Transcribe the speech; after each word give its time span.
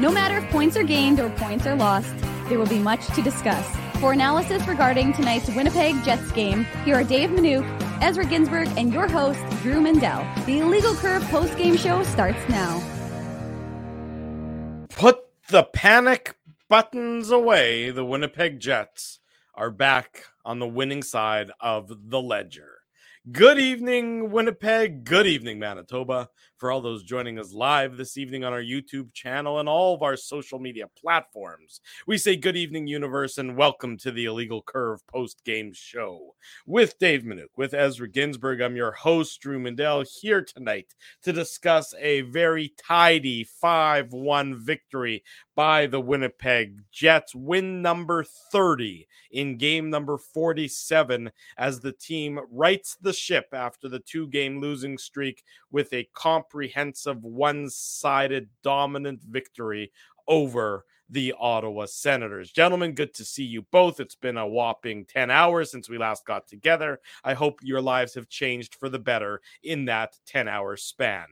No 0.00 0.12
matter 0.12 0.36
if 0.36 0.48
points 0.50 0.76
are 0.76 0.84
gained 0.84 1.18
or 1.18 1.28
points 1.30 1.66
are 1.66 1.74
lost, 1.74 2.14
there 2.48 2.56
will 2.56 2.68
be 2.68 2.78
much 2.78 3.04
to 3.16 3.22
discuss. 3.22 3.66
For 3.98 4.12
analysis 4.12 4.64
regarding 4.68 5.12
tonight's 5.12 5.48
Winnipeg 5.48 6.04
Jets 6.04 6.30
game, 6.30 6.66
here 6.84 6.94
are 6.94 7.02
Dave 7.02 7.30
Manuk, 7.30 7.66
Ezra 8.00 8.24
Ginsburg, 8.24 8.68
and 8.76 8.92
your 8.94 9.08
host, 9.08 9.40
Drew 9.60 9.80
Mandel. 9.80 10.24
The 10.46 10.60
Illegal 10.60 10.94
Curve 10.94 11.24
post-game 11.30 11.76
show 11.76 12.04
starts 12.04 12.38
now. 12.48 12.80
Put 14.90 15.18
the 15.48 15.64
panic 15.64 16.36
buttons 16.68 17.32
away. 17.32 17.90
The 17.90 18.04
Winnipeg 18.04 18.60
Jets 18.60 19.18
are 19.52 19.72
back 19.72 20.26
on 20.44 20.60
the 20.60 20.68
winning 20.68 21.02
side 21.02 21.50
of 21.60 21.90
the 22.08 22.22
ledger. 22.22 22.82
Good 23.32 23.58
evening, 23.58 24.30
Winnipeg. 24.30 25.04
Good 25.04 25.26
evening, 25.26 25.58
Manitoba. 25.58 26.30
For 26.58 26.72
all 26.72 26.80
those 26.80 27.04
joining 27.04 27.38
us 27.38 27.52
live 27.52 27.96
this 27.96 28.16
evening 28.16 28.42
on 28.42 28.52
our 28.52 28.60
YouTube 28.60 29.12
channel 29.12 29.60
and 29.60 29.68
all 29.68 29.94
of 29.94 30.02
our 30.02 30.16
social 30.16 30.58
media 30.58 30.86
platforms, 31.00 31.80
we 32.04 32.18
say 32.18 32.34
good 32.34 32.56
evening, 32.56 32.88
universe, 32.88 33.38
and 33.38 33.56
welcome 33.56 33.96
to 33.98 34.10
the 34.10 34.24
Illegal 34.24 34.60
Curve 34.62 35.06
post 35.06 35.44
game 35.44 35.72
show 35.72 36.34
with 36.66 36.98
Dave 36.98 37.22
Minuk, 37.22 37.50
with 37.56 37.74
Ezra 37.74 38.08
Ginsburg. 38.08 38.60
I'm 38.60 38.74
your 38.74 38.90
host, 38.90 39.40
Drew 39.40 39.60
Mandel, 39.60 40.02
here 40.20 40.42
tonight 40.42 40.96
to 41.22 41.32
discuss 41.32 41.94
a 41.96 42.22
very 42.22 42.74
tidy 42.76 43.44
5 43.44 44.12
1 44.12 44.58
victory 44.58 45.22
by 45.54 45.86
the 45.86 46.00
Winnipeg 46.00 46.82
Jets. 46.90 47.36
Win 47.36 47.82
number 47.82 48.24
30 48.24 49.06
in 49.30 49.58
game 49.58 49.90
number 49.90 50.18
47 50.18 51.30
as 51.56 51.80
the 51.80 51.92
team 51.92 52.40
rights 52.50 52.96
the 53.00 53.12
ship 53.12 53.46
after 53.52 53.88
the 53.88 53.98
two 54.00 54.26
game 54.28 54.60
losing 54.60 54.98
streak 54.98 55.44
with 55.70 55.92
a 55.92 56.08
comprehensive 56.48 57.22
one 57.24 57.68
sided 57.68 58.48
dominant 58.62 59.22
victory 59.22 59.92
over 60.26 60.84
the 61.10 61.34
Ottawa 61.38 61.86
Senators. 61.86 62.50
Gentlemen, 62.50 62.92
good 62.92 63.14
to 63.14 63.24
see 63.24 63.44
you 63.44 63.62
both. 63.70 64.00
It's 64.00 64.14
been 64.14 64.36
a 64.36 64.46
whopping 64.46 65.04
10 65.06 65.30
hours 65.30 65.70
since 65.70 65.88
we 65.88 65.98
last 65.98 66.24
got 66.24 66.46
together. 66.46 67.00
I 67.22 67.34
hope 67.34 67.60
your 67.62 67.82
lives 67.82 68.14
have 68.14 68.28
changed 68.28 68.74
for 68.76 68.88
the 68.88 68.98
better 68.98 69.40
in 69.62 69.86
that 69.86 70.16
10 70.26 70.48
hour 70.48 70.76
span. 70.76 71.26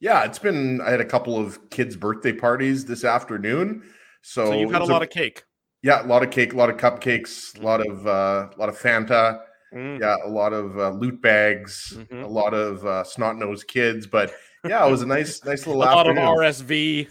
Yeah, 0.00 0.24
it's 0.24 0.38
been. 0.38 0.80
I 0.80 0.90
had 0.90 1.00
a 1.00 1.06
couple 1.06 1.38
of 1.38 1.70
kids' 1.70 1.96
birthday 1.96 2.32
parties 2.32 2.84
this 2.84 3.02
afternoon, 3.02 3.82
so, 4.20 4.46
so 4.46 4.58
you've 4.58 4.72
had 4.72 4.82
a 4.82 4.84
lot 4.84 5.00
a, 5.00 5.06
of 5.06 5.10
cake. 5.10 5.44
Yeah, 5.82 6.04
a 6.04 6.06
lot 6.06 6.22
of 6.22 6.30
cake, 6.30 6.52
a 6.52 6.56
lot 6.56 6.68
of 6.68 6.76
cupcakes, 6.76 7.58
a 7.58 7.62
lot 7.62 7.80
of 7.80 8.06
uh, 8.06 8.50
a 8.54 8.58
lot 8.58 8.68
of 8.68 8.78
Fanta. 8.78 9.40
Mm. 9.76 10.00
Yeah, 10.00 10.16
a 10.24 10.28
lot 10.28 10.54
of 10.54 10.78
uh, 10.78 10.90
loot 10.90 11.20
bags, 11.20 11.92
mm-hmm. 11.94 12.22
a 12.22 12.26
lot 12.26 12.54
of 12.54 12.86
uh, 12.86 13.04
snot 13.04 13.36
nosed 13.36 13.68
kids. 13.68 14.06
But 14.06 14.32
yeah, 14.64 14.86
it 14.86 14.90
was 14.90 15.02
a 15.02 15.06
nice, 15.06 15.44
nice 15.44 15.66
little. 15.66 15.82
a 15.82 15.86
afternoon. 15.86 16.24
lot 16.24 16.32
of 16.32 16.38
RSV. 16.38 17.08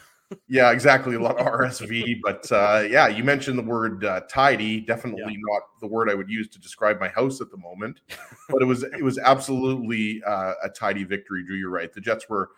Yeah, 0.47 0.71
exactly. 0.71 1.15
A 1.15 1.19
lot 1.19 1.37
of 1.37 1.45
RSV. 1.59 2.21
But 2.23 2.51
uh, 2.51 2.87
yeah, 2.89 3.07
you 3.07 3.23
mentioned 3.23 3.59
the 3.59 3.63
word 3.63 4.03
uh, 4.03 4.21
tidy. 4.27 4.81
Definitely 4.81 5.33
yeah. 5.33 5.53
not 5.53 5.61
the 5.79 5.87
word 5.87 6.09
I 6.09 6.15
would 6.15 6.29
use 6.29 6.47
to 6.49 6.59
describe 6.59 6.99
my 6.99 7.09
house 7.09 7.39
at 7.39 7.51
the 7.51 7.57
moment. 7.57 8.01
But 8.47 8.61
it 8.61 8.65
was 8.65 8.83
it 8.83 9.01
was 9.01 9.17
absolutely 9.17 10.21
uh, 10.23 10.53
a 10.63 10.69
tidy 10.69 11.03
victory. 11.03 11.43
Drew, 11.43 11.55
you're 11.55 11.71
right. 11.71 11.91
The 11.91 11.99
Jets 11.99 12.29
were 12.29 12.49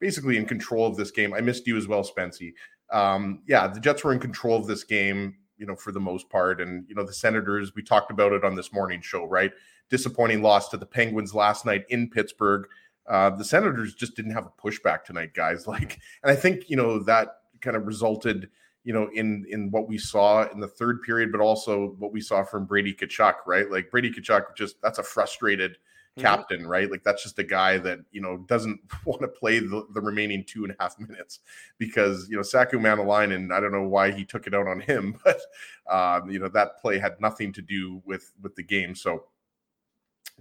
basically 0.00 0.36
in 0.36 0.46
control 0.46 0.84
of 0.84 0.96
this 0.96 1.12
game. 1.12 1.32
I 1.32 1.40
missed 1.40 1.66
you 1.66 1.76
as 1.76 1.86
well, 1.86 2.02
Spency. 2.02 2.54
Um, 2.90 3.42
yeah, 3.46 3.68
the 3.68 3.78
Jets 3.78 4.02
were 4.02 4.12
in 4.12 4.18
control 4.18 4.56
of 4.56 4.66
this 4.66 4.82
game, 4.82 5.36
you 5.58 5.66
know, 5.66 5.76
for 5.76 5.92
the 5.92 6.00
most 6.00 6.28
part. 6.30 6.60
And, 6.60 6.84
you 6.88 6.94
know, 6.94 7.04
the 7.04 7.12
Senators, 7.12 7.74
we 7.74 7.82
talked 7.82 8.10
about 8.10 8.32
it 8.32 8.44
on 8.44 8.54
this 8.54 8.72
morning 8.72 9.00
show, 9.00 9.24
right? 9.24 9.52
Disappointing 9.90 10.42
loss 10.42 10.68
to 10.70 10.76
the 10.76 10.86
Penguins 10.86 11.34
last 11.34 11.66
night 11.66 11.84
in 11.88 12.08
Pittsburgh. 12.10 12.66
Uh, 13.08 13.30
the 13.30 13.44
Senators 13.44 13.94
just 13.94 14.14
didn't 14.16 14.32
have 14.32 14.46
a 14.46 14.62
pushback 14.62 15.04
tonight, 15.04 15.34
guys. 15.34 15.66
Like, 15.66 15.98
and 16.22 16.30
I 16.30 16.36
think, 16.36 16.68
you 16.68 16.76
know, 16.76 17.02
that 17.04 17.28
kind 17.60 17.76
of 17.76 17.86
resulted, 17.86 18.48
you 18.84 18.92
know, 18.92 19.08
in 19.14 19.44
in 19.48 19.70
what 19.70 19.88
we 19.88 19.98
saw 19.98 20.48
in 20.50 20.60
the 20.60 20.68
third 20.68 21.02
period, 21.02 21.32
but 21.32 21.40
also 21.40 21.94
what 21.98 22.12
we 22.12 22.20
saw 22.20 22.42
from 22.42 22.64
Brady 22.64 22.94
Tkachuk, 22.94 23.34
right? 23.46 23.70
Like 23.70 23.90
Brady 23.90 24.10
Tkachuk 24.10 24.56
just 24.56 24.80
that's 24.82 24.98
a 24.98 25.02
frustrated. 25.02 25.78
Captain, 26.18 26.60
mm-hmm. 26.60 26.68
right? 26.68 26.90
Like 26.90 27.02
that's 27.02 27.22
just 27.22 27.38
a 27.38 27.44
guy 27.44 27.78
that 27.78 28.00
you 28.10 28.20
know 28.20 28.38
doesn't 28.48 28.80
want 29.04 29.20
to 29.22 29.28
play 29.28 29.60
the, 29.60 29.86
the 29.94 30.00
remaining 30.00 30.44
two 30.44 30.64
and 30.64 30.72
a 30.72 30.82
half 30.82 30.98
minutes 31.08 31.40
because 31.78 32.28
you 32.28 32.36
know 32.36 32.42
Saku 32.42 32.78
and 32.78 33.52
I 33.52 33.60
don't 33.60 33.72
know 33.72 33.88
why 33.88 34.10
he 34.10 34.24
took 34.24 34.46
it 34.46 34.54
out 34.54 34.66
on 34.66 34.80
him, 34.80 35.18
but 35.24 35.40
um, 35.90 36.30
you 36.30 36.38
know 36.38 36.48
that 36.48 36.80
play 36.80 36.98
had 36.98 37.20
nothing 37.20 37.52
to 37.54 37.62
do 37.62 38.02
with 38.04 38.32
with 38.42 38.54
the 38.54 38.62
game. 38.62 38.94
So 38.94 39.24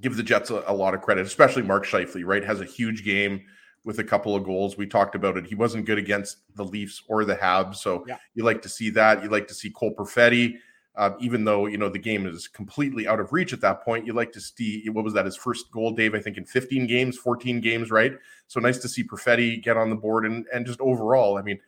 give 0.02 0.16
the 0.16 0.24
Jets 0.24 0.50
a, 0.50 0.64
a 0.68 0.74
lot 0.74 0.94
of 0.94 1.02
credit, 1.02 1.26
especially 1.26 1.64
Mark 1.64 1.86
Scheifele, 1.86 2.26
right? 2.26 2.44
Has 2.44 2.62
a 2.62 2.66
huge 2.66 3.04
game 3.04 3.42
with 3.84 4.00
a 4.00 4.04
couple 4.04 4.36
of 4.36 4.44
goals. 4.44 4.78
We 4.78 4.86
talked 4.86 5.16
about 5.16 5.38
it. 5.38 5.46
He 5.46 5.56
wasn't 5.56 5.86
good 5.86 5.98
against 5.98 6.40
the 6.56 6.66
Leafs 6.66 7.04
or 7.08 7.24
the 7.26 7.36
Habs, 7.36 7.76
so 7.76 8.04
yeah. 8.08 8.18
you 8.36 8.44
like 8.44 8.62
to 8.64 8.70
see 8.70 8.90
that. 8.92 9.24
You 9.24 9.30
like 9.30 9.48
to 9.48 9.54
see 9.54 9.70
Cole 9.70 9.96
Perfetti 9.96 10.58
uh, 10.98 11.12
even 11.20 11.46
though 11.46 11.68
you 11.68 11.78
know 11.78 11.90
the 11.90 12.00
game 12.00 12.26
is 12.26 12.48
completely 12.48 13.08
out 13.08 13.20
of 13.20 13.32
reach 13.32 13.54
at 13.54 13.62
that 13.62 13.84
point, 13.84 14.06
you 14.06 14.14
like 14.14 14.32
to 14.34 14.42
see 14.42 14.88
what 14.90 15.06
was 15.06 15.14
that 15.14 15.26
his 15.26 15.38
first 15.38 15.72
goal, 15.72 15.92
Dave? 15.92 16.16
I 16.16 16.20
think 16.20 16.38
in 16.38 16.46
15 16.46 16.88
games, 16.88 17.18
14 17.18 17.62
games, 17.62 17.92
right? 17.92 18.14
So 18.48 18.60
nice 18.60 18.80
to 18.80 18.90
see 18.90 19.04
Perfetti 19.04 19.62
get 19.62 19.78
on 19.78 19.90
the 19.90 19.96
board 19.96 20.26
and 20.26 20.46
and 20.54 20.66
just 20.66 20.82
overall, 20.82 21.38
I 21.38 21.42
mean, 21.44 21.60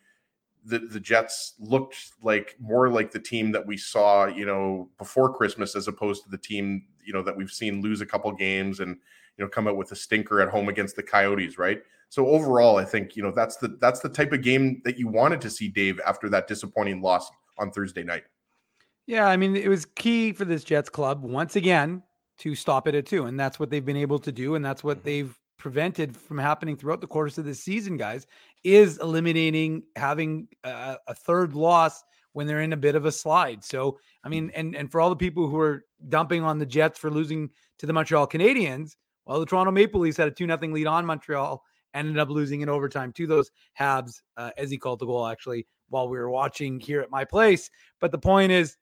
the 0.66 0.80
the 0.80 1.00
Jets 1.00 1.54
looked 1.60 1.96
like 2.22 2.56
more 2.60 2.90
like 2.90 3.12
the 3.12 3.20
team 3.20 3.52
that 3.52 3.66
we 3.66 3.78
saw, 3.78 4.26
you 4.26 4.46
know, 4.46 4.90
before 4.98 5.34
Christmas 5.34 5.76
as 5.76 5.88
opposed 5.88 6.24
to 6.24 6.30
the 6.30 6.38
team 6.38 6.84
you 7.10 7.14
know 7.14 7.24
that 7.24 7.36
we've 7.36 7.52
seen 7.52 7.82
lose 7.82 8.02
a 8.02 8.06
couple 8.06 8.32
games 8.32 8.80
and 8.80 8.96
you 9.38 9.44
know 9.44 9.50
come 9.50 9.68
out 9.68 9.76
with 9.76 9.92
a 9.92 9.96
stinker 9.96 10.42
at 10.42 10.50
home 10.50 10.70
against 10.70 10.96
the 10.96 11.04
Coyotes, 11.04 11.58
right? 11.58 11.82
So 12.10 12.28
overall, 12.28 12.78
I 12.78 12.86
think 12.86 13.16
you 13.16 13.24
know 13.24 13.32
that's 13.32 13.58
the 13.58 13.70
that's 13.80 14.00
the 14.00 14.10
type 14.10 14.32
of 14.32 14.44
game 14.44 14.82
that 14.86 14.98
you 14.98 15.08
wanted 15.08 15.42
to 15.42 15.50
see, 15.50 15.68
Dave, 15.68 16.00
after 16.06 16.30
that 16.30 16.48
disappointing 16.48 17.02
loss 17.02 17.30
on 17.58 17.72
Thursday 17.72 18.04
night. 18.04 18.24
Yeah, 19.10 19.26
I 19.26 19.38
mean, 19.38 19.56
it 19.56 19.68
was 19.68 19.86
key 19.86 20.34
for 20.34 20.46
this 20.46 20.64
Jets 20.64 20.88
club 20.88 21.24
once 21.24 21.56
again 21.56 22.04
to 22.38 22.54
stop 22.54 22.88
it 22.88 22.94
at 22.94 23.08
two, 23.08 23.26
and 23.26 23.40
that's 23.40 23.60
what 23.60 23.72
they've 23.72 23.84
been 23.84 23.98
able 23.98 24.20
to 24.20 24.32
do, 24.32 24.54
and 24.54 24.64
that's 24.64 24.84
what 24.84 24.98
mm-hmm. 24.98 25.06
they've 25.06 25.40
prevented 25.58 26.16
from 26.16 26.38
happening 26.38 26.78
throughout 26.78 27.02
the 27.02 27.08
course 27.08 27.40
of 27.40 27.44
this 27.44 27.60
season, 27.60 27.98
guys. 27.98 28.28
Is 28.64 29.00
eliminating 29.00 29.82
having 29.96 30.48
a, 30.64 30.98
a 31.08 31.16
third 31.16 31.56
loss 31.56 32.04
when 32.34 32.46
they're 32.46 32.62
in 32.62 32.72
a 32.72 32.78
bit 32.78 32.94
of 32.94 33.06
a 33.06 33.12
slide. 33.12 33.64
So, 33.64 33.98
I 34.24 34.30
mean, 34.30 34.52
and 34.54 34.76
and 34.76 34.92
for 34.92 35.02
all 35.02 35.10
the 35.10 35.16
people 35.16 35.48
who 35.48 35.58
are 35.58 35.86
dumping 36.10 36.44
on 36.44 36.60
the 36.60 36.66
Jets 36.68 37.00
for 37.00 37.10
losing 37.10 37.50
to 37.80 37.88
the 37.88 37.94
Montreal 37.94 38.28
Canadiens, 38.28 38.96
well, 39.26 39.40
the 39.40 39.46
Toronto 39.48 39.72
Maple 39.72 40.02
Leafs 40.02 40.18
had 40.18 40.28
a 40.28 40.32
two 40.32 40.46
nothing 40.46 40.72
lead 40.72 40.86
on 40.86 41.04
Montreal, 41.04 41.64
ended 41.96 42.20
up 42.20 42.30
losing 42.30 42.62
in 42.62 42.70
overtime 42.70 43.12
to 43.14 43.26
those 43.26 43.50
Habs, 43.76 44.22
uh, 44.38 44.52
as 44.56 44.70
he 44.70 44.78
called 44.78 45.00
the 45.00 45.08
goal 45.08 45.26
actually 45.26 45.66
while 45.88 46.08
we 46.08 46.20
were 46.20 46.30
watching 46.30 46.80
here 46.80 47.02
at 47.02 47.10
my 47.10 47.26
place. 47.26 47.72
But 48.00 48.12
the 48.12 48.20
point 48.20 48.52
is, 48.52 48.78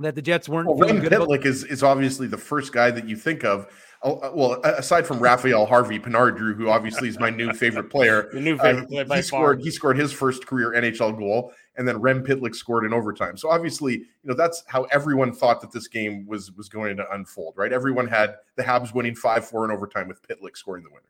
that 0.00 0.14
the 0.14 0.22
Jets 0.22 0.48
weren't. 0.48 0.66
Well, 0.66 0.76
Rem 0.76 1.00
Pitlick 1.00 1.44
is 1.44 1.64
is 1.64 1.82
obviously 1.82 2.26
the 2.26 2.38
first 2.38 2.72
guy 2.72 2.90
that 2.90 3.08
you 3.08 3.16
think 3.16 3.44
of. 3.44 3.66
Well, 4.02 4.60
aside 4.64 5.06
from 5.06 5.18
Rafaël 5.18 5.68
Harvey 5.68 5.98
Pinard, 5.98 6.38
Drew, 6.38 6.54
who 6.54 6.70
obviously 6.70 7.08
is 7.08 7.18
my 7.18 7.28
new 7.28 7.52
favorite 7.52 7.90
player, 7.90 8.30
the 8.32 8.40
new 8.40 8.56
favorite 8.56 8.84
uh, 8.84 9.04
player 9.04 9.16
he 9.16 9.22
scored. 9.22 9.58
Far. 9.58 9.64
He 9.64 9.70
scored 9.70 9.98
his 9.98 10.10
first 10.10 10.46
career 10.46 10.70
NHL 10.70 11.18
goal, 11.18 11.52
and 11.76 11.86
then 11.86 12.00
Rem 12.00 12.24
Pitlick 12.24 12.54
scored 12.54 12.86
in 12.86 12.94
overtime. 12.94 13.36
So 13.36 13.50
obviously, 13.50 13.92
you 13.92 14.06
know 14.24 14.34
that's 14.34 14.64
how 14.66 14.84
everyone 14.84 15.32
thought 15.32 15.60
that 15.60 15.72
this 15.72 15.86
game 15.86 16.26
was 16.26 16.50
was 16.52 16.70
going 16.70 16.96
to 16.96 17.12
unfold, 17.12 17.54
right? 17.56 17.72
Everyone 17.72 18.06
had 18.06 18.36
the 18.56 18.62
Habs 18.62 18.94
winning 18.94 19.14
five 19.14 19.46
four 19.46 19.66
in 19.66 19.70
overtime 19.70 20.08
with 20.08 20.26
Pitlick 20.26 20.56
scoring 20.56 20.82
the 20.82 20.90
winner. 20.90 21.04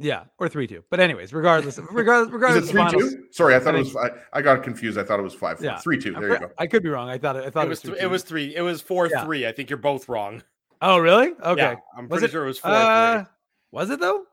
Yeah, 0.00 0.24
or 0.38 0.48
three 0.48 0.68
two. 0.68 0.84
But 0.90 1.00
anyways, 1.00 1.32
regardless, 1.32 1.78
regardless, 1.90 2.32
regardless. 2.32 2.70
three 2.70 2.88
two? 2.90 3.24
Sorry, 3.32 3.56
I 3.56 3.60
thought 3.60 3.74
I 3.74 3.78
it 3.78 3.80
was. 3.80 3.96
I, 3.96 4.10
I, 4.32 4.42
got 4.42 4.62
confused. 4.62 4.96
I 4.96 5.02
thought 5.02 5.18
it 5.18 5.24
was 5.24 5.34
five. 5.34 5.60
Yeah. 5.60 5.78
three 5.78 5.98
two. 5.98 6.12
There 6.12 6.32
you 6.34 6.38
go. 6.38 6.50
I 6.56 6.68
could 6.68 6.84
be 6.84 6.88
wrong. 6.88 7.08
I 7.08 7.18
thought 7.18 7.36
it. 7.36 7.44
I 7.44 7.50
thought 7.50 7.66
it 7.66 7.70
was. 7.70 7.84
It 7.84 7.90
was, 7.90 7.98
th- 7.98 8.04
it 8.04 8.06
was 8.06 8.22
three. 8.22 8.54
It 8.54 8.62
was 8.62 8.80
four 8.80 9.08
yeah. 9.08 9.24
three. 9.24 9.46
I 9.46 9.52
think 9.52 9.70
you're 9.70 9.76
both 9.76 10.08
wrong. 10.08 10.42
Oh 10.80 10.98
really? 10.98 11.32
Okay. 11.42 11.60
Yeah, 11.62 11.76
I'm 11.96 12.08
pretty 12.08 12.26
it, 12.26 12.30
sure 12.30 12.44
it 12.44 12.48
was 12.48 12.58
four 12.58 12.70
uh, 12.70 13.16
three. 13.16 13.26
Was 13.72 13.90
it 13.90 13.98
though? 13.98 14.24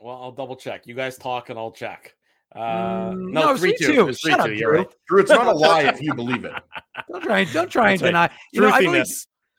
Well, 0.00 0.16
I'll 0.16 0.32
double 0.32 0.56
check. 0.56 0.86
You 0.86 0.94
guys 0.94 1.18
talk 1.18 1.50
and 1.50 1.58
I'll 1.58 1.72
check. 1.72 2.14
Uh, 2.54 3.10
mm, 3.10 3.30
no, 3.30 3.40
no, 3.52 3.56
three 3.56 3.76
two. 3.76 3.86
two. 3.86 4.04
Three 4.06 4.32
Shut 4.32 4.46
two. 4.46 4.52
Up, 4.52 4.58
You're 4.58 4.72
right. 4.72 4.88
Drew, 5.06 5.20
it's 5.20 5.30
not 5.30 5.46
a 5.46 5.52
lie 5.56 5.82
if 5.82 6.00
you 6.00 6.14
believe 6.14 6.44
it. 6.44 6.54
Don't 7.08 7.22
try. 7.22 7.44
Don't 7.44 7.70
try 7.70 7.90
and 7.92 8.00
deny. 8.00 8.30
You 8.52 8.62
know, 8.62 8.70
I 8.70 8.80
believe, 8.80 9.06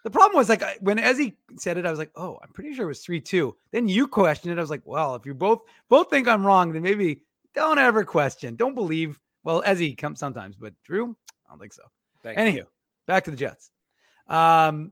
the 0.03 0.09
problem 0.09 0.37
was 0.37 0.49
like 0.49 0.63
when 0.79 0.97
Ezzy 0.97 1.35
said 1.57 1.77
it, 1.77 1.85
I 1.85 1.89
was 1.89 1.99
like, 1.99 2.11
"Oh, 2.15 2.39
I'm 2.41 2.51
pretty 2.53 2.73
sure 2.73 2.85
it 2.85 2.87
was 2.87 3.01
three 3.01 3.21
two. 3.21 3.55
Then 3.71 3.87
you 3.87 4.07
questioned 4.07 4.51
it. 4.51 4.57
I 4.57 4.61
was 4.61 4.69
like, 4.69 4.85
"Well, 4.85 5.15
if 5.15 5.25
you 5.25 5.33
both 5.33 5.61
both 5.89 6.09
think 6.09 6.27
I'm 6.27 6.45
wrong, 6.45 6.71
then 6.73 6.81
maybe 6.81 7.21
don't 7.53 7.79
ever 7.79 8.03
question. 8.03 8.55
Don't 8.55 8.75
believe." 8.75 9.19
Well, 9.43 9.63
Ezzy 9.63 9.97
comes 9.97 10.19
sometimes, 10.19 10.55
but 10.55 10.73
Drew, 10.83 11.15
I 11.47 11.51
don't 11.51 11.59
think 11.59 11.73
so. 11.73 11.83
Thank 12.23 12.37
Anywho, 12.37 12.55
you. 12.55 12.67
back 13.07 13.23
to 13.25 13.31
the 13.31 13.37
Jets. 13.37 13.71
Um, 14.27 14.91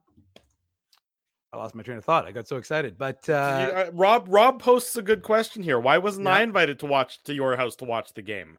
I 1.52 1.58
lost 1.58 1.74
my 1.76 1.84
train 1.84 1.98
of 1.98 2.06
thought. 2.06 2.26
I 2.26 2.32
got 2.32 2.48
so 2.48 2.58
excited, 2.58 2.98
but 2.98 3.28
uh, 3.28 3.34
uh, 3.34 3.92
Rob 3.94 4.26
Rob 4.28 4.62
posts 4.62 4.96
a 4.96 5.02
good 5.02 5.24
question 5.24 5.64
here. 5.64 5.80
Why 5.80 5.98
wasn't 5.98 6.26
yeah. 6.26 6.36
I 6.36 6.42
invited 6.42 6.80
to 6.80 6.86
watch 6.86 7.24
to 7.24 7.34
your 7.34 7.56
house 7.56 7.76
to 7.78 7.86
watch 7.86 8.14
the 8.14 8.22
game? 8.22 8.58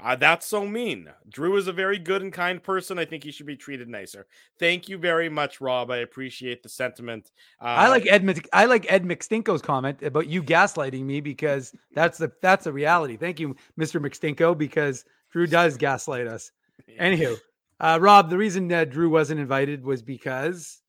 Uh, 0.00 0.14
that's 0.14 0.46
so 0.46 0.64
mean. 0.64 1.10
Drew 1.28 1.56
is 1.56 1.66
a 1.66 1.72
very 1.72 1.98
good 1.98 2.22
and 2.22 2.32
kind 2.32 2.62
person. 2.62 2.98
I 2.98 3.04
think 3.04 3.24
he 3.24 3.32
should 3.32 3.46
be 3.46 3.56
treated 3.56 3.88
nicer. 3.88 4.26
Thank 4.58 4.88
you 4.88 4.96
very 4.96 5.28
much, 5.28 5.60
Rob. 5.60 5.90
I 5.90 5.98
appreciate 5.98 6.62
the 6.62 6.68
sentiment. 6.68 7.32
Uh, 7.60 7.64
I 7.64 7.88
like 7.88 8.06
Ed. 8.06 8.40
I 8.52 8.66
like 8.66 8.90
Ed 8.90 9.04
McStinko's 9.04 9.62
comment 9.62 10.02
about 10.02 10.28
you 10.28 10.42
gaslighting 10.42 11.04
me 11.04 11.20
because 11.20 11.74
that's 11.94 12.18
the 12.18 12.30
that's 12.40 12.64
the 12.64 12.72
reality. 12.72 13.16
Thank 13.16 13.40
you, 13.40 13.56
Mr. 13.78 14.00
McStinko, 14.00 14.56
because 14.56 15.04
Drew 15.32 15.46
does 15.46 15.76
gaslight 15.76 16.28
us. 16.28 16.52
Yeah. 16.86 17.04
Anywho, 17.08 17.36
uh, 17.80 17.98
Rob, 18.00 18.30
the 18.30 18.38
reason 18.38 18.68
that 18.68 18.90
Drew 18.90 19.10
wasn't 19.10 19.40
invited 19.40 19.84
was 19.84 20.02
because 20.02 20.80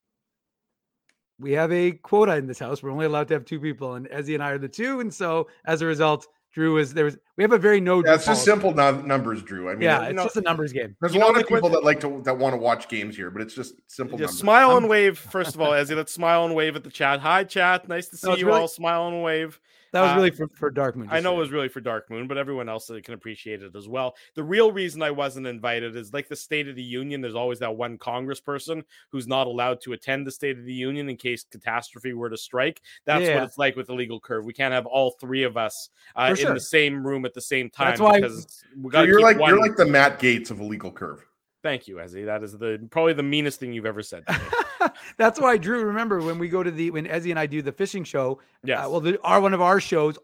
we 1.39 1.53
have 1.53 1.71
a 1.71 1.93
quota 1.93 2.35
in 2.35 2.45
this 2.45 2.59
house. 2.59 2.83
We're 2.83 2.91
only 2.91 3.05
allowed 3.05 3.29
to 3.29 3.33
have 3.33 3.45
two 3.45 3.59
people, 3.59 3.95
and 3.95 4.07
Ezzy 4.09 4.35
and 4.35 4.43
I 4.43 4.51
are 4.51 4.57
the 4.59 4.67
two, 4.67 4.99
and 4.99 5.11
so 5.11 5.47
as 5.65 5.81
a 5.81 5.85
result, 5.85 6.27
Drew 6.51 6.77
is 6.77 6.93
there 6.93 7.05
was 7.05 7.17
we 7.37 7.43
have 7.43 7.51
a 7.51 7.57
very 7.57 7.79
no. 7.79 8.03
Yeah, 8.03 8.15
it's 8.15 8.25
just 8.25 8.43
simple 8.43 8.73
no- 8.73 9.01
numbers, 9.01 9.43
Drew. 9.43 9.69
I 9.69 9.73
mean, 9.73 9.83
yeah, 9.83 10.05
it's 10.05 10.15
know, 10.15 10.23
just 10.23 10.37
a 10.37 10.41
numbers 10.41 10.73
game. 10.73 10.95
There's 10.99 11.13
you 11.13 11.21
a 11.21 11.23
lot 11.23 11.39
of 11.39 11.47
people 11.47 11.69
that 11.69 11.83
like 11.83 11.99
to 12.01 12.21
that 12.23 12.37
want 12.37 12.53
to 12.53 12.57
watch 12.57 12.89
games 12.89 13.15
here, 13.15 13.29
but 13.29 13.41
it's 13.41 13.53
just 13.53 13.75
simple. 13.87 14.17
Just 14.17 14.39
smile 14.39 14.75
and 14.75 14.89
wave. 14.89 15.17
First 15.17 15.53
of 15.53 15.61
all, 15.61 15.71
Ezzy, 15.71 15.95
let's 15.95 16.11
smile 16.11 16.45
and 16.45 16.55
wave 16.55 16.75
at 16.75 16.83
the 16.83 16.89
chat. 16.89 17.19
Hi, 17.19 17.43
chat. 17.43 17.87
Nice 17.87 18.07
to 18.09 18.17
see 18.17 18.27
no, 18.27 18.35
you 18.35 18.47
really, 18.47 18.61
all. 18.61 18.67
Smile 18.67 19.07
and 19.07 19.21
wave. 19.21 19.59
That 19.91 20.01
was 20.01 20.15
really 20.15 20.31
uh, 20.31 20.35
for, 20.35 20.47
for 20.55 20.69
Dark 20.69 20.95
Moon. 20.95 21.07
I 21.11 21.19
know 21.19 21.35
it 21.35 21.39
was 21.39 21.51
really 21.51 21.69
for 21.69 21.81
Dark 21.81 22.09
Moon, 22.09 22.27
but 22.27 22.37
everyone 22.37 22.69
else 22.69 22.91
can 23.03 23.13
appreciate 23.13 23.63
it 23.63 23.75
as 23.75 23.87
well. 23.87 24.15
The 24.35 24.43
real 24.43 24.71
reason 24.71 25.01
I 25.01 25.11
wasn't 25.11 25.47
invited 25.47 25.95
is 25.95 26.13
like 26.13 26.27
the 26.27 26.35
State 26.35 26.67
of 26.67 26.75
the 26.75 26.83
Union. 26.83 27.21
There's 27.21 27.35
always 27.35 27.59
that 27.59 27.75
one 27.75 27.97
congressperson 27.97 28.83
who's 29.11 29.27
not 29.27 29.47
allowed 29.47 29.81
to 29.81 29.93
attend 29.93 30.27
the 30.27 30.31
State 30.31 30.57
of 30.57 30.65
the 30.65 30.73
Union 30.73 31.09
in 31.09 31.17
case 31.17 31.43
catastrophe 31.43 32.13
were 32.13 32.29
to 32.29 32.37
strike. 32.37 32.81
That's 33.05 33.25
yeah. 33.25 33.35
what 33.35 33.43
it's 33.43 33.57
like 33.57 33.75
with 33.75 33.87
the 33.87 33.93
Illegal 33.93 34.19
Curve. 34.19 34.45
We 34.45 34.53
can't 34.53 34.73
have 34.73 34.85
all 34.85 35.11
three 35.11 35.43
of 35.43 35.57
us 35.57 35.89
uh, 36.15 36.35
in 36.39 36.53
the 36.53 36.59
same 36.59 37.05
room 37.05 37.25
at 37.25 37.33
the 37.33 37.41
same 37.41 37.69
time. 37.69 37.89
That's 37.89 38.01
why 38.01 38.21
because 38.21 38.63
we 38.79 38.91
so 38.91 39.03
you're 39.03 39.21
like 39.21 39.39
one. 39.39 39.49
you're 39.49 39.59
like 39.59 39.75
the 39.75 39.85
Matt 39.85 40.19
Gaetz 40.19 40.51
of 40.51 40.59
a 40.59 40.63
legal 40.63 40.91
curve. 40.91 41.28
Thank 41.61 41.87
you, 41.87 41.97
Ezzy. 41.97 42.25
That 42.25 42.43
is 42.43 42.57
the 42.57 42.87
probably 42.89 43.13
the 43.13 43.23
meanest 43.23 43.59
thing 43.59 43.73
you've 43.73 43.85
ever 43.85 44.01
said. 44.01 44.23
That's 45.17 45.39
why 45.41 45.57
Drew. 45.57 45.83
Remember 45.83 46.21
when 46.21 46.39
we 46.39 46.47
go 46.47 46.63
to 46.63 46.71
the 46.71 46.91
when 46.91 47.05
Ezzy 47.05 47.31
and 47.31 47.39
I 47.39 47.45
do 47.45 47.61
the 47.61 47.71
fishing 47.71 48.03
show? 48.03 48.39
Yeah. 48.63 48.85
Uh, 48.85 48.89
well, 48.89 48.99
the, 49.01 49.19
our 49.23 49.41
one 49.41 49.53
of 49.53 49.61
our 49.61 49.81
shows 49.81 50.17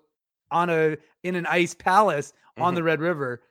on 0.51 0.69
a 0.69 0.97
in 1.23 1.35
an 1.35 1.45
ice 1.45 1.73
palace 1.73 2.31
mm-hmm. 2.31 2.63
on 2.63 2.75
the 2.75 2.83
Red 2.83 3.01
River. 3.01 3.41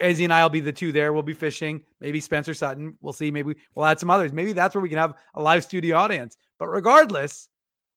Ezzy 0.00 0.24
and 0.24 0.32
I 0.32 0.42
will 0.42 0.48
be 0.48 0.60
the 0.60 0.72
two 0.72 0.90
there. 0.90 1.12
We'll 1.12 1.22
be 1.22 1.34
fishing. 1.34 1.82
Maybe 2.00 2.20
Spencer 2.20 2.54
Sutton. 2.54 2.96
We'll 3.02 3.12
see. 3.12 3.30
Maybe 3.30 3.54
we'll 3.74 3.84
add 3.84 4.00
some 4.00 4.08
others. 4.10 4.32
Maybe 4.32 4.54
that's 4.54 4.74
where 4.74 4.80
we 4.80 4.88
can 4.88 4.96
have 4.96 5.14
a 5.34 5.42
live 5.42 5.64
studio 5.64 5.98
audience. 5.98 6.38
But 6.58 6.68
regardless, 6.68 7.48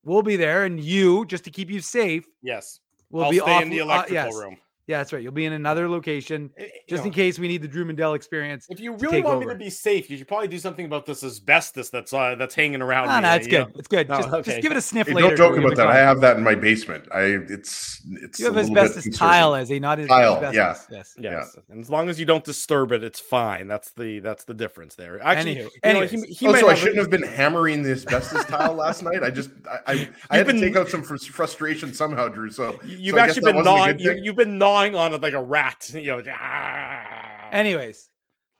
we'll 0.03 0.21
be 0.21 0.35
there, 0.35 0.65
and 0.65 0.79
you 0.79 1.25
just 1.25 1.45
to 1.45 1.49
keep 1.49 1.69
you 1.69 1.79
safe. 1.79 2.25
Yes, 2.41 2.81
we'll 3.09 3.25
I'll 3.25 3.31
be 3.31 3.39
off, 3.39 3.61
in 3.61 3.69
the 3.69 3.77
electrical 3.77 4.17
uh, 4.17 4.25
yes. 4.25 4.35
room. 4.35 4.57
Yeah, 4.89 4.97
that's 4.97 5.13
right. 5.13 5.21
You'll 5.21 5.31
be 5.31 5.45
in 5.45 5.53
another 5.53 5.87
location 5.87 6.49
eh, 6.57 6.65
just 6.87 7.03
know, 7.03 7.07
in 7.09 7.13
case 7.13 7.37
we 7.37 7.47
need 7.47 7.61
the 7.61 7.67
Drew 7.67 7.85
Mandel 7.85 8.15
experience. 8.15 8.65
If 8.71 8.79
you 8.79 8.95
really 8.95 9.21
want 9.21 9.35
over. 9.35 9.45
me 9.45 9.53
to 9.53 9.59
be 9.59 9.69
safe, 9.69 10.09
you 10.09 10.17
should 10.17 10.27
probably 10.27 10.47
do 10.47 10.57
something 10.57 10.83
about 10.83 11.05
this 11.05 11.23
asbestos 11.23 11.91
that's 11.91 12.11
uh, 12.11 12.33
that's 12.33 12.55
hanging 12.55 12.81
around. 12.81 13.09
No, 13.09 13.19
no, 13.19 13.35
it's 13.35 13.45
good. 13.45 13.67
Know? 13.67 13.73
It's 13.75 13.87
good. 13.87 14.09
No, 14.09 14.15
just, 14.17 14.29
okay. 14.29 14.51
just, 14.51 14.61
give 14.63 14.71
it 14.71 14.77
a 14.79 14.81
sniff 14.81 15.07
hey, 15.07 15.13
later. 15.13 15.35
Don't 15.35 15.53
joke 15.53 15.63
about 15.63 15.77
that. 15.77 15.85
I 15.85 15.97
have 15.97 16.21
that 16.21 16.37
in 16.37 16.43
my 16.43 16.55
basement. 16.55 17.07
I 17.13 17.21
it's 17.21 18.01
it's 18.13 18.39
you 18.39 18.45
have 18.47 18.57
asbestos 18.57 19.15
tile 19.15 19.53
as 19.53 19.71
a 19.71 19.77
not 19.77 19.97
tile. 20.07 20.37
Asbestos. 20.37 20.55
Yeah. 20.55 20.75
Yes. 20.89 21.15
Yes. 21.19 21.55
Yeah. 21.55 21.61
And 21.69 21.81
as 21.81 21.91
long 21.91 22.09
as 22.09 22.19
you 22.19 22.25
don't 22.25 22.43
disturb 22.43 22.91
it, 22.91 23.03
it's 23.03 23.19
fine. 23.19 23.67
That's 23.67 23.91
the 23.91 24.17
that's 24.21 24.43
the 24.45 24.55
difference 24.55 24.95
there. 24.95 25.21
Actually, 25.21 25.57
Anywho, 25.57 25.69
anyways, 25.83 26.13
know, 26.13 26.23
he, 26.23 26.33
he 26.33 26.47
oh, 26.47 26.55
so 26.55 26.67
I 26.67 26.73
shouldn't 26.73 26.97
have 26.97 27.11
been 27.11 27.21
hammering 27.21 27.83
the 27.83 27.91
asbestos 27.91 28.45
tile 28.45 28.73
last 28.73 29.03
night. 29.03 29.21
I 29.21 29.29
just 29.29 29.51
I 29.69 29.79
I, 29.85 30.09
I 30.31 30.37
had 30.37 30.47
been, 30.47 30.55
to 30.55 30.61
take 30.61 30.75
out 30.75 30.89
some 30.89 31.03
frustration 31.03 31.93
somehow, 31.93 32.27
Drew. 32.27 32.49
So 32.49 32.79
you've 32.83 33.19
actually 33.19 33.53
been 33.53 33.63
gnawing. 33.63 33.99
You've 33.99 34.35
been 34.35 34.57
gnawing 34.57 34.78
on 34.87 35.13
it 35.13 35.21
like 35.21 35.33
a 35.33 35.41
rat 35.41 35.89
rat. 35.91 35.91
You 35.93 36.07
know. 36.17 36.23
Ah. 36.33 37.49
Anyways, 37.51 38.09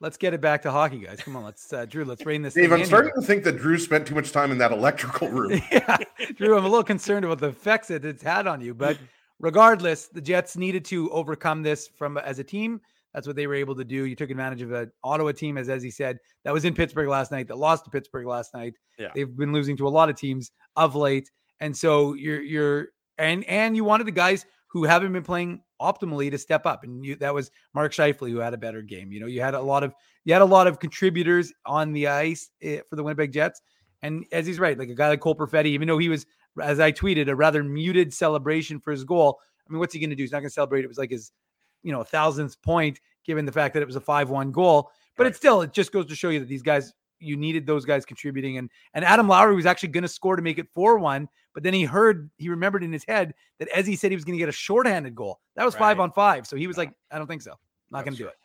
let's 0.02 0.18
get 0.18 0.34
it 0.34 0.42
back 0.42 0.62
to 0.64 0.72
hockey, 0.72 1.00
guys. 1.00 1.22
Come 1.22 1.36
on, 1.36 1.44
let's 1.44 1.72
uh, 1.72 1.86
Drew. 1.86 2.06
Let's 2.06 2.26
rein 2.26 2.42
this. 2.42 2.54
Dave, 2.54 2.72
I'm 2.72 2.86
starting 2.86 3.12
here. 3.16 3.22
to 3.22 3.28
think 3.28 3.44
that 3.44 3.58
Drew 3.58 3.78
spent 3.78 4.08
too 4.08 4.16
much 4.16 4.32
time 4.32 4.52
in 4.52 4.58
that 4.60 4.72
electrical 4.72 5.28
room. 5.30 5.62
yeah, 5.72 5.98
Drew, 6.36 6.58
I'm 6.58 6.66
a 6.66 6.70
little 6.70 6.84
concerned 6.84 7.26
about 7.26 7.40
the 7.40 7.48
effects 7.50 7.88
that 7.90 8.06
it's 8.06 8.24
had 8.24 8.48
on 8.48 8.62
you, 8.62 8.74
but 8.74 8.98
regardless, 9.40 10.08
the 10.08 10.22
Jets 10.22 10.58
needed 10.58 10.86
to 10.86 11.10
overcome 11.12 11.64
this 11.64 11.88
from 11.88 12.18
as 12.18 12.40
a 12.40 12.44
team. 12.44 12.82
That's 13.14 13.26
what 13.26 13.36
they 13.36 13.48
were 13.48 13.56
able 13.56 13.76
to 13.76 13.84
do. 13.84 14.06
You 14.06 14.16
took 14.16 14.30
advantage 14.30 14.62
of 14.62 14.72
an 14.72 14.92
Ottawa 15.04 15.32
team, 15.32 15.58
as 15.58 15.68
as 15.68 15.82
he 15.82 15.90
said, 15.90 16.20
that 16.44 16.54
was 16.54 16.66
in 16.66 16.76
Pittsburgh 16.76 17.08
last 17.08 17.32
night, 17.32 17.48
that 17.48 17.58
lost 17.58 17.86
to 17.86 17.90
Pittsburgh 17.90 18.28
last 18.28 18.54
night. 18.54 18.76
Yeah. 19.00 19.10
They've 19.16 19.36
been 19.36 19.52
losing 19.52 19.76
to 19.78 19.88
a 19.88 19.90
lot 19.90 20.10
of 20.10 20.16
teams 20.16 20.52
of 20.76 20.96
late, 20.96 21.30
and 21.60 21.76
so 21.76 22.14
you're 22.14 22.42
you're 22.42 22.90
and 23.18 23.44
and 23.46 23.76
you 23.76 23.84
wanted 23.84 24.06
the 24.06 24.12
guys 24.12 24.46
who 24.70 24.84
haven't 24.84 25.12
been 25.12 25.24
playing 25.24 25.62
optimally 25.82 26.30
to 26.32 26.38
step 26.38 26.66
up. 26.66 26.84
And 26.84 27.04
you, 27.04 27.16
that 27.18 27.34
was 27.34 27.52
Mark 27.74 27.92
Scheifele 27.92 28.30
who 28.30 28.38
had 28.38 28.54
a 28.54 28.58
better 28.58 28.82
game. 28.82 29.12
You 29.12 29.20
know, 29.20 29.28
you 29.28 29.42
had 29.42 29.56
a 29.56 29.62
lot 29.62 29.84
of 29.84 29.94
you 30.26 30.34
had 30.34 30.42
a 30.42 30.46
lot 30.46 30.68
of 30.68 30.80
contributors 30.80 31.52
on 31.66 31.92
the 31.92 32.08
ice 32.08 32.50
eh, 32.62 32.80
for 32.90 32.96
the 32.96 33.04
Winnipeg 33.04 33.32
Jets. 33.32 33.62
And 34.02 34.26
Ezzy's 34.32 34.60
right, 34.60 34.78
like 34.78 34.90
a 34.90 34.96
guy 34.96 35.10
like 35.10 35.20
Cole 35.20 35.36
Perfetti, 35.36 35.66
even 35.66 35.88
though 35.88 35.98
he 35.98 36.08
was, 36.08 36.26
as 36.62 36.80
I 36.80 36.92
tweeted, 36.92 37.28
a 37.28 37.36
rather 37.36 37.64
muted 37.64 38.14
celebration 38.14 38.80
for 38.80 38.92
his 38.92 39.04
goal. 39.04 39.40
I 39.68 39.74
mean, 39.74 39.80
what's 39.80 39.94
he 39.94 40.00
going 40.00 40.10
to 40.12 40.16
do? 40.16 40.24
He's 40.24 40.32
not 40.32 40.40
going 40.40 40.50
to 40.50 40.54
celebrate. 40.54 40.86
It 40.86 40.88
was 40.88 40.98
like 40.98 41.12
his, 41.12 41.32
you 41.84 41.92
know, 41.92 42.04
thousandth 42.04 42.62
point, 42.62 43.00
given 43.26 43.46
the 43.46 43.52
fact 43.52 43.74
that 43.74 43.84
it 43.84 43.86
was 43.86 43.98
a 43.98 44.02
five-one 44.02 44.52
goal. 44.52 44.90
But 45.18 45.24
right. 45.24 45.34
it 45.34 45.36
still, 45.36 45.62
it 45.62 45.74
just 45.74 45.92
goes 45.92 46.06
to 46.06 46.16
show 46.16 46.30
you 46.30 46.40
that 46.40 46.48
these 46.48 46.62
guys 46.62 46.94
you 47.20 47.38
needed 47.38 47.66
those 47.66 47.86
guys 47.86 48.06
contributing. 48.06 48.58
And 48.58 48.70
and 48.94 49.06
Adam 49.06 49.28
Lowry 49.28 49.56
was 49.56 49.66
actually 49.66 49.90
going 49.90 50.04
to 50.04 50.08
score 50.10 50.36
to 50.36 50.42
make 50.42 50.58
it 50.58 50.68
4 50.74 51.00
1, 51.00 51.28
but 51.54 51.64
then 51.64 51.74
he 51.74 51.84
heard, 51.84 52.30
he 52.38 52.50
remembered 52.50 52.84
in 52.84 52.92
his 52.92 53.04
head 53.04 53.34
that 53.60 53.70
Ezzy 53.72 53.98
said 53.98 54.12
he 54.12 54.16
was 54.16 54.26
going 54.26 54.38
to 54.38 54.40
get 54.40 54.50
a 54.50 54.54
shorthanded 54.54 55.16
goal. 55.16 55.40
That 55.56 55.66
was 55.66 55.76
right. 55.76 55.80
five 55.80 56.00
on 56.00 56.12
five. 56.12 56.48
So 56.48 56.56
he 56.56 56.68
was 56.68 56.78
like, 56.78 56.94
I 57.12 57.18
don't 57.18 57.28
think 57.28 57.42
so. 57.42 57.54
Not 57.92 58.06
going 58.06 58.16
to 58.16 58.24
do 58.24 58.28
it. 58.28 58.36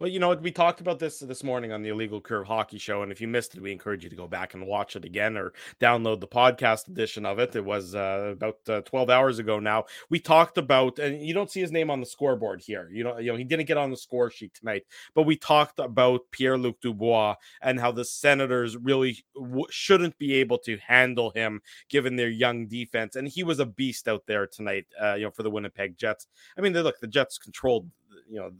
Well, 0.00 0.08
you 0.08 0.18
know, 0.18 0.34
we 0.34 0.50
talked 0.50 0.80
about 0.80 0.98
this 0.98 1.18
this 1.18 1.44
morning 1.44 1.72
on 1.72 1.82
the 1.82 1.90
Illegal 1.90 2.22
Curve 2.22 2.46
Hockey 2.46 2.78
Show, 2.78 3.02
and 3.02 3.12
if 3.12 3.20
you 3.20 3.28
missed 3.28 3.54
it, 3.54 3.60
we 3.60 3.70
encourage 3.70 4.02
you 4.02 4.08
to 4.08 4.16
go 4.16 4.26
back 4.26 4.54
and 4.54 4.66
watch 4.66 4.96
it 4.96 5.04
again 5.04 5.36
or 5.36 5.52
download 5.78 6.20
the 6.20 6.26
podcast 6.26 6.88
edition 6.88 7.26
of 7.26 7.38
it. 7.38 7.54
It 7.54 7.66
was 7.66 7.94
uh, 7.94 8.30
about 8.32 8.56
uh, 8.66 8.80
12 8.80 9.10
hours 9.10 9.38
ago 9.38 9.58
now. 9.58 9.84
We 10.08 10.18
talked 10.18 10.56
about, 10.56 10.98
and 10.98 11.20
you 11.20 11.34
don't 11.34 11.50
see 11.50 11.60
his 11.60 11.70
name 11.70 11.90
on 11.90 12.00
the 12.00 12.06
scoreboard 12.06 12.62
here. 12.62 12.88
You 12.90 13.04
know, 13.04 13.18
you 13.18 13.30
know, 13.30 13.36
he 13.36 13.44
didn't 13.44 13.66
get 13.66 13.76
on 13.76 13.90
the 13.90 13.96
score 13.98 14.30
sheet 14.30 14.54
tonight, 14.54 14.84
but 15.14 15.24
we 15.24 15.36
talked 15.36 15.78
about 15.78 16.22
Pierre 16.30 16.56
Luc 16.56 16.80
Dubois 16.80 17.34
and 17.60 17.78
how 17.78 17.92
the 17.92 18.06
Senators 18.06 18.78
really 18.78 19.22
w- 19.34 19.66
shouldn't 19.68 20.16
be 20.16 20.32
able 20.36 20.56
to 20.60 20.78
handle 20.78 21.30
him 21.32 21.60
given 21.90 22.16
their 22.16 22.30
young 22.30 22.68
defense, 22.68 23.16
and 23.16 23.28
he 23.28 23.42
was 23.42 23.60
a 23.60 23.66
beast 23.66 24.08
out 24.08 24.22
there 24.26 24.46
tonight. 24.46 24.86
Uh, 24.98 25.16
you 25.16 25.24
know, 25.24 25.30
for 25.30 25.42
the 25.42 25.50
Winnipeg 25.50 25.98
Jets. 25.98 26.26
I 26.56 26.62
mean, 26.62 26.72
look, 26.72 27.00
the 27.00 27.06
Jets 27.06 27.36
controlled 27.36 27.90
you 28.30 28.38
know 28.38 28.52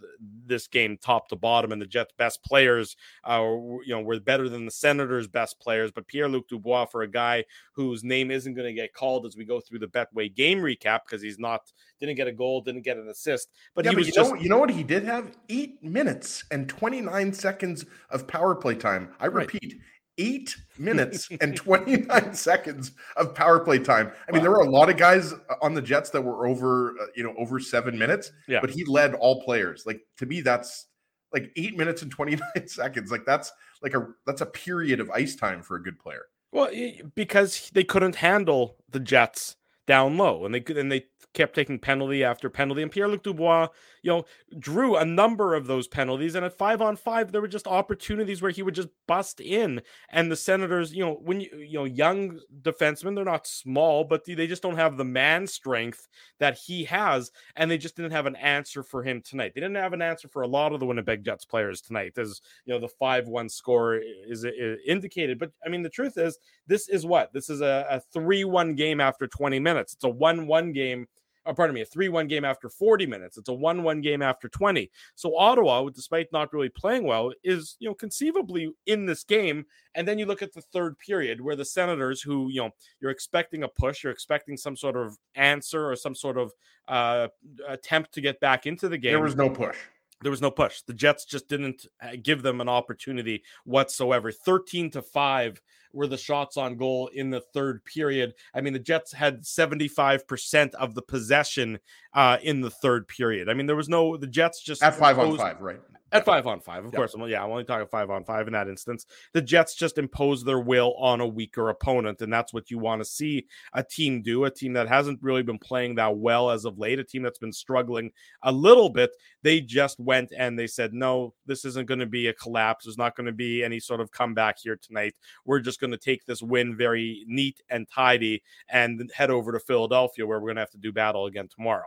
this 0.47 0.67
game 0.67 0.99
top 1.01 1.29
to 1.29 1.37
bottom, 1.37 1.73
and 1.73 1.81
the 1.81 1.87
Jets' 1.87 2.13
best 2.19 2.43
players, 2.45 2.97
uh, 3.25 3.41
you 3.41 3.83
know, 3.89 4.01
were 4.01 4.19
better 4.21 4.49
than 4.49 4.65
the 4.65 4.71
Senators' 4.71 5.29
best 5.29 5.61
players. 5.61 5.91
But 5.93 6.07
Pierre 6.07 6.29
Luc 6.29 6.49
Dubois, 6.49 6.87
for 6.87 7.03
a 7.03 7.09
guy 7.09 7.45
whose 7.73 8.03
name 8.03 8.31
isn't 8.31 8.55
going 8.55 8.67
to 8.67 8.75
get 8.75 8.93
called 8.93 9.27
as 9.27 9.37
we 9.37 9.45
go 9.45 9.61
through 9.61 9.79
the 9.79 9.87
Betway 9.87 10.35
game 10.35 10.59
recap 10.59 11.01
because 11.07 11.23
he's 11.23 11.39
not 11.39 11.73
didn't 12.01 12.17
get 12.17 12.27
a 12.27 12.33
goal, 12.33 12.61
didn't 12.61 12.83
get 12.83 12.97
an 12.97 13.09
assist, 13.09 13.51
but 13.75 13.85
yeah, 13.85 13.93
he 13.93 13.97
was 13.97 14.09
you 14.09 14.13
just 14.13 14.33
know, 14.33 14.41
you 14.41 14.49
know 14.49 14.59
what 14.59 14.71
he 14.71 14.83
did 14.83 15.05
have 15.05 15.37
eight 15.49 15.83
minutes 15.83 16.45
and 16.51 16.69
twenty 16.69 17.01
nine 17.01 17.33
seconds 17.33 17.87
of 18.11 18.27
power 18.27 18.55
play 18.55 18.75
time. 18.75 19.15
I 19.21 19.27
repeat. 19.27 19.75
Right 19.75 19.81
eight 20.21 20.55
minutes 20.79 21.29
and 21.41 21.57
29 21.57 22.35
seconds 22.35 22.93
of 23.17 23.35
power 23.35 23.59
play 23.59 23.79
time. 23.79 24.13
I 24.29 24.33
mean, 24.33 24.41
wow. 24.41 24.43
there 24.43 24.51
were 24.51 24.61
a 24.61 24.71
lot 24.71 24.91
of 24.91 24.97
guys 24.97 25.35
on 25.63 25.75
the 25.75 25.83
Jets 25.83 26.11
that 26.11 26.21
were 26.21 26.47
over, 26.47 26.95
uh, 27.01 27.07
you 27.17 27.25
know, 27.25 27.35
over 27.39 27.59
seven 27.59 27.99
minutes, 27.99 28.31
yeah. 28.47 28.61
but 28.61 28.71
he 28.71 28.85
led 28.85 29.15
all 29.15 29.43
players. 29.43 29.85
Like 29.87 30.03
to 30.19 30.27
me, 30.27 30.43
that's 30.43 30.87
like 31.33 31.51
eight 31.57 31.77
minutes 31.77 32.03
and 32.03 32.11
29 32.11 32.43
seconds. 32.69 33.11
Like 33.11 33.25
that's 33.25 33.51
like 33.83 33.95
a, 33.95 34.09
that's 34.27 34.43
a 34.43 34.47
period 34.47 35.01
of 35.01 35.11
ice 35.11 35.35
time 35.35 35.63
for 35.63 35.77
a 35.77 35.83
good 35.83 35.99
player. 35.99 36.27
Well, 36.53 36.71
because 37.15 37.71
they 37.73 37.85
couldn't 37.85 38.17
handle 38.17 38.77
the 38.91 39.01
Jets 39.01 39.57
down 39.87 40.17
low 40.17 40.45
and 40.45 40.55
they 40.55 40.61
could, 40.61 40.77
and 40.77 40.93
they 40.93 41.07
kept 41.33 41.55
taking 41.55 41.79
penalty 41.79 42.25
after 42.25 42.51
penalty. 42.51 42.83
And 42.83 42.91
Pierre 42.91 43.09
Luc 43.09 43.23
Dubois, 43.23 43.69
you 44.03 44.11
know, 44.11 44.25
drew 44.59 44.97
a 44.97 45.05
number 45.05 45.55
of 45.55 45.67
those 45.67 45.87
penalties. 45.87 46.35
And 46.35 46.45
at 46.45 46.57
five 46.57 46.83
on 46.83 46.97
five, 46.97 47.31
there 47.31 47.41
were 47.41 47.49
just 47.49 47.67
opportunities 47.67 48.43
where 48.43 48.51
he 48.51 48.63
would 48.63 48.75
just 48.75 48.89
bust 49.07 49.41
in. 49.41 49.81
And 50.11 50.31
the 50.31 50.37
Senators, 50.37 50.93
you 50.93 51.05
know, 51.05 51.15
when 51.23 51.41
you, 51.41 51.49
you 51.57 51.79
know, 51.79 51.85
young 51.85 52.41
defensemen, 52.63 53.15
they're 53.15 53.25
not 53.25 53.47
small, 53.47 54.05
but 54.05 54.25
they 54.25 54.47
just 54.47 54.63
don't 54.63 54.77
have 54.77 54.97
the 54.97 55.05
man 55.05 55.47
strength 55.47 56.09
that 56.39 56.59
he 56.59 56.85
has. 56.85 57.31
And 57.57 57.71
they 57.71 57.79
just 57.79 57.97
didn't 57.97 58.13
have 58.13 58.27
an 58.27 58.37
answer 58.37 58.83
for 58.83 59.03
him 59.03 59.23
tonight. 59.23 59.53
They 59.55 59.61
didn't 59.61 59.77
have 59.77 59.93
an 59.93 60.03
answer 60.03 60.27
for 60.27 60.43
a 60.43 60.49
lot 60.49 60.73
of 60.73 60.81
the 60.81 60.87
Winnipeg 60.87 61.25
Jets 61.25 61.45
players 61.45 61.81
tonight, 61.81 62.19
as, 62.19 62.41
you 62.65 62.75
know, 62.75 62.81
the 62.81 62.89
5 62.89 63.29
1 63.29 63.49
score 63.49 63.97
is, 63.97 64.45
is 64.45 64.79
indicated. 64.87 65.39
But 65.39 65.53
I 65.65 65.69
mean, 65.69 65.83
the 65.83 65.89
truth 65.89 66.19
is, 66.19 66.39
this 66.67 66.89
is 66.89 67.07
what? 67.07 67.33
This 67.33 67.49
is 67.49 67.61
a 67.61 68.03
3 68.13 68.45
1 68.45 68.75
game 68.75 69.01
after 69.01 69.29
20 69.29 69.61
minutes. 69.61 69.95
It's 69.95 70.05
a 70.05 70.09
1 70.09 70.47
1 70.47 70.73
game 70.73 71.07
or 71.47 71.55
pardon 71.55 71.75
me, 71.75 71.81
a 71.81 71.87
3 71.87 72.09
1 72.09 72.29
game 72.29 72.45
after 72.45 72.69
40 72.69 73.07
minutes. 73.07 73.39
It's 73.39 73.49
a 73.49 73.55
1 73.55 73.83
1 73.83 74.01
game 74.01 74.23
after 74.23 74.49
20. 74.49 74.91
So 75.15 75.37
Ottawa, 75.37 75.89
despite 75.89 76.33
not 76.33 76.53
really 76.53 76.69
playing 76.69 77.05
well, 77.05 77.33
is, 77.43 77.77
you 77.79 77.89
know, 77.89 77.95
conceivably 77.95 78.71
in 78.87 79.07
this 79.07 79.25
game. 79.25 79.65
And 79.95 80.07
then 80.07 80.19
you 80.19 80.27
look 80.27 80.43
at 80.43 80.53
the 80.53 80.61
third 80.61 80.99
period 80.99 81.41
where 81.41 81.57
the 81.57 81.65
Senators, 81.65 82.21
who, 82.21 82.49
you 82.51 82.61
know, 82.61 82.71
you're 83.01 83.11
expecting 83.11 83.63
a 83.63 83.69
push, 83.69 84.05
you're 84.05 84.13
expecting 84.13 84.57
some 84.57 84.77
sort 84.77 84.97
of 84.97 85.17
answer 85.35 85.91
or 85.91 85.97
some 85.97 86.15
sort 86.15 86.37
of 86.37 86.53
uh, 86.89 87.29
attempt 87.69 88.13
to 88.15 88.21
get 88.21 88.41
back 88.41 88.67
into 88.67 88.89
the 88.89 88.99
game. 88.99 89.13
There 89.13 89.23
was 89.23 89.37
no 89.37 89.49
push. 89.49 89.77
there 90.23 90.31
was 90.31 90.43
no 90.43 90.51
push. 90.51 90.83
The 90.83 90.95
Jets 90.95 91.25
just 91.25 91.49
didn't 91.49 91.87
uh, 92.03 92.17
give 92.23 92.43
them 92.43 92.61
an 92.61 92.69
opportunity 92.69 93.43
whatsoever. 93.65 94.31
13 94.31 94.91
to 94.91 95.03
5 95.03 95.61
were 95.93 96.07
the 96.07 96.17
shots 96.17 96.57
on 96.57 96.77
goal 96.77 97.09
in 97.09 97.31
the 97.31 97.41
third 97.41 97.85
period. 97.85 98.35
I 98.55 98.61
mean, 98.61 98.73
the 98.73 98.79
Jets 98.79 99.13
had 99.13 99.43
75% 99.43 100.75
of 100.75 100.95
the 100.95 101.03
possession 101.03 101.79
uh, 102.15 102.39
in 102.43 102.61
the 102.61 102.71
third 102.71 103.09
period. 103.09 103.49
I 103.49 103.55
mean, 103.55 103.67
there 103.67 103.77
was 103.77 103.89
no, 103.89 104.17
the 104.17 104.27
Jets 104.27 104.63
just 104.63 104.83
at 104.83 104.95
five 104.95 105.19
on 105.19 105.37
five, 105.37 105.61
right? 105.61 105.81
At 106.13 106.25
five 106.25 106.47
on 106.47 106.61
five, 106.61 106.85
of 106.85 106.93
course. 106.93 107.15
yeah, 107.29 107.45
I'm 107.45 107.51
only 107.51 107.65
talking 107.65 107.87
five 107.87 108.11
on 108.11 108.25
five 108.25 108.49
in 108.49 108.53
that 108.55 108.69
instance. 108.69 109.07
The 109.33 109.41
Jets 109.41 109.77
just 109.77 109.97
impose 109.97 110.43
their 110.43 110.59
will 110.59 110.95
on 110.99 111.21
a 111.21 111.27
weaker 111.27 111.69
opponent, 111.69 112.21
and 112.21 112.33
that's 112.33 112.53
what 112.53 112.71
you 112.71 112.79
want 112.79 113.01
to 113.01 113.05
see 113.05 113.47
a 113.75 113.85
team 113.85 114.21
do. 114.21 114.45
A 114.45 114.51
team 114.51 114.73
that 114.73 114.89
hasn't 114.89 115.23
really 115.23 115.45
been 115.45 115.59
playing 115.59 115.95
that 115.97 116.17
well 116.17 116.51
as 116.51 116.65
of 116.65 116.79
late, 116.79 116.99
a 116.99 117.05
team 117.05 117.23
that's 117.23 117.39
been 117.39 117.53
struggling 117.53 118.11
a 118.43 118.51
little 118.51 118.91
bit. 118.91 119.11
They 119.43 119.61
just 119.61 120.01
went 120.01 120.33
and 120.37 120.59
they 120.59 120.67
said, 120.67 120.93
"No, 120.93 121.35
this 121.47 121.65
isn't 121.65 121.87
going 121.87 122.01
to 122.01 122.07
be 122.07 122.27
a 122.27 122.35
collapse. 122.35 122.87
There's 122.87 122.99
not 122.99 123.15
going 123.15 123.27
to 123.27 123.33
be 123.33 123.63
any 123.63 123.79
sort 123.79 124.01
of 124.01 124.11
comeback 124.11 124.59
here 124.61 124.79
tonight. 124.81 125.15
We're 125.45 125.61
just 125.61 125.81
going 125.81 125.93
to 125.93 125.99
take 125.99 126.25
this 126.27 126.43
win 126.43 126.77
very 126.77 127.25
neat 127.29 127.63
and 127.71 127.89
tidy 127.89 128.43
and 128.69 129.11
head 129.15 129.31
over 129.31 129.53
to 129.53 129.61
Philadelphia, 129.61 130.27
where 130.27 130.41
we're 130.41 130.49
going 130.49 130.57
to 130.57 130.63
have 130.63 130.71
to 130.71 130.79
do 130.79 130.93
battle 130.93 131.27
again 131.27 131.49
tomorrow." 131.49 131.87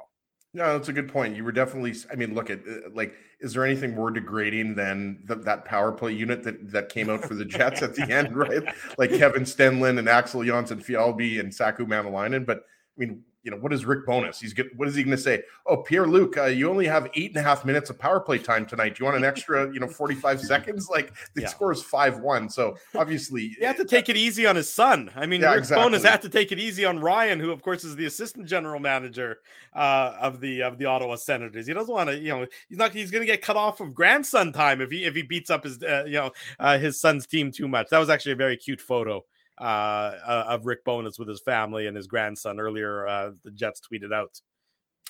No, 0.56 0.78
that's 0.78 0.88
a 0.88 0.94
good 0.94 1.12
point. 1.12 1.36
You 1.36 1.44
were 1.44 1.52
definitely. 1.52 1.96
I 2.12 2.16
mean, 2.16 2.36
look 2.36 2.52
at 2.52 2.60
uh, 2.60 2.90
like, 2.94 3.16
is 3.40 3.54
there 3.54 3.66
anything 3.66 3.96
more 3.96 4.12
degrading 4.12 4.76
than 4.76 5.24
the, 5.26 5.36
that 5.36 5.66
power 5.66 5.92
play 5.92 6.14
unit 6.14 6.44
that 6.44 6.72
that 6.72 6.90
came 6.90 7.10
out 7.10 7.26
for 7.26 7.34
the 7.34 7.46
Jets 7.46 7.82
at 7.82 7.96
the 7.96 8.04
end, 8.10 8.36
right? 8.38 8.62
Like 9.00 9.10
Kevin 9.10 9.44
Stenlund 9.44 9.98
and 9.98 10.08
Axel 10.08 10.42
Jonsson-Fjallby 10.42 11.40
and 11.40 11.54
Saku 11.54 11.88
Maenalanen. 11.88 12.46
But 12.46 12.60
I 12.60 13.00
mean, 13.00 13.24
you 13.44 13.52
know, 13.52 13.58
what 13.58 13.74
is 13.74 13.86
Rick 13.86 14.06
Bowness? 14.06 14.40
He's 14.40 14.54
good. 14.54 14.70
What 14.78 14.88
is 14.88 14.96
he 14.96 15.04
going 15.04 15.16
to 15.16 15.22
say? 15.22 15.44
Oh, 15.66 15.78
Pierre 15.78 16.08
Luc, 16.08 16.38
uh, 16.38 16.46
you 16.46 16.70
only 16.70 16.88
have 16.88 17.10
eight 17.14 17.32
and 17.32 17.38
a 17.38 17.42
half 17.42 17.66
minutes 17.66 17.90
of 17.90 18.00
power 18.00 18.22
play 18.22 18.38
time 18.38 18.66
tonight. 18.66 18.96
Do 18.96 19.02
you 19.02 19.06
want 19.06 19.18
an 19.18 19.26
extra, 19.26 19.72
you 19.74 19.82
know, 19.82 19.88
45 19.88 20.42
seconds? 20.54 20.90
Like 20.90 21.14
the 21.34 21.42
yeah. 21.42 21.48
score 21.48 21.72
is 21.72 21.84
5 21.84 22.20
1. 22.20 22.50
So 22.50 22.78
obviously, 22.96 23.56
you 23.60 23.68
have 23.68 23.78
to 23.78 23.86
take 23.86 24.08
it 24.08 24.16
easy 24.16 24.46
on 24.46 24.56
his 24.56 24.72
son. 24.72 25.12
I 25.16 25.26
mean, 25.26 25.42
yeah, 25.42 25.52
Rick 25.52 25.60
exactly. 25.60 25.84
Bowness 25.84 26.04
had 26.04 26.22
to 26.22 26.30
take 26.30 26.54
it 26.54 26.60
easy 26.60 26.86
on 26.86 27.00
Ryan, 27.00 27.40
who, 27.40 27.52
of 27.52 27.62
course, 27.62 27.84
is 27.84 27.98
the 27.98 28.06
assistant 28.06 28.48
general 28.48 28.80
manager 28.80 29.40
uh, 29.74 30.16
of 30.22 30.40
the 30.40 30.62
of 30.62 30.78
the 30.78 30.86
Ottawa 30.86 31.16
Senators. 31.16 31.68
He 31.68 31.74
doesn't 31.74 31.94
want 31.94 32.10
to, 32.10 32.18
you 32.18 32.30
know, 32.30 32.48
he's 32.70 32.78
not, 32.78 32.94
he's 32.94 33.12
going 33.12 33.22
to 33.22 33.32
get 33.32 33.42
cut 33.42 33.58
off 33.58 33.82
of 33.82 33.94
grandson 33.94 34.54
time 34.54 34.80
if 34.80 34.90
he, 34.90 35.04
if 35.04 35.16
he 35.16 35.22
beats 35.22 35.50
up 35.50 35.66
his, 35.66 35.84
uh, 35.84 36.06
you 36.06 36.14
know, 36.14 36.32
uh, 36.60 36.78
his 36.78 37.00
son's 37.00 37.28
team 37.28 37.52
too 37.52 37.68
much. 37.68 37.90
That 37.90 38.00
was 38.00 38.10
actually 38.10 38.34
a 38.34 38.38
very 38.38 38.56
cute 38.56 38.80
photo 38.80 39.26
uh, 39.60 39.64
uh, 39.64 40.46
of 40.48 40.66
Rick 40.66 40.84
Bowness 40.84 41.20
with 41.20 41.28
his 41.28 41.42
family 41.42 41.88
and 41.88 41.96
his 41.96 42.08
grandson 42.08 42.60
earlier. 42.60 43.08
Uh, 43.08 43.32
the 43.44 43.52
Jets 43.52 43.82
tweeted 43.82 44.14
out. 44.14 44.42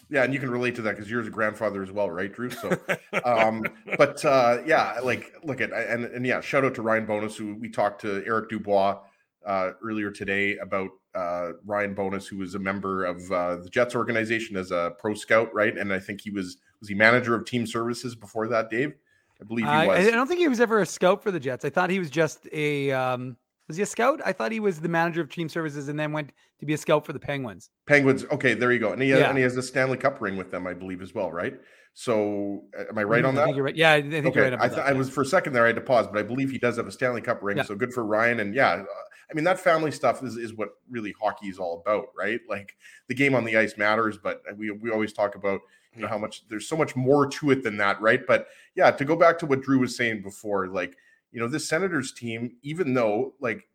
Yeah, 0.09 0.23
and 0.23 0.33
you 0.33 0.39
can 0.39 0.49
relate 0.49 0.75
to 0.75 0.81
that 0.83 0.95
because 0.95 1.09
you're 1.09 1.21
a 1.21 1.29
grandfather 1.29 1.81
as 1.81 1.91
well, 1.91 2.09
right, 2.11 2.31
Drew? 2.31 2.49
So, 2.49 2.77
um, 3.25 3.63
but 3.97 4.23
uh, 4.25 4.59
yeah, 4.65 4.99
like 5.01 5.33
look 5.43 5.61
at 5.61 5.71
and 5.71 6.05
and 6.05 6.25
yeah, 6.25 6.41
shout 6.41 6.65
out 6.65 6.75
to 6.75 6.81
Ryan 6.81 7.05
Bowness 7.05 7.37
who 7.37 7.55
we 7.55 7.69
talked 7.69 8.01
to 8.01 8.23
Eric 8.25 8.49
Dubois 8.49 8.99
uh, 9.45 9.71
earlier 9.83 10.11
today 10.11 10.57
about 10.57 10.89
uh, 11.15 11.51
Ryan 11.65 11.93
Bowness 11.93 12.27
who 12.27 12.37
was 12.37 12.55
a 12.55 12.59
member 12.59 13.05
of 13.05 13.31
uh, 13.31 13.55
the 13.57 13.69
Jets 13.69 13.95
organization 13.95 14.57
as 14.57 14.71
a 14.71 14.93
pro 14.99 15.13
scout, 15.13 15.53
right? 15.53 15.77
And 15.77 15.93
I 15.93 15.99
think 15.99 16.21
he 16.21 16.31
was 16.31 16.57
was 16.79 16.89
he 16.89 16.95
manager 16.95 17.33
of 17.33 17.45
team 17.45 17.65
services 17.65 18.13
before 18.13 18.47
that, 18.49 18.69
Dave? 18.69 18.93
I 19.41 19.45
believe 19.45 19.65
he 19.65 19.87
was. 19.87 20.07
I 20.07 20.11
don't 20.11 20.27
think 20.27 20.39
he 20.39 20.47
was 20.47 20.59
ever 20.59 20.81
a 20.81 20.85
scout 20.85 21.23
for 21.23 21.31
the 21.31 21.39
Jets. 21.39 21.65
I 21.65 21.69
thought 21.69 21.89
he 21.89 21.99
was 21.99 22.09
just 22.09 22.47
a 22.51 22.91
um, 22.91 23.37
was 23.67 23.77
he 23.77 23.83
a 23.83 23.85
scout? 23.85 24.19
I 24.25 24.33
thought 24.33 24.51
he 24.51 24.59
was 24.59 24.79
the 24.79 24.89
manager 24.89 25.21
of 25.21 25.29
team 25.29 25.47
services 25.47 25.87
and 25.87 25.99
then 25.99 26.11
went 26.11 26.31
to 26.59 26.65
be 26.65 26.73
a 26.73 26.77
scout 26.77 27.05
for 27.05 27.13
the 27.13 27.19
Penguins. 27.19 27.69
Penguins. 27.87 28.25
Okay, 28.31 28.53
there 28.53 28.71
you 28.71 28.79
go. 28.79 28.91
And 28.91 29.01
he, 29.01 29.09
has, 29.11 29.21
yeah. 29.21 29.29
and 29.29 29.37
he 29.37 29.43
has 29.43 29.55
a 29.55 29.61
Stanley 29.61 29.97
Cup 29.97 30.21
ring 30.21 30.35
with 30.35 30.51
them, 30.51 30.67
I 30.67 30.73
believe, 30.73 31.01
as 31.01 31.13
well, 31.13 31.31
right? 31.31 31.53
So, 31.93 32.63
am 32.89 32.97
I 32.97 33.03
right 33.03 33.23
mm, 33.23 33.29
on 33.29 33.35
that? 33.35 33.49
I 33.49 33.59
right. 33.59 33.75
Yeah, 33.75 33.93
I 33.93 34.01
think 34.01 34.25
okay. 34.25 34.39
you're 34.39 34.49
right. 34.49 34.59
I, 34.59 34.67
th- 34.67 34.77
that, 34.77 34.87
I 34.87 34.93
was 34.93 35.09
for 35.09 35.21
a 35.21 35.25
second 35.25 35.53
there. 35.53 35.63
I 35.63 35.67
had 35.67 35.75
to 35.75 35.81
pause, 35.81 36.07
but 36.07 36.17
I 36.17 36.23
believe 36.23 36.49
he 36.49 36.57
does 36.57 36.77
have 36.77 36.87
a 36.87 36.91
Stanley 36.91 37.21
Cup 37.21 37.43
ring. 37.43 37.57
Yeah. 37.57 37.63
So 37.63 37.75
good 37.75 37.93
for 37.93 38.03
Ryan. 38.03 38.39
And 38.39 38.55
yeah, 38.55 38.71
uh, 38.71 38.85
I 39.29 39.33
mean 39.35 39.43
that 39.43 39.59
family 39.59 39.91
stuff 39.91 40.23
is, 40.23 40.35
is 40.35 40.55
what 40.55 40.69
really 40.89 41.13
hockey 41.21 41.47
is 41.47 41.59
all 41.59 41.81
about, 41.85 42.07
right? 42.17 42.39
Like 42.49 42.75
the 43.07 43.13
game 43.13 43.35
on 43.35 43.43
the 43.45 43.57
ice 43.57 43.77
matters, 43.77 44.17
but 44.17 44.41
we 44.57 44.71
we 44.71 44.89
always 44.89 45.13
talk 45.13 45.35
about 45.35 45.61
you 45.95 46.01
know 46.01 46.07
how 46.07 46.17
much 46.17 46.47
there's 46.49 46.67
so 46.67 46.75
much 46.75 46.95
more 46.95 47.27
to 47.27 47.51
it 47.51 47.63
than 47.63 47.77
that, 47.77 48.01
right? 48.01 48.25
But 48.25 48.47
yeah, 48.75 48.89
to 48.89 49.05
go 49.05 49.15
back 49.15 49.37
to 49.39 49.45
what 49.45 49.61
Drew 49.61 49.79
was 49.79 49.95
saying 49.95 50.23
before, 50.23 50.67
like 50.67 50.97
you 51.33 51.41
know 51.41 51.47
this 51.47 51.67
Senators 51.67 52.13
team, 52.13 52.55
even 52.61 52.93
though 52.93 53.33
like 53.41 53.67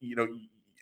you 0.00 0.16
know, 0.16 0.28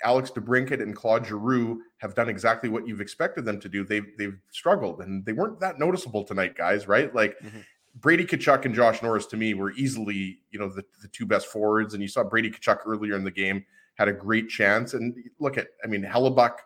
Alex 0.03 0.31
DeBrincat 0.31 0.83
and 0.83 0.95
Claude 0.95 1.27
Giroux 1.27 1.81
have 1.99 2.15
done 2.15 2.29
exactly 2.29 2.69
what 2.69 2.87
you've 2.87 3.01
expected 3.01 3.45
them 3.45 3.61
to 3.61 3.69
do. 3.69 3.85
They've 3.85 4.07
they've 4.19 4.37
struggled 4.51 5.01
and 5.01 5.25
they 5.25 5.33
weren't 5.33 5.61
that 5.61 5.79
noticeable 5.79 6.25
tonight, 6.25 6.57
guys. 6.57 6.89
Right? 6.89 7.15
Like 7.15 7.39
mm-hmm. 7.39 7.61
Brady 8.01 8.25
Tkachuk 8.25 8.65
and 8.65 8.75
Josh 8.75 9.03
Norris 9.03 9.27
to 9.27 9.37
me 9.37 9.55
were 9.55 9.73
easily 9.73 10.39
you 10.51 10.59
know 10.59 10.69
the, 10.69 10.85
the 11.01 11.09
two 11.09 11.25
best 11.25 11.47
forwards. 11.47 11.95
And 11.95 12.03
you 12.03 12.09
saw 12.09 12.25
Brady 12.25 12.51
Tkachuk 12.51 12.81
earlier 12.87 13.15
in 13.15 13.25
the 13.25 13.31
game 13.31 13.65
had 13.95 14.09
a 14.09 14.13
great 14.13 14.49
chance. 14.49 14.93
And 14.95 15.15
look 15.39 15.57
at 15.57 15.69
I 15.83 15.87
mean 15.87 16.03
Hellebuyck 16.03 16.57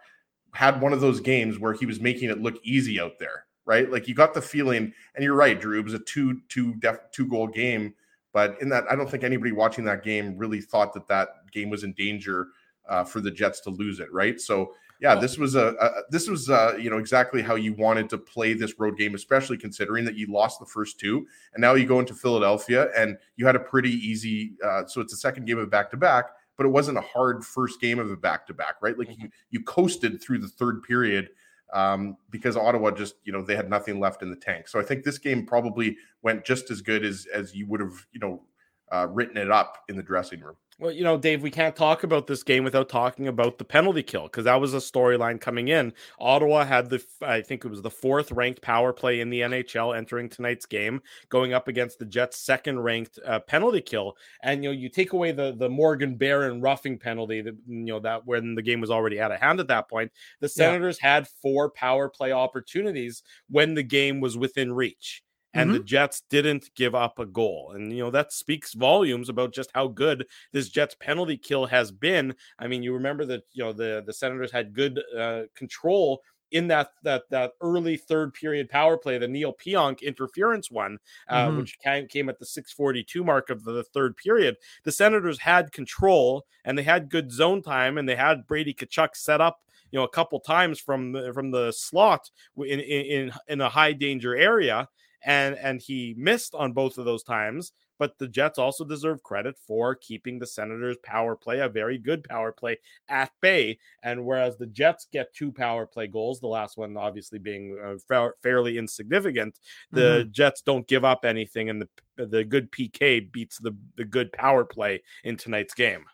had 0.54 0.80
one 0.80 0.94
of 0.94 1.02
those 1.02 1.20
games 1.20 1.58
where 1.58 1.74
he 1.74 1.84
was 1.84 2.00
making 2.00 2.30
it 2.30 2.40
look 2.40 2.56
easy 2.62 2.98
out 2.98 3.18
there. 3.18 3.44
Right? 3.66 3.90
Like 3.92 4.08
you 4.08 4.14
got 4.14 4.32
the 4.32 4.40
feeling, 4.40 4.94
and 5.14 5.22
you're 5.22 5.34
right, 5.34 5.60
Drew. 5.60 5.78
It 5.78 5.84
was 5.84 5.92
a 5.92 5.98
two 5.98 6.40
two 6.48 6.74
def, 6.76 6.98
two 7.12 7.26
goal 7.26 7.46
game 7.46 7.94
but 8.32 8.60
in 8.60 8.68
that, 8.70 8.84
I 8.90 8.96
don't 8.96 9.10
think 9.10 9.24
anybody 9.24 9.52
watching 9.52 9.84
that 9.84 10.02
game 10.02 10.36
really 10.36 10.60
thought 10.60 10.92
that 10.94 11.08
that 11.08 11.28
game 11.52 11.70
was 11.70 11.84
in 11.84 11.92
danger 11.94 12.48
uh, 12.88 13.04
for 13.04 13.20
the 13.20 13.30
Jets 13.30 13.60
to 13.60 13.70
lose 13.70 14.00
it, 14.00 14.12
right? 14.12 14.40
So 14.40 14.72
yeah, 15.00 15.14
this 15.14 15.38
was 15.38 15.54
a, 15.54 15.74
a 15.80 15.90
this 16.10 16.28
was 16.28 16.50
uh, 16.50 16.76
you 16.78 16.90
know 16.90 16.98
exactly 16.98 17.40
how 17.40 17.54
you 17.54 17.72
wanted 17.74 18.08
to 18.10 18.18
play 18.18 18.52
this 18.52 18.78
road 18.78 18.96
game, 18.98 19.14
especially 19.14 19.56
considering 19.56 20.04
that 20.04 20.16
you 20.16 20.26
lost 20.26 20.58
the 20.58 20.66
first 20.66 20.98
two, 20.98 21.26
and 21.54 21.60
now 21.60 21.74
you 21.74 21.86
go 21.86 22.00
into 22.00 22.14
Philadelphia 22.14 22.88
and 22.96 23.16
you 23.36 23.46
had 23.46 23.56
a 23.56 23.60
pretty 23.60 23.92
easy. 23.92 24.54
Uh, 24.64 24.86
so 24.86 25.00
it's 25.00 25.12
a 25.12 25.16
second 25.16 25.46
game 25.46 25.58
of 25.58 25.70
back 25.70 25.90
to 25.92 25.96
back, 25.96 26.30
but 26.56 26.66
it 26.66 26.70
wasn't 26.70 26.98
a 26.98 27.02
hard 27.02 27.44
first 27.44 27.80
game 27.80 28.00
of 28.00 28.10
a 28.10 28.16
back 28.16 28.46
to 28.48 28.54
back, 28.54 28.74
right? 28.82 28.98
Like 28.98 29.08
mm-hmm. 29.08 29.22
you 29.22 29.30
you 29.50 29.62
coasted 29.62 30.20
through 30.20 30.38
the 30.38 30.48
third 30.48 30.82
period 30.82 31.30
um, 31.72 32.16
because 32.30 32.56
Ottawa 32.56 32.90
just, 32.90 33.16
you 33.24 33.32
know, 33.32 33.42
they 33.42 33.56
had 33.56 33.68
nothing 33.70 34.00
left 34.00 34.22
in 34.22 34.30
the 34.30 34.36
tank. 34.36 34.68
So 34.68 34.80
I 34.80 34.82
think 34.82 35.04
this 35.04 35.18
game 35.18 35.46
probably 35.46 35.96
went 36.22 36.44
just 36.44 36.70
as 36.70 36.80
good 36.80 37.04
as 37.04 37.26
as 37.32 37.54
you 37.54 37.66
would 37.66 37.80
have, 37.80 38.06
you 38.12 38.20
know, 38.20 38.42
uh, 38.90 39.06
written 39.10 39.36
it 39.36 39.50
up 39.50 39.78
in 39.88 39.96
the 39.96 40.02
dressing 40.02 40.40
room. 40.40 40.56
Well, 40.80 40.92
you 40.92 41.02
know, 41.02 41.18
Dave, 41.18 41.42
we 41.42 41.50
can't 41.50 41.74
talk 41.74 42.04
about 42.04 42.28
this 42.28 42.44
game 42.44 42.62
without 42.62 42.88
talking 42.88 43.26
about 43.26 43.58
the 43.58 43.64
penalty 43.64 44.04
kill 44.04 44.24
because 44.24 44.44
that 44.44 44.60
was 44.60 44.74
a 44.74 44.76
storyline 44.76 45.40
coming 45.40 45.66
in. 45.66 45.92
Ottawa 46.20 46.64
had 46.64 46.88
the, 46.88 47.04
I 47.20 47.42
think 47.42 47.64
it 47.64 47.68
was 47.68 47.82
the 47.82 47.90
fourth 47.90 48.30
ranked 48.30 48.62
power 48.62 48.92
play 48.92 49.18
in 49.18 49.28
the 49.28 49.40
NHL 49.40 49.96
entering 49.96 50.28
tonight's 50.28 50.66
game, 50.66 51.02
going 51.30 51.52
up 51.52 51.66
against 51.66 51.98
the 51.98 52.04
Jets' 52.04 52.38
second 52.38 52.78
ranked 52.78 53.18
uh, 53.26 53.40
penalty 53.40 53.80
kill. 53.80 54.16
And 54.44 54.62
you 54.62 54.70
know, 54.70 54.76
you 54.76 54.88
take 54.88 55.14
away 55.14 55.32
the 55.32 55.52
the 55.58 55.68
Morgan 55.68 56.14
Barron 56.14 56.60
roughing 56.60 56.96
penalty 56.96 57.40
that 57.40 57.56
you 57.66 57.84
know 57.86 57.98
that 57.98 58.24
when 58.24 58.54
the 58.54 58.62
game 58.62 58.80
was 58.80 58.90
already 58.90 59.20
out 59.20 59.32
of 59.32 59.40
hand 59.40 59.58
at 59.58 59.66
that 59.66 59.90
point. 59.90 60.12
The 60.38 60.48
Senators 60.48 61.00
yeah. 61.02 61.14
had 61.14 61.28
four 61.42 61.70
power 61.70 62.08
play 62.08 62.30
opportunities 62.30 63.24
when 63.50 63.74
the 63.74 63.82
game 63.82 64.20
was 64.20 64.38
within 64.38 64.72
reach 64.72 65.24
and 65.58 65.70
mm-hmm. 65.70 65.78
the 65.78 65.84
Jets 65.84 66.22
didn't 66.30 66.70
give 66.74 66.94
up 66.94 67.18
a 67.18 67.26
goal. 67.26 67.72
And 67.74 67.92
you 67.92 68.02
know 68.02 68.10
that 68.10 68.32
speaks 68.32 68.74
volumes 68.74 69.28
about 69.28 69.52
just 69.52 69.70
how 69.74 69.88
good 69.88 70.26
this 70.52 70.68
Jets 70.68 70.96
penalty 70.98 71.36
kill 71.36 71.66
has 71.66 71.90
been. 71.90 72.34
I 72.58 72.68
mean, 72.68 72.82
you 72.82 72.94
remember 72.94 73.24
that 73.26 73.42
you 73.52 73.64
know 73.64 73.72
the 73.72 74.02
the 74.06 74.12
Senators 74.12 74.52
had 74.52 74.74
good 74.74 75.00
uh, 75.16 75.42
control 75.54 76.22
in 76.50 76.68
that 76.68 76.92
that 77.02 77.24
that 77.30 77.52
early 77.60 77.96
third 77.96 78.32
period 78.34 78.68
power 78.68 78.96
play, 78.96 79.18
the 79.18 79.28
Neal 79.28 79.54
Pionk 79.54 80.00
interference 80.02 80.70
one, 80.70 80.98
uh, 81.28 81.46
mm-hmm. 81.46 81.58
which 81.58 81.78
came, 81.80 82.06
came 82.06 82.28
at 82.28 82.38
the 82.38 82.46
642 82.46 83.24
mark 83.24 83.50
of 83.50 83.64
the, 83.64 83.72
the, 83.72 83.84
third 83.84 84.16
period. 84.16 84.56
The 84.84 84.92
Senators 84.92 85.38
had 85.38 85.72
control 85.72 86.46
and 86.64 86.78
they 86.78 86.82
had 86.82 87.10
good 87.10 87.30
zone 87.30 87.62
time 87.62 87.98
and 87.98 88.08
they 88.08 88.16
had 88.16 88.46
Brady 88.46 88.72
Tkachuk 88.72 89.14
set 89.14 89.40
up 89.40 89.60
you 89.90 89.98
know 89.98 90.04
a 90.04 90.08
couple 90.08 90.40
times 90.40 90.80
from 90.80 91.12
the, 91.12 91.32
from 91.32 91.50
the 91.50 91.72
slot 91.72 92.30
in 92.56 92.80
in 92.80 93.32
in 93.48 93.60
a 93.60 93.68
high 93.68 93.92
danger 93.92 94.36
area 94.36 94.88
and 95.28 95.58
and 95.58 95.80
he 95.80 96.14
missed 96.16 96.54
on 96.54 96.72
both 96.72 96.98
of 96.98 97.04
those 97.04 97.22
times. 97.22 97.72
But 97.98 98.16
the 98.18 98.28
Jets 98.28 98.58
also 98.58 98.84
deserve 98.84 99.24
credit 99.24 99.56
for 99.58 99.94
keeping 99.94 100.38
the 100.38 100.46
Senators' 100.46 100.96
power 101.02 101.34
play, 101.34 101.58
a 101.58 101.68
very 101.68 101.98
good 101.98 102.22
power 102.24 102.52
play, 102.52 102.78
at 103.08 103.32
bay. 103.40 103.78
And 104.04 104.24
whereas 104.24 104.56
the 104.56 104.68
Jets 104.68 105.08
get 105.12 105.34
two 105.34 105.50
power 105.50 105.84
play 105.84 106.06
goals, 106.06 106.38
the 106.38 106.46
last 106.46 106.78
one 106.78 106.96
obviously 106.96 107.40
being 107.40 107.76
uh, 107.84 108.28
fairly 108.40 108.78
insignificant, 108.78 109.58
the 109.90 110.00
mm-hmm. 110.00 110.30
Jets 110.30 110.62
don't 110.62 110.86
give 110.86 111.04
up 111.04 111.24
anything, 111.24 111.68
and 111.68 111.82
the 111.82 112.26
the 112.26 112.42
good 112.42 112.72
PK 112.72 113.30
beats 113.30 113.58
the 113.58 113.76
the 113.96 114.04
good 114.04 114.32
power 114.32 114.64
play 114.64 115.02
in 115.24 115.36
tonight's 115.36 115.74
game. 115.74 116.04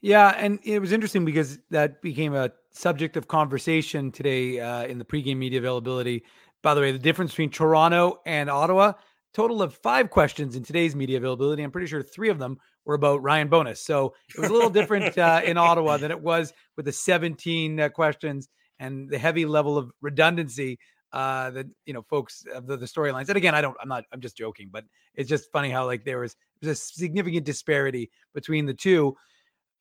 Yeah, 0.00 0.34
and 0.36 0.58
it 0.62 0.80
was 0.80 0.92
interesting 0.92 1.24
because 1.24 1.58
that 1.70 2.02
became 2.02 2.34
a 2.34 2.50
subject 2.72 3.16
of 3.16 3.26
conversation 3.26 4.12
today 4.12 4.60
uh, 4.60 4.84
in 4.84 4.98
the 4.98 5.04
pregame 5.04 5.38
media 5.38 5.58
availability. 5.58 6.24
By 6.66 6.74
the 6.74 6.80
way, 6.80 6.90
the 6.90 6.98
difference 6.98 7.30
between 7.30 7.50
Toronto 7.50 8.18
and 8.26 8.50
Ottawa, 8.50 8.94
total 9.32 9.62
of 9.62 9.72
five 9.72 10.10
questions 10.10 10.56
in 10.56 10.64
today's 10.64 10.96
media 10.96 11.16
availability. 11.16 11.62
I'm 11.62 11.70
pretty 11.70 11.86
sure 11.86 12.02
three 12.02 12.28
of 12.28 12.40
them 12.40 12.58
were 12.84 12.96
about 12.96 13.22
Ryan 13.22 13.46
Bowness. 13.46 13.80
So 13.80 14.14
it 14.34 14.40
was 14.40 14.50
a 14.50 14.52
little 14.52 14.68
different 14.68 15.16
uh, 15.16 15.42
in 15.44 15.58
Ottawa 15.58 15.96
than 15.96 16.10
it 16.10 16.20
was 16.20 16.52
with 16.76 16.86
the 16.86 16.90
17 16.90 17.78
uh, 17.78 17.88
questions 17.90 18.48
and 18.80 19.08
the 19.08 19.16
heavy 19.16 19.46
level 19.46 19.78
of 19.78 19.92
redundancy 20.00 20.80
uh 21.12 21.50
the 21.50 21.70
you 21.84 21.94
know 21.94 22.02
folks 22.02 22.44
of 22.52 22.66
the, 22.66 22.76
the 22.76 22.86
storylines. 22.86 23.28
And 23.28 23.36
again, 23.36 23.54
I 23.54 23.60
don't 23.60 23.76
I'm 23.80 23.88
not 23.88 24.02
I'm 24.12 24.20
just 24.20 24.36
joking, 24.36 24.68
but 24.72 24.82
it's 25.14 25.28
just 25.28 25.52
funny 25.52 25.70
how 25.70 25.86
like 25.86 26.04
there 26.04 26.18
was 26.18 26.34
there's 26.60 26.80
a 26.80 26.82
significant 26.82 27.46
disparity 27.46 28.10
between 28.34 28.66
the 28.66 28.74
two. 28.74 29.16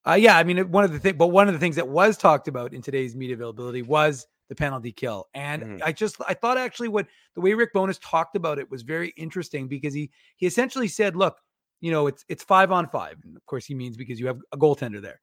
Uh, 0.08 0.14
yeah, 0.14 0.38
I 0.38 0.44
mean, 0.44 0.70
one 0.70 0.84
of 0.84 0.94
the 0.94 1.00
things, 1.00 1.16
but 1.18 1.30
one 1.30 1.48
of 1.48 1.56
the 1.56 1.60
things 1.60 1.78
that 1.78 1.88
was 1.88 2.16
talked 2.16 2.48
about 2.48 2.76
in 2.76 2.84
today's 2.84 3.16
media 3.16 3.34
availability 3.34 3.82
was 3.82 4.28
the 4.50 4.56
penalty 4.56 4.92
kill. 4.92 5.28
And 5.34 5.62
mm-hmm. 5.62 5.78
I 5.84 5.92
just, 5.92 6.18
I 6.28 6.34
thought 6.34 6.58
actually 6.58 6.90
what 6.90 7.08
the 7.34 7.42
way 7.42 7.54
Rick 7.54 7.74
Bowness 7.74 8.00
talked 8.00 8.36
about 8.36 8.60
it 8.60 8.70
was 8.70 8.84
very 8.84 9.14
interesting 9.18 9.68
because 9.68 9.94
he, 9.94 10.12
he 10.38 10.46
essentially 10.46 10.88
said, 10.88 11.16
look, 11.16 11.38
you 11.82 11.92
know, 11.92 12.08
it's, 12.08 12.26
it's 12.30 12.44
five 12.44 12.72
on 12.72 12.88
five. 12.88 13.18
And 13.24 13.36
of 13.36 13.46
course 13.46 13.66
he 13.66 13.76
means 13.76 13.98
because 13.98 14.20
you 14.20 14.28
have 14.28 14.40
a 14.52 14.58
goaltender 14.58 15.02
there. 15.02 15.22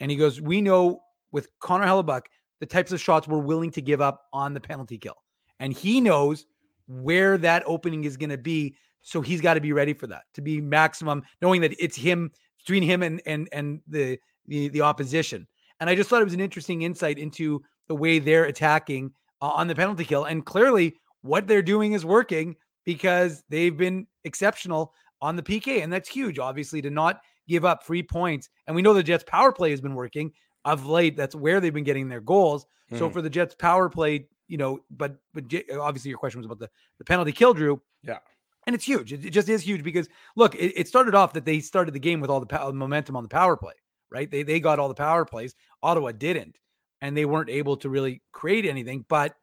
And 0.00 0.10
he 0.10 0.16
goes, 0.16 0.40
we 0.40 0.60
know 0.60 1.00
with 1.30 1.48
Connor 1.60 1.86
Hellebuyck 1.86 2.22
the 2.60 2.66
types 2.66 2.92
of 2.92 3.00
shots 3.00 3.26
we're 3.26 3.38
willing 3.38 3.72
to 3.72 3.82
give 3.82 4.00
up 4.00 4.26
on 4.32 4.54
the 4.54 4.60
penalty 4.60 4.96
kill. 4.96 5.16
And 5.58 5.72
he 5.72 6.00
knows 6.00 6.46
where 6.86 7.36
that 7.38 7.64
opening 7.66 8.04
is 8.04 8.16
going 8.16 8.30
to 8.30 8.38
be. 8.38 8.76
So 9.02 9.20
he's 9.20 9.40
got 9.40 9.54
to 9.54 9.60
be 9.60 9.72
ready 9.72 9.94
for 9.94 10.06
that 10.06 10.22
to 10.34 10.42
be 10.42 10.60
maximum, 10.60 11.24
knowing 11.40 11.60
that 11.62 11.74
it's 11.80 11.96
him 11.96 12.30
between 12.58 12.84
him 12.84 13.02
and 13.02 13.20
and 13.26 13.48
and 13.52 13.80
the 13.88 14.18
the, 14.46 14.68
the 14.68 14.80
opposition. 14.80 15.48
And 15.80 15.90
I 15.90 15.96
just 15.96 16.08
thought 16.08 16.22
it 16.22 16.24
was 16.24 16.34
an 16.34 16.40
interesting 16.40 16.82
insight 16.82 17.18
into 17.18 17.64
the 17.88 17.94
way 17.94 18.18
they're 18.18 18.44
attacking 18.44 19.12
uh, 19.40 19.48
on 19.48 19.68
the 19.68 19.74
penalty 19.74 20.04
kill. 20.04 20.24
And 20.24 20.44
clearly, 20.44 20.96
what 21.22 21.46
they're 21.46 21.62
doing 21.62 21.92
is 21.92 22.04
working 22.04 22.56
because 22.84 23.42
they've 23.48 23.76
been 23.76 24.06
exceptional 24.24 24.94
on 25.20 25.36
the 25.36 25.42
PK. 25.42 25.82
And 25.82 25.92
that's 25.92 26.08
huge, 26.08 26.38
obviously, 26.38 26.82
to 26.82 26.90
not 26.90 27.20
give 27.48 27.64
up 27.64 27.84
free 27.84 28.02
points. 28.02 28.48
And 28.66 28.76
we 28.76 28.82
know 28.82 28.94
the 28.94 29.02
Jets' 29.02 29.24
power 29.26 29.52
play 29.52 29.70
has 29.70 29.80
been 29.80 29.94
working 29.94 30.32
of 30.64 30.86
late. 30.86 31.16
That's 31.16 31.34
where 31.34 31.60
they've 31.60 31.74
been 31.74 31.84
getting 31.84 32.08
their 32.08 32.20
goals. 32.20 32.66
Hmm. 32.90 32.98
So 32.98 33.10
for 33.10 33.22
the 33.22 33.30
Jets' 33.30 33.54
power 33.54 33.88
play, 33.88 34.26
you 34.48 34.58
know, 34.58 34.80
but 34.90 35.16
but 35.32 35.44
obviously 35.78 36.10
your 36.10 36.18
question 36.18 36.40
was 36.40 36.46
about 36.46 36.58
the, 36.58 36.70
the 36.98 37.04
penalty 37.04 37.32
kill, 37.32 37.54
Drew. 37.54 37.80
Yeah. 38.02 38.18
And 38.66 38.74
it's 38.74 38.84
huge. 38.84 39.12
It, 39.12 39.30
just 39.30 39.48
is 39.48 39.62
huge 39.62 39.82
because 39.82 40.08
look, 40.36 40.54
it, 40.54 40.72
it, 40.76 40.88
started 40.88 41.16
off 41.16 41.32
that 41.32 41.44
they 41.44 41.58
started 41.58 41.94
the 41.94 42.00
game 42.00 42.20
with 42.20 42.30
all 42.30 42.44
the 42.44 42.72
momentum 42.72 43.16
on 43.16 43.24
the 43.24 43.28
power 43.28 43.56
play, 43.56 43.72
right? 44.10 44.30
They 44.30 44.44
they 44.44 44.60
got 44.60 44.78
all 44.78 44.88
the 44.88 44.94
power 44.94 45.24
plays. 45.24 45.54
Ottawa 45.82 46.12
didn't 46.12 46.58
and 47.02 47.14
they 47.16 47.26
weren't 47.26 47.50
able 47.50 47.76
to 47.76 47.90
really 47.90 48.22
create 48.32 48.64
anything. 48.64 49.04
But 49.08 49.34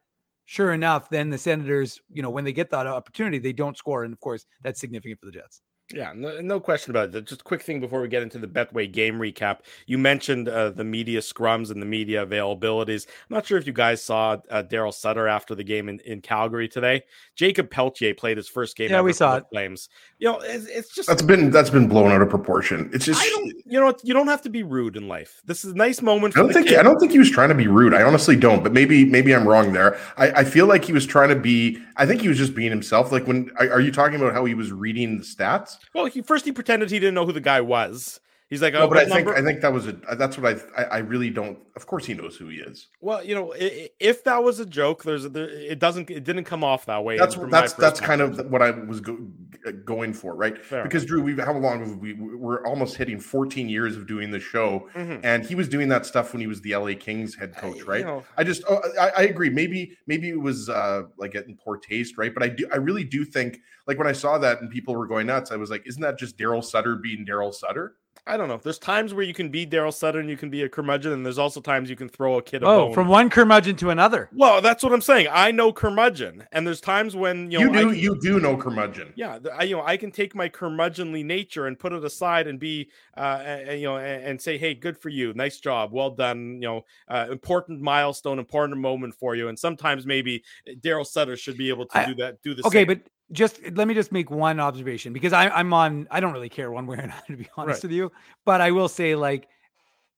sure 0.46 0.72
enough, 0.72 1.10
then 1.10 1.30
the 1.30 1.38
Senators, 1.38 2.00
you 2.10 2.22
know, 2.22 2.30
when 2.30 2.42
they 2.42 2.52
get 2.52 2.70
that 2.70 2.88
opportunity, 2.88 3.38
they 3.38 3.52
don't 3.52 3.76
score. 3.76 4.02
And 4.02 4.12
of 4.12 4.18
course, 4.18 4.46
that's 4.62 4.80
significant 4.80 5.20
for 5.20 5.26
the 5.26 5.32
Jets. 5.32 5.60
Yeah, 5.92 6.12
no, 6.14 6.40
no, 6.40 6.60
question 6.60 6.92
about 6.92 7.14
it. 7.14 7.24
Just 7.26 7.40
a 7.40 7.44
quick 7.44 7.62
thing 7.62 7.80
before 7.80 8.00
we 8.00 8.08
get 8.08 8.22
into 8.22 8.38
the 8.38 8.46
Betway 8.46 8.90
game 8.90 9.18
recap. 9.18 9.60
You 9.86 9.98
mentioned 9.98 10.48
uh, 10.48 10.70
the 10.70 10.84
media 10.84 11.20
scrums 11.20 11.70
and 11.70 11.82
the 11.82 11.86
media 11.86 12.24
availabilities. 12.24 13.06
I'm 13.08 13.34
not 13.34 13.46
sure 13.46 13.58
if 13.58 13.66
you 13.66 13.72
guys 13.72 14.02
saw 14.02 14.36
uh, 14.50 14.62
Daryl 14.62 14.94
Sutter 14.94 15.26
after 15.26 15.56
the 15.56 15.64
game 15.64 15.88
in, 15.88 15.98
in 16.00 16.20
Calgary 16.20 16.68
today. 16.68 17.02
Jakob 17.34 17.70
Pelletier 17.70 18.14
played 18.14 18.36
his 18.36 18.48
first 18.48 18.76
game. 18.76 18.90
Yeah, 18.90 19.00
we 19.00 19.12
saw 19.12 19.36
it. 19.36 19.44
Flames. 19.50 19.88
You 20.18 20.28
know, 20.28 20.40
it's, 20.40 20.66
it's, 20.66 20.94
just 20.94 21.08
that's 21.08 21.22
been 21.22 21.50
that's 21.50 21.70
been 21.70 21.88
blown 21.88 22.12
out 22.12 22.22
of 22.22 22.28
proportion. 22.28 22.88
It's 22.92 23.04
just 23.04 23.20
I 23.20 23.28
don't, 23.28 23.52
you 23.66 23.80
know, 23.80 23.92
you 24.04 24.14
don't 24.14 24.28
have 24.28 24.42
to 24.42 24.50
be 24.50 24.62
rude 24.62 24.96
in 24.96 25.08
life. 25.08 25.42
This 25.44 25.64
is 25.64 25.72
a 25.72 25.76
nice 25.76 26.02
moment. 26.02 26.36
I 26.36 26.42
don't 26.42 26.52
think 26.52 26.68
kid. 26.68 26.78
I 26.78 26.82
don't 26.82 27.00
think 27.00 27.10
he 27.10 27.18
was 27.18 27.30
trying 27.30 27.48
to 27.48 27.54
be 27.54 27.66
rude. 27.66 27.94
I 27.94 28.02
honestly 28.02 28.36
don't, 28.36 28.62
but 28.62 28.72
maybe 28.72 29.04
maybe 29.04 29.34
I'm 29.34 29.48
wrong 29.48 29.72
there. 29.72 29.98
I, 30.16 30.30
I 30.30 30.44
feel 30.44 30.66
like 30.66 30.84
he 30.84 30.92
was 30.92 31.04
trying 31.04 31.30
to 31.30 31.36
be. 31.36 31.82
I 31.96 32.06
think 32.06 32.20
he 32.20 32.28
was 32.28 32.38
just 32.38 32.54
being 32.54 32.70
himself. 32.70 33.10
Like 33.10 33.26
when 33.26 33.50
are, 33.56 33.70
are 33.72 33.80
you 33.80 33.90
talking 33.90 34.16
about 34.20 34.34
how 34.34 34.44
he 34.44 34.54
was 34.54 34.70
reading 34.70 35.18
the 35.18 35.24
stats? 35.24 35.78
Well, 35.94 36.06
he 36.06 36.22
first 36.22 36.44
he 36.44 36.52
pretended 36.52 36.90
he 36.90 36.98
didn't 36.98 37.14
know 37.14 37.26
who 37.26 37.32
the 37.32 37.40
guy 37.40 37.60
was. 37.60 38.20
He's 38.50 38.60
like, 38.60 38.74
oh, 38.74 38.80
no, 38.80 38.88
but 38.88 38.98
I 38.98 39.04
think 39.04 39.28
I 39.28 39.42
think 39.42 39.60
that 39.60 39.72
was 39.72 39.86
a 39.86 39.92
that's 40.16 40.36
what 40.36 40.60
I, 40.76 40.82
I, 40.82 40.84
I 40.84 40.98
really 40.98 41.30
don't. 41.30 41.56
Of 41.76 41.86
course, 41.86 42.04
he 42.04 42.14
knows 42.14 42.36
who 42.36 42.48
he 42.48 42.56
is. 42.56 42.88
Well, 43.00 43.22
you 43.22 43.32
know, 43.32 43.54
if 43.56 44.24
that 44.24 44.42
was 44.42 44.58
a 44.58 44.66
joke, 44.66 45.04
there's 45.04 45.24
a, 45.24 45.28
there, 45.28 45.48
it 45.48 45.78
doesn't 45.78 46.10
it 46.10 46.24
didn't 46.24 46.44
come 46.44 46.64
off 46.64 46.84
that 46.86 47.04
way. 47.04 47.16
That's 47.16 47.36
that's 47.36 47.74
that's 47.74 48.00
kind 48.00 48.20
of 48.20 48.50
what 48.50 48.60
I 48.60 48.72
was 48.72 49.00
go, 49.00 49.16
going 49.84 50.12
for, 50.12 50.34
right? 50.34 50.62
Fair 50.64 50.82
because. 50.82 51.04
Drew, 51.04 51.22
we've 51.22 51.38
how 51.38 51.56
long 51.56 51.78
have 51.80 51.98
we 51.98 52.14
we're 52.14 52.66
almost 52.66 52.96
hitting 52.96 53.20
14 53.20 53.68
years 53.68 53.96
of 53.96 54.08
doing 54.08 54.32
the 54.32 54.40
show, 54.40 54.88
mm-hmm. 54.94 55.24
and 55.24 55.46
he 55.46 55.54
was 55.54 55.68
doing 55.68 55.88
that 55.88 56.04
stuff 56.04 56.32
when 56.32 56.40
he 56.40 56.48
was 56.48 56.60
the 56.60 56.74
LA 56.74 56.94
Kings 56.98 57.36
head 57.36 57.56
coach, 57.56 57.82
right? 57.84 57.96
I, 57.96 57.98
you 57.98 58.04
know, 58.04 58.24
I 58.36 58.42
just 58.42 58.64
oh, 58.68 58.80
I, 59.00 59.10
I, 59.16 59.22
agree. 59.22 59.50
Maybe 59.50 59.96
maybe 60.08 60.28
it 60.28 60.40
was 60.40 60.68
uh 60.68 61.02
like 61.18 61.32
getting 61.32 61.56
poor 61.56 61.78
taste, 61.78 62.18
right? 62.18 62.34
But 62.34 62.42
I 62.42 62.48
do 62.48 62.68
I 62.72 62.76
really 62.78 63.04
do 63.04 63.24
think 63.24 63.60
like 63.86 63.96
when 63.96 64.08
I 64.08 64.12
saw 64.12 64.38
that 64.38 64.60
and 64.60 64.70
people 64.70 64.96
were 64.96 65.06
going 65.06 65.28
nuts, 65.28 65.52
I 65.52 65.56
was 65.56 65.70
like, 65.70 65.86
isn't 65.86 66.02
that 66.02 66.18
just 66.18 66.36
Daryl 66.36 66.64
Sutter 66.64 66.96
being 66.96 67.24
Daryl 67.24 67.54
Sutter? 67.54 67.94
I 68.30 68.36
don't 68.36 68.46
know. 68.46 68.60
There's 68.62 68.78
times 68.78 69.12
where 69.12 69.24
you 69.24 69.34
can 69.34 69.48
be 69.48 69.66
Daryl 69.66 69.92
Sutter 69.92 70.20
and 70.20 70.30
you 70.30 70.36
can 70.36 70.50
be 70.50 70.62
a 70.62 70.68
curmudgeon, 70.68 71.10
and 71.12 71.26
there's 71.26 71.38
also 71.38 71.60
times 71.60 71.90
you 71.90 71.96
can 71.96 72.08
throw 72.08 72.38
a 72.38 72.42
kid. 72.42 72.62
A 72.62 72.66
oh, 72.66 72.86
bone. 72.86 72.94
from 72.94 73.08
one 73.08 73.28
curmudgeon 73.28 73.74
to 73.76 73.90
another. 73.90 74.28
Well, 74.32 74.62
that's 74.62 74.84
what 74.84 74.92
I'm 74.92 75.00
saying. 75.00 75.26
I 75.32 75.50
know 75.50 75.72
curmudgeon, 75.72 76.46
and 76.52 76.64
there's 76.64 76.80
times 76.80 77.16
when 77.16 77.50
you 77.50 77.58
know 77.58 77.64
you 77.64 77.72
do 77.72 77.90
can, 77.90 77.98
you 77.98 78.20
do 78.20 78.38
know 78.38 78.56
curmudgeon. 78.56 79.12
Yeah, 79.16 79.40
I 79.52 79.64
you 79.64 79.76
know 79.76 79.82
I 79.82 79.96
can 79.96 80.12
take 80.12 80.36
my 80.36 80.48
curmudgeonly 80.48 81.24
nature 81.24 81.66
and 81.66 81.76
put 81.76 81.92
it 81.92 82.04
aside 82.04 82.46
and 82.46 82.60
be 82.60 82.88
uh 83.16 83.42
and, 83.44 83.80
you 83.80 83.88
know 83.88 83.96
and, 83.96 84.24
and, 84.24 84.40
say, 84.40 84.56
hey, 84.56 84.74
good 84.74 84.96
for 84.96 85.08
you, 85.08 85.32
nice 85.34 85.58
job, 85.58 85.90
well 85.92 86.10
done. 86.10 86.54
You 86.54 86.68
know, 86.68 86.84
uh, 87.08 87.26
important 87.32 87.80
milestone, 87.80 88.38
important 88.38 88.78
moment 88.78 89.16
for 89.16 89.34
you. 89.34 89.48
And 89.48 89.58
sometimes 89.58 90.06
maybe 90.06 90.44
Daryl 90.80 91.04
Sutter 91.04 91.36
should 91.36 91.56
be 91.56 91.68
able 91.68 91.86
to 91.86 91.98
I, 91.98 92.06
do 92.06 92.14
that. 92.14 92.40
Do 92.42 92.54
the 92.54 92.64
okay, 92.64 92.80
same. 92.80 92.86
but 92.86 93.00
just 93.32 93.60
let 93.72 93.86
me 93.86 93.94
just 93.94 94.12
make 94.12 94.30
one 94.30 94.58
observation 94.58 95.12
because 95.12 95.32
I, 95.32 95.48
I'm 95.48 95.72
on. 95.72 96.08
I 96.10 96.20
don't 96.20 96.32
really 96.32 96.48
care 96.48 96.70
one 96.70 96.86
way 96.86 96.96
or 96.96 97.00
another, 97.04 97.22
to 97.28 97.36
be 97.36 97.48
honest 97.56 97.78
right. 97.78 97.88
with 97.88 97.92
you. 97.92 98.12
But 98.44 98.60
I 98.60 98.70
will 98.70 98.88
say, 98.88 99.14
like, 99.14 99.48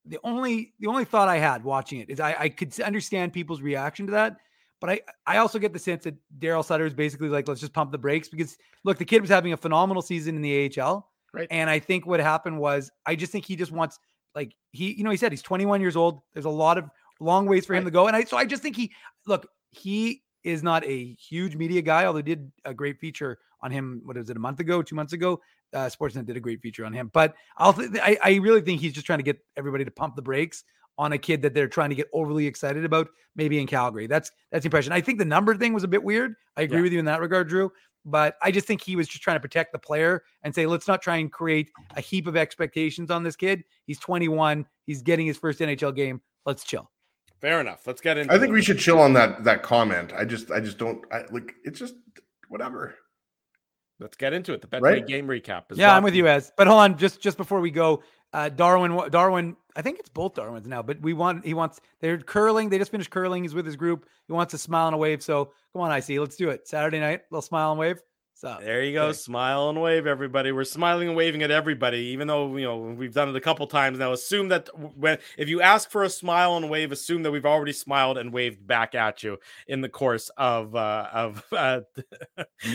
the 0.05 0.19
only 0.25 0.73
the 0.81 0.89
only 0.89 1.05
thought 1.05 1.29
I 1.29 1.39
had 1.39 1.63
watching 1.63 2.01
it 2.01 2.11
is 2.11 2.21
I, 2.21 2.35
I 2.39 2.49
could 2.49 2.79
understand 2.81 3.33
people's 3.33 3.61
reaction 3.61 4.07
to 4.07 4.13
that, 4.13 4.37
but 4.81 4.91
I 4.91 5.01
I 5.27 5.37
also 5.39 5.59
get 5.59 5.73
the 5.73 5.79
sense 5.79 6.05
that 6.05 6.17
Daryl 6.39 6.65
Sutter 6.65 6.87
is 6.87 6.95
basically 6.95 7.29
like, 7.29 7.49
let's 7.49 7.61
just 7.61 7.73
pump 7.73 7.93
the 7.93 7.99
brakes 7.99 8.29
because 8.29 8.57
look, 8.85 8.99
the 8.99 9.05
kid 9.05 9.21
was 9.21 9.31
having 9.31 9.53
a 9.53 9.57
phenomenal 9.57 10.03
season 10.03 10.37
in 10.37 10.43
the 10.43 10.81
AHL, 10.81 11.09
right? 11.33 11.49
And 11.51 11.69
I 11.69 11.79
think 11.79 12.07
what 12.07 12.21
happened 12.21 12.59
was 12.59 12.91
I 13.07 13.15
just 13.15 13.31
think 13.31 13.45
he 13.45 13.57
just 13.57 13.73
wants 13.73 13.99
like 14.35 14.55
he 14.73 14.93
you 14.93 15.05
know 15.05 15.11
he 15.11 15.17
said 15.17 15.33
he's 15.33 15.43
21 15.43 15.81
years 15.81 15.97
old. 15.97 16.23
There's 16.33 16.47
a 16.47 16.51
lot 16.51 16.79
of 16.79 16.89
long 17.21 17.47
ways 17.47 17.67
for 17.67 17.75
him 17.75 17.85
right. 17.85 17.91
to 17.91 17.93
go, 17.93 18.07
and 18.09 18.17
I 18.17 18.25
so 18.25 18.37
I 18.37 18.45
just 18.45 18.63
think 18.63 18.75
he 18.75 18.93
look 19.27 19.47
he 19.71 20.23
is 20.45 20.63
not 20.63 20.85
a 20.85 21.15
huge 21.15 21.57
media 21.57 21.83
guy, 21.83 22.05
although 22.05 22.19
he 22.19 22.23
did 22.23 22.51
a 22.65 22.75
great 22.75 22.99
feature 22.99 23.39
on 23.63 23.71
him. 23.71 24.03
What 24.05 24.17
was 24.17 24.31
it, 24.31 24.37
a 24.37 24.41
month 24.41 24.61
ago, 24.61 24.83
two 24.83 24.97
months 24.97 25.13
ago? 25.13 25.41
Uh, 25.73 25.89
Sportsnet 25.89 26.27
did 26.27 26.37
a 26.37 26.41
great 26.41 26.61
feature 26.61 26.85
on 26.85 26.93
him. 26.93 27.11
But 27.13 27.35
I'll 27.57 27.73
th- 27.73 27.91
I, 28.03 28.19
I 28.23 28.35
really 28.37 28.61
think 28.61 28.81
he's 28.81 28.93
just 28.93 29.07
trying 29.07 29.21
to 29.21 29.25
get 29.25 29.39
everybody 29.57 29.85
to 29.85 29.91
pump 29.91 30.17
the 30.17 30.23
brakes 30.23 30.65
on 30.99 31.13
a 31.13 31.19
kid 31.19 31.43
that 31.43 31.55
they're 31.55 31.69
trying 31.69 31.89
to 31.89 31.97
get 31.97 32.09
overly 32.13 32.47
excited 32.47 32.85
about, 32.85 33.09
maybe 33.35 33.59
in 33.59 33.67
Calgary. 33.67 34.07
That's 34.07 34.31
that's 34.51 34.63
the 34.63 34.69
impression. 34.69 34.93
I 34.93 35.01
think 35.01 35.19
the 35.19 35.25
number 35.25 35.57
thing 35.57 35.73
was 35.73 35.85
a 35.85 35.89
bit 35.89 36.03
weird. 36.03 36.35
I 36.57 36.63
agree 36.63 36.79
yeah. 36.79 36.83
with 36.83 36.93
you 36.93 36.99
in 36.99 37.05
that 37.07 37.21
regard, 37.21 37.49
Drew. 37.49 37.73
But 38.05 38.37
I 38.43 38.51
just 38.51 38.67
think 38.67 38.83
he 38.83 38.97
was 38.97 39.07
just 39.07 39.23
trying 39.23 39.37
to 39.37 39.41
protect 39.41 39.73
the 39.73 39.79
player 39.79 40.25
and 40.43 40.53
say, 40.53 40.67
let's 40.67 40.89
not 40.89 41.03
try 41.03 41.19
and 41.19 41.31
create 41.31 41.71
a 41.97 42.01
heap 42.01 42.27
of 42.27 42.37
expectations 42.37 43.11
on 43.11 43.23
this 43.23 43.37
kid. 43.37 43.63
He's 43.87 44.01
21. 44.01 44.67
He's 44.87 45.03
getting 45.03 45.27
his 45.27 45.39
first 45.39 45.61
NHL 45.61 45.95
game. 45.95 46.21
Let's 46.45 46.65
chill. 46.65 46.91
Fair 47.43 47.61
enough. 47.61 47.87
Let's 47.89 48.01
get 48.01 48.17
into. 48.17 48.33
I 48.33 48.39
think 48.39 48.51
it. 48.51 48.53
we 48.53 48.63
should 48.63 48.79
chill 48.79 49.01
on 49.01 49.13
that 49.15 49.43
that 49.43 49.65
comment. 49.65 50.13
I 50.17 50.25
just 50.25 50.53
I 50.53 50.61
just 50.61 50.79
don't 50.79 51.05
I, 51.13 51.25
like 51.33 51.57
it's 51.65 51.79
just 51.79 51.97
whatever. 52.49 52.95
Let's 53.99 54.17
get 54.17 54.33
into 54.33 54.53
it. 54.53 54.61
The 54.61 54.69
Betway 54.69 54.81
right? 54.81 55.07
game 55.07 55.27
recap. 55.27 55.65
yeah, 55.75 55.95
I'm 55.95 56.05
with 56.05 56.15
you, 56.15 56.29
Ez. 56.29 56.53
But 56.57 56.69
hold 56.69 56.81
on, 56.81 56.97
just 56.97 57.21
just 57.21 57.37
before 57.37 57.61
we 57.61 57.73
go, 57.73 58.05
uh, 58.33 58.49
Darwin, 58.49 59.11
Darwin. 59.11 59.57
I 59.75 59.83
think 59.83 59.99
it's 59.99 60.09
both 60.09 60.35
Darwins 60.35 60.69
now, 60.69 60.83
but 60.83 61.01
we 61.01 61.15
want 61.15 61.45
he 61.45 61.53
wants 61.53 61.81
they're 62.01 62.19
curling. 62.19 62.69
They 62.69 62.79
just 62.79 62.93
finished 62.93 63.11
curling. 63.11 63.43
He's 63.43 63.55
with 63.55 63.67
his 63.67 63.75
group. 63.75 64.07
He 64.29 64.33
wants 64.33 64.55
a 64.55 64.59
smile 64.59 64.87
and 64.87 64.95
a 64.95 64.99
wave. 64.99 65.21
So 65.21 65.47
come 65.73 65.83
on, 65.83 65.91
I 65.91 65.99
see. 65.99 66.21
Let's 66.21 66.37
do 66.37 66.49
it. 66.51 66.69
Saturday 66.69 67.01
night, 67.01 67.23
little 67.33 67.43
smile 67.43 67.73
and 67.73 67.81
wave. 67.81 68.01
So 68.35 68.57
there 68.61 68.83
you 68.83 68.93
go. 68.93 69.05
Okay. 69.05 69.13
Smile 69.13 69.69
and 69.69 69.81
wave, 69.81 70.07
everybody. 70.07 70.51
We're 70.51 70.65
smiling 70.65 71.07
and 71.09 71.17
waving 71.17 71.43
at 71.43 71.53
everybody, 71.53 71.99
even 72.07 72.27
though 72.27 72.57
you 72.57 72.65
know 72.65 72.77
we've 72.77 73.15
done 73.15 73.29
it 73.29 73.37
a 73.37 73.41
couple 73.41 73.67
times 73.69 73.99
now. 73.99 74.13
Assume 74.13 74.49
that 74.49 74.69
when 74.97 75.19
if 75.39 75.49
you 75.49 75.61
ask 75.61 75.91
for 75.91 76.03
a 76.03 76.11
smile 76.11 76.57
and 76.57 76.69
wave, 76.69 76.91
assume 76.91 77.23
that 77.23 77.31
we've 77.31 77.47
already 77.47 77.73
smiled 77.73 78.19
and 78.19 78.33
waved 78.33 78.67
back 78.67 78.97
at 78.97 79.23
you 79.23 79.39
in 79.69 79.81
the 79.81 79.89
course 79.89 80.29
of 80.37 80.75
uh, 80.75 81.09
of 81.13 81.45
uh, 81.53 81.83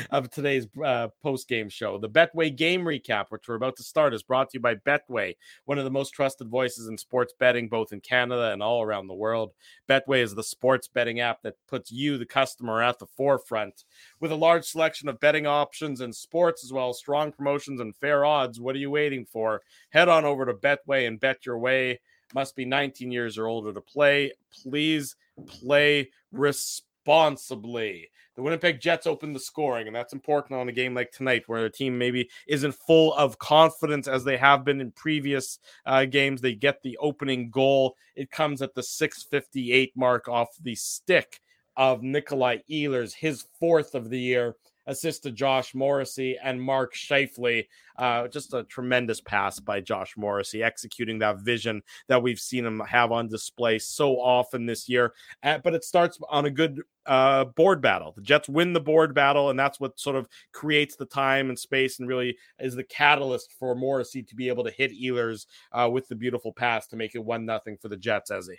of 0.09 0.29
today's 0.29 0.67
uh, 0.85 1.09
post 1.21 1.49
game 1.49 1.69
show. 1.69 1.97
The 1.97 2.09
Betway 2.09 2.55
game 2.55 2.83
recap, 2.83 3.25
which 3.29 3.47
we're 3.47 3.55
about 3.55 3.75
to 3.77 3.83
start, 3.83 4.13
is 4.13 4.23
brought 4.23 4.51
to 4.51 4.57
you 4.57 4.61
by 4.61 4.75
Betway, 4.75 5.35
one 5.65 5.77
of 5.77 5.83
the 5.83 5.91
most 5.91 6.11
trusted 6.11 6.47
voices 6.47 6.87
in 6.87 6.97
sports 6.97 7.33
betting, 7.37 7.67
both 7.67 7.91
in 7.91 7.99
Canada 7.99 8.51
and 8.53 8.63
all 8.63 8.83
around 8.83 9.07
the 9.07 9.13
world. 9.15 9.51
Betway 9.89 10.21
is 10.21 10.35
the 10.35 10.43
sports 10.43 10.87
betting 10.87 11.19
app 11.19 11.41
that 11.41 11.55
puts 11.67 11.91
you, 11.91 12.17
the 12.17 12.25
customer, 12.25 12.81
at 12.81 12.99
the 12.99 13.07
forefront 13.07 13.83
with 14.19 14.31
a 14.31 14.35
large 14.35 14.63
selection 14.63 15.09
of 15.09 15.19
betting 15.19 15.46
options 15.47 16.01
and 16.01 16.15
sports, 16.15 16.63
as 16.63 16.71
well 16.71 16.93
strong 16.93 17.31
promotions 17.31 17.81
and 17.81 17.95
fair 17.95 18.25
odds. 18.25 18.59
What 18.59 18.75
are 18.75 18.79
you 18.79 18.91
waiting 18.91 19.25
for? 19.25 19.61
Head 19.89 20.09
on 20.09 20.25
over 20.25 20.45
to 20.45 20.53
Betway 20.53 21.07
and 21.07 21.19
bet 21.19 21.45
your 21.45 21.57
way. 21.57 21.99
Must 22.33 22.55
be 22.55 22.65
19 22.65 23.11
years 23.11 23.37
or 23.37 23.47
older 23.47 23.73
to 23.73 23.81
play. 23.81 24.33
Please 24.51 25.15
play 25.47 26.09
responsibly. 26.31 28.09
The 28.35 28.43
Winnipeg 28.43 28.79
Jets 28.79 29.07
open 29.07 29.33
the 29.33 29.39
scoring, 29.39 29.87
and 29.87 29.95
that's 29.95 30.13
important 30.13 30.59
on 30.59 30.69
a 30.69 30.71
game 30.71 30.93
like 30.93 31.11
tonight, 31.11 31.45
where 31.47 31.63
the 31.63 31.71
team 31.71 31.97
maybe 31.97 32.29
isn't 32.47 32.75
full 32.75 33.15
of 33.15 33.39
confidence 33.39 34.07
as 34.07 34.23
they 34.23 34.37
have 34.37 34.63
been 34.63 34.79
in 34.79 34.91
previous 34.91 35.57
uh, 35.87 36.05
games. 36.05 36.39
They 36.39 36.53
get 36.53 36.83
the 36.83 36.97
opening 36.97 37.49
goal. 37.49 37.95
It 38.15 38.29
comes 38.29 38.61
at 38.61 38.75
the 38.75 38.83
6:58 38.83 39.93
mark 39.95 40.27
off 40.27 40.49
the 40.61 40.75
stick 40.75 41.41
of 41.75 42.03
Nikolai 42.03 42.57
Ehlers, 42.69 43.13
his 43.13 43.45
fourth 43.59 43.95
of 43.95 44.11
the 44.11 44.19
year 44.19 44.55
assist 44.87 45.23
to 45.23 45.31
Josh 45.31 45.75
Morrissey 45.75 46.37
and 46.41 46.61
Mark 46.61 46.95
Scheifele. 46.95 47.67
Uh, 47.97 48.27
just 48.27 48.53
a 48.53 48.63
tremendous 48.63 49.21
pass 49.21 49.59
by 49.59 49.81
Josh 49.81 50.15
Morrissey, 50.17 50.63
executing 50.63 51.19
that 51.19 51.39
vision 51.39 51.81
that 52.07 52.21
we've 52.21 52.39
seen 52.39 52.65
him 52.65 52.79
have 52.87 53.11
on 53.11 53.27
display 53.27 53.79
so 53.79 54.19
often 54.19 54.65
this 54.65 54.87
year. 54.87 55.13
Uh, 55.43 55.57
but 55.63 55.73
it 55.73 55.83
starts 55.83 56.19
on 56.29 56.45
a 56.45 56.51
good 56.51 56.81
uh, 57.07 57.45
board 57.45 57.81
battle. 57.81 58.13
The 58.15 58.21
Jets 58.21 58.49
win 58.49 58.73
the 58.73 58.79
board 58.79 59.13
battle, 59.13 59.49
and 59.49 59.57
that's 59.57 59.79
what 59.79 59.99
sort 59.99 60.15
of 60.15 60.27
creates 60.51 60.95
the 60.95 61.05
time 61.05 61.49
and 61.49 61.57
space 61.57 61.99
and 61.99 62.07
really 62.07 62.37
is 62.59 62.75
the 62.75 62.83
catalyst 62.83 63.53
for 63.53 63.75
Morrissey 63.75 64.23
to 64.23 64.35
be 64.35 64.47
able 64.47 64.63
to 64.63 64.71
hit 64.71 64.91
Ehlers 64.91 65.45
uh, 65.71 65.89
with 65.91 66.07
the 66.07 66.15
beautiful 66.15 66.51
pass 66.51 66.87
to 66.87 66.95
make 66.95 67.15
it 67.15 67.23
one 67.23 67.45
nothing 67.45 67.77
for 67.77 67.87
the 67.87 67.97
Jets, 67.97 68.31
Ezzy. 68.31 68.57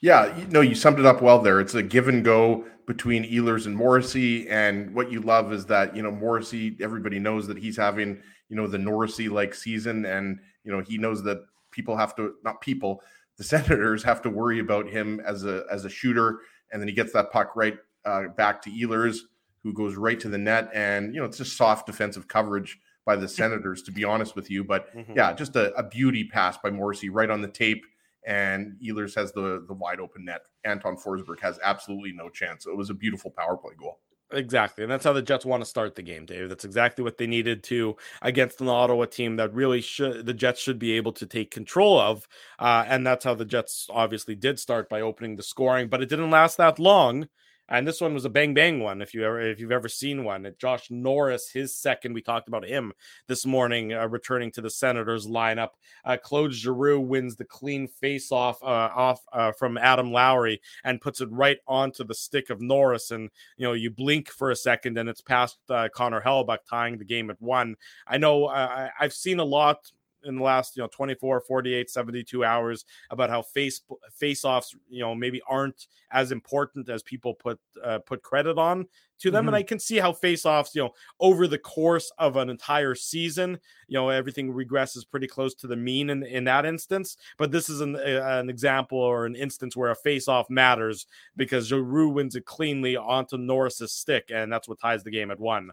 Yeah, 0.00 0.44
no, 0.48 0.60
you 0.60 0.74
summed 0.74 0.98
it 0.98 1.06
up 1.06 1.22
well 1.22 1.40
there. 1.40 1.60
It's 1.60 1.74
a 1.74 1.82
give 1.82 2.08
and 2.08 2.24
go 2.24 2.64
between 2.86 3.24
Ehlers 3.24 3.66
and 3.66 3.76
Morrissey. 3.76 4.48
And 4.48 4.94
what 4.94 5.10
you 5.10 5.20
love 5.20 5.52
is 5.52 5.66
that, 5.66 5.96
you 5.96 6.02
know, 6.02 6.10
Morrissey, 6.10 6.76
everybody 6.80 7.18
knows 7.18 7.46
that 7.48 7.58
he's 7.58 7.76
having, 7.76 8.20
you 8.48 8.56
know, 8.56 8.66
the 8.66 8.78
Norrisy 8.78 9.30
like 9.30 9.54
season. 9.54 10.04
And, 10.04 10.38
you 10.64 10.72
know, 10.72 10.80
he 10.80 10.98
knows 10.98 11.22
that 11.24 11.44
people 11.70 11.96
have 11.96 12.14
to, 12.16 12.34
not 12.44 12.60
people, 12.60 13.02
the 13.36 13.44
Senators 13.44 14.02
have 14.04 14.22
to 14.22 14.30
worry 14.30 14.60
about 14.60 14.88
him 14.88 15.20
as 15.26 15.44
a 15.44 15.64
as 15.70 15.84
a 15.84 15.90
shooter. 15.90 16.40
And 16.72 16.80
then 16.80 16.88
he 16.88 16.94
gets 16.94 17.12
that 17.12 17.30
puck 17.30 17.54
right 17.56 17.76
uh, 18.04 18.28
back 18.36 18.62
to 18.62 18.70
Ehlers, 18.70 19.18
who 19.62 19.72
goes 19.72 19.96
right 19.96 20.18
to 20.20 20.28
the 20.28 20.38
net. 20.38 20.70
And, 20.74 21.14
you 21.14 21.20
know, 21.20 21.26
it's 21.26 21.38
just 21.38 21.56
soft 21.56 21.86
defensive 21.86 22.28
coverage 22.28 22.78
by 23.04 23.16
the 23.16 23.28
Senators, 23.28 23.82
to 23.84 23.92
be 23.92 24.04
honest 24.04 24.36
with 24.36 24.50
you. 24.50 24.64
But 24.64 24.94
mm-hmm. 24.94 25.12
yeah, 25.16 25.32
just 25.32 25.56
a, 25.56 25.72
a 25.74 25.82
beauty 25.82 26.24
pass 26.24 26.56
by 26.58 26.70
Morrissey 26.70 27.08
right 27.08 27.30
on 27.30 27.40
the 27.40 27.48
tape 27.48 27.84
and 28.26 28.76
Ehlers 28.84 29.14
has 29.14 29.32
the 29.32 29.64
the 29.66 29.74
wide 29.74 30.00
open 30.00 30.24
net. 30.24 30.42
Anton 30.64 30.96
Forsberg 30.96 31.40
has 31.40 31.58
absolutely 31.62 32.12
no 32.12 32.28
chance. 32.28 32.64
So 32.64 32.70
it 32.70 32.76
was 32.76 32.90
a 32.90 32.94
beautiful 32.94 33.30
power 33.30 33.56
play 33.56 33.74
goal. 33.78 34.00
Exactly. 34.32 34.82
And 34.82 34.90
that's 34.90 35.04
how 35.04 35.12
the 35.12 35.22
Jets 35.22 35.46
want 35.46 35.62
to 35.62 35.68
start 35.68 35.94
the 35.94 36.02
game, 36.02 36.26
Dave. 36.26 36.48
That's 36.48 36.64
exactly 36.64 37.04
what 37.04 37.16
they 37.16 37.28
needed 37.28 37.62
to 37.64 37.96
against 38.22 38.60
an 38.60 38.68
Ottawa 38.68 39.04
team 39.04 39.36
that 39.36 39.54
really 39.54 39.80
should 39.80 40.26
the 40.26 40.34
Jets 40.34 40.60
should 40.60 40.80
be 40.80 40.92
able 40.92 41.12
to 41.12 41.26
take 41.26 41.52
control 41.52 42.00
of. 42.00 42.26
Uh, 42.58 42.84
and 42.88 43.06
that's 43.06 43.24
how 43.24 43.34
the 43.34 43.44
Jets 43.44 43.86
obviously 43.88 44.34
did 44.34 44.58
start 44.58 44.88
by 44.88 45.00
opening 45.00 45.36
the 45.36 45.44
scoring, 45.44 45.88
but 45.88 46.02
it 46.02 46.08
didn't 46.08 46.30
last 46.30 46.56
that 46.56 46.80
long 46.80 47.28
and 47.68 47.86
this 47.86 48.00
one 48.00 48.14
was 48.14 48.24
a 48.24 48.30
bang 48.30 48.54
bang 48.54 48.80
one. 48.80 49.02
If 49.02 49.14
you 49.14 49.24
ever 49.24 49.40
if 49.40 49.58
you've 49.58 49.72
ever 49.72 49.88
seen 49.88 50.24
one, 50.24 50.52
Josh 50.58 50.90
Norris, 50.90 51.50
his 51.50 51.76
second. 51.76 52.14
We 52.14 52.22
talked 52.22 52.48
about 52.48 52.64
him 52.64 52.92
this 53.26 53.44
morning, 53.44 53.92
uh, 53.92 54.06
returning 54.08 54.52
to 54.52 54.60
the 54.60 54.70
Senators 54.70 55.26
lineup. 55.26 55.70
Uh, 56.04 56.16
Claude 56.22 56.52
Giroux 56.52 57.00
wins 57.00 57.36
the 57.36 57.44
clean 57.44 57.88
face 57.88 58.30
off 58.30 58.62
uh, 58.62 58.90
off 58.94 59.20
uh, 59.32 59.52
from 59.52 59.78
Adam 59.78 60.12
Lowry 60.12 60.60
and 60.84 61.00
puts 61.00 61.20
it 61.20 61.30
right 61.30 61.58
onto 61.66 62.04
the 62.04 62.14
stick 62.14 62.50
of 62.50 62.60
Norris. 62.60 63.10
And 63.10 63.30
you 63.56 63.66
know, 63.66 63.72
you 63.72 63.90
blink 63.90 64.30
for 64.30 64.50
a 64.50 64.56
second, 64.56 64.98
and 64.98 65.08
it's 65.08 65.20
past 65.20 65.58
uh, 65.68 65.88
Connor 65.94 66.20
Hellebuyck 66.20 66.58
tying 66.68 66.98
the 66.98 67.04
game 67.04 67.30
at 67.30 67.40
one. 67.40 67.76
I 68.06 68.18
know 68.18 68.46
uh, 68.46 68.88
I've 68.98 69.14
seen 69.14 69.40
a 69.40 69.44
lot 69.44 69.90
in 70.26 70.36
the 70.36 70.42
last 70.42 70.76
you 70.76 70.82
know 70.82 70.88
24 70.92 71.40
48 71.40 71.90
72 71.90 72.44
hours 72.44 72.84
about 73.10 73.30
how 73.30 73.42
face 73.42 73.80
face 74.12 74.44
offs 74.44 74.74
you 74.88 75.00
know 75.00 75.14
maybe 75.14 75.40
aren't 75.48 75.86
as 76.10 76.32
important 76.32 76.88
as 76.88 77.02
people 77.02 77.34
put 77.34 77.58
uh, 77.82 77.98
put 78.00 78.22
credit 78.22 78.58
on 78.58 78.86
to 79.18 79.30
them. 79.30 79.42
Mm-hmm. 79.42 79.48
and 79.48 79.56
i 79.56 79.62
can 79.62 79.78
see 79.78 79.96
how 79.96 80.12
face 80.12 80.44
offs 80.44 80.74
you 80.74 80.82
know 80.82 80.90
over 81.20 81.46
the 81.46 81.58
course 81.58 82.10
of 82.18 82.36
an 82.36 82.50
entire 82.50 82.94
season 82.94 83.58
you 83.88 83.94
know 83.94 84.08
everything 84.08 84.52
regresses 84.52 85.08
pretty 85.08 85.26
close 85.26 85.54
to 85.54 85.66
the 85.66 85.76
mean 85.76 86.10
in, 86.10 86.22
in 86.24 86.44
that 86.44 86.66
instance. 86.66 87.16
But 87.38 87.52
this 87.52 87.68
is 87.68 87.80
an, 87.80 87.96
an 87.96 88.50
example 88.50 88.98
or 88.98 89.26
an 89.26 89.36
instance 89.36 89.76
where 89.76 89.90
a 89.90 89.96
face 89.96 90.28
off 90.28 90.50
matters 90.50 91.06
because 91.36 91.68
Giroux 91.68 92.08
wins 92.08 92.34
it 92.34 92.44
cleanly 92.44 92.96
onto 92.96 93.36
norris's 93.36 93.92
stick 93.92 94.30
and 94.32 94.52
that's 94.52 94.68
what 94.68 94.80
ties 94.80 95.04
the 95.04 95.10
game 95.10 95.30
at 95.30 95.40
one 95.40 95.70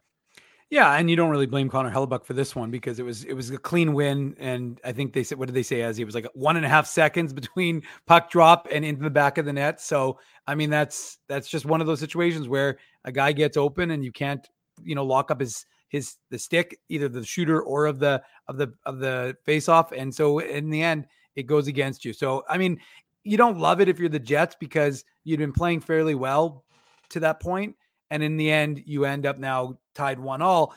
yeah, 0.74 0.94
and 0.94 1.08
you 1.08 1.16
don't 1.16 1.30
really 1.30 1.46
blame 1.46 1.70
Connor 1.70 1.92
Hellebuyck 1.92 2.26
for 2.26 2.34
this 2.34 2.56
one 2.56 2.72
because 2.72 2.98
it 2.98 3.06
was 3.06 3.26
it 3.26 3.34
was 3.34 3.52
a 3.52 3.60
clean 3.60 3.94
win, 3.94 4.36
and 4.40 4.82
I 4.84 4.92
think 4.92 5.14
they 5.14 5.24
said 5.24 5.38
what 5.38 5.46
did 5.46 5.54
they 5.54 5.62
say 5.62 5.84
as 5.84 5.98
he 5.98 6.04
was 6.04 6.16
like 6.16 6.26
one 6.34 6.58
and 6.58 6.66
a 6.66 6.70
half 6.70 6.88
seconds 6.88 7.32
between 7.32 7.84
puck 8.08 8.32
drop 8.32 8.68
and 8.72 8.84
into 8.84 9.04
the 9.04 9.12
back 9.12 9.38
of 9.38 9.46
the 9.46 9.54
net. 9.54 9.80
So 9.80 10.18
I 10.48 10.56
mean 10.56 10.72
that's 10.72 11.20
that's 11.28 11.48
just 11.48 11.68
one 11.68 11.80
of 11.80 11.86
those 11.86 12.00
situations 12.00 12.48
where 12.48 12.80
a 13.06 13.12
guy 13.12 13.34
gets 13.34 13.56
open 13.56 13.92
and 13.92 14.04
you 14.04 14.12
can't 14.12 14.50
you 14.84 14.96
know 14.96 15.06
lock 15.06 15.30
up 15.30 15.42
his 15.42 15.68
his 15.90 16.16
the 16.32 16.40
stick 16.40 16.80
either 16.90 17.08
the 17.08 17.24
shooter 17.24 17.62
or 17.62 17.86
of 17.86 18.00
the 18.00 18.24
of 18.48 18.58
the 18.58 18.74
of 18.88 18.98
the 18.98 19.38
face 19.46 19.70
off, 19.70 19.92
and 19.92 20.14
so 20.16 20.40
in 20.40 20.72
the 20.72 20.82
end 20.82 21.06
it 21.36 21.44
goes 21.44 21.68
against 21.68 22.04
you. 22.04 22.14
So 22.14 22.46
I 22.50 22.58
mean 22.58 22.80
you 23.24 23.38
don't 23.38 23.60
love 23.60 23.80
it 23.80 23.90
if 23.90 24.00
you're 24.00 24.10
the 24.10 24.18
Jets 24.18 24.56
because 24.60 25.06
you'd 25.24 25.38
been 25.38 25.54
playing 25.54 25.82
fairly 25.82 26.16
well 26.16 26.64
to 27.10 27.20
that 27.20 27.40
point 27.40 27.76
and 28.13 28.21
in 28.21 28.38
the 28.38 28.52
end 28.52 28.84
you 28.86 29.06
end 29.06 29.26
up 29.26 29.39
now 29.39 29.76
tied 29.95 30.19
one 30.19 30.41
all. 30.41 30.76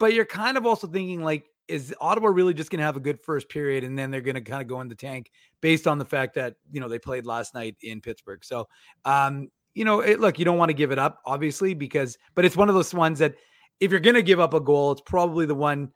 But 0.00 0.14
you're 0.14 0.24
kind 0.24 0.56
of 0.56 0.66
also 0.66 0.88
thinking 0.88 1.22
like 1.22 1.48
is 1.68 1.94
Ottawa 2.00 2.28
really 2.28 2.52
just 2.52 2.70
going 2.70 2.80
to 2.80 2.84
have 2.84 2.96
a 2.96 3.00
good 3.00 3.20
first 3.20 3.48
period 3.48 3.84
and 3.84 3.96
then 3.96 4.10
they're 4.10 4.20
going 4.20 4.34
to 4.34 4.40
kind 4.40 4.60
of 4.60 4.68
go 4.68 4.80
in 4.80 4.88
the 4.88 4.96
tank 4.96 5.30
based 5.62 5.86
on 5.86 5.96
the 5.96 6.04
fact 6.04 6.34
that 6.34 6.56
you 6.72 6.80
know 6.80 6.88
they 6.88 6.98
played 6.98 7.24
last 7.24 7.54
night 7.54 7.76
in 7.82 8.00
Pittsburgh. 8.00 8.44
So 8.44 8.68
um 9.04 9.48
you 9.74 9.84
know 9.84 10.00
it, 10.00 10.18
look 10.18 10.40
you 10.40 10.44
don't 10.44 10.58
want 10.58 10.70
to 10.70 10.74
give 10.74 10.90
it 10.90 10.98
up 10.98 11.20
obviously 11.24 11.72
because 11.72 12.18
but 12.34 12.44
it's 12.44 12.56
one 12.56 12.68
of 12.68 12.74
those 12.74 12.92
ones 12.92 13.20
that 13.20 13.36
if 13.78 13.92
you're 13.92 14.00
going 14.00 14.14
to 14.14 14.22
give 14.22 14.40
up 14.40 14.54
a 14.54 14.60
goal 14.60 14.92
it's 14.92 15.02
probably 15.02 15.46
the 15.46 15.54
one 15.54 15.90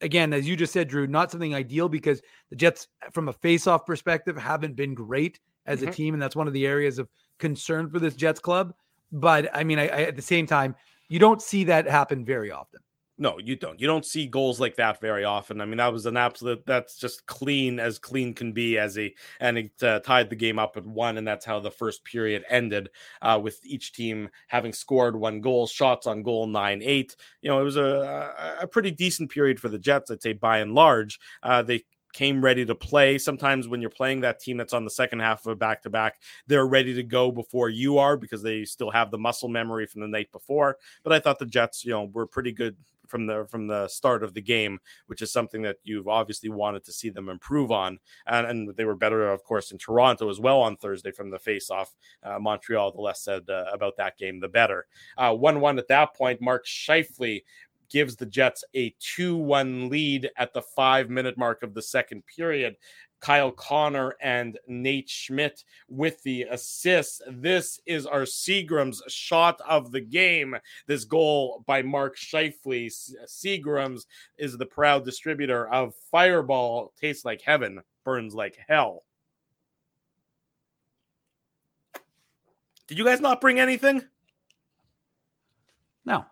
again 0.00 0.32
as 0.32 0.48
you 0.48 0.56
just 0.56 0.72
said 0.72 0.88
Drew 0.88 1.06
not 1.06 1.30
something 1.30 1.54
ideal 1.54 1.88
because 1.88 2.22
the 2.48 2.56
Jets 2.56 2.88
from 3.12 3.28
a 3.28 3.32
face-off 3.32 3.84
perspective 3.84 4.38
haven't 4.38 4.74
been 4.74 4.94
great 4.94 5.38
as 5.66 5.80
mm-hmm. 5.80 5.88
a 5.88 5.92
team 5.92 6.14
and 6.14 6.22
that's 6.22 6.36
one 6.36 6.46
of 6.46 6.54
the 6.54 6.66
areas 6.66 6.98
of 6.98 7.08
concern 7.38 7.90
for 7.90 7.98
this 7.98 8.14
Jets 8.14 8.40
club 8.40 8.72
but 9.12 9.48
I 9.54 9.62
mean, 9.62 9.78
I, 9.78 9.88
I, 9.88 10.02
at 10.02 10.16
the 10.16 10.22
same 10.22 10.46
time, 10.46 10.74
you 11.08 11.18
don't 11.18 11.42
see 11.42 11.64
that 11.64 11.86
happen 11.86 12.24
very 12.24 12.50
often. 12.50 12.80
No, 13.18 13.38
you 13.38 13.56
don't. 13.56 13.78
You 13.78 13.86
don't 13.86 14.06
see 14.06 14.26
goals 14.26 14.58
like 14.58 14.74
that 14.76 15.00
very 15.00 15.22
often. 15.22 15.60
I 15.60 15.66
mean, 15.66 15.76
that 15.76 15.92
was 15.92 16.06
an 16.06 16.16
absolute. 16.16 16.64
That's 16.66 16.96
just 16.96 17.24
clean 17.26 17.78
as 17.78 17.98
clean 17.98 18.32
can 18.32 18.52
be. 18.52 18.78
As 18.78 18.94
he 18.94 19.14
and 19.38 19.58
it 19.58 19.82
uh, 19.82 20.00
tied 20.00 20.30
the 20.30 20.34
game 20.34 20.58
up 20.58 20.76
at 20.78 20.86
one, 20.86 21.18
and 21.18 21.28
that's 21.28 21.44
how 21.44 21.60
the 21.60 21.70
first 21.70 22.04
period 22.04 22.42
ended. 22.48 22.88
Uh, 23.20 23.38
with 23.40 23.60
each 23.64 23.92
team 23.92 24.30
having 24.48 24.72
scored 24.72 25.14
one 25.14 25.40
goal, 25.42 25.66
shots 25.66 26.06
on 26.06 26.22
goal 26.22 26.46
nine 26.46 26.80
eight. 26.82 27.14
You 27.42 27.50
know, 27.50 27.60
it 27.60 27.64
was 27.64 27.76
a 27.76 28.56
a 28.60 28.66
pretty 28.66 28.90
decent 28.90 29.30
period 29.30 29.60
for 29.60 29.68
the 29.68 29.78
Jets. 29.78 30.10
I'd 30.10 30.22
say 30.22 30.32
by 30.32 30.58
and 30.58 30.74
large, 30.74 31.20
uh, 31.42 31.62
they 31.62 31.84
came 32.12 32.44
ready 32.44 32.64
to 32.64 32.74
play. 32.74 33.18
Sometimes 33.18 33.68
when 33.68 33.80
you're 33.80 33.90
playing 33.90 34.20
that 34.20 34.40
team 34.40 34.56
that's 34.56 34.72
on 34.72 34.84
the 34.84 34.90
second 34.90 35.20
half 35.20 35.46
of 35.46 35.52
a 35.52 35.56
back 35.56 35.82
to 35.82 35.90
back, 35.90 36.20
they're 36.46 36.66
ready 36.66 36.94
to 36.94 37.02
go 37.02 37.30
before 37.30 37.68
you 37.68 37.98
are 37.98 38.16
because 38.16 38.42
they 38.42 38.64
still 38.64 38.90
have 38.90 39.10
the 39.10 39.18
muscle 39.18 39.48
memory 39.48 39.86
from 39.86 40.00
the 40.00 40.08
night 40.08 40.30
before. 40.32 40.76
But 41.02 41.12
I 41.12 41.20
thought 41.20 41.38
the 41.38 41.46
Jets, 41.46 41.84
you 41.84 41.92
know, 41.92 42.04
were 42.12 42.26
pretty 42.26 42.52
good 42.52 42.76
from 43.08 43.26
the 43.26 43.46
from 43.50 43.66
the 43.66 43.86
start 43.88 44.24
of 44.24 44.32
the 44.32 44.40
game, 44.40 44.78
which 45.06 45.20
is 45.20 45.30
something 45.30 45.60
that 45.62 45.76
you've 45.84 46.08
obviously 46.08 46.48
wanted 46.48 46.82
to 46.84 46.92
see 46.92 47.10
them 47.10 47.28
improve 47.28 47.70
on. 47.70 47.98
And, 48.26 48.46
and 48.46 48.76
they 48.76 48.86
were 48.86 48.94
better, 48.94 49.30
of 49.30 49.44
course, 49.44 49.70
in 49.70 49.76
Toronto 49.76 50.30
as 50.30 50.40
well 50.40 50.60
on 50.60 50.76
Thursday 50.76 51.10
from 51.10 51.30
the 51.30 51.38
face-off. 51.38 51.94
Uh, 52.22 52.38
Montreal, 52.38 52.92
the 52.92 53.02
less 53.02 53.22
said 53.22 53.50
uh, 53.50 53.66
about 53.70 53.98
that 53.98 54.16
game, 54.16 54.40
the 54.40 54.48
better. 54.48 54.86
Uh, 55.18 55.34
one-one 55.34 55.78
at 55.78 55.88
that 55.88 56.14
point. 56.14 56.40
Mark 56.40 56.64
Scheifele 56.66 57.42
gives 57.92 58.16
the 58.16 58.26
Jets 58.26 58.64
a 58.74 58.94
2 58.98 59.36
1 59.36 59.88
lead 59.88 60.30
at 60.36 60.52
the 60.52 60.62
five 60.62 61.10
minute 61.10 61.36
mark 61.36 61.62
of 61.62 61.74
the 61.74 61.82
second 61.82 62.22
period. 62.26 62.76
Kyle 63.20 63.52
Connor 63.52 64.16
and 64.20 64.58
Nate 64.66 65.08
Schmidt 65.08 65.62
with 65.88 66.20
the 66.24 66.42
assists. 66.42 67.22
This 67.30 67.80
is 67.86 68.04
our 68.04 68.22
Seagram's 68.22 69.00
shot 69.06 69.60
of 69.66 69.92
the 69.92 70.00
game. 70.00 70.56
This 70.88 71.04
goal 71.04 71.62
by 71.66 71.82
Mark 71.82 72.16
Scheifele. 72.16 72.92
Seagram's 73.28 74.06
is 74.38 74.58
the 74.58 74.66
proud 74.66 75.04
distributor 75.04 75.68
of 75.72 75.94
Fireball. 76.10 76.92
Tastes 77.00 77.24
like 77.24 77.42
heaven, 77.42 77.80
burns 78.04 78.34
like 78.34 78.58
hell. 78.68 79.04
Did 82.88 82.98
you 82.98 83.04
guys 83.04 83.20
not 83.20 83.40
bring 83.40 83.60
anything? 83.60 84.02
No. 86.04 86.26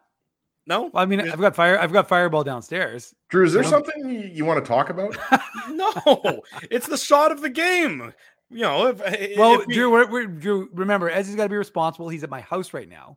No, 0.67 0.83
well, 0.93 1.03
I 1.03 1.07
mean 1.07 1.21
I've 1.21 1.41
got 1.41 1.57
fire. 1.57 1.79
I've 1.79 1.93
got 1.93 2.09
Fireball 2.09 2.45
downstairs. 2.45 3.15
Drew, 3.29 3.45
is 3.45 3.53
there 3.53 3.65
something 3.65 4.31
you, 4.33 4.45
want 4.45 4.65
to 4.65 4.69
talk 4.69 4.91
about? 4.91 5.17
no, 5.71 6.43
it's 6.71 6.87
the 6.87 6.97
shot 6.97 7.33
of 7.33 7.41
the 7.41 7.51
game. 7.51 8.13
You 8.51 8.63
know, 8.63 8.89
if, 8.89 9.39
well, 9.39 9.61
if 9.61 9.67
we, 9.67 9.75
Drew, 9.75 9.91
we're, 9.91 10.11
we're, 10.11 10.27
Drew, 10.27 10.69
remember, 10.73 11.11
Ezzy's 11.11 11.37
got 11.37 11.45
to 11.45 11.49
be 11.49 11.57
responsible. 11.57 12.09
He's 12.09 12.25
at 12.25 12.31
my 12.31 12.41
house 12.41 12.73
right 12.75 12.89
now, 12.89 13.17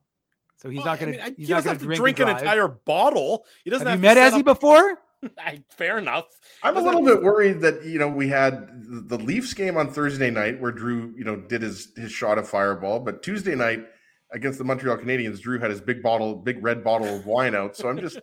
so 0.58 0.69
he's 0.69 0.77
well, 0.77 0.86
not 0.86 0.99
going 0.99 1.13
to. 1.13 1.34
He's 1.38 1.49
not 1.49 1.63
going 1.63 1.77
to 1.77 1.86
drink, 1.86 1.99
drink 1.99 2.19
an 2.19 2.29
entire 2.29 2.67
bottle. 2.67 3.45
He 3.63 3.69
doesn't. 3.69 3.86
Have, 3.86 4.01
have 4.01 4.15
you 4.15 4.21
met 4.21 4.34
Ezzy 4.34 4.39
up... 4.39 4.45
before? 4.45 4.99
Fair 5.69 5.97
enough. 5.97 6.25
I'm 6.62 6.77
a 6.77 6.82
little 6.82 7.03
bit 7.03 7.21
worried 7.21 7.62
that 7.62 7.84
you 7.84 7.99
know 7.99 8.08
we 8.08 8.27
had 8.27 8.67
the 8.73 9.17
Leafs 9.17 9.53
game 9.53 9.77
on 9.77 9.91
Thursday 9.91 10.29
night 10.29 10.60
where 10.62 10.71
Drew 10.71 11.13
you 11.17 11.23
know 11.23 11.36
did 11.36 11.62
his 11.62 11.91
his 11.95 12.12
shot 12.12 12.38
of 12.38 12.47
Fireball, 12.47 12.99
but 12.99 13.23
Tuesday 13.23 13.56
night 13.56 13.86
against 14.34 14.58
the 14.58 14.65
Montreal 14.65 14.98
Canadiens, 14.98 15.39
Drew 15.39 15.60
had 15.60 15.69
his 15.69 15.80
big 15.80 16.02
bottle, 16.04 16.36
big 16.36 16.63
red 16.63 16.84
bottle 16.84 17.08
of 17.08 17.26
wine 17.26 17.56
out. 17.56 17.78
So 17.78 17.88
I'm 17.88 18.00
just, 18.00 18.19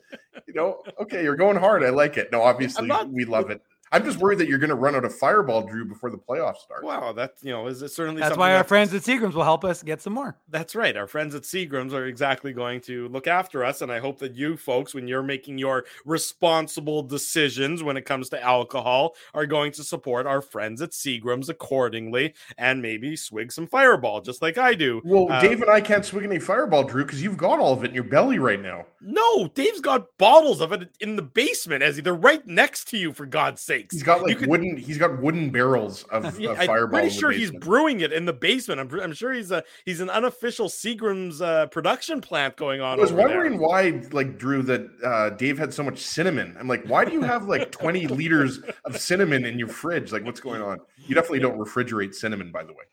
you 0.46 0.54
know, 0.54 0.82
okay, 1.00 1.22
you're 1.22 1.36
going 1.36 1.56
hard. 1.56 1.82
I 1.84 1.90
like 1.90 2.16
it. 2.16 2.30
No, 2.32 2.42
obviously 2.42 2.86
not, 2.86 3.10
we 3.10 3.24
love 3.24 3.50
it. 3.50 3.62
I'm 3.92 4.04
just 4.04 4.18
worried 4.18 4.38
that 4.38 4.48
you're 4.48 4.58
going 4.58 4.70
to 4.70 4.76
run 4.76 4.94
out 4.94 5.04
of 5.04 5.12
fireball, 5.14 5.62
Drew, 5.62 5.84
before 5.84 6.10
the 6.10 6.16
playoffs 6.16 6.58
start. 6.58 6.84
Wow, 6.84 7.12
that 7.12 7.34
you 7.42 7.50
know 7.50 7.66
is 7.66 7.82
it 7.82 7.90
certainly 7.90 8.20
that's 8.20 8.36
why 8.36 8.54
our 8.54 8.62
friends 8.62 8.94
at 8.94 9.02
Seagram's 9.02 9.34
will 9.34 9.44
help 9.44 9.64
us 9.64 9.82
get 9.82 10.00
some 10.00 10.12
more. 10.12 10.36
That's 10.48 10.76
right. 10.76 10.96
Our 10.96 11.08
friends 11.08 11.34
at 11.34 11.42
Seagram's 11.42 11.92
are 11.92 12.06
exactly 12.06 12.52
going 12.52 12.82
to 12.82 13.08
look 13.08 13.26
after 13.26 13.64
us, 13.64 13.82
and 13.82 13.90
I 13.90 13.98
hope 13.98 14.18
that 14.20 14.36
you 14.36 14.56
folks, 14.56 14.94
when 14.94 15.08
you're 15.08 15.22
making 15.22 15.58
your 15.58 15.84
responsible 16.04 17.02
decisions 17.02 17.82
when 17.82 17.96
it 17.96 18.04
comes 18.04 18.28
to 18.28 18.42
alcohol, 18.42 19.16
are 19.34 19.46
going 19.46 19.72
to 19.72 19.82
support 19.82 20.26
our 20.26 20.40
friends 20.40 20.80
at 20.80 20.90
Seagram's 20.90 21.48
accordingly, 21.48 22.34
and 22.56 22.80
maybe 22.80 23.16
swig 23.16 23.50
some 23.50 23.66
fireball, 23.66 24.20
just 24.20 24.40
like 24.40 24.56
I 24.56 24.74
do. 24.74 25.02
Well, 25.04 25.30
uh, 25.30 25.40
Dave 25.40 25.62
and 25.62 25.70
I 25.70 25.80
can't 25.80 26.04
swig 26.04 26.24
any 26.24 26.38
fireball, 26.38 26.84
Drew, 26.84 27.04
because 27.04 27.22
you've 27.22 27.36
got 27.36 27.58
all 27.58 27.72
of 27.72 27.82
it 27.82 27.88
in 27.88 27.94
your 27.94 28.04
belly 28.04 28.38
right 28.38 28.60
now. 28.60 28.86
No, 29.00 29.48
Dave's 29.48 29.80
got 29.80 30.16
bottles 30.16 30.60
of 30.60 30.72
it 30.72 30.90
in 31.00 31.16
the 31.16 31.22
basement, 31.22 31.82
as 31.82 31.96
they're 32.00 32.14
right 32.14 32.46
next 32.46 32.86
to 32.88 32.96
you. 32.96 33.12
For 33.12 33.26
God's 33.26 33.60
he's 33.90 34.02
got 34.02 34.22
like 34.22 34.38
could, 34.38 34.48
wooden. 34.48 34.76
He's 34.76 34.98
got 34.98 35.20
wooden 35.20 35.50
barrels 35.50 36.04
of, 36.04 36.38
yeah, 36.40 36.50
of 36.50 36.58
fireball. 36.58 36.84
I'm 36.84 36.90
pretty 36.90 37.10
sure 37.10 37.30
he's 37.30 37.50
brewing 37.50 38.00
it 38.00 38.12
in 38.12 38.24
the 38.24 38.32
basement. 38.32 38.80
I'm, 38.80 39.00
I'm 39.00 39.12
sure 39.12 39.32
he's 39.32 39.50
a 39.50 39.64
he's 39.84 40.00
an 40.00 40.10
unofficial 40.10 40.68
Seagram's 40.68 41.40
uh, 41.40 41.66
production 41.66 42.20
plant 42.20 42.56
going 42.56 42.80
on. 42.80 42.98
I 42.98 43.02
was 43.02 43.12
wondering 43.12 43.58
there. 43.58 43.68
why, 43.68 44.02
like 44.12 44.38
Drew, 44.38 44.62
that 44.62 44.88
uh, 45.04 45.30
Dave 45.30 45.58
had 45.58 45.72
so 45.72 45.82
much 45.82 45.98
cinnamon. 45.98 46.56
I'm 46.58 46.68
like, 46.68 46.84
why 46.84 47.04
do 47.04 47.12
you 47.12 47.22
have 47.22 47.46
like 47.46 47.70
20 47.70 48.06
liters 48.08 48.60
of 48.84 48.98
cinnamon 48.98 49.44
in 49.44 49.58
your 49.58 49.68
fridge? 49.68 50.12
Like, 50.12 50.24
what's 50.24 50.40
going 50.40 50.62
on? 50.62 50.78
You 51.06 51.14
definitely 51.14 51.40
don't 51.40 51.58
refrigerate 51.58 52.14
cinnamon, 52.14 52.50
by 52.52 52.62
the 52.62 52.72
way 52.72 52.84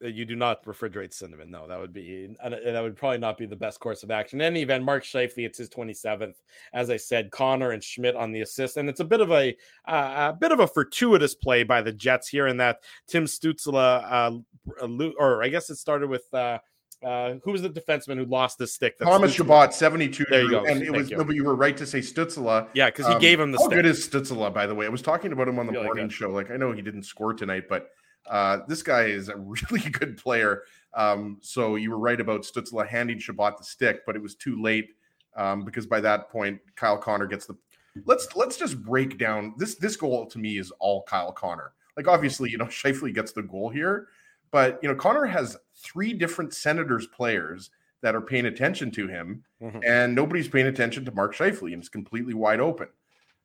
you 0.00 0.24
do 0.24 0.36
not 0.36 0.64
refrigerate 0.64 1.12
cinnamon. 1.12 1.50
No, 1.50 1.66
that 1.66 1.78
would 1.78 1.92
be 1.92 2.28
that 2.42 2.82
would 2.82 2.96
probably 2.96 3.18
not 3.18 3.36
be 3.36 3.46
the 3.46 3.56
best 3.56 3.80
course 3.80 4.02
of 4.02 4.10
action. 4.10 4.40
In 4.40 4.46
any 4.46 4.62
event, 4.62 4.84
Mark 4.84 5.04
Scheifele, 5.04 5.46
it's 5.46 5.58
his 5.58 5.68
27th. 5.68 6.34
As 6.72 6.90
I 6.90 6.96
said, 6.96 7.30
Connor 7.30 7.72
and 7.72 7.82
Schmidt 7.82 8.14
on 8.14 8.32
the 8.32 8.42
assist, 8.42 8.76
and 8.76 8.88
it's 8.88 9.00
a 9.00 9.04
bit 9.04 9.20
of 9.20 9.30
a 9.30 9.56
uh, 9.86 10.32
a 10.32 10.36
bit 10.38 10.52
of 10.52 10.60
a 10.60 10.66
fortuitous 10.66 11.34
play 11.34 11.64
by 11.64 11.82
the 11.82 11.92
Jets 11.92 12.28
here, 12.28 12.46
in 12.46 12.58
that 12.58 12.80
Tim 13.08 13.24
Stützle, 13.24 13.74
uh, 13.74 15.12
or 15.18 15.42
I 15.42 15.48
guess 15.48 15.70
it 15.70 15.76
started 15.76 16.08
with. 16.08 16.32
Uh, 16.32 16.58
uh, 17.00 17.34
who 17.44 17.52
was 17.52 17.62
the 17.62 17.70
defenseman 17.70 18.16
who 18.16 18.24
lost 18.24 18.58
the 18.58 18.66
stick? 18.66 18.98
Thomas 18.98 19.32
Chabot, 19.32 19.72
72. 19.72 20.26
There 20.28 20.42
you 20.42 20.50
go. 20.50 20.64
And 20.64 20.82
it 20.82 20.90
was, 20.90 21.08
you. 21.08 21.16
no, 21.16 21.22
but 21.22 21.36
you 21.36 21.44
were 21.44 21.54
right 21.54 21.76
to 21.76 21.86
say 21.86 22.00
Stützle. 22.00 22.66
Yeah, 22.74 22.86
because 22.86 23.06
he 23.06 23.12
um, 23.12 23.20
gave 23.20 23.38
him 23.38 23.52
the 23.52 23.58
how 23.58 23.66
stick. 23.66 23.76
good 23.76 23.86
is 23.86 24.08
Stützle, 24.08 24.52
by 24.52 24.66
the 24.66 24.74
way? 24.74 24.84
I 24.84 24.88
was 24.88 25.00
talking 25.00 25.30
about 25.30 25.46
him 25.46 25.60
on 25.60 25.66
the 25.66 25.72
really 25.72 25.84
morning 25.84 26.08
good. 26.08 26.12
show. 26.12 26.30
Like, 26.30 26.50
I 26.50 26.56
know 26.56 26.72
he 26.72 26.82
didn't 26.82 27.04
score 27.04 27.34
tonight, 27.34 27.68
but 27.68 27.90
uh, 28.28 28.58
this 28.68 28.82
guy 28.82 29.04
is 29.04 29.28
a 29.28 29.36
really 29.36 29.90
good 29.90 30.16
player. 30.16 30.62
Um, 30.94 31.38
so 31.40 31.76
you 31.76 31.90
were 31.90 31.98
right 31.98 32.20
about 32.20 32.42
Stützle 32.42 32.86
handing 32.86 33.18
Chabot 33.18 33.56
the 33.58 33.64
stick, 33.64 34.04
but 34.06 34.16
it 34.16 34.22
was 34.22 34.34
too 34.34 34.60
late 34.60 34.90
um, 35.36 35.64
because 35.64 35.86
by 35.86 36.00
that 36.00 36.30
point 36.30 36.60
Kyle 36.76 36.98
Connor 36.98 37.26
gets 37.26 37.46
the. 37.46 37.56
Let's 38.04 38.28
let's 38.36 38.56
just 38.56 38.82
break 38.82 39.18
down 39.18 39.54
this. 39.56 39.74
This 39.74 39.96
goal 39.96 40.26
to 40.26 40.38
me 40.38 40.58
is 40.58 40.70
all 40.78 41.02
Kyle 41.02 41.32
Connor. 41.32 41.72
Like 41.96 42.06
obviously, 42.06 42.50
you 42.50 42.58
know, 42.58 42.64
Scheifele 42.66 43.14
gets 43.14 43.32
the 43.32 43.42
goal 43.42 43.70
here, 43.70 44.08
but 44.50 44.78
you 44.82 44.88
know, 44.88 44.94
Connor 44.94 45.24
has 45.24 45.56
three 45.74 46.12
different 46.12 46.54
Senators 46.54 47.06
players 47.06 47.70
that 48.00 48.14
are 48.14 48.20
paying 48.20 48.46
attention 48.46 48.92
to 48.92 49.08
him, 49.08 49.42
mm-hmm. 49.60 49.80
and 49.84 50.14
nobody's 50.14 50.48
paying 50.48 50.68
attention 50.68 51.04
to 51.04 51.12
Mark 51.12 51.34
Scheifele, 51.34 51.72
and 51.72 51.82
it's 51.82 51.88
completely 51.88 52.34
wide 52.34 52.60
open. 52.60 52.88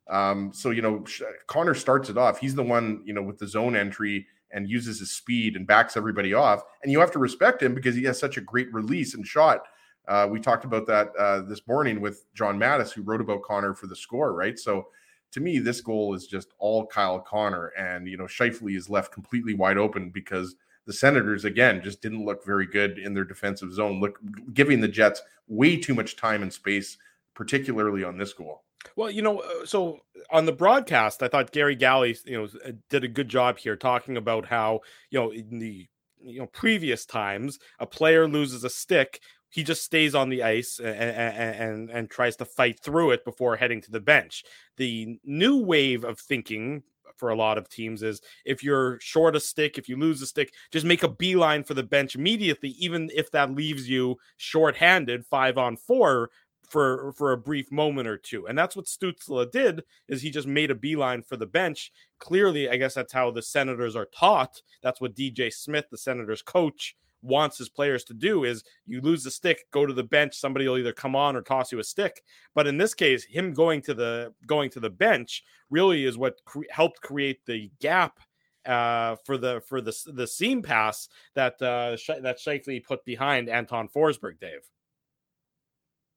Um, 0.08 0.52
so 0.52 0.70
you 0.70 0.82
know, 0.82 1.04
Connor 1.46 1.74
starts 1.74 2.10
it 2.10 2.18
off. 2.18 2.38
He's 2.38 2.54
the 2.54 2.62
one, 2.62 3.02
you 3.04 3.12
know, 3.12 3.22
with 3.22 3.38
the 3.38 3.48
zone 3.48 3.74
entry 3.74 4.26
and 4.54 4.70
uses 4.70 5.00
his 5.00 5.10
speed 5.10 5.56
and 5.56 5.66
backs 5.66 5.96
everybody 5.96 6.32
off. 6.32 6.62
And 6.82 6.90
you 6.90 7.00
have 7.00 7.10
to 7.12 7.18
respect 7.18 7.62
him 7.62 7.74
because 7.74 7.94
he 7.94 8.04
has 8.04 8.18
such 8.18 8.38
a 8.38 8.40
great 8.40 8.72
release 8.72 9.14
and 9.14 9.26
shot. 9.26 9.64
Uh, 10.08 10.28
we 10.30 10.40
talked 10.40 10.64
about 10.64 10.86
that 10.86 11.14
uh, 11.18 11.42
this 11.42 11.66
morning 11.66 12.00
with 12.00 12.24
John 12.34 12.58
Mattis, 12.58 12.92
who 12.92 13.02
wrote 13.02 13.20
about 13.20 13.42
Connor 13.42 13.74
for 13.74 13.86
the 13.86 13.96
score, 13.96 14.32
right? 14.32 14.58
So 14.58 14.86
to 15.32 15.40
me, 15.40 15.58
this 15.58 15.80
goal 15.80 16.14
is 16.14 16.26
just 16.26 16.52
all 16.58 16.86
Kyle 16.86 17.20
Connor. 17.20 17.72
And, 17.78 18.06
you 18.06 18.16
know, 18.16 18.24
Scheifele 18.24 18.76
is 18.76 18.88
left 18.88 19.12
completely 19.12 19.54
wide 19.54 19.78
open 19.78 20.10
because 20.10 20.54
the 20.86 20.92
Senators, 20.92 21.44
again, 21.44 21.82
just 21.82 22.02
didn't 22.02 22.24
look 22.24 22.44
very 22.44 22.66
good 22.66 22.98
in 22.98 23.14
their 23.14 23.24
defensive 23.24 23.72
zone, 23.72 24.00
look 24.00 24.18
giving 24.52 24.80
the 24.80 24.88
Jets 24.88 25.22
way 25.48 25.76
too 25.76 25.94
much 25.94 26.16
time 26.16 26.42
and 26.42 26.52
space, 26.52 26.98
particularly 27.34 28.04
on 28.04 28.18
this 28.18 28.32
goal. 28.32 28.63
Well, 28.96 29.10
you 29.10 29.22
know, 29.22 29.40
uh, 29.40 29.66
so 29.66 30.00
on 30.30 30.46
the 30.46 30.52
broadcast, 30.52 31.22
I 31.22 31.28
thought 31.28 31.52
Gary 31.52 31.74
Galley, 31.74 32.16
you 32.24 32.38
know, 32.38 32.48
uh, 32.66 32.72
did 32.90 33.04
a 33.04 33.08
good 33.08 33.28
job 33.28 33.58
here 33.58 33.76
talking 33.76 34.16
about 34.16 34.46
how, 34.46 34.80
you 35.10 35.18
know, 35.18 35.30
in 35.32 35.58
the 35.58 35.86
you 36.20 36.38
know 36.40 36.46
previous 36.46 37.04
times 37.04 37.58
a 37.78 37.86
player 37.86 38.26
loses 38.26 38.64
a 38.64 38.70
stick 38.70 39.20
he 39.50 39.62
just 39.62 39.84
stays 39.84 40.16
on 40.16 40.30
the 40.30 40.42
ice 40.42 40.80
and, 40.80 40.88
and, 40.96 41.54
and, 41.56 41.90
and 41.90 42.10
tries 42.10 42.34
to 42.34 42.44
fight 42.44 42.80
through 42.80 43.12
it 43.12 43.24
before 43.24 43.54
heading 43.54 43.80
to 43.82 43.90
the 43.92 44.00
bench. 44.00 44.42
The 44.78 45.16
new 45.22 45.58
wave 45.58 46.02
of 46.02 46.18
thinking 46.18 46.82
for 47.16 47.28
a 47.28 47.36
lot 47.36 47.56
of 47.56 47.68
teams 47.68 48.02
is 48.02 48.20
if 48.44 48.64
you're 48.64 48.98
short 49.00 49.36
a 49.36 49.40
stick, 49.40 49.78
if 49.78 49.88
you 49.88 49.96
lose 49.96 50.20
a 50.22 50.26
stick, 50.26 50.52
just 50.72 50.84
make 50.84 51.04
a 51.04 51.08
beeline 51.08 51.62
for 51.62 51.74
the 51.74 51.84
bench 51.84 52.16
immediately, 52.16 52.70
even 52.70 53.10
if 53.14 53.30
that 53.30 53.54
leaves 53.54 53.88
you 53.88 54.16
short-handed 54.38 55.24
five 55.24 55.56
on 55.56 55.76
four 55.76 56.30
for 56.74 57.12
for 57.12 57.30
a 57.30 57.38
brief 57.38 57.70
moment 57.70 58.08
or 58.08 58.18
two. 58.18 58.48
And 58.48 58.58
that's 58.58 58.74
what 58.74 58.86
Stützle 58.86 59.48
did 59.52 59.84
is 60.08 60.20
he 60.20 60.30
just 60.30 60.48
made 60.48 60.72
a 60.72 60.74
beeline 60.74 61.22
for 61.22 61.36
the 61.36 61.46
bench. 61.46 61.92
Clearly, 62.18 62.68
I 62.68 62.76
guess 62.76 62.94
that's 62.94 63.12
how 63.12 63.30
the 63.30 63.42
Senators 63.42 63.94
are 63.94 64.08
taught. 64.12 64.60
That's 64.82 65.00
what 65.00 65.14
DJ 65.14 65.52
Smith, 65.52 65.84
the 65.88 65.96
Senators 65.96 66.42
coach, 66.42 66.96
wants 67.22 67.58
his 67.58 67.68
players 67.68 68.02
to 68.04 68.12
do 68.12 68.42
is 68.42 68.64
you 68.86 69.00
lose 69.00 69.22
the 69.22 69.30
stick, 69.30 69.70
go 69.70 69.86
to 69.86 69.92
the 69.92 70.02
bench, 70.02 70.34
somebody 70.34 70.66
will 70.66 70.76
either 70.76 70.92
come 70.92 71.14
on 71.14 71.36
or 71.36 71.42
toss 71.42 71.70
you 71.70 71.78
a 71.78 71.84
stick. 71.84 72.24
But 72.56 72.66
in 72.66 72.76
this 72.76 72.92
case, 72.92 73.24
him 73.24 73.52
going 73.52 73.80
to 73.82 73.94
the 73.94 74.34
going 74.44 74.68
to 74.70 74.80
the 74.80 74.90
bench 74.90 75.44
really 75.70 76.04
is 76.04 76.18
what 76.18 76.40
cre- 76.44 76.62
helped 76.70 77.00
create 77.02 77.46
the 77.46 77.70
gap 77.80 78.18
uh, 78.66 79.14
for 79.24 79.38
the 79.38 79.62
for 79.68 79.80
the 79.80 79.96
the 80.12 80.26
seam 80.26 80.60
pass 80.60 81.08
that 81.36 81.52
uh, 81.62 81.96
that 82.20 82.40
Scheifele 82.44 82.82
put 82.82 83.04
behind 83.04 83.48
Anton 83.48 83.88
Forsberg, 83.88 84.40
Dave. 84.40 84.68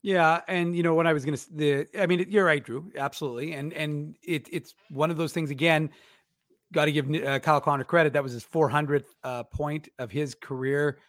Yeah, 0.08 0.39
and 0.48 0.74
you 0.74 0.84
know 0.84 0.93
when 0.93 1.06
I 1.06 1.12
was 1.12 1.26
to, 1.26 1.38
the 1.54 1.86
I 2.00 2.06
mean, 2.06 2.28
you're 2.30 2.46
right, 2.46 2.63
Drew, 2.63 2.89
absolutely, 2.96 3.52
and 3.52 3.74
and 3.74 4.15
it 4.24 4.48
it's 4.50 4.74
one 4.89 5.12
of 5.12 5.17
those 5.17 5.34
things 5.34 5.50
again. 5.50 5.89
Got 6.72 6.86
to 6.86 6.93
give 6.93 7.13
uh, 7.13 7.39
Kyle 7.39 7.60
Connor 7.60 7.84
credit. 7.84 8.13
That 8.13 8.24
was 8.24 8.32
his 8.32 8.46
400th 8.46 9.04
uh, 9.26 9.43
point 9.43 9.89
of 10.00 10.10
his 10.10 10.34
career. 10.34 11.00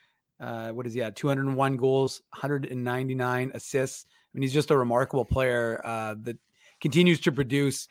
Uh, 0.40 0.70
what 0.70 0.84
is 0.84 0.94
he 0.94 1.02
at? 1.02 1.14
201 1.14 1.76
goals, 1.76 2.22
199 2.30 3.52
assists. 3.54 4.04
I 4.11 4.11
mean, 4.34 4.42
he's 4.42 4.52
just 4.52 4.72
a 4.72 4.76
remarkable 4.76 5.24
player 5.24 5.80
uh, 5.84 6.16
that 6.22 6.37
continues 6.80 7.20
to 7.20 7.30
produce 7.30 7.87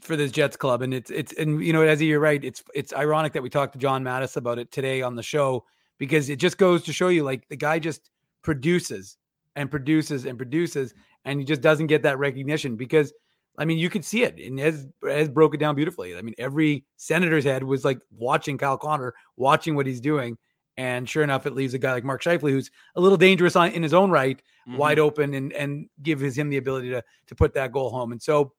for 0.00 0.14
this 0.14 0.30
Jets 0.30 0.56
club. 0.56 0.82
And 0.82 0.94
it's 0.94 1.10
it's 1.10 1.32
and 1.32 1.60
you 1.60 1.72
know, 1.72 1.82
as 1.82 2.00
you're 2.00 2.20
right, 2.20 2.44
it's 2.44 2.62
it's 2.72 2.92
ironic 2.92 3.32
that 3.32 3.42
we 3.42 3.50
talked 3.50 3.72
to 3.72 3.80
John 3.80 4.04
Mattis 4.04 4.36
about 4.36 4.60
it 4.60 4.70
today 4.70 5.02
on 5.02 5.16
the 5.16 5.24
show 5.24 5.64
because 5.98 6.30
it 6.30 6.36
just 6.36 6.56
goes 6.56 6.84
to 6.84 6.92
show 6.92 7.08
you 7.08 7.24
like 7.24 7.48
the 7.48 7.56
guy 7.56 7.80
just 7.80 8.10
produces 8.42 9.16
and 9.56 9.70
produces 9.70 10.26
and 10.26 10.38
produces, 10.38 10.94
and 11.24 11.40
he 11.40 11.44
just 11.44 11.60
doesn't 11.60 11.88
get 11.88 12.02
that 12.02 12.18
recognition 12.18 12.76
because 12.76 13.12
I 13.58 13.64
mean, 13.64 13.78
you 13.78 13.90
could 13.90 14.04
see 14.04 14.22
it, 14.22 14.38
and 14.38 14.58
has 14.58 14.86
has 15.06 15.28
broke 15.28 15.54
it 15.54 15.58
down 15.58 15.74
beautifully. 15.74 16.16
I 16.16 16.22
mean, 16.22 16.34
every 16.38 16.84
senator's 16.96 17.44
head 17.44 17.62
was 17.62 17.84
like 17.84 17.98
watching 18.10 18.56
Kyle 18.56 18.78
Connor, 18.78 19.12
watching 19.36 19.74
what 19.74 19.86
he's 19.86 20.00
doing, 20.00 20.38
and 20.76 21.08
sure 21.08 21.22
enough, 21.22 21.44
it 21.44 21.54
leaves 21.54 21.74
a 21.74 21.78
guy 21.78 21.92
like 21.92 22.04
Mark 22.04 22.22
Scheifele, 22.22 22.50
who's 22.50 22.70
a 22.96 23.00
little 23.00 23.18
dangerous 23.18 23.56
on, 23.56 23.72
in 23.72 23.82
his 23.82 23.92
own 23.92 24.10
right, 24.10 24.40
mm-hmm. 24.66 24.78
wide 24.78 24.98
open, 24.98 25.34
and 25.34 25.52
and 25.52 25.88
gives 26.02 26.36
him 26.36 26.48
the 26.48 26.56
ability 26.56 26.90
to 26.90 27.04
to 27.26 27.34
put 27.34 27.52
that 27.54 27.72
goal 27.72 27.90
home. 27.90 28.12
And 28.12 28.22
so, 28.22 28.54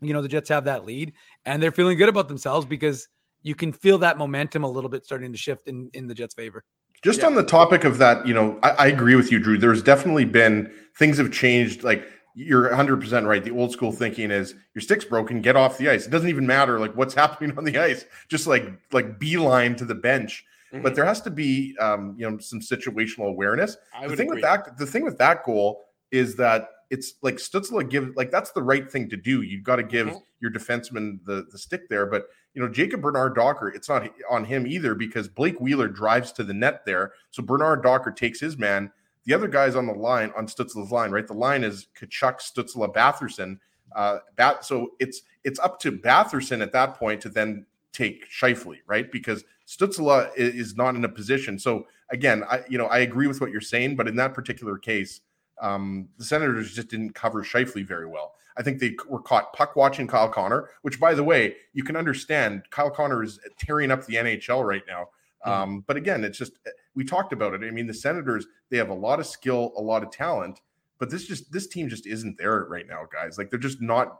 you 0.00 0.12
know, 0.12 0.22
the 0.22 0.28
Jets 0.28 0.50
have 0.50 0.64
that 0.66 0.84
lead, 0.84 1.14
and 1.44 1.60
they're 1.60 1.72
feeling 1.72 1.98
good 1.98 2.08
about 2.08 2.28
themselves 2.28 2.64
because 2.64 3.08
you 3.42 3.56
can 3.56 3.72
feel 3.72 3.98
that 3.98 4.18
momentum 4.18 4.62
a 4.62 4.70
little 4.70 4.90
bit 4.90 5.04
starting 5.04 5.32
to 5.32 5.38
shift 5.38 5.66
in 5.66 5.90
in 5.94 6.06
the 6.06 6.14
Jets' 6.14 6.34
favor. 6.34 6.64
Just 7.02 7.20
yeah. 7.20 7.26
on 7.26 7.34
the 7.34 7.44
topic 7.44 7.84
of 7.84 7.98
that, 7.98 8.26
you 8.26 8.34
know, 8.34 8.58
I, 8.62 8.70
I, 8.70 8.86
agree 8.88 9.14
with 9.14 9.30
you, 9.30 9.38
Drew. 9.38 9.56
There's 9.56 9.82
definitely 9.82 10.24
been 10.24 10.72
things 10.96 11.18
have 11.18 11.30
changed. 11.30 11.84
Like 11.84 12.04
you're 12.34 12.68
100% 12.70 13.26
right. 13.26 13.42
The 13.42 13.50
old 13.50 13.72
school 13.72 13.92
thinking 13.92 14.30
is 14.30 14.54
your 14.74 14.82
stick's 14.82 15.04
broken, 15.04 15.40
get 15.40 15.56
off 15.56 15.78
the 15.78 15.88
ice. 15.88 16.06
It 16.06 16.10
doesn't 16.10 16.28
even 16.28 16.46
matter 16.46 16.78
like 16.80 16.96
what's 16.96 17.14
happening 17.22 17.56
on 17.56 17.64
the 17.64 17.78
ice. 17.78 18.04
Just 18.28 18.46
like 18.46 18.64
like 18.92 19.18
beeline 19.18 19.76
to 19.76 19.84
the 19.84 19.94
bench. 19.94 20.44
Mm-hmm. 20.72 20.82
But 20.82 20.94
there 20.94 21.04
has 21.04 21.20
to 21.22 21.30
be 21.30 21.76
um, 21.80 22.14
you 22.18 22.28
know 22.28 22.38
some 22.38 22.60
situational 22.60 23.28
awareness. 23.28 23.76
I 23.94 24.06
the 24.06 24.16
thing 24.16 24.26
agree. 24.26 24.36
with 24.36 24.42
that 24.42 24.78
the 24.78 24.86
thing 24.86 25.04
with 25.04 25.18
that 25.18 25.44
goal 25.44 25.84
is 26.10 26.36
that 26.36 26.68
it's 26.90 27.14
like 27.22 27.36
Stützle 27.36 27.88
give 27.88 28.16
like 28.16 28.30
that's 28.30 28.52
the 28.52 28.62
right 28.62 28.90
thing 28.90 29.08
to 29.10 29.16
do. 29.16 29.42
You've 29.42 29.64
got 29.64 29.76
to 29.76 29.82
give 29.82 30.08
mm-hmm. 30.08 30.18
your 30.40 30.50
defenseman 30.50 31.18
the 31.24 31.46
the 31.50 31.58
stick 31.58 31.88
there, 31.88 32.06
but 32.06 32.26
you 32.54 32.62
know, 32.62 32.68
Jacob 32.68 33.02
Bernard 33.02 33.34
Docker, 33.34 33.68
it's 33.68 33.88
not 33.88 34.08
on 34.28 34.44
him 34.44 34.66
either 34.66 34.94
because 34.94 35.28
Blake 35.28 35.60
Wheeler 35.60 35.88
drives 35.88 36.32
to 36.32 36.44
the 36.44 36.54
net 36.54 36.84
there. 36.86 37.12
So 37.30 37.42
Bernard 37.42 37.82
Docker 37.82 38.10
takes 38.10 38.40
his 38.40 38.56
man. 38.56 38.90
The 39.26 39.34
other 39.34 39.48
guys 39.48 39.76
on 39.76 39.86
the 39.86 39.92
line, 39.92 40.32
on 40.36 40.46
Stützle's 40.46 40.90
line, 40.90 41.10
right? 41.10 41.26
The 41.26 41.34
line 41.34 41.62
is 41.62 41.88
Tkachuk, 42.00 42.40
Stützle, 42.40 42.92
Batherson. 42.92 43.58
Uh, 43.94 44.18
Bat, 44.36 44.64
so 44.64 44.90
it's 44.98 45.22
it's 45.44 45.58
up 45.60 45.78
to 45.80 45.92
Batherson 45.92 46.62
at 46.62 46.72
that 46.72 46.94
point 46.94 47.20
to 47.22 47.28
then 47.28 47.66
take 47.92 48.28
Scheifele, 48.30 48.78
right? 48.86 49.10
Because 49.10 49.44
Stützle 49.66 50.30
is 50.36 50.76
not 50.76 50.94
in 50.94 51.04
a 51.04 51.08
position. 51.08 51.58
So 51.58 51.86
again, 52.10 52.44
I 52.50 52.62
you 52.68 52.78
know 52.78 52.86
I 52.86 52.98
agree 52.98 53.26
with 53.26 53.40
what 53.40 53.50
you're 53.50 53.60
saying, 53.60 53.96
but 53.96 54.08
in 54.08 54.16
that 54.16 54.34
particular 54.34 54.78
case, 54.78 55.20
um, 55.60 56.08
the 56.18 56.24
Senators 56.24 56.74
just 56.74 56.88
didn't 56.88 57.14
cover 57.14 57.42
Scheifele 57.42 57.86
very 57.86 58.06
well. 58.06 58.34
I 58.56 58.62
think 58.62 58.80
they 58.80 58.96
were 59.08 59.20
caught 59.20 59.52
puck 59.52 59.76
watching 59.76 60.08
Kyle 60.08 60.28
Connor, 60.28 60.68
which, 60.82 60.98
by 60.98 61.14
the 61.14 61.22
way, 61.22 61.56
you 61.72 61.84
can 61.84 61.96
understand. 61.96 62.64
Kyle 62.70 62.90
Connor 62.90 63.22
is 63.22 63.38
tearing 63.58 63.90
up 63.90 64.04
the 64.04 64.16
NHL 64.16 64.66
right 64.66 64.82
now. 64.86 65.08
Mm-hmm. 65.46 65.50
Um, 65.50 65.84
but 65.86 65.96
again, 65.96 66.24
it's 66.24 66.38
just 66.38 66.58
we 66.94 67.04
talked 67.04 67.32
about 67.32 67.54
it. 67.54 67.62
I 67.64 67.70
mean, 67.70 67.86
the 67.86 67.94
Senators 67.94 68.46
they 68.70 68.76
have 68.76 68.90
a 68.90 68.94
lot 68.94 69.20
of 69.20 69.26
skill, 69.26 69.72
a 69.76 69.80
lot 69.80 70.02
of 70.02 70.10
talent, 70.10 70.60
but 70.98 71.10
this 71.10 71.24
just 71.24 71.52
this 71.52 71.68
team 71.68 71.88
just 71.88 72.06
isn't 72.06 72.38
there 72.38 72.66
right 72.68 72.86
now, 72.88 73.04
guys. 73.12 73.38
Like 73.38 73.50
they're 73.50 73.60
just 73.60 73.80
not 73.80 74.18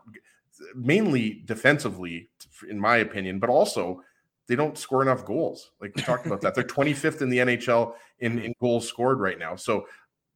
mainly 0.74 1.42
defensively, 1.44 2.30
in 2.68 2.78
my 2.78 2.98
opinion, 2.98 3.40
but 3.40 3.50
also 3.50 4.02
they 4.46 4.56
don't 4.56 4.78
score 4.78 5.02
enough 5.02 5.24
goals. 5.24 5.72
Like 5.80 5.94
we 5.94 6.02
talked 6.02 6.26
about 6.26 6.40
that. 6.42 6.54
They're 6.54 6.64
25th 6.64 7.22
in 7.22 7.28
the 7.28 7.38
NHL 7.38 7.94
in, 8.20 8.38
in 8.38 8.54
goals 8.60 8.88
scored 8.88 9.20
right 9.20 9.38
now. 9.38 9.56
So 9.56 9.86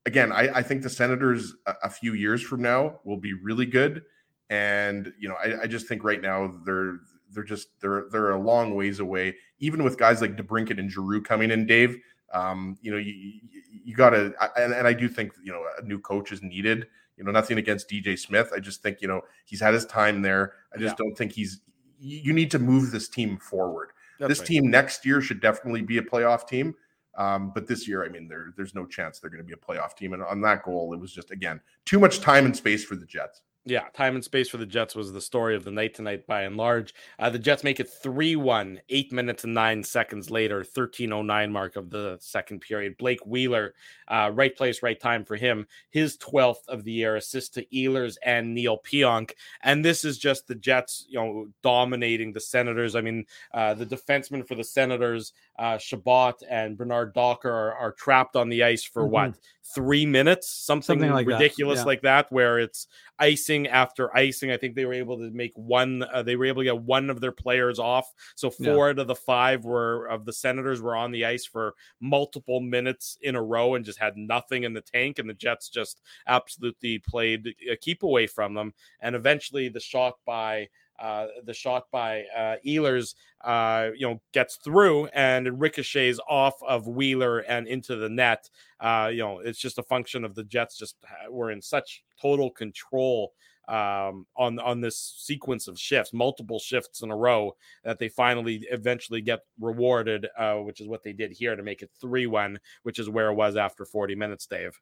again, 0.07 0.33
I, 0.33 0.59
I 0.59 0.63
think 0.63 0.83
the 0.83 0.91
Senators 0.91 1.55
a, 1.67 1.75
a, 1.85 1.91
few 1.91 2.15
years 2.15 2.43
from 2.43 2.63
now 2.63 3.01
will 3.05 3.17
be 3.17 3.33
really 3.33 3.67
good. 3.67 4.03
And 4.51 5.13
you 5.19 5.29
know, 5.29 5.37
I, 5.37 5.63
I, 5.63 5.67
just 5.67 5.87
think 5.87 6.05
right 6.05 6.21
now 6.21 6.53
they're 6.65 6.99
they're 7.31 7.45
just 7.45 7.69
they're 7.81 8.07
they're 8.11 8.33
a 8.33 8.41
long 8.41 8.75
ways 8.75 9.01
away. 9.01 9.37
Even 9.61 9.83
with 9.83 9.99
guys 9.99 10.21
like 10.21 10.37
DeBrincat 10.37 10.79
and 10.79 10.91
Giroux 10.91 11.23
coming 11.23 11.51
in, 11.51 11.67
Dave. 11.67 11.99
Um, 12.35 12.77
you 12.83 12.91
know, 12.91 12.99
you 12.99 13.41
you 13.85 13.95
got 13.95 14.11
to, 14.11 14.35
and, 14.57 14.73
and 14.73 14.87
I 14.87 14.93
do 14.93 15.09
think 15.09 15.33
you 15.43 15.53
know 15.53 15.65
a 15.79 15.83
new 15.83 15.99
coach 15.99 16.33
is 16.33 16.43
needed. 16.43 16.87
You 17.17 17.25
know, 17.25 17.31
nothing 17.31 17.59
against 17.59 17.89
DJ 17.89 18.19
Smith. 18.19 18.53
I 18.55 18.59
just 18.59 18.83
think 18.83 19.01
you 19.01 19.09
know 19.09 19.23
he's 19.45 19.61
had 19.61 19.75
his 19.75 19.87
time 19.87 20.23
there. 20.23 20.55
I 20.75 20.79
just 20.79 20.93
yeah. 20.99 21.05
don't 21.05 21.17
think 21.17 21.33
he's. 21.33 21.61
You 21.99 22.33
need 22.33 22.51
to 22.51 22.59
move 22.59 22.91
this 22.91 23.09
team 23.09 23.39
forward. 23.39 23.91
This 24.19 24.41
team 24.41 24.71
next 24.71 25.05
year 25.07 25.21
should 25.21 25.41
definitely 25.41 25.83
be 25.83 25.99
a 25.99 26.03
playoff 26.03 26.47
team. 26.47 26.75
Um, 27.17 27.53
but 27.55 27.67
this 27.67 27.87
year, 27.87 28.05
I 28.05 28.09
mean, 28.09 28.29
there, 28.29 28.53
there's 28.57 28.75
no 28.75 28.87
chance 28.87 29.19
they're 29.19 29.31
going 29.31 29.39
to 29.39 29.45
be 29.45 29.53
a 29.53 29.57
playoff 29.57 29.97
team. 29.97 30.13
And 30.13 30.23
on 30.23 30.41
that 30.43 30.63
goal, 30.63 30.93
it 30.95 31.01
was 31.01 31.13
just 31.13 31.31
again 31.31 31.61
too 31.85 31.99
much 31.99 32.21
time 32.21 32.47
and 32.47 32.57
space 32.57 32.85
for 32.85 32.97
the 32.97 33.07
Jets 33.07 33.43
yeah, 33.65 33.85
time 33.95 34.17
and 34.17 34.25
space 34.25 34.49
for 34.49 34.57
the 34.57 34.67
Jets 34.67 34.97
was 34.97 35.13
the 35.13 35.21
story 35.21 35.55
of 35.55 35.63
the 35.63 35.71
night 35.71 35.95
tonight 35.95 36.27
by 36.27 36.43
and 36.43 36.57
large. 36.57 36.95
Uh, 37.19 37.31
the 37.31 37.39
Jets 37.39 37.63
make 37.63 37.79
it 37.79 37.89
3 37.89 38.35
1, 38.35 38.81
eight 38.89 39.13
minutes 39.13 39.45
and 39.45 39.55
nine 39.55 39.85
seconds 39.85 40.31
later, 40.31 40.57
1309 40.57 41.53
mark 41.53 41.77
of 41.77 41.89
the 41.91 42.19
second 42.21 42.61
period. 42.61 42.97
Blake 42.99 43.25
Wheeler, 43.25 43.75
uh, 44.09 44.33
right 44.35 44.57
place, 44.57 44.83
right 44.83 44.99
time 44.99 45.25
for 45.25 45.37
him. 45.37 45.69
His 45.91 46.17
12th 46.19 46.67
of 46.67 46.83
the 46.83 46.91
year, 46.91 47.15
assist 47.15 47.55
to 47.55 47.67
Ehlers 47.67 48.17
and 48.25 48.53
Neal 48.53 48.79
Pionk. 48.79 49.33
And 49.63 49.85
this 49.85 50.05
is 50.05 50.19
just 50.19 50.49
the 50.49 50.57
Jets, 50.57 51.07
you 51.09 51.21
know, 51.21 51.47
dominating 51.63 52.33
the 52.33 52.41
Senators. 52.41 52.97
I 52.97 53.01
mean, 53.01 53.27
uh, 53.55 53.75
the 53.75 53.87
defensemen 53.87 54.47
for 54.47 54.57
the 54.57 54.65
Senators, 54.65 55.33
uh, 55.59 55.79
Chabot 55.79 56.35
and 56.49 56.77
Bernard 56.77 57.13
Docker, 57.15 57.51
are, 57.51 57.75
are 57.75 57.93
trapped 57.93 58.37
on 58.37 58.49
the 58.49 58.63
ice 58.63 58.85
for 58.85 59.03
mm-hmm. 59.03 59.13
what? 59.13 59.35
Three 59.75 60.07
minutes? 60.07 60.49
Something, 60.49 60.83
Something 61.01 61.13
like 61.13 61.27
ridiculous 61.27 61.79
that. 61.79 61.83
Yeah. 61.83 61.87
like 61.87 62.03
that, 62.03 62.33
where 62.33 62.59
it's 62.59 62.89
icing 63.19 63.69
after 63.69 64.15
icing. 64.17 64.51
I 64.51 64.57
think 64.57 64.75
they 64.75 64.85
were 64.85 64.93
able 64.93 65.19
to 65.19 65.31
make 65.31 65.53
one. 65.55 66.05
Uh, 66.13 66.23
they 66.23 66.37
were 66.37 66.47
able 66.47 66.63
to 66.63 66.67
get 66.67 66.83
one 66.83 67.11
of 67.11 67.21
their 67.21 67.33
players 67.33 67.79
off. 67.79 68.11
So 68.35 68.51
four 68.51 68.87
yeah. 68.87 68.91
out 68.91 68.99
of 68.99 69.07
the 69.07 69.15
five 69.15 69.65
were 69.65 70.07
of 70.07 70.25
the 70.25 70.33
Senators 70.33 70.83
were 70.83 70.97
on 70.97 71.13
the 71.13 71.25
ice 71.25 71.47
for 71.47 71.75
multiple 72.01 72.61
minutes 72.61 73.17
in 73.23 73.37
a 73.37 73.43
row 73.43 73.75
and 73.75 73.85
just 73.85 74.01
had 74.01 74.17
nothing 74.17 74.65
in 74.65 74.75
the 74.75 74.81
tank. 74.81 75.19
And 75.19 75.29
the 75.29 75.35
Jets 75.35 75.69
just 75.69 76.01
absolutely 76.27 76.99
played 76.99 77.55
a 77.71 77.77
keep 77.77 78.03
away 78.03 78.27
from 78.27 78.55
them. 78.55 78.75
And 79.01 79.15
eventually, 79.15 79.69
the 79.69 79.81
shot 79.81 80.15
by 80.27 80.69
uh, 81.03 81.27
the 81.45 81.53
shot 81.53 81.91
by 81.91 82.23
uh, 82.37 82.57
Ehlers, 82.65 83.15
uh, 83.43 83.91
you 83.97 84.07
know, 84.09 84.23
gets 84.33 84.57
through 84.57 85.07
and 85.07 85.61
ricochets 85.61 86.21
off 86.29 86.55
of 86.63 86.87
Wheeler 86.87 87.41
and 87.41 87.67
into 87.67 87.97
the 87.97 88.09
net. 88.09 88.49
Uh, 88.81 89.11
you 89.13 89.19
know, 89.19 89.41
it's 89.41 89.59
just 89.59 89.79
a 89.79 89.83
function 89.83 90.25
of 90.25 90.35
the 90.35 90.45
Jets 90.45 90.79
just 90.79 90.97
were 91.29 91.51
in 91.51 91.61
such 91.61 92.05
total 92.21 92.51
control 92.51 93.33
um, 93.69 94.27
on 94.37 94.59
on 94.59 94.81
this 94.81 95.15
sequence 95.19 95.69
of 95.69 95.79
shifts, 95.79 96.13
multiple 96.13 96.59
shifts 96.59 97.03
in 97.03 97.11
a 97.11 97.17
row, 97.17 97.57
that 97.85 97.99
they 97.99 98.09
finally 98.09 98.67
eventually 98.71 99.21
get 99.21 99.41
rewarded, 99.61 100.29
uh, 100.39 100.57
which 100.57 100.81
is 100.81 100.89
what 100.89 101.03
they 101.03 101.13
did 101.13 101.33
here 101.33 101.57
to 101.57 101.63
make 101.63 101.83
it 101.83 101.91
three 102.01 102.27
one, 102.27 102.59
which 102.83 102.99
is 102.99 103.09
where 103.09 103.31
it 103.31 103.35
was 103.35 103.57
after 103.57 103.85
forty 103.85 104.15
minutes, 104.15 104.47
Dave. 104.47 104.79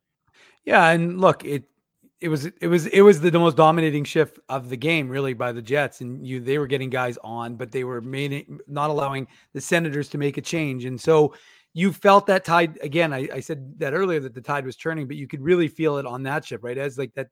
Yeah, 0.65 0.91
and 0.91 1.21
look, 1.21 1.45
it 1.45 1.65
it 2.21 2.29
was 2.29 2.47
it 2.47 2.67
was 2.67 2.87
it 2.87 3.01
was 3.01 3.21
the 3.21 3.33
most 3.33 3.57
dominating 3.57 4.05
shift 4.05 4.39
of 4.49 4.69
the 4.69 4.77
game 4.77 5.09
really 5.09 5.33
by 5.33 5.53
the 5.53 5.63
Jets. 5.63 6.01
And 6.01 6.27
you 6.27 6.41
they 6.41 6.59
were 6.59 6.67
getting 6.67 6.91
guys 6.91 7.19
on 7.25 7.57
but 7.57 7.73
they 7.73 7.85
were 7.85 8.01
made, 8.01 8.47
not 8.67 8.91
allowing 8.91 9.27
the 9.55 9.61
Senators 9.61 10.09
to 10.11 10.19
make 10.19 10.37
a 10.37 10.43
change. 10.43 10.85
And 10.85 11.01
so 11.01 11.35
you 11.73 11.93
felt 11.93 12.27
that 12.27 12.45
tide 12.45 12.79
again 12.83 13.13
I, 13.13 13.29
I 13.33 13.41
said 13.41 13.79
that 13.79 13.95
earlier 13.95 14.21
that 14.21 14.35
the 14.35 14.41
tide 14.41 14.67
was 14.67 14.77
turning 14.77 15.07
but 15.07 15.17
you 15.17 15.29
could 15.29 15.41
really 15.41 15.69
feel 15.69 15.99
it 15.99 16.07
on 16.07 16.23
that 16.25 16.45
shift 16.45 16.65
right? 16.65 16.77
As 16.77 16.99
like 16.99 17.15
that 17.15 17.29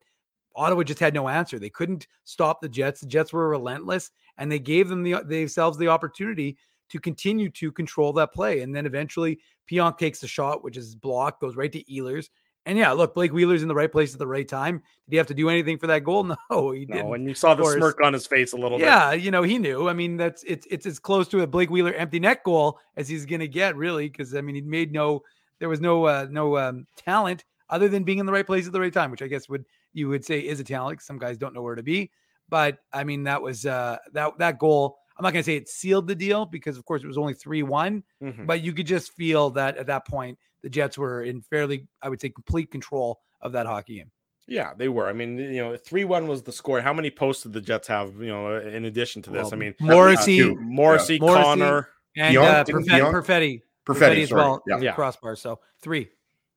Ottawa 0.57 0.83
just 0.83 1.01
had 1.01 1.15
no 1.15 1.29
answer. 1.29 1.59
They 1.59 1.71
couldn't 1.71 2.09
stop 2.25 2.61
the 2.61 2.69
Jets. 2.69 3.01
The 3.01 3.07
Jets 3.07 3.33
were 3.33 3.49
relentless 3.49 4.11
and 4.39 4.51
they 4.51 4.59
gave 4.59 4.89
them 4.89 5.03
the 5.03 5.23
themselves 5.25 5.77
the 5.77 5.89
opportunity 5.89 6.57
to 6.89 6.99
continue 6.99 7.51
to 7.51 7.71
control 7.71 8.15
that 8.15 8.33
play. 8.33 8.63
And 8.63 8.75
then 8.75 8.87
eventually 8.87 9.41
Pionk 9.71 9.99
takes 9.99 10.21
the 10.21 10.29
shot 10.29 10.65
which 10.65 10.79
is 10.79 10.95
blocked 10.95 11.43
goes 11.43 11.57
right 11.57 11.73
to 11.73 11.85
Ehlers 11.85 12.31
and 12.69 12.77
yeah, 12.77 12.93
look, 12.93 13.15
Blake 13.15 13.33
Wheeler's 13.33 13.63
in 13.63 13.69
the 13.69 13.75
right 13.75 13.91
place 13.91 14.13
at 14.13 14.19
the 14.19 14.27
right 14.27 14.47
time. 14.47 14.77
Did 14.77 15.13
he 15.13 15.17
have 15.17 15.27
to 15.29 15.35
do 15.35 15.49
anything 15.49 15.79
for 15.79 15.87
that 15.87 16.05
goal? 16.05 16.19
No, 16.51 16.71
he 16.73 16.85
didn't. 16.85 17.07
No, 17.07 17.15
and 17.15 17.27
you 17.27 17.35
saw 17.35 17.55
the 17.55 17.65
smirk 17.65 17.99
on 18.03 18.13
his 18.13 18.27
face 18.27 18.53
a 18.53 18.57
little 18.57 18.79
yeah, 18.79 19.11
bit. 19.11 19.19
Yeah, 19.19 19.25
you 19.25 19.31
know, 19.31 19.43
he 19.43 19.59
knew. 19.59 19.89
I 19.89 19.95
mean, 19.95 20.19
that's 20.19 20.45
it's 20.47 20.67
it's 20.71 20.85
as 20.85 20.99
close 20.99 21.29
to 21.29 21.41
a 21.41 21.47
Blake 21.47 21.71
Wheeler 21.71 21.95
empty 21.95 22.21
net 22.21 22.45
goal 22.45 22.79
as 22.97 23.09
he's 23.09 23.25
gonna 23.25 23.47
get, 23.47 23.75
really, 23.75 24.09
because 24.11 24.35
I 24.35 24.43
mean, 24.43 24.55
he 24.55 24.61
made 24.61 24.93
no 24.93 25.23
there 25.59 25.69
was 25.71 25.81
no 25.81 26.05
uh, 26.05 26.27
no 26.31 26.59
um, 26.59 26.87
talent 26.95 27.45
other 27.71 27.89
than 27.89 28.05
being 28.05 28.19
in 28.19 28.27
the 28.27 28.33
right 28.33 28.47
place 28.47 28.67
at 28.67 28.73
the 28.73 28.81
right 28.81 28.93
time, 28.93 29.11
which 29.11 29.23
I 29.23 29.29
guess 29.29 29.49
would 29.49 29.65
you 29.95 30.09
would 30.11 30.25
say 30.25 30.41
is 30.41 30.61
a 30.61 30.65
talent. 30.65 31.01
Some 31.01 31.19
guys 31.19 31.39
don't 31.39 31.55
know 31.55 31.63
where 31.63 31.75
to 31.75 31.83
be, 31.83 32.11
but 32.51 32.79
I 32.93 33.03
mean, 33.05 33.25
that 33.25 33.41
was 33.41 33.65
uh 33.65 33.97
that 34.13 34.37
that 34.39 34.59
goal. 34.59 34.99
I'm 35.17 35.25
not 35.25 35.33
going 35.33 35.43
to 35.43 35.51
say 35.51 35.57
it 35.57 35.69
sealed 35.69 36.07
the 36.07 36.15
deal 36.15 36.47
because, 36.47 36.79
of 36.79 36.85
course, 36.85 37.03
it 37.03 37.09
was 37.09 37.19
only 37.19 37.35
3 37.35 37.65
one 37.65 38.05
mm-hmm. 38.23 38.47
but 38.47 38.63
you 38.63 38.73
could 38.73 38.87
just 38.87 39.11
feel 39.15 39.51
that 39.51 39.77
at 39.77 39.89
that 39.89 40.07
point, 40.07 40.39
the 40.63 40.69
Jets 40.69 40.99
were 40.99 41.23
in 41.23 41.41
fairly, 41.43 41.87
I 42.03 42.09
would 42.09 42.21
say, 42.21 42.29
complete 42.31 42.71
control 42.71 43.21
of 43.41 43.53
that 43.53 43.67
hockey 43.67 43.97
game. 43.99 44.11
Yeah, 44.47 44.73
they 44.75 44.89
were. 44.89 45.09
I 45.09 45.13
mean, 45.13 45.39
you 45.39 45.59
know, 45.59 45.77
three 45.77 46.05
one 46.05 46.27
was 46.27 46.43
the 46.43 46.53
score. 46.53 46.81
How 46.81 46.95
many 46.95 47.11
posts 47.11 47.43
did 47.43 47.53
the 47.53 47.61
Jets 47.61 47.87
have? 47.89 48.17
You 48.17 48.29
know, 48.29 48.57
in 48.57 48.87
addition 48.87 49.21
to 49.23 49.31
this, 49.31 49.45
well, 49.45 49.55
I 49.55 49.57
mean, 49.57 49.75
Morrissey, 49.79 50.43
uh, 50.43 50.55
Morrissey, 50.55 51.19
yeah. 51.21 51.43
Connor, 51.43 51.89
and 52.17 52.37
uh, 52.37 52.65
Perfetti, 52.65 53.13
Perfetti, 53.13 53.63
Perfetti 53.87 54.23
as 54.23 54.33
well. 54.33 54.63
Yeah. 54.67 54.79
yeah. 54.79 54.95
crossbar. 54.95 55.37
So 55.37 55.61
three. 55.83 56.09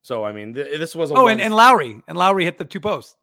So 0.03 0.23
I 0.23 0.31
mean, 0.31 0.53
th- 0.53 0.79
this 0.79 0.95
was. 0.95 1.11
oh, 1.11 1.27
and, 1.27 1.41
and 1.41 1.53
Lowry 1.53 2.01
and 2.07 2.17
Lowry 2.17 2.45
hit 2.45 2.57
the 2.57 2.65
two 2.65 2.79
posts. 2.79 3.15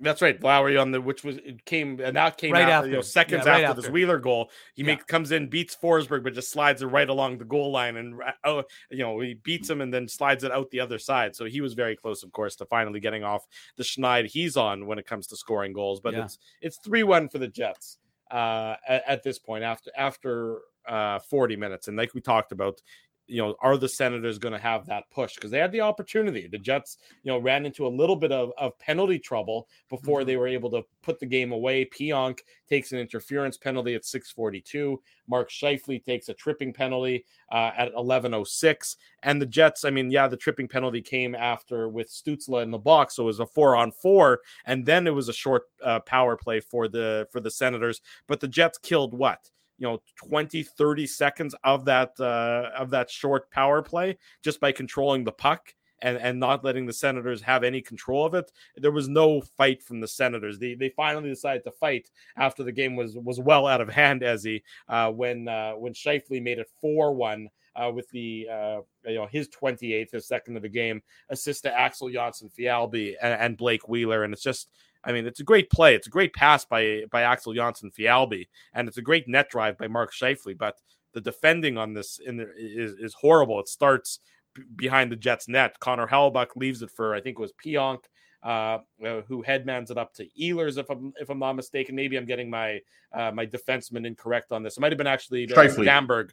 That's 0.00 0.20
right, 0.20 0.42
Lowry 0.42 0.76
on 0.76 0.90
the 0.90 1.00
which 1.00 1.22
was 1.22 1.36
it 1.36 1.64
came 1.64 2.00
and 2.00 2.16
that 2.16 2.36
came 2.36 2.52
right 2.52 2.68
after, 2.68 2.88
you 2.88 2.96
know, 2.96 3.02
seconds 3.02 3.44
yeah, 3.46 3.52
right 3.52 3.64
after, 3.64 3.70
after, 3.70 3.82
this 3.82 3.90
Wheeler 3.90 4.18
goal. 4.18 4.50
He 4.74 4.82
yeah. 4.82 4.96
comes 4.96 5.30
in, 5.30 5.48
beats 5.48 5.76
Forsberg, 5.80 6.24
but 6.24 6.34
just 6.34 6.50
slides 6.50 6.82
it 6.82 6.86
right 6.86 7.08
along 7.08 7.38
the 7.38 7.44
goal 7.44 7.70
line, 7.70 7.96
and 7.96 8.20
oh, 8.44 8.64
you 8.90 8.98
know 8.98 9.20
he 9.20 9.34
beats 9.34 9.70
him 9.70 9.80
and 9.80 9.94
then 9.94 10.08
slides 10.08 10.42
it 10.42 10.50
out 10.50 10.70
the 10.70 10.80
other 10.80 10.98
side. 10.98 11.36
So 11.36 11.44
he 11.44 11.60
was 11.60 11.74
very 11.74 11.94
close, 11.94 12.24
of 12.24 12.32
course, 12.32 12.56
to 12.56 12.66
finally 12.66 12.98
getting 12.98 13.22
off 13.22 13.46
the 13.76 13.84
schneid 13.84 14.26
he's 14.26 14.56
on 14.56 14.86
when 14.86 14.98
it 14.98 15.06
comes 15.06 15.28
to 15.28 15.36
scoring 15.36 15.72
goals. 15.72 16.00
But 16.00 16.14
yeah. 16.14 16.24
it's 16.24 16.38
it's 16.60 16.78
three 16.78 17.04
one 17.04 17.28
for 17.28 17.38
the 17.38 17.48
Jets 17.48 17.98
uh, 18.32 18.74
at, 18.88 19.04
at, 19.06 19.22
this 19.22 19.38
point 19.38 19.62
after 19.62 19.90
after 19.96 20.62
uh, 20.88 21.20
40 21.20 21.56
minutes, 21.56 21.88
and 21.88 21.96
like 21.96 22.14
we 22.14 22.20
talked 22.20 22.50
about, 22.50 22.80
you 23.26 23.40
know, 23.40 23.54
are 23.60 23.76
the 23.76 23.88
Senators 23.88 24.38
going 24.38 24.52
to 24.52 24.58
have 24.58 24.86
that 24.86 25.04
push? 25.10 25.34
Because 25.34 25.50
they 25.50 25.58
had 25.58 25.72
the 25.72 25.80
opportunity. 25.80 26.46
The 26.46 26.58
Jets, 26.58 26.98
you 27.22 27.32
know, 27.32 27.38
ran 27.38 27.64
into 27.64 27.86
a 27.86 27.88
little 27.88 28.16
bit 28.16 28.32
of, 28.32 28.52
of 28.58 28.78
penalty 28.78 29.18
trouble 29.18 29.68
before 29.88 30.20
mm-hmm. 30.20 30.26
they 30.26 30.36
were 30.36 30.48
able 30.48 30.70
to 30.70 30.82
put 31.02 31.18
the 31.18 31.26
game 31.26 31.52
away. 31.52 31.84
Pionk 31.84 32.40
takes 32.68 32.92
an 32.92 32.98
interference 32.98 33.56
penalty 33.56 33.94
at 33.94 34.04
642. 34.04 35.00
Mark 35.28 35.50
Scheifele 35.50 36.04
takes 36.04 36.28
a 36.28 36.34
tripping 36.34 36.72
penalty 36.72 37.24
uh, 37.50 37.70
at 37.76 37.94
1106. 37.94 38.96
And 39.22 39.40
the 39.40 39.46
Jets, 39.46 39.84
I 39.84 39.90
mean, 39.90 40.10
yeah, 40.10 40.26
the 40.26 40.36
tripping 40.36 40.68
penalty 40.68 41.00
came 41.00 41.34
after 41.34 41.88
with 41.88 42.10
Stützle 42.10 42.62
in 42.62 42.70
the 42.70 42.78
box. 42.78 43.16
So 43.16 43.22
it 43.24 43.26
was 43.26 43.40
a 43.40 43.46
four 43.46 43.76
on 43.76 43.92
four. 43.92 44.40
And 44.66 44.84
then 44.84 45.06
it 45.06 45.14
was 45.14 45.28
a 45.28 45.32
short 45.32 45.64
uh, 45.82 46.00
power 46.00 46.36
play 46.36 46.60
for 46.60 46.88
the 46.88 47.28
for 47.30 47.40
the 47.40 47.50
Senators. 47.50 48.00
But 48.26 48.40
the 48.40 48.48
Jets 48.48 48.78
killed 48.78 49.14
what? 49.14 49.50
You 49.78 49.86
know 49.86 50.02
20 50.16 50.62
30 50.62 51.06
seconds 51.06 51.54
of 51.64 51.84
that 51.84 52.12
uh, 52.20 52.70
of 52.76 52.90
that 52.90 53.10
short 53.10 53.50
power 53.50 53.82
play 53.82 54.16
just 54.42 54.60
by 54.60 54.72
controlling 54.72 55.24
the 55.24 55.32
puck 55.32 55.74
and 56.02 56.18
and 56.18 56.38
not 56.38 56.64
letting 56.64 56.84
the 56.84 56.92
senators 56.92 57.40
have 57.40 57.64
any 57.64 57.80
control 57.80 58.26
of 58.26 58.34
it. 58.34 58.50
There 58.76 58.90
was 58.90 59.08
no 59.08 59.40
fight 59.56 59.82
from 59.82 60.00
the 60.00 60.08
senators. 60.08 60.58
They 60.58 60.74
they 60.74 60.90
finally 60.90 61.30
decided 61.30 61.64
to 61.64 61.70
fight 61.70 62.10
after 62.36 62.62
the 62.62 62.72
game 62.72 62.96
was 62.96 63.16
was 63.16 63.40
well 63.40 63.66
out 63.66 63.80
of 63.80 63.88
hand 63.88 64.22
he 64.42 64.62
uh, 64.88 65.10
when 65.10 65.48
uh, 65.48 65.72
when 65.72 65.94
Scheifele 65.94 66.42
made 66.42 66.58
it 66.58 66.70
4-1 66.84 67.46
uh, 67.74 67.90
with 67.94 68.08
the 68.10 68.46
uh, 68.50 68.80
you 69.06 69.14
know 69.14 69.26
his 69.30 69.48
28th, 69.48 70.12
his 70.12 70.28
second 70.28 70.56
of 70.56 70.62
the 70.62 70.68
game, 70.68 71.02
assist 71.30 71.62
to 71.62 71.78
Axel 71.78 72.08
Jonsson-Fjallby 72.08 73.14
and, 73.22 73.40
and 73.40 73.56
Blake 73.56 73.88
Wheeler, 73.88 74.24
and 74.24 74.34
it's 74.34 74.42
just 74.42 74.68
I 75.04 75.12
mean, 75.12 75.26
it's 75.26 75.40
a 75.40 75.44
great 75.44 75.70
play. 75.70 75.94
It's 75.94 76.06
a 76.06 76.10
great 76.10 76.32
pass 76.34 76.64
by 76.64 77.04
by 77.10 77.22
Axel 77.22 77.52
Jonsson-Fjallby, 77.54 78.48
and 78.74 78.88
it's 78.88 78.98
a 78.98 79.02
great 79.02 79.28
net 79.28 79.50
drive 79.50 79.76
by 79.78 79.88
Mark 79.88 80.12
Scheifele. 80.12 80.56
But 80.56 80.76
the 81.12 81.20
defending 81.20 81.76
on 81.76 81.94
this 81.94 82.20
in 82.24 82.36
the, 82.36 82.50
is 82.56 82.92
is 82.92 83.14
horrible. 83.14 83.60
It 83.60 83.68
starts 83.68 84.20
b- 84.54 84.62
behind 84.76 85.10
the 85.10 85.16
Jets 85.16 85.48
net. 85.48 85.78
Connor 85.80 86.06
Hellebuyck 86.06 86.56
leaves 86.56 86.82
it 86.82 86.90
for 86.90 87.14
I 87.14 87.20
think 87.20 87.38
it 87.38 87.42
was 87.42 87.52
Pionk. 87.52 88.04
uh, 88.42 88.78
uh, 89.04 89.22
who 89.28 89.42
headmans 89.42 89.90
it 89.90 89.98
up 89.98 90.12
to 90.14 90.26
Ehlers, 90.40 90.78
if 90.78 90.90
I'm 90.90 91.12
if 91.20 91.30
I'm 91.30 91.38
not 91.38 91.54
mistaken. 91.54 91.94
Maybe 91.94 92.16
I'm 92.16 92.24
getting 92.24 92.50
my 92.50 92.80
uh, 93.12 93.30
my 93.32 93.46
defenseman 93.46 94.06
incorrect 94.06 94.52
on 94.52 94.62
this. 94.62 94.76
It 94.76 94.80
might 94.80 94.92
have 94.92 94.98
been 94.98 95.06
actually 95.06 95.50
uh, 95.50 95.54
Gamberg. 95.54 96.30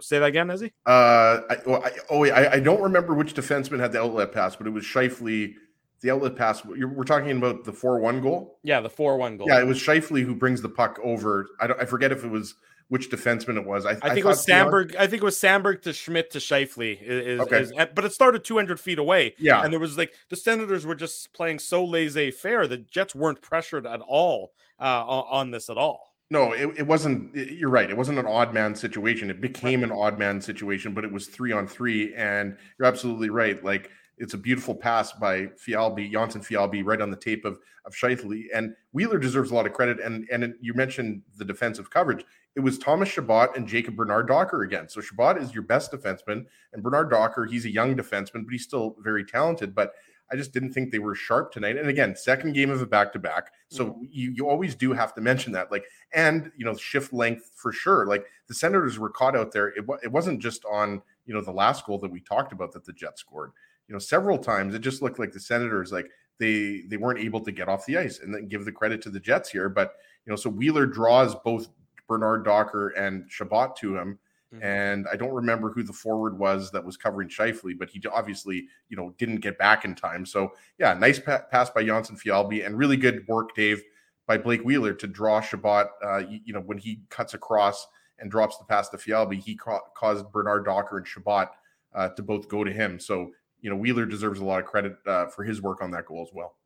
Say 0.00 0.18
that 0.18 0.26
again, 0.26 0.48
Ezzy. 0.48 0.72
Uh, 0.86 1.42
I, 1.50 1.56
well, 1.66 1.82
I, 1.84 1.90
oh, 2.08 2.20
wait, 2.20 2.32
I, 2.32 2.52
I 2.52 2.60
don't 2.60 2.80
remember 2.80 3.12
which 3.12 3.34
defenseman 3.34 3.80
had 3.80 3.92
the 3.92 4.00
outlet 4.00 4.32
pass, 4.32 4.56
but 4.56 4.66
it 4.66 4.70
was 4.70 4.84
Scheifele. 4.84 5.54
The 6.02 6.10
outlet 6.10 6.36
pass. 6.36 6.64
We're 6.64 7.04
talking 7.04 7.30
about 7.36 7.64
the 7.64 7.72
four-one 7.72 8.20
goal. 8.22 8.58
Yeah, 8.62 8.80
the 8.80 8.88
four-one 8.90 9.36
goal. 9.36 9.46
Yeah, 9.48 9.60
it 9.60 9.66
was 9.66 9.78
Scheifele 9.78 10.24
who 10.24 10.34
brings 10.34 10.62
the 10.62 10.68
puck 10.68 10.98
over. 11.02 11.46
I 11.60 11.66
don't. 11.66 11.80
I 11.80 11.84
forget 11.84 12.10
if 12.12 12.24
it 12.24 12.30
was 12.30 12.54
which 12.88 13.08
defenseman 13.10 13.56
it 13.56 13.64
was. 13.66 13.86
I, 13.86 13.90
I 14.02 14.08
think 14.14 14.18
it 14.18 14.24
was 14.24 14.44
Samberg. 14.44 14.96
I 14.96 15.06
think 15.06 15.22
it 15.22 15.24
was 15.24 15.36
Samberg 15.38 15.82
to 15.82 15.92
Schmidt 15.92 16.30
to 16.32 16.38
Scheifele. 16.38 16.98
Is, 17.00 17.40
Okay. 17.40 17.60
is- 17.60 17.72
but 17.94 18.04
it 18.04 18.12
started 18.12 18.42
200 18.44 18.80
feet 18.80 18.98
away. 18.98 19.34
Yeah, 19.38 19.62
And 19.62 19.72
there 19.72 19.78
was 19.78 19.96
like 19.96 20.12
the 20.28 20.34
Senators 20.36 20.84
were 20.84 20.96
just 20.96 21.32
playing 21.32 21.60
so 21.60 21.84
laissez 21.84 22.32
faire. 22.32 22.66
The 22.66 22.78
Jets 22.78 23.14
weren't 23.14 23.42
pressured 23.42 23.86
at 23.86 24.00
all 24.00 24.52
uh, 24.80 25.04
on, 25.06 25.24
on 25.30 25.50
this 25.52 25.70
at 25.70 25.76
all. 25.76 26.14
No, 26.32 26.52
it, 26.52 26.78
it 26.78 26.86
wasn't. 26.86 27.36
it- 27.36 27.52
You're 27.52 27.70
right. 27.70 27.88
It 27.90 27.96
wasn't 27.96 28.18
an 28.18 28.26
odd 28.26 28.52
man 28.54 28.74
situation. 28.74 29.30
It 29.30 29.40
became 29.40 29.84
an 29.84 29.92
odd 29.92 30.18
man 30.18 30.40
situation, 30.40 30.92
but 30.92 31.04
it 31.04 31.12
was 31.12 31.28
three 31.28 31.52
on 31.52 31.68
three. 31.68 32.12
And 32.16 32.56
you're 32.78 32.88
absolutely 32.88 33.30
right. 33.30 33.62
Like 33.64 33.90
it's 34.20 34.34
a 34.34 34.38
beautiful 34.38 34.74
pass 34.74 35.12
by 35.12 35.46
Fjallby, 35.46 36.12
Janssen 36.12 36.42
Fialbi, 36.42 36.84
right 36.84 37.00
on 37.00 37.10
the 37.10 37.16
tape 37.16 37.44
of 37.44 37.58
of 37.86 37.94
Scheifele. 37.94 38.44
And 38.54 38.74
Wheeler 38.92 39.18
deserves 39.18 39.50
a 39.50 39.54
lot 39.54 39.66
of 39.66 39.72
credit. 39.72 39.98
And 39.98 40.28
and 40.30 40.44
it- 40.44 40.56
you 40.60 40.74
mentioned 40.74 41.22
the 41.36 41.44
defensive 41.44 41.90
coverage. 41.90 42.24
It 42.54 42.60
was 42.60 42.78
Thomas 42.78 43.08
Chabot 43.08 43.56
and 43.56 43.66
Jacob 43.66 43.96
Bernard 43.96 44.28
Docker 44.28 44.62
again. 44.62 44.88
So 44.88 45.00
Chabot 45.00 45.38
is 45.38 45.54
your 45.54 45.62
best 45.62 45.90
defenseman, 45.90 46.46
and 46.72 46.82
Bernard 46.82 47.10
Docker, 47.10 47.46
he's 47.46 47.64
a 47.64 47.70
young 47.70 47.96
defenseman, 47.96 48.44
but 48.44 48.52
he's 48.52 48.64
still 48.64 48.96
very 49.00 49.24
talented. 49.24 49.74
But 49.74 49.94
I 50.32 50.36
just 50.36 50.52
didn't 50.52 50.72
think 50.72 50.90
they 50.90 50.98
were 50.98 51.14
sharp 51.14 51.52
tonight. 51.52 51.76
And 51.76 51.88
again, 51.88 52.14
second 52.14 52.52
game 52.52 52.70
of 52.70 52.80
a 52.80 52.86
back 52.86 53.12
to 53.14 53.18
back. 53.18 53.52
So 53.68 53.86
mm-hmm. 53.86 54.04
you, 54.10 54.30
you 54.32 54.48
always 54.48 54.74
do 54.74 54.92
have 54.92 55.14
to 55.14 55.20
mention 55.20 55.52
that. 55.52 55.72
Like, 55.72 55.84
and 56.12 56.52
you 56.56 56.64
know, 56.64 56.74
shift 56.74 57.12
length 57.12 57.50
for 57.56 57.72
sure. 57.72 58.06
Like 58.06 58.26
the 58.46 58.54
Senators 58.54 58.98
were 58.98 59.10
caught 59.10 59.36
out 59.36 59.52
there. 59.52 59.68
It, 59.68 59.84
it 60.02 60.12
wasn't 60.12 60.40
just 60.40 60.64
on, 60.70 61.02
you 61.26 61.34
know, 61.34 61.40
the 61.40 61.50
last 61.52 61.86
goal 61.86 61.98
that 61.98 62.10
we 62.10 62.20
talked 62.20 62.52
about 62.52 62.72
that 62.72 62.84
the 62.84 62.92
Jets 62.92 63.20
scored. 63.20 63.52
You 63.90 63.94
know, 63.94 63.98
several 63.98 64.38
times 64.38 64.72
it 64.72 64.82
just 64.82 65.02
looked 65.02 65.18
like 65.18 65.32
the 65.32 65.40
Senators, 65.40 65.90
like 65.90 66.08
they 66.38 66.82
they 66.86 66.96
weren't 66.96 67.18
able 67.18 67.40
to 67.40 67.50
get 67.50 67.68
off 67.68 67.84
the 67.86 67.98
ice 67.98 68.20
and 68.20 68.32
then 68.32 68.46
give 68.46 68.64
the 68.64 68.70
credit 68.70 69.02
to 69.02 69.10
the 69.10 69.18
Jets 69.18 69.50
here. 69.50 69.68
But 69.68 69.94
you 70.24 70.30
know, 70.30 70.36
so 70.36 70.48
Wheeler 70.48 70.86
draws 70.86 71.34
both 71.34 71.66
Bernard 72.06 72.44
Docker 72.44 72.90
and 72.90 73.28
Chabot 73.28 73.74
to 73.78 73.96
him. 73.96 74.20
Mhm. 74.54 74.62
And 74.62 75.06
I 75.12 75.16
don't 75.16 75.34
remember 75.34 75.72
who 75.72 75.82
the 75.82 75.92
forward 75.92 76.38
was 76.38 76.70
that 76.70 76.84
was 76.84 76.96
covering 76.96 77.28
Scheifele, 77.28 77.76
but 77.76 77.90
he 77.90 78.00
obviously, 78.12 78.68
you 78.88 78.96
know, 78.96 79.12
didn't 79.18 79.40
get 79.40 79.58
back 79.58 79.84
in 79.84 79.96
time. 79.96 80.24
So 80.24 80.52
yeah, 80.78 80.94
nice 80.94 81.18
pa- 81.18 81.46
pass 81.50 81.68
by 81.70 81.82
Jonsson-Fjallby 81.82 82.64
and 82.64 82.78
really 82.78 82.96
good 82.96 83.26
work, 83.26 83.56
Dave, 83.56 83.82
by 84.28 84.38
Blake 84.38 84.62
Wheeler 84.62 84.94
to 84.94 85.08
draw 85.08 85.40
Chabot. 85.40 85.88
Uh, 86.00 86.18
you, 86.18 86.38
you 86.44 86.52
know, 86.52 86.60
when 86.60 86.78
he 86.78 87.02
cuts 87.10 87.34
across 87.34 87.88
and 88.20 88.30
drops 88.30 88.56
the 88.56 88.64
pass 88.64 88.88
to 88.90 88.96
Fjallby, 88.96 89.40
he 89.42 89.56
ca- 89.56 89.88
caused 89.96 90.30
Bernard 90.30 90.64
Docker 90.64 90.98
and 90.98 91.06
Chabot 91.08 91.48
uh, 91.92 92.08
to 92.10 92.22
both 92.22 92.48
go 92.48 92.62
to 92.62 92.72
him. 92.72 93.00
So 93.00 93.32
you 93.60 93.70
know, 93.70 93.76
Wheeler 93.76 94.06
deserves 94.06 94.40
a 94.40 94.44
lot 94.44 94.60
of 94.60 94.66
credit 94.66 94.96
uh, 95.06 95.26
for 95.26 95.44
his 95.44 95.60
work 95.62 95.82
on 95.82 95.90
that 95.92 96.06
goal 96.06 96.22
as 96.22 96.32
well. 96.34 96.56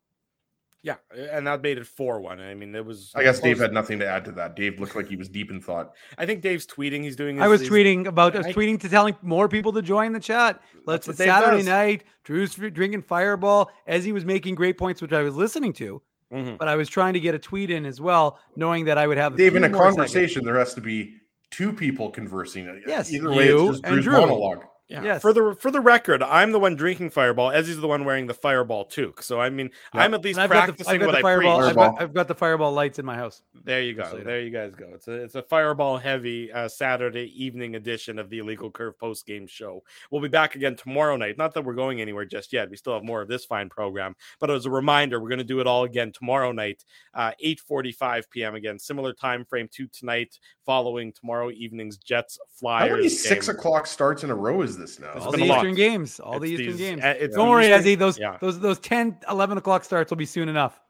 Yeah, 0.83 0.97
and 1.17 1.47
that 1.47 1.63
made 1.63 1.79
it 1.79 1.87
four 1.87 2.21
one. 2.21 2.41
I 2.41 2.53
mean, 2.55 2.75
it 2.75 2.85
was. 2.85 3.11
I 3.15 3.23
guess 3.23 3.41
Dave 3.41 3.59
had 3.59 3.73
nothing 3.73 3.99
to 4.01 4.07
add 4.07 4.23
to 4.27 4.33
that. 4.33 4.55
Dave 4.55 4.79
looked 4.79 4.95
like 4.95 5.07
he 5.09 5.17
was 5.17 5.31
deep 5.31 5.51
in 5.51 5.59
thought. 5.63 5.93
I 6.19 6.27
think 6.27 6.43
Dave's 6.43 6.67
tweeting. 6.67 7.03
He's 7.05 7.17
doing. 7.17 7.41
I 7.41 7.49
was 7.49 7.63
his- 7.63 7.71
tweeting 7.71 8.07
about. 8.07 8.35
I 8.35 8.39
was 8.39 8.49
I- 8.49 8.53
tweeting 8.53 8.79
to 8.81 8.89
telling 8.91 9.17
more 9.23 9.49
people 9.49 9.73
to 9.73 9.81
join 9.81 10.13
the 10.13 10.21
chat. 10.21 10.61
Let's. 10.85 11.07
what 11.07 11.13
It's 11.15 11.25
Saturday 11.25 11.59
does. 11.59 11.67
night. 11.67 12.05
Drew's 12.23 12.55
drinking 12.55 13.01
Fireball 13.03 13.71
as 13.87 14.05
he 14.05 14.13
was 14.13 14.27
making 14.27 14.57
great 14.57 14.77
points, 14.77 15.01
which 15.01 15.13
I 15.15 15.23
was 15.23 15.35
listening 15.35 15.73
to. 15.75 16.03
Mhm. 16.31 16.59
But 16.59 16.69
I 16.69 16.77
was 16.77 16.91
trying 16.91 17.15
to 17.15 17.21
get 17.21 17.35
a 17.35 17.39
tweet 17.39 17.71
in 17.71 17.87
as 17.87 17.99
well, 18.01 18.39
knowing 18.55 18.85
that 18.85 18.99
I 18.99 19.07
would 19.07 19.17
have. 19.17 19.37
Dave, 19.39 19.57
in 19.57 19.65
a 19.65 19.69
more 19.71 19.79
seconds. 19.85 19.97
conversation, 19.97 20.45
there 20.45 20.59
has 20.59 20.75
to 20.75 20.83
be 20.83 21.15
two 21.51 21.73
people 21.73 22.11
conversing. 22.11 22.83
Yes, 22.87 23.11
Either 23.11 23.31
way, 23.31 23.47
you 23.49 23.69
it's 23.69 23.79
just 23.79 23.85
and 23.87 23.95
Drew's 23.95 24.05
Drew. 24.05 24.19
monologue. 24.21 24.65
Yeah. 24.89 25.03
Yes. 25.03 25.23
For 25.23 25.33
the 25.33 25.57
for 25.59 25.71
the 25.71 25.81
record, 25.81 26.23
I'm 26.23 26.53
the 26.53 26.59
one 26.61 26.77
drinking 26.77 27.09
Fireball. 27.11 27.51
Ezzy's 27.51 27.81
the 27.81 27.89
one 27.89 28.05
wearing 28.05 28.27
the 28.27 28.35
Fireball 28.35 28.85
toque. 28.85 29.23
So 29.23 29.41
I 29.41 29.49
mean, 29.49 29.71
Yeah. 29.95 30.03
I'm 30.03 30.13
at 30.13 30.23
least 30.23 30.39
And 30.39 30.45
I've 30.45 30.51
got 30.51 30.67
the, 30.67 30.85
practicing 30.85 30.93
I've 30.95 31.01
got 31.01 31.07
what 31.07 31.13
the 31.13 31.19
I 31.19 31.23
fireball. 31.23 31.59
preach. 31.59 31.69
I've 31.71 31.75
got, 31.77 32.03
I've 32.03 32.15
got 32.15 32.29
the 32.29 32.35
fireball 32.35 32.73
lights 32.73 32.99
in 32.99 33.07
my 33.07 33.15
house. 33.15 33.41
There 33.65 33.81
you 33.81 33.95
go. 33.95 34.05
So. 34.11 34.19
There 34.19 34.41
you 34.41 34.51
guys 34.51 34.75
go. 34.75 34.91
It's 34.95 35.09
a 35.09 35.13
it's 35.13 35.35
a 35.37 35.43
fireball 35.43 35.97
heavy 35.97 36.53
uh, 36.53 36.69
Saturday 36.69 37.33
evening 37.35 37.77
edition 37.77 38.19
of 38.19 38.29
the 38.29 38.41
Illegal 38.41 38.71
Curve 38.71 38.99
post 38.99 39.27
game 39.27 39.47
show. 39.47 39.83
We'll 40.11 40.21
be 40.21 40.29
back 40.29 40.55
again 40.55 40.77
tomorrow 40.77 41.17
night. 41.17 41.39
Not 41.39 41.55
that 41.55 41.65
we're 41.65 41.73
going 41.75 42.03
anywhere 42.03 42.27
just 42.27 42.53
yet. 42.53 42.69
We 42.69 42.77
still 42.77 42.93
have 42.93 43.05
more 43.05 43.23
of 43.23 43.29
this 43.29 43.47
fine 43.47 43.71
program. 43.71 44.15
But 44.39 44.51
as 44.51 44.67
a 44.67 44.71
reminder, 44.71 45.19
we're 45.19 45.31
going 45.31 45.39
to 45.39 45.45
do 45.45 45.61
it 45.61 45.67
all 45.67 45.85
again 45.85 46.13
tomorrow 46.13 46.53
night, 46.53 46.85
uh, 47.15 47.33
8:45 47.43 48.25
p.m. 48.31 48.55
Again, 48.55 48.79
similar 48.79 49.15
time 49.15 49.47
frame 49.47 49.69
to 49.73 49.87
tonight, 49.87 50.39
following 50.67 51.11
tomorrow 51.13 51.51
evening's 51.51 51.97
Jets 51.97 52.39
Flyers. 52.51 52.91
How 52.91 52.97
many 52.97 53.09
six 53.09 53.49
o'clock 53.49 53.87
starts 53.87 54.25
in 54.25 54.31
a 54.31 54.35
row 54.35 54.61
is 54.61 54.74
this 54.79 54.99
now? 54.99 55.13
All 55.13 55.31
the 55.33 55.43
a 55.43 55.47
lot. 55.47 55.59
Eastern 55.59 55.75
games. 55.75 56.21
All 56.21 56.39
the 56.41 56.47
Eastern 56.47 56.67
these- 56.67 56.77
games. 56.79 57.03
uh, 57.05 57.15
it's 57.19 57.37
Don't 57.37 57.49
worry, 57.49 57.67
Eastern- 57.73 57.83
Ezzy. 57.83 57.99
Those 57.99 58.19
yeah. 58.19 58.37
those 58.41 58.61
those 58.61 58.79
10, 58.81 59.19
11 59.31 59.59
o'clock 59.59 59.85
starts 59.85 60.11
will 60.11 60.17
be 60.17 60.27
soon 60.27 60.49
enough. 60.49 60.81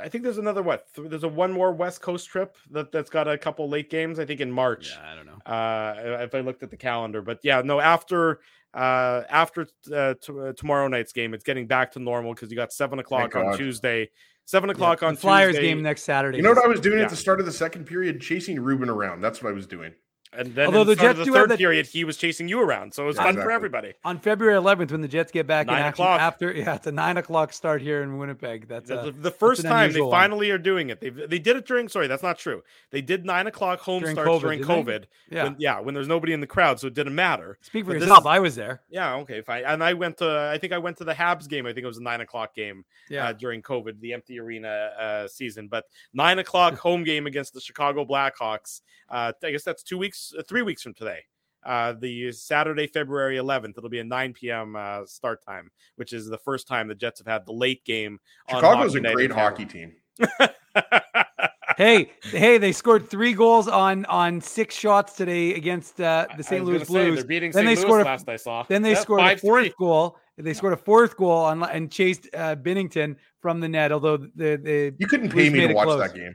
I 0.00 0.08
think 0.08 0.24
there's 0.24 0.38
another 0.38 0.62
what? 0.62 0.88
There's 0.96 1.22
a 1.22 1.28
one 1.28 1.52
more 1.52 1.72
West 1.72 2.00
Coast 2.00 2.28
trip 2.28 2.56
that 2.72 2.90
that's 2.90 3.10
got 3.10 3.28
a 3.28 3.38
couple 3.38 3.68
late 3.68 3.90
games. 3.90 4.18
I 4.18 4.24
think 4.24 4.40
in 4.40 4.50
March. 4.50 4.90
Yeah, 4.90 5.12
I 5.12 5.14
don't 5.14 5.26
know. 5.26 5.52
uh 5.52 6.22
if 6.24 6.34
i 6.34 6.40
looked 6.40 6.62
at 6.62 6.70
the 6.70 6.76
calendar 6.76 7.20
but 7.20 7.38
yeah 7.42 7.60
no 7.60 7.78
after 7.80 8.40
uh 8.72 9.22
after 9.28 9.66
uh, 9.94 10.14
t- 10.20 10.32
uh, 10.40 10.52
tomorrow 10.54 10.88
night's 10.88 11.12
game 11.12 11.34
it's 11.34 11.44
getting 11.44 11.66
back 11.66 11.92
to 11.92 11.98
normal 12.00 12.32
because 12.34 12.50
you 12.50 12.56
got 12.56 12.72
seven 12.72 12.98
o'clock 12.98 13.36
on 13.36 13.44
God. 13.50 13.58
tuesday 13.58 14.08
seven 14.46 14.70
o'clock 14.70 15.02
on 15.02 15.14
the 15.14 15.20
Flyers 15.20 15.54
Tuesday, 15.54 15.68
game 15.68 15.82
next 15.82 16.02
Saturday. 16.02 16.38
You 16.38 16.42
know 16.42 16.50
what 16.54 16.64
I 16.64 16.66
was 16.68 16.80
doing 16.80 16.98
Yeah. 16.98 17.04
at 17.04 17.10
the 17.10 17.16
start 17.16 17.40
of 17.40 17.46
the 17.46 17.52
second 17.52 17.84
period? 17.86 18.20
Chasing 18.20 18.58
Ruben 18.60 18.88
around. 18.90 19.20
That's 19.20 19.42
what 19.42 19.50
I 19.50 19.52
was 19.52 19.66
doing. 19.66 19.92
And 20.36 20.54
then 20.54 20.66
Although 20.66 20.78
Although 20.80 20.90
the 20.90 20.94
the, 20.96 21.02
Jets 21.02 21.18
of 21.20 21.24
do 21.26 21.30
the 21.32 21.38
have 21.38 21.42
third 21.44 21.50
that- 21.50 21.58
period 21.58 21.86
he 21.86 22.04
was 22.04 22.16
chasing 22.16 22.48
you 22.48 22.60
around 22.60 22.92
so 22.92 23.04
it 23.04 23.06
was 23.06 23.16
Yeah, 23.16 23.24
fun 23.24 23.34
for 23.36 23.50
everybody 23.50 23.94
on 24.04 24.18
February 24.18 24.56
11th 24.60 24.90
when 24.92 25.00
the 25.00 25.08
Jets 25.08 25.30
get 25.32 25.46
back 25.46 25.68
in 25.68 25.74
action 25.74 26.04
o'clock. 26.04 26.20
after 26.20 26.52
yeah 26.56 26.74
it's 26.74 26.86
a 26.86 26.92
nine 26.92 27.16
o'clock 27.16 27.52
start 27.52 27.80
here 27.82 28.02
in 28.02 28.18
Winnipeg. 28.18 28.68
That's 28.68 28.88
the, 28.88 29.00
uh, 29.00 29.12
the 29.20 29.30
first 29.30 29.64
an 29.64 29.70
time 29.70 29.92
they 29.92 30.00
one. 30.00 30.10
finally 30.10 30.50
are 30.50 30.58
doing 30.58 30.90
it 30.90 31.00
they 31.00 31.10
they 31.10 31.38
did 31.38 31.56
it 31.56 31.66
during 31.66 31.88
sorry 31.88 32.06
that's 32.06 32.22
not 32.22 32.38
true 32.38 32.62
they 32.90 33.00
did 33.00 33.24
nine 33.24 33.46
o'clock 33.46 33.80
home 33.80 34.00
During 34.02 34.16
starts 34.16 34.30
COVID, 34.30 34.40
during 34.40 34.58
didn't 34.60 34.84
they? 34.86 34.92
covid 34.92 35.04
yeah. 35.30 35.42
when, 35.44 35.56
yeah 35.58 35.80
when 35.80 35.94
there's 35.94 36.08
nobody 36.08 36.32
in 36.32 36.40
the 36.40 36.46
crowd 36.46 36.78
so 36.80 36.86
it 36.86 36.94
didn't 36.94 37.14
matter 37.14 37.58
Speak 37.62 37.84
for 37.84 37.92
but 37.92 38.00
this- 38.00 38.08
yourself. 38.08 38.26
I 38.26 38.38
was 38.40 38.54
there. 38.54 38.82
yeah 38.90 39.14
okay 39.16 39.40
fine 39.40 39.64
and 39.64 39.82
i 39.84 39.92
went 39.92 40.16
to 40.18 40.50
i 40.52 40.58
think 40.58 40.72
i 40.72 40.78
went 40.78 40.96
to 40.98 41.04
the 41.04 41.14
habs 41.14 41.48
game 41.48 41.66
i 41.66 41.72
think 41.72 41.84
it 41.84 41.88
was 41.88 41.98
a 41.98 42.02
nine 42.02 42.20
o'clock 42.20 42.54
game 42.54 42.84
Yeah. 43.08 43.28
uh, 43.28 43.32
during 43.32 43.60
COVID, 43.62 44.00
the 44.00 44.12
empty 44.12 44.38
arena 44.38 44.68
uh, 44.98 45.28
season. 45.28 45.68
But 45.68 45.84
nine 46.12 46.38
o'clock 46.38 46.74
home 46.86 47.04
game 47.04 47.26
against 47.26 47.52
the 47.54 47.60
Chicago 47.60 48.04
Blackhawks. 48.04 48.80
Uh, 49.10 49.32
I 49.42 49.50
guess 49.50 49.62
that's 49.64 49.82
two 49.82 49.98
weeks, 49.98 50.23
uh, 50.38 50.42
three 50.48 50.62
weeks 50.62 50.82
from 50.82 50.94
today. 50.94 51.20
Uh, 51.64 51.94
the 51.98 52.30
Saturday, 52.32 52.86
February 52.86 53.36
11th. 53.38 53.78
It'll 53.78 53.88
be 53.88 54.00
a 54.00 54.04
9 54.04 54.34
p.m. 54.34 54.76
Uh, 54.76 55.06
start 55.06 55.42
time, 55.44 55.70
which 55.96 56.12
is 56.12 56.26
the 56.28 56.36
first 56.38 56.68
time 56.68 56.88
the 56.88 56.94
Jets 56.94 57.20
have 57.20 57.26
had 57.26 57.46
the 57.46 57.52
late 57.52 57.82
game. 57.86 58.20
Chicago's 58.50 58.94
Hockey 58.94 59.06
a 59.08 59.12
great 59.14 59.32
hockey 59.32 59.64
team. 59.64 59.92
hey, 61.76 62.10
hey, 62.22 62.58
they 62.58 62.72
scored 62.72 63.08
three 63.08 63.32
goals 63.32 63.66
on 63.68 64.04
on 64.06 64.40
six 64.40 64.74
shots 64.76 65.14
today 65.14 65.54
against 65.54 66.00
uh, 66.00 66.26
the 66.36 66.42
St. 66.42 66.60
was 66.62 66.68
Louis 66.68 66.78
gonna 66.78 66.84
say, 66.86 66.92
Blues. 66.92 67.14
they're 67.20 67.24
beating 67.26 67.52
Then 67.52 67.64
St. 67.64 67.66
they 67.66 67.74
Louis 67.76 67.82
scored 67.82 68.00
a- 68.02 68.04
last 68.04 68.28
I 68.28 68.36
saw. 68.36 68.62
Then 68.68 68.82
they 68.82 68.92
Yeah, 68.92 69.00
scored 69.00 69.20
a 69.20 69.36
5-3. 69.36 69.40
fourth 69.40 69.76
goal. 69.76 70.18
They 70.36 70.52
scored 70.52 70.72
a 70.72 70.76
fourth 70.76 71.16
goal 71.16 71.30
on 71.44 71.62
and 71.62 71.90
chased 71.90 72.28
uh, 72.34 72.56
Binnington 72.56 73.16
from 73.40 73.60
the 73.60 73.68
net. 73.68 73.92
Although 73.92 74.16
the 74.18 74.28
the 74.62 74.94
You 74.98 75.06
couldn't 75.06 75.28
Blues 75.30 75.50
pay 75.50 75.58
me 75.58 75.68
to 75.68 75.74
watch 75.74 75.86
close. 75.86 76.00
that 76.00 76.14
game. 76.14 76.34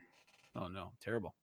oh 0.56 0.68
no, 0.68 0.92
terrible. 1.04 1.36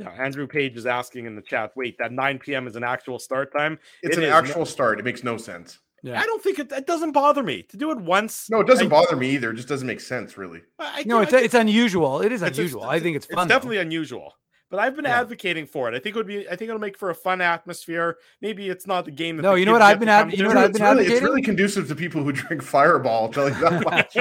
Yeah, 0.00 0.10
Andrew 0.18 0.46
Page 0.46 0.76
is 0.76 0.86
asking 0.86 1.26
in 1.26 1.36
the 1.36 1.42
chat. 1.42 1.72
Wait, 1.76 1.96
that 1.98 2.10
9 2.12 2.38
p.m. 2.38 2.66
is 2.66 2.76
an 2.76 2.84
actual 2.84 3.18
start 3.18 3.52
time? 3.56 3.78
It's 4.02 4.16
It 4.16 4.22
an 4.22 4.28
is 4.30 4.32
actual 4.34 4.64
start. 4.66 4.98
It 4.98 5.04
makes 5.04 5.22
no 5.22 5.36
sense. 5.36 5.78
Yeah. 6.02 6.18
I 6.18 6.24
don't 6.24 6.42
think 6.42 6.58
it. 6.58 6.72
It 6.72 6.86
doesn't 6.86 7.12
bother 7.12 7.42
me 7.42 7.62
to 7.64 7.76
do 7.76 7.90
it 7.90 7.98
once. 7.98 8.48
No, 8.50 8.60
it 8.60 8.66
doesn't 8.66 8.86
I- 8.86 8.88
bother 8.88 9.16
me 9.16 9.30
either. 9.32 9.50
It 9.50 9.56
just 9.56 9.68
doesn't 9.68 9.86
make 9.86 10.00
sense, 10.00 10.38
really. 10.38 10.62
I, 10.78 11.02
No, 11.04 11.20
it's 11.20 11.30
think- 11.30 11.44
it's 11.44 11.54
unusual. 11.54 12.22
It 12.22 12.32
is 12.32 12.40
unusual. 12.42 12.82
it's- 12.84 12.94
I 12.96 13.00
think 13.00 13.16
it's 13.16 13.26
it's 13.26 13.34
fun. 13.34 13.46
though. 13.48 13.54
definitely 13.54 13.78
unusual. 13.78 14.34
But 14.70 14.78
I've 14.78 14.94
been 14.96 15.04
Yeah. 15.04 15.20
advocating 15.20 15.66
for 15.66 15.88
it. 15.88 15.94
I 15.94 15.98
think 15.98 16.14
it 16.14 16.18
would 16.18 16.26
be. 16.28 16.46
I 16.48 16.56
think 16.56 16.68
it'll 16.68 16.78
make 16.78 16.96
for 16.96 17.10
a 17.10 17.14
fun 17.14 17.40
atmosphere. 17.42 18.16
Maybe 18.40 18.68
it's 18.70 18.86
not 18.86 19.04
the 19.04 19.10
game. 19.10 19.36
That 19.36 19.42
No, 19.42 19.52
the 19.54 19.60
you 19.60 19.66
know 19.66 19.72
what 19.72 19.82
I've 19.82 19.98
been 19.98 20.06
to 20.06 20.12
adv- 20.14 20.32
you 20.32 20.42
know 20.44 20.48
what 20.48 20.56
I've 20.58 20.70
it's, 20.70 20.78
been 20.78 20.96
really, 20.96 21.06
it's 21.12 21.20
really 21.22 21.42
conducive 21.42 21.88
to 21.88 21.94
people 21.96 22.22
who 22.22 22.30
drink 22.32 22.62
Fireball. 22.74 23.24
I'll 23.24 23.32
tell 23.32 23.48
you 23.50 23.56
that 23.56 23.84
much. 23.84 24.14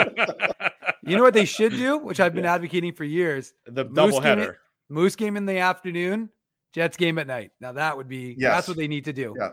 You 1.03 1.15
know 1.15 1.23
what 1.23 1.33
they 1.35 1.45
should 1.45 1.71
do, 1.73 1.97
which 1.99 2.19
I've 2.19 2.33
been 2.33 2.45
advocating 2.45 2.93
for 2.93 3.03
years. 3.05 3.53
the 3.67 3.85
Moose 3.85 3.93
double 3.93 4.21
header. 4.21 4.57
Moose 4.89 5.15
game 5.15 5.37
in 5.37 5.45
the 5.45 5.59
afternoon, 5.59 6.29
Jets 6.73 6.97
game 6.97 7.17
at 7.19 7.27
night. 7.27 7.51
Now 7.61 7.73
that 7.73 7.95
would 7.97 8.07
be 8.07 8.35
Yes. 8.37 8.53
that's 8.55 8.67
what 8.67 8.77
they 8.77 8.87
need 8.87 9.05
to 9.05 9.13
do. 9.13 9.35
yeah, 9.39 9.49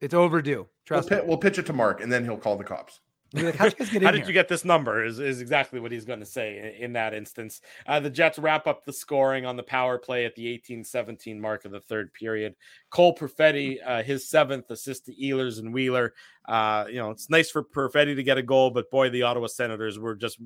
It's 0.00 0.14
overdue. 0.14 0.56
we'll, 0.58 0.68
Trust 0.86 1.08
pi- 1.10 1.16
me. 1.16 1.22
we'll 1.26 1.38
pitch 1.38 1.58
it 1.58 1.66
to 1.66 1.72
Mark, 1.72 2.00
and 2.02 2.10
then 2.12 2.24
he'll 2.24 2.36
call 2.38 2.56
the 2.56 2.64
cops. 2.64 3.00
Like, 3.34 3.54
How'd 3.56 3.72
you 3.72 3.78
guys 3.78 3.88
get 3.92 4.02
in 4.02 4.06
How 4.06 4.10
did 4.10 4.18
here? 4.20 4.26
you 4.28 4.32
get 4.34 4.48
this 4.48 4.62
number? 4.62 5.02
Is, 5.06 5.18
is 5.18 5.40
exactly 5.40 5.80
what 5.80 5.90
he's 5.90 6.04
going 6.04 6.20
to 6.20 6.26
say 6.26 6.58
in, 6.78 6.84
in 6.84 6.92
that 6.92 7.14
instance. 7.14 7.62
Uh, 7.86 7.98
the 7.98 8.10
Jets 8.10 8.38
wrap 8.38 8.66
up 8.66 8.84
the 8.84 8.92
scoring 8.92 9.46
on 9.46 9.56
the 9.56 9.62
power 9.62 9.96
play 9.96 10.26
at 10.26 10.34
the 10.34 10.46
18 10.48 10.84
17 10.84 11.40
mark 11.40 11.64
of 11.64 11.70
the 11.72 11.80
third 11.80 12.12
period. 12.12 12.54
Cole 12.90 13.14
Perfetti, 13.16 13.78
uh, 13.86 14.02
his 14.02 14.28
seventh 14.28 14.70
assist 14.70 15.06
to 15.06 15.14
Ehlers 15.14 15.58
and 15.60 15.72
Wheeler. 15.72 16.12
Uh, 16.46 16.84
you 16.88 16.96
know, 16.96 17.10
it's 17.10 17.30
nice 17.30 17.50
for 17.50 17.62
Perfetti 17.64 18.14
to 18.16 18.22
get 18.22 18.36
a 18.36 18.42
goal, 18.42 18.70
but 18.70 18.90
boy, 18.90 19.08
the 19.08 19.22
Ottawa 19.22 19.46
Senators 19.46 19.98
were 19.98 20.14
just 20.14 20.38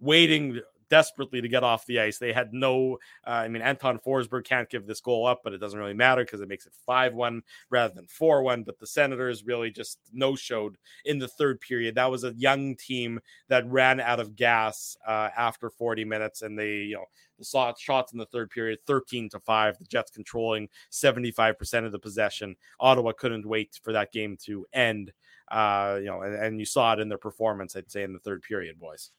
waiting 0.00 0.60
desperately 0.88 1.40
to 1.40 1.48
get 1.48 1.64
off 1.64 1.86
the 1.86 2.00
ice. 2.00 2.18
They 2.18 2.32
had 2.32 2.52
no, 2.52 2.98
uh, 3.26 3.30
I 3.30 3.48
mean, 3.48 3.62
Anton 3.62 3.98
Forsberg 3.98 4.44
can't 4.44 4.68
give 4.68 4.86
this 4.86 5.00
goal 5.00 5.26
up, 5.26 5.40
but 5.44 5.52
it 5.52 5.58
doesn't 5.58 5.78
really 5.78 5.94
matter 5.94 6.24
because 6.24 6.40
it 6.40 6.48
makes 6.48 6.66
it 6.66 6.72
5 6.86 7.14
1 7.14 7.42
rather 7.70 7.94
than 7.94 8.06
4 8.06 8.42
1. 8.42 8.62
But 8.64 8.78
the 8.78 8.86
Senators 8.86 9.44
really 9.44 9.70
just 9.70 9.98
no 10.12 10.34
showed 10.34 10.76
in 11.04 11.18
the 11.18 11.28
third 11.28 11.60
period. 11.60 11.94
That 11.94 12.10
was 12.10 12.24
a 12.24 12.34
young 12.34 12.76
team 12.76 13.20
that 13.48 13.70
ran 13.70 14.00
out 14.00 14.20
of 14.20 14.36
gas 14.36 14.96
uh, 15.06 15.30
after 15.36 15.70
40 15.70 16.04
minutes, 16.04 16.42
and 16.42 16.58
they, 16.58 16.76
you 16.76 16.94
know, 16.94 17.04
saw 17.42 17.72
shots 17.76 18.12
in 18.12 18.18
the 18.18 18.26
third 18.26 18.50
period 18.50 18.78
13 18.86 19.28
to 19.30 19.40
5 19.40 19.78
the 19.78 19.84
jets 19.84 20.10
controlling 20.10 20.68
75% 20.90 21.84
of 21.84 21.92
the 21.92 21.98
possession 21.98 22.54
ottawa 22.80 23.12
couldn't 23.12 23.46
wait 23.46 23.78
for 23.82 23.92
that 23.92 24.12
game 24.12 24.36
to 24.44 24.64
end 24.72 25.12
uh 25.50 25.96
you 25.98 26.06
know 26.06 26.22
and, 26.22 26.34
and 26.34 26.60
you 26.60 26.64
saw 26.64 26.92
it 26.92 27.00
in 27.00 27.08
their 27.08 27.18
performance 27.18 27.76
i'd 27.76 27.90
say 27.90 28.02
in 28.02 28.12
the 28.12 28.18
third 28.20 28.42
period 28.42 28.78
boys 28.78 29.10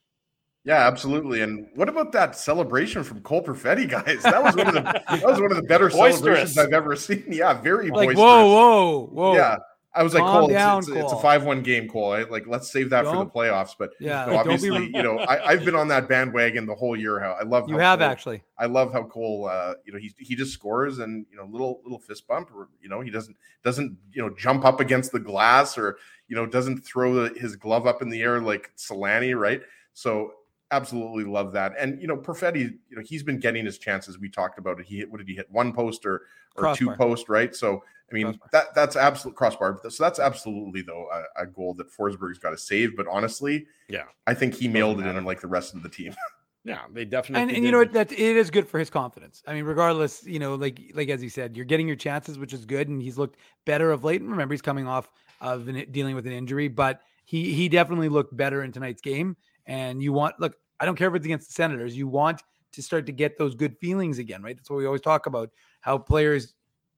Yeah, 0.66 0.88
absolutely. 0.88 1.42
And 1.42 1.68
what 1.76 1.88
about 1.88 2.12
that 2.14 2.36
celebration 2.36 3.04
from 3.04 3.22
Cole 3.22 3.44
Perfetti, 3.44 3.88
guys? 3.90 4.24
That 4.24 4.44
was 4.44 4.56
one 4.56 4.68
of 4.68 4.74
the 4.74 4.82
that 4.82 5.24
was 5.24 5.40
one 5.40 5.52
of 5.52 5.58
the 5.58 5.64
better 5.64 5.90
Boisterous. 5.90 6.18
celebrations 6.54 6.58
I've 6.58 6.74
ever 6.74 6.96
seen. 6.96 7.24
Yeah, 7.30 7.54
very 7.54 7.90
like, 7.92 8.10
boisterous. 8.10 8.18
whoa, 8.18 8.48
whoa, 8.48 9.10
whoa. 9.12 9.36
Yeah. 9.36 9.58
I 9.98 10.04
was 10.04 10.14
like, 10.14 10.24
Calm 10.24 10.42
Cole, 10.42 10.48
down, 10.50 10.80
it's, 10.80 10.90
it's, 10.90 10.98
it's 10.98 11.14
a 11.14 11.18
five-one 11.22 11.62
game, 11.62 11.88
Cole. 11.88 12.12
I, 12.12 12.24
like, 12.24 12.46
let's 12.48 12.70
save 12.70 12.90
that 12.90 13.06
for 13.06 13.16
the 13.16 13.26
playoffs. 13.26 13.76
But 13.80 13.92
Yeah, 13.98 14.26
no, 14.26 14.34
like, 14.34 14.46
don't 14.46 14.60
be- 14.62 14.68
obviously, 14.70 14.86
you 14.94 15.02
know, 15.04 15.20
I, 15.20 15.52
I've 15.52 15.64
been 15.64 15.74
on 15.76 15.88
that 15.88 16.10
bandwagon 16.10 16.66
the 16.66 16.76
whole 16.76 16.98
year. 16.98 17.18
How 17.22 17.32
I 17.32 17.44
love 17.44 17.70
You 17.70 17.78
have 17.78 18.00
Cole- 18.00 18.10
actually. 18.10 18.44
I 18.60 18.66
love 18.66 18.92
how 18.92 19.04
Cole, 19.04 19.48
uh, 19.50 19.76
you 19.86 19.94
know, 19.94 20.00
he 20.00 20.14
he 20.20 20.36
just 20.36 20.52
scores 20.52 21.00
and 21.00 21.26
you 21.32 21.38
know, 21.38 21.46
little 21.46 21.80
little 21.84 22.00
fist 22.00 22.28
bump, 22.28 22.50
or 22.54 22.68
you 22.82 22.90
know, 22.90 23.00
he 23.00 23.10
doesn't 23.10 23.38
doesn't 23.64 23.98
you 24.12 24.22
know 24.22 24.36
jump 24.36 24.66
up 24.66 24.82
against 24.82 25.14
the 25.14 25.20
glass, 25.20 25.78
or 25.78 25.98
you 26.28 26.36
know, 26.36 26.46
doesn't 26.46 26.80
throw 26.80 27.14
the, 27.14 27.40
his 27.40 27.56
glove 27.56 27.88
up 27.88 28.02
in 28.02 28.10
the 28.10 28.22
air 28.22 28.42
like 28.42 28.74
Solani, 28.76 29.34
right? 29.40 29.62
So 29.94 30.34
absolutely 30.76 31.24
love 31.24 31.54
that. 31.54 31.74
And 31.80 32.02
you 32.02 32.08
know, 32.08 32.18
Perfetti, 32.18 32.78
you 32.90 32.96
know, 32.96 33.02
he's 33.04 33.24
been 33.24 33.40
getting 33.40 33.66
his 33.66 33.78
chances. 33.78 34.20
We 34.20 34.30
talked 34.30 34.60
about 34.60 34.80
it. 34.80 34.86
He 34.86 34.98
hit 34.98 35.12
what 35.12 35.18
did 35.18 35.28
he 35.28 35.36
hit? 35.36 35.50
One 35.52 35.74
post 35.74 36.06
or 36.06 36.24
or 36.56 36.76
two 36.76 36.92
post, 36.92 37.30
right? 37.30 37.56
So 37.56 37.84
I 38.10 38.14
mean, 38.14 38.26
Crossbar. 38.26 38.50
that 38.52 38.76
that's 38.76 38.96
absolute 38.96 39.36
crossbar. 39.36 39.80
So 39.90 40.04
that's 40.04 40.20
absolutely 40.20 40.82
though 40.82 41.08
a, 41.12 41.44
a 41.44 41.46
goal 41.48 41.74
that 41.76 41.92
Forsberg's 41.92 42.38
got 42.38 42.52
to 42.52 42.58
save. 42.58 42.96
But 42.96 43.08
honestly, 43.08 43.66
Yeah. 43.90 44.04
I 44.28 44.34
think 44.34 44.54
he 44.54 44.68
mailed 44.68 45.00
it 45.00 45.06
in 45.06 45.26
like 45.26 45.42
the 45.42 45.48
rest 45.48 45.74
of 45.74 45.84
the 45.84 45.90
team. 45.90 46.14
yeah 46.66 46.80
they 46.92 47.06
definitely 47.06 47.44
and, 47.44 47.52
and 47.52 47.64
you 47.64 47.72
know 47.72 47.78
what 47.78 47.94
that 47.94 48.12
it 48.12 48.20
is 48.20 48.50
good 48.50 48.68
for 48.68 48.80
his 48.80 48.90
confidence 48.90 49.44
i 49.48 49.54
mean 49.54 49.64
regardless 49.64 50.26
you 50.26 50.40
know 50.40 50.56
like 50.56 50.82
like 50.96 51.10
as 51.10 51.22
he 51.22 51.30
said 51.30 51.56
you're 51.56 51.64
getting 51.64 51.88
your 51.88 51.96
chances 51.96 52.40
which 52.40 52.54
is 52.54 52.66
good 52.66 52.90
and 52.90 53.02
he's 53.02 53.18
looked 53.18 53.38
better 53.66 53.92
of 53.92 54.04
late 54.04 54.20
and 54.20 54.32
remember 54.32 54.54
he's 54.54 54.64
coming 54.64 54.88
off 54.88 55.08
of 55.42 55.68
an, 55.68 55.86
dealing 55.92 56.16
with 56.16 56.26
an 56.26 56.34
injury 56.34 56.68
but 56.68 57.02
he 57.24 57.54
he 57.54 57.70
definitely 57.70 58.10
looked 58.10 58.36
better 58.36 58.64
in 58.64 58.72
tonight's 58.72 59.02
game 59.02 59.38
and 59.68 60.02
you 60.02 60.12
want 60.12 60.40
look 60.40 60.56
i 60.80 60.86
don't 60.86 60.96
care 60.96 61.10
if 61.10 61.16
it's 61.16 61.26
against 61.26 61.48
the 61.48 61.54
senators 61.54 61.96
you 61.96 62.08
want 62.08 62.42
to 62.72 62.82
start 62.82 63.06
to 63.06 63.12
get 63.12 63.38
those 63.38 63.56
good 63.56 63.78
feelings 63.80 64.20
again 64.20 64.42
right 64.42 64.58
that's 64.58 64.70
what 64.70 64.78
we 64.78 64.86
always 64.86 65.02
talk 65.02 65.26
about 65.26 65.50
how 65.82 65.98
players 65.98 66.54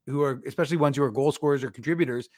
who 0.06 0.22
are 0.22 0.42
especially 0.48 0.78
ones 0.78 0.98
who 0.98 1.04
are 1.04 1.12
goal 1.12 1.32
scorers 1.32 1.64
or 1.64 1.70
contributors 1.70 2.30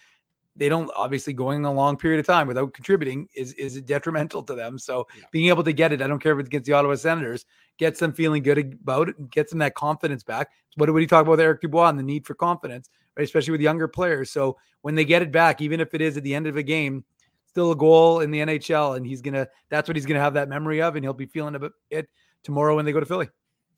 they 0.56 0.70
don't 0.70 0.92
obviously 0.96 1.32
going 1.34 1.64
a 1.66 1.72
long 1.72 1.96
period 1.96 2.20
of 2.20 2.26
time 2.26 2.48
without 2.48 2.74
contributing 2.74 3.28
is 3.36 3.54
is 3.54 3.82
detrimental 3.94 4.44
to 4.44 4.56
them. 4.56 4.78
So 4.78 5.08
Yeah. 5.18 5.24
being 5.32 5.48
able 5.48 5.64
to 5.64 5.74
get 5.74 5.94
it, 5.94 6.02
I 6.02 6.08
don't 6.08 6.20
care 6.20 6.34
if 6.34 6.40
it's 6.40 6.48
against 6.48 6.66
the 6.68 6.74
Ottawa 6.74 6.96
Senators, 6.96 7.46
gets 7.78 8.00
them 8.00 8.12
feeling 8.12 8.44
good 8.44 8.58
about 8.82 9.10
it, 9.10 9.18
and 9.18 9.32
gets 9.32 9.52
them 9.52 9.60
that 9.60 9.74
confidence 9.76 10.24
back. 10.24 10.50
What 10.76 10.88
did 10.88 10.92
we 10.92 11.08
talk 11.08 11.22
about 11.22 11.32
with 11.32 11.40
Eric 11.40 11.62
Dubois 11.62 11.90
and 11.90 11.98
the 11.98 12.04
need 12.04 12.26
for 12.26 12.36
confidence, 12.36 12.90
right? 13.16 13.24
Especially 13.24 13.52
with 13.52 13.62
younger 13.62 13.88
players. 13.88 14.32
So 14.32 14.58
when 14.82 14.96
they 14.96 15.06
get 15.06 15.22
it 15.22 15.32
back, 15.32 15.62
even 15.62 15.80
if 15.80 15.94
it 15.94 16.02
is 16.02 16.18
at 16.18 16.24
the 16.24 16.36
end 16.36 16.46
of 16.48 16.58
a 16.58 16.64
game, 16.64 17.06
still 17.50 17.72
a 17.72 17.76
goal 17.76 18.22
in 18.22 18.32
the 18.32 18.40
NHL, 18.40 18.96
and 18.96 19.06
he's 19.06 19.22
gonna 19.22 19.48
that's 19.70 19.90
what 19.90 19.98
he's 19.98 20.06
gonna 20.06 20.20
have 20.20 20.36
that 20.36 20.50
memory 20.50 20.82
of, 20.82 20.96
and 20.96 21.04
he'll 21.04 21.14
be 21.14 21.26
feeling 21.26 21.56
about 21.56 21.72
it 21.90 22.08
tomorrow 22.44 22.76
when 22.76 22.86
they 22.86 22.92
go 22.92 23.00
to 23.00 23.06
Philly. 23.06 23.30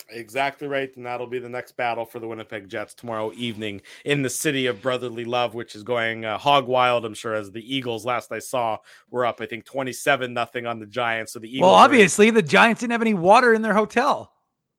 Exactly 0.09 0.67
right. 0.67 0.93
And 0.97 1.05
that'll 1.05 1.27
be 1.27 1.39
the 1.39 1.47
next 1.47 1.77
battle 1.77 2.05
for 2.05 2.19
the 2.19 2.27
Winnipeg 2.27 2.67
Jets 2.67 2.93
tomorrow 2.93 3.31
evening 3.35 3.81
in 4.03 4.23
the 4.23 4.29
city 4.29 4.65
of 4.65 4.81
brotherly 4.81 5.25
love, 5.25 5.53
which 5.53 5.75
is 5.75 5.83
going 5.83 6.25
uh, 6.25 6.37
hog 6.37 6.67
wild, 6.67 7.05
I'm 7.05 7.13
sure, 7.13 7.33
as 7.33 7.51
the 7.51 7.75
Eagles, 7.75 8.03
last 8.03 8.31
I 8.31 8.39
saw, 8.39 8.77
were 9.09 9.25
up, 9.25 9.39
I 9.41 9.45
think, 9.45 9.63
27 9.63 10.33
nothing 10.33 10.65
on 10.65 10.79
the 10.79 10.85
Giants. 10.85 11.33
So 11.33 11.39
the 11.39 11.47
Eagles. 11.47 11.67
well, 11.67 11.75
obviously 11.75 12.29
the 12.29 12.41
Giants 12.41 12.81
didn't 12.81 12.91
have 12.91 13.01
any 13.01 13.13
water 13.13 13.53
in 13.53 13.61
their 13.61 13.73
hotel. 13.73 14.33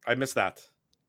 I 0.07 0.17
missed 0.17 0.35
that. 0.35 0.61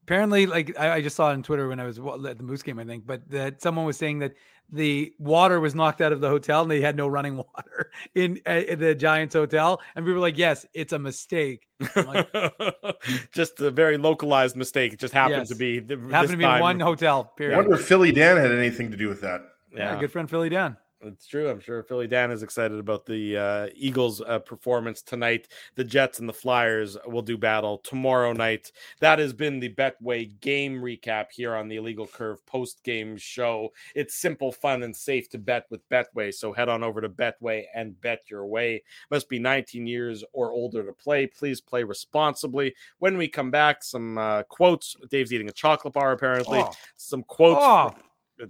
Apparently 0.03 0.45
like 0.45 0.77
I, 0.79 0.91
I 0.97 1.01
just 1.01 1.15
saw 1.15 1.29
it 1.29 1.33
on 1.33 1.43
twitter 1.43 1.67
when 1.69 1.79
i 1.79 1.85
was 1.85 1.97
at 1.97 2.37
the 2.37 2.43
moose 2.43 2.61
game 2.61 2.77
i 2.79 2.83
think 2.83 3.05
but 3.05 3.21
that 3.31 3.61
someone 3.61 3.85
was 3.85 3.97
saying 3.97 4.19
that 4.19 4.33
the 4.69 5.13
water 5.19 5.59
was 5.59 5.75
knocked 5.75 6.01
out 6.01 6.11
of 6.11 6.19
the 6.19 6.27
hotel 6.29 6.63
and 6.63 6.71
they 6.71 6.81
had 6.81 6.95
no 6.97 7.07
running 7.07 7.37
water 7.55 7.91
in, 8.15 8.39
uh, 8.47 8.51
in 8.67 8.79
the 8.79 8.95
giants 8.95 9.33
hotel 9.35 9.79
and 9.95 10.03
we 10.05 10.11
were 10.11 10.19
like 10.19 10.37
yes 10.37 10.65
it's 10.73 10.91
a 10.93 10.99
mistake 10.99 11.67
like, 11.95 12.27
just 13.33 13.59
a 13.59 13.71
very 13.71 13.97
localized 13.97 14.55
mistake. 14.55 14.93
It 14.93 14.99
just 14.99 15.13
happened 15.13 15.39
Yes. 15.39 15.49
to 15.49 15.55
be. 15.55 15.79
The, 15.79 15.95
it 15.95 16.11
happened 16.11 16.31
to 16.31 16.37
be 16.37 16.43
in 16.45 16.49
time. 16.49 16.61
one 16.61 16.79
hotel 16.79 17.25
Period. 17.35 17.55
I 17.55 17.57
wonder 17.57 17.75
if 17.75 17.85
Philly 17.85 18.11
Dan 18.13 18.37
had 18.37 18.51
anything 18.51 18.91
to 18.91 18.97
do 18.97 19.09
with 19.09 19.19
that. 19.21 19.41
yeah. 19.75 19.93
Yeah. 19.93 19.99
good 19.99 20.11
friend 20.11 20.29
philly 20.29 20.47
Dan 20.49 20.77
It's 21.05 21.27
true. 21.27 21.49
I'm 21.49 21.59
sure 21.59 21.83
Philly 21.83 22.07
Dan 22.07 22.31
is 22.31 22.43
excited 22.43 22.79
about 22.79 23.05
the 23.05 23.37
uh, 23.37 23.67
Eagles' 23.75 24.21
uh, 24.21 24.39
performance 24.39 25.01
tonight. 25.01 25.47
The 25.75 25.83
Jets 25.83 26.19
and 26.19 26.29
the 26.29 26.33
Flyers 26.33 26.97
will 27.05 27.21
do 27.21 27.37
battle 27.37 27.79
tomorrow 27.79 28.31
night. 28.31 28.71
That 28.99 29.19
has 29.19 29.33
been 29.33 29.59
the 29.59 29.73
Betway 29.73 30.39
game 30.39 30.81
recap 30.81 31.25
here 31.31 31.55
on 31.55 31.67
the 31.67 31.75
Illegal 31.75 32.07
Curve 32.07 32.45
post 32.45 32.83
game 32.83 33.17
show. 33.17 33.73
It's 33.95 34.15
simple, 34.15 34.51
fun, 34.51 34.83
and 34.83 34.95
safe 34.95 35.29
to 35.29 35.37
bet 35.37 35.65
with 35.69 35.87
Betway. 35.89 36.33
So 36.33 36.53
head 36.53 36.69
on 36.69 36.83
over 36.83 37.01
to 37.01 37.09
Betway 37.09 37.65
and 37.75 37.99
bet 37.99 38.21
your 38.29 38.45
way. 38.45 38.83
Must 39.11 39.27
be 39.27 39.39
19 39.39 39.85
years 39.85 40.23
or 40.31 40.51
older 40.51 40.85
to 40.85 40.93
play. 40.93 41.27
Please 41.27 41.59
play 41.59 41.83
responsibly. 41.83 42.73
When 42.99 43.17
we 43.17 43.27
come 43.27 43.51
back, 43.51 43.83
some 43.83 44.17
uh, 44.17 44.43
quotes. 44.43 44.95
Dave's 45.09 45.33
eating 45.33 45.49
a 45.49 45.53
chocolate 45.53 45.93
bar, 45.93 46.13
apparently. 46.13 46.59
oh, 46.59 46.71
Some 46.95 47.23
quotes. 47.23 47.59
oh 47.61 47.93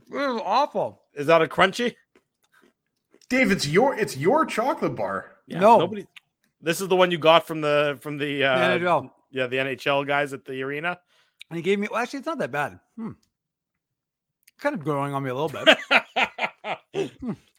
was 0.09 0.41
awful 0.45 1.01
Is 1.13 1.27
that 1.27 1.41
a 1.41 1.47
crunchy? 1.47 1.95
Dave, 3.33 3.51
it's 3.51 3.67
your 3.67 3.95
it's 3.95 4.15
your 4.15 4.45
chocolate 4.45 4.95
bar. 4.95 5.31
No. 5.47 5.79
nobody. 5.79 6.05
This 6.61 6.79
is 6.81 6.87
the 6.87 6.95
one 6.95 7.09
you 7.11 7.17
got 7.17 7.47
from 7.47 7.61
the 7.61 7.97
from 8.01 8.17
the 8.17 8.43
uh, 8.43 8.77
The 8.77 8.79
NHL. 8.85 9.09
yeah 9.31 9.47
the 9.47 9.57
NHL 9.57 10.05
guys 10.07 10.33
at 10.33 10.45
the 10.45 10.61
arena. 10.61 10.99
and 11.49 11.57
he 11.57 11.63
gave 11.63 11.79
me 11.79 11.87
well 11.89 11.99
actually 12.01 12.19
it's 12.19 12.27
not 12.27 12.37
that 12.37 12.51
bad 12.51 12.79
hmm. 12.95 13.11
kind 14.59 14.75
of 14.75 14.83
growing 14.83 15.13
on 15.13 15.23
me 15.23 15.29
a 15.31 15.35
little 15.35 15.49
bit 15.49 15.77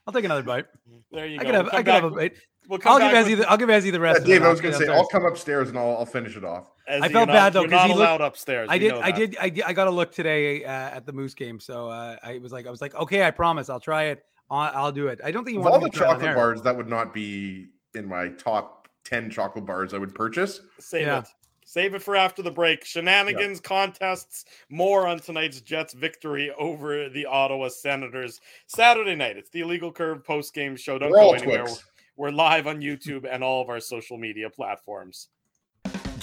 i'll 0.06 0.12
take 0.12 0.24
another 0.24 0.42
bite 0.42 0.66
there 1.12 1.26
you 1.26 1.38
i 1.40 1.42
go. 1.42 1.46
could 1.46 1.54
have 1.54 1.64
We'll 1.66 1.74
i 1.74 1.82
come 1.82 1.84
could 1.84 1.94
have 1.94 2.04
a 2.04 2.10
bite 2.10 2.34
We'll 2.68 2.78
come 2.78 2.92
i'll 2.92 2.98
give 3.00 3.12
back 3.12 3.26
Ezzy 3.26 3.30
with- 3.30 3.38
the, 3.40 3.50
i'll 3.50 3.56
give 3.58 3.68
Ezzy 3.68 3.92
the 3.92 4.00
rest 4.00 4.20
Yeah, 4.20 4.22
of 4.22 4.28
it. 4.28 4.32
Dave, 4.32 4.42
I 4.42 4.44
I'll 4.46 4.50
was 4.52 4.60
going 4.62 4.72
to 4.74 4.86
say. 4.86 4.92
I'll 4.92 5.06
come 5.08 5.26
upstairs 5.26 5.68
and 5.68 5.78
I'll, 5.78 5.98
I'll 5.98 6.06
finish 6.06 6.34
it 6.34 6.44
off. 6.44 6.70
Ezzy, 6.90 6.92
I 6.92 6.96
you're 6.96 7.08
felt 7.10 7.28
not- 7.28 7.34
bad, 7.34 7.52
though, 7.52 7.60
you're 7.60 7.68
'cause 7.68 7.76
not 7.76 7.86
he 7.88 7.92
looked- 7.92 7.98
allowed 8.00 8.20
upstairs. 8.22 8.68
I 8.70 8.78
did, 8.78 8.92
I 8.94 9.10
did, 9.10 9.36
I 9.38 9.48
did, 9.50 9.64
I 9.64 9.72
got 9.74 9.86
a 9.86 9.90
look 9.90 10.12
today 10.12 10.64
uh, 10.64 10.70
at 10.70 11.04
the 11.04 11.12
Moose 11.12 11.34
game, 11.34 11.60
so 11.60 11.90
uh, 11.90 12.16
I 12.22 12.38
was 12.38 12.52
like, 12.52 12.66
I 12.66 12.70
was 12.70 12.80
like, 12.80 12.94
okay, 12.94 13.22
I 13.26 13.32
promise, 13.32 13.68
I'll 13.68 13.80
try 13.80 14.04
it. 14.04 14.24
I'll, 14.50 14.70
I'll 14.86 14.92
do 14.92 15.08
it. 15.08 15.20
I 15.24 15.30
don't 15.30 15.44
think 15.44 15.54
you 15.54 15.60
Of 15.60 15.64
want 15.64 15.74
all 15.74 15.80
me 15.80 15.86
the 15.86 15.90
to 15.92 15.98
try 15.98 16.06
it 16.08 16.10
on 16.10 16.14
chocolate 16.16 16.28
air. 16.30 16.34
bars, 16.36 16.62
that 16.62 16.76
would 16.76 16.88
not 16.88 17.12
be 17.14 17.68
in 17.94 18.06
my 18.06 18.28
top 18.28 18.88
10 19.04 19.30
chocolate 19.30 19.66
bars 19.66 19.94
I 19.94 19.98
would 19.98 20.14
purchase. 20.14 20.60
Save 20.78 21.06
Yeah. 21.06 21.18
it. 21.20 21.28
Save 21.66 21.94
it 21.94 22.02
for 22.02 22.14
after 22.14 22.42
the 22.42 22.50
break. 22.50 22.84
Shenanigans, 22.84 23.58
contests, 23.58 24.44
more 24.68 25.06
on 25.06 25.18
tonight's 25.18 25.60
Jets 25.62 25.94
victory 25.94 26.50
over 26.58 27.08
the 27.08 27.24
Ottawa 27.24 27.68
Senators. 27.68 28.40
Saturday 28.66 29.14
night. 29.14 29.38
It's 29.38 29.48
the 29.50 29.60
Illegal 29.60 29.90
Curve 29.90 30.22
post 30.24 30.52
game 30.52 30.76
show. 30.76 30.98
Don't 30.98 31.10
We're 31.10 31.16
go 31.18 31.32
anywhere. 31.32 31.62
Twix. 31.64 31.84
We're 32.16 32.30
live 32.30 32.66
on 32.66 32.80
YouTube 32.80 33.26
and 33.28 33.42
all 33.42 33.62
of 33.62 33.70
our 33.70 33.80
social 33.80 34.18
media 34.18 34.50
platforms. 34.50 35.28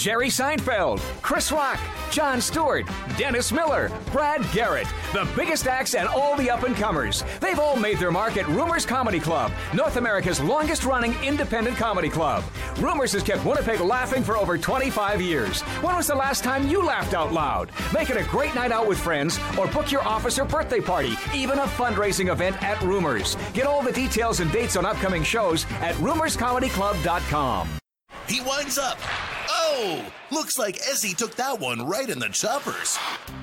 Jerry 0.01 0.29
Seinfeld, 0.29 0.97
Chris 1.21 1.51
Rock, 1.51 1.79
Jon 2.09 2.41
Stewart, 2.41 2.87
Dennis 3.19 3.51
Miller, 3.51 3.91
Brad 4.11 4.43
Garrett, 4.51 4.87
the 5.13 5.29
biggest 5.35 5.67
acts 5.67 5.93
and 5.93 6.07
all 6.07 6.35
the 6.35 6.49
up 6.49 6.63
and 6.63 6.75
comers. 6.75 7.23
They've 7.39 7.59
all 7.59 7.75
made 7.75 7.99
their 7.99 8.09
mark 8.09 8.35
at 8.35 8.47
Rumors 8.47 8.83
Comedy 8.83 9.19
Club, 9.19 9.51
North 9.75 9.97
America's 9.97 10.41
longest 10.41 10.85
running 10.85 11.13
independent 11.23 11.77
comedy 11.77 12.09
club. 12.09 12.43
Rumors 12.79 13.11
has 13.11 13.21
kept 13.21 13.45
Winnipeg 13.45 13.79
laughing 13.79 14.23
for 14.23 14.37
over 14.37 14.57
25 14.57 15.21
years. 15.21 15.61
When 15.83 15.95
was 15.95 16.07
the 16.07 16.15
last 16.15 16.43
time 16.43 16.67
you 16.67 16.83
laughed 16.83 17.13
out 17.13 17.31
loud? 17.31 17.69
Make 17.93 18.09
it 18.09 18.17
a 18.17 18.23
great 18.23 18.55
night 18.55 18.71
out 18.71 18.87
with 18.87 18.97
friends 18.97 19.39
or 19.55 19.67
book 19.67 19.91
your 19.91 20.01
office 20.01 20.39
or 20.39 20.45
birthday 20.45 20.81
party, 20.81 21.13
even 21.31 21.59
a 21.59 21.65
fundraising 21.65 22.31
event 22.31 22.59
at 22.63 22.81
Rumors. 22.81 23.37
Get 23.53 23.67
all 23.67 23.83
the 23.83 23.91
details 23.91 24.39
and 24.39 24.51
dates 24.51 24.75
on 24.75 24.83
upcoming 24.83 25.21
shows 25.21 25.67
at 25.81 25.93
rumorscomedyclub.com. 25.97 27.80
He 28.27 28.41
winds 28.41 28.77
up. 28.77 28.97
Oh, 29.49 30.05
Looks 30.31 30.57
like 30.57 30.77
Ezzy 30.77 31.13
took 31.13 31.35
that 31.35 31.59
one 31.59 31.85
right 31.85 32.09
in 32.09 32.17
the 32.17 32.29
choppers. 32.29 32.97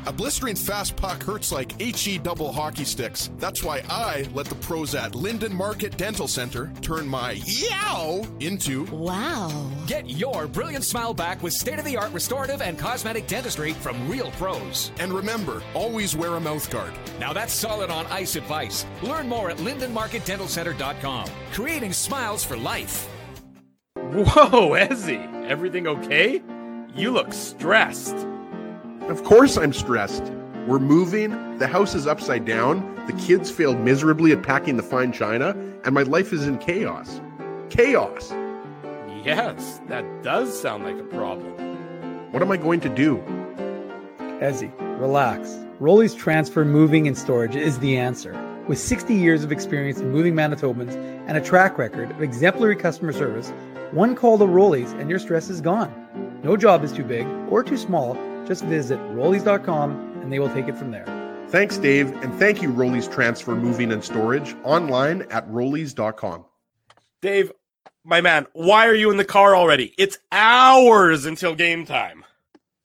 A 0.07 0.13
blistering 0.13 0.57
fast 0.57 0.97
puck 0.97 1.23
hurts 1.23 1.53
like 1.53 1.79
HE 1.79 2.17
double 2.19 2.51
hockey 2.51 2.85
sticks. 2.85 3.29
That's 3.37 3.63
why 3.63 3.83
I 3.91 4.27
let 4.33 4.47
the 4.47 4.55
pros 4.55 4.95
at 4.95 5.15
Linden 5.15 5.55
Market 5.55 5.99
Dental 5.99 6.27
Center 6.27 6.73
turn 6.81 7.07
my 7.07 7.33
yow 7.45 8.27
into 8.41 8.85
wow. 8.87 9.71
Get 9.87 10.09
your 10.09 10.47
brilliant 10.47 10.83
smile 10.83 11.13
back 11.13 11.43
with 11.43 11.53
state 11.53 11.79
of 11.79 11.85
the 11.85 11.99
art 11.99 12.13
restorative 12.15 12.63
and 12.63 12.79
cosmetic 12.79 13.27
dentistry 13.27 13.75
from 13.75 14.09
real 14.09 14.31
pros. 14.33 14.91
And 14.99 15.13
remember, 15.13 15.63
always 15.75 16.17
wear 16.17 16.37
a 16.37 16.41
mouth 16.41 16.71
guard. 16.71 16.95
Now 17.21 17.35
that's 17.35 17.53
solid 17.53 17.91
on 17.91 18.07
ice 18.07 18.35
advice. 18.35 18.87
Learn 19.03 19.29
more 19.29 19.51
at 19.51 19.59
lindenmarketdentalcenter.com. 19.59 21.29
Creating 21.53 21.93
smiles 21.93 22.43
for 22.45 22.57
life. 22.57 23.07
Whoa, 24.13 24.71
Ezzy, 24.77 25.49
everything 25.49 25.87
okay? 25.87 26.43
You 26.95 27.11
look 27.11 27.33
stressed. 27.33 28.17
Of 29.03 29.25
course, 29.25 29.57
I'm 29.57 29.73
stressed. 29.73 30.25
We're 30.67 30.79
moving, 30.79 31.59
the 31.59 31.67
house 31.67 31.95
is 31.95 32.07
upside 32.07 32.45
down, 32.45 32.95
the 33.07 33.13
kids 33.15 33.51
failed 33.51 33.79
miserably 33.79 34.33
at 34.33 34.43
packing 34.43 34.77
the 34.77 34.83
fine 34.83 35.13
china, 35.13 35.57
and 35.85 35.95
my 35.95 36.03
life 36.03 36.33
is 36.33 36.47
in 36.47 36.59
chaos. 36.59 37.21
Chaos! 37.71 38.33
Yes, 39.25 39.81
that 39.89 40.05
does 40.23 40.61
sound 40.61 40.85
like 40.85 40.99
a 40.99 41.05
problem. 41.05 41.53
What 42.33 42.43
am 42.43 42.51
I 42.51 42.57
going 42.57 42.81
to 42.81 42.89
do? 42.89 43.17
Ezzy, 44.41 44.73
relax. 45.01 45.57
Rolly's 45.81 46.15
Transfer 46.15 46.65
Moving 46.65 47.07
and 47.07 47.17
Storage 47.17 47.57
is 47.57 47.79
the 47.79 47.97
answer. 47.97 48.33
With 48.69 48.79
60 48.79 49.15
years 49.15 49.45
of 49.45 49.53
experience 49.53 50.01
in 50.01 50.11
moving 50.11 50.35
Manitobans 50.35 50.95
and 51.27 51.37
a 51.39 51.41
track 51.41 51.79
record 51.79 52.11
of 52.11 52.23
exemplary 52.23 52.77
customer 52.77 53.13
service, 53.13 53.53
one 53.93 54.15
call 54.15 54.39
to 54.39 54.47
Rolly's 54.47 54.93
and 54.93 55.09
your 55.11 55.19
stress 55.19 55.49
is 55.51 55.61
gone. 55.61 56.41
No 56.43 56.57
job 56.57 56.85
is 56.85 56.93
too 56.93 57.05
big 57.05 57.27
or 57.51 57.63
too 57.63 57.77
small. 57.77 58.15
Just 58.47 58.65
visit 58.65 58.99
rollies.com 59.13 60.21
and 60.23 60.33
they 60.33 60.39
will 60.39 60.53
take 60.53 60.69
it 60.69 60.77
from 60.77 60.91
there. 60.91 61.07
Thanks, 61.49 61.79
Dave, 61.79 62.11
and 62.23 62.35
thank 62.35 62.61
you, 62.61 62.71
Rollies 62.71 63.11
Transfer 63.11 63.57
Moving 63.57 63.91
and 63.91 64.05
Storage, 64.05 64.55
online 64.65 65.23
at 65.31 65.49
rollies.com. 65.49 66.45
Dave, 67.23 67.51
my 68.05 68.21
man, 68.21 68.47
why 68.53 68.87
are 68.87 68.95
you 68.95 69.11
in 69.11 69.17
the 69.17 69.25
car 69.25 69.57
already? 69.57 69.95
It's 69.97 70.19
hours 70.31 71.25
until 71.25 71.55
game 71.55 71.87
time. 71.87 72.25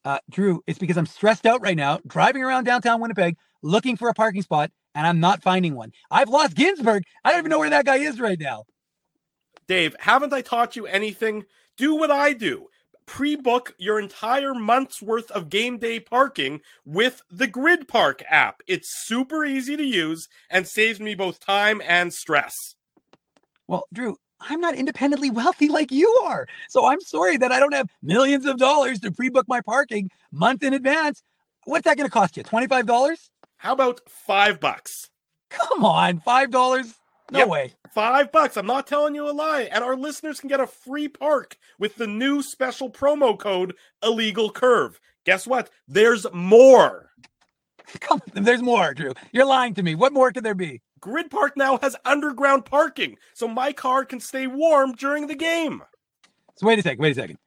Uh, 0.04 0.18
Drew, 0.30 0.62
it's 0.66 0.78
because 0.78 0.96
I'm 0.96 1.06
stressed 1.06 1.46
out 1.46 1.60
right 1.62 1.76
now, 1.76 2.00
driving 2.06 2.42
around 2.42 2.64
downtown 2.64 3.00
Winnipeg 3.00 3.36
looking 3.62 3.96
for 3.96 4.08
a 4.08 4.14
parking 4.14 4.42
spot, 4.42 4.70
and 4.94 5.06
I'm 5.06 5.20
not 5.20 5.42
finding 5.42 5.74
one. 5.74 5.92
I've 6.10 6.28
lost 6.28 6.54
Ginsburg. 6.54 7.04
I 7.24 7.30
don't 7.30 7.40
even 7.40 7.50
know 7.50 7.58
where 7.58 7.70
that 7.70 7.86
guy 7.86 7.96
is 7.96 8.20
right 8.20 8.38
now. 8.38 8.64
Dave, 9.66 9.96
haven't 10.00 10.32
I 10.32 10.42
taught 10.42 10.76
you 10.76 10.86
anything? 10.86 11.44
Do 11.76 11.94
what 11.94 12.10
I 12.10 12.32
do. 12.32 12.68
Pre 13.06 13.36
book 13.36 13.74
your 13.78 13.98
entire 13.98 14.54
month's 14.54 15.02
worth 15.02 15.30
of 15.30 15.50
game 15.50 15.78
day 15.78 16.00
parking 16.00 16.60
with 16.84 17.20
the 17.30 17.48
GRYD 17.48 17.86
Park 17.86 18.22
app. 18.30 18.62
It's 18.66 19.04
super 19.04 19.44
easy 19.44 19.76
to 19.76 19.84
use 19.84 20.28
and 20.50 20.66
saves 20.66 21.00
me 21.00 21.14
both 21.14 21.40
time 21.40 21.82
and 21.84 22.12
stress. 22.12 22.74
Well, 23.66 23.86
Drew, 23.92 24.16
I'm 24.40 24.60
not 24.60 24.74
independently 24.74 25.30
wealthy 25.30 25.68
like 25.68 25.90
you 25.92 26.08
are. 26.24 26.46
So 26.68 26.86
I'm 26.86 27.00
sorry 27.00 27.36
that 27.38 27.52
I 27.52 27.60
don't 27.60 27.74
have 27.74 27.90
millions 28.02 28.46
of 28.46 28.56
dollars 28.56 29.00
to 29.00 29.12
pre 29.12 29.28
book 29.28 29.46
my 29.48 29.60
parking 29.60 30.10
month 30.32 30.62
in 30.62 30.74
advance. 30.74 31.22
What's 31.64 31.84
that 31.84 31.96
going 31.96 32.08
to 32.08 32.12
cost 32.12 32.36
you? 32.36 32.42
$25? 32.42 33.16
How 33.56 33.72
about 33.72 34.00
five 34.06 34.60
bucks? 34.60 35.08
Come 35.48 35.84
on, 35.84 36.20
$5? 36.20 36.94
No 37.30 37.40
Yep. 37.40 37.48
way. 37.48 37.72
Five 37.92 38.32
bucks. 38.32 38.56
I'm 38.56 38.66
not 38.66 38.86
telling 38.86 39.14
you 39.14 39.28
a 39.28 39.32
lie. 39.32 39.62
And 39.72 39.82
our 39.82 39.96
listeners 39.96 40.40
can 40.40 40.48
get 40.48 40.60
a 40.60 40.66
free 40.66 41.08
park 41.08 41.56
with 41.78 41.96
the 41.96 42.06
new 42.06 42.42
special 42.42 42.90
promo 42.90 43.38
code 43.38 43.74
Illegal 44.02 44.50
Curve. 44.50 45.00
Guess 45.24 45.46
what? 45.46 45.70
There's 45.88 46.26
more. 46.32 47.10
Come, 48.00 48.20
there's 48.34 48.62
more, 48.62 48.92
Drew. 48.94 49.12
You're 49.32 49.46
lying 49.46 49.74
to 49.74 49.82
me. 49.82 49.94
What 49.94 50.12
more 50.12 50.32
could 50.32 50.44
there 50.44 50.54
be? 50.54 50.82
GRYD 51.00 51.30
Park 51.30 51.56
now 51.56 51.78
has 51.82 51.94
underground 52.06 52.64
parking, 52.64 53.18
so 53.34 53.46
my 53.46 53.72
car 53.72 54.06
can 54.06 54.20
stay 54.20 54.46
warm 54.46 54.92
during 54.92 55.26
the 55.26 55.34
game. 55.34 55.82
So 56.56 56.66
wait 56.66 56.78
a 56.78 56.82
second. 56.82 57.02
Wait 57.02 57.12
a 57.12 57.14
second. 57.20 57.38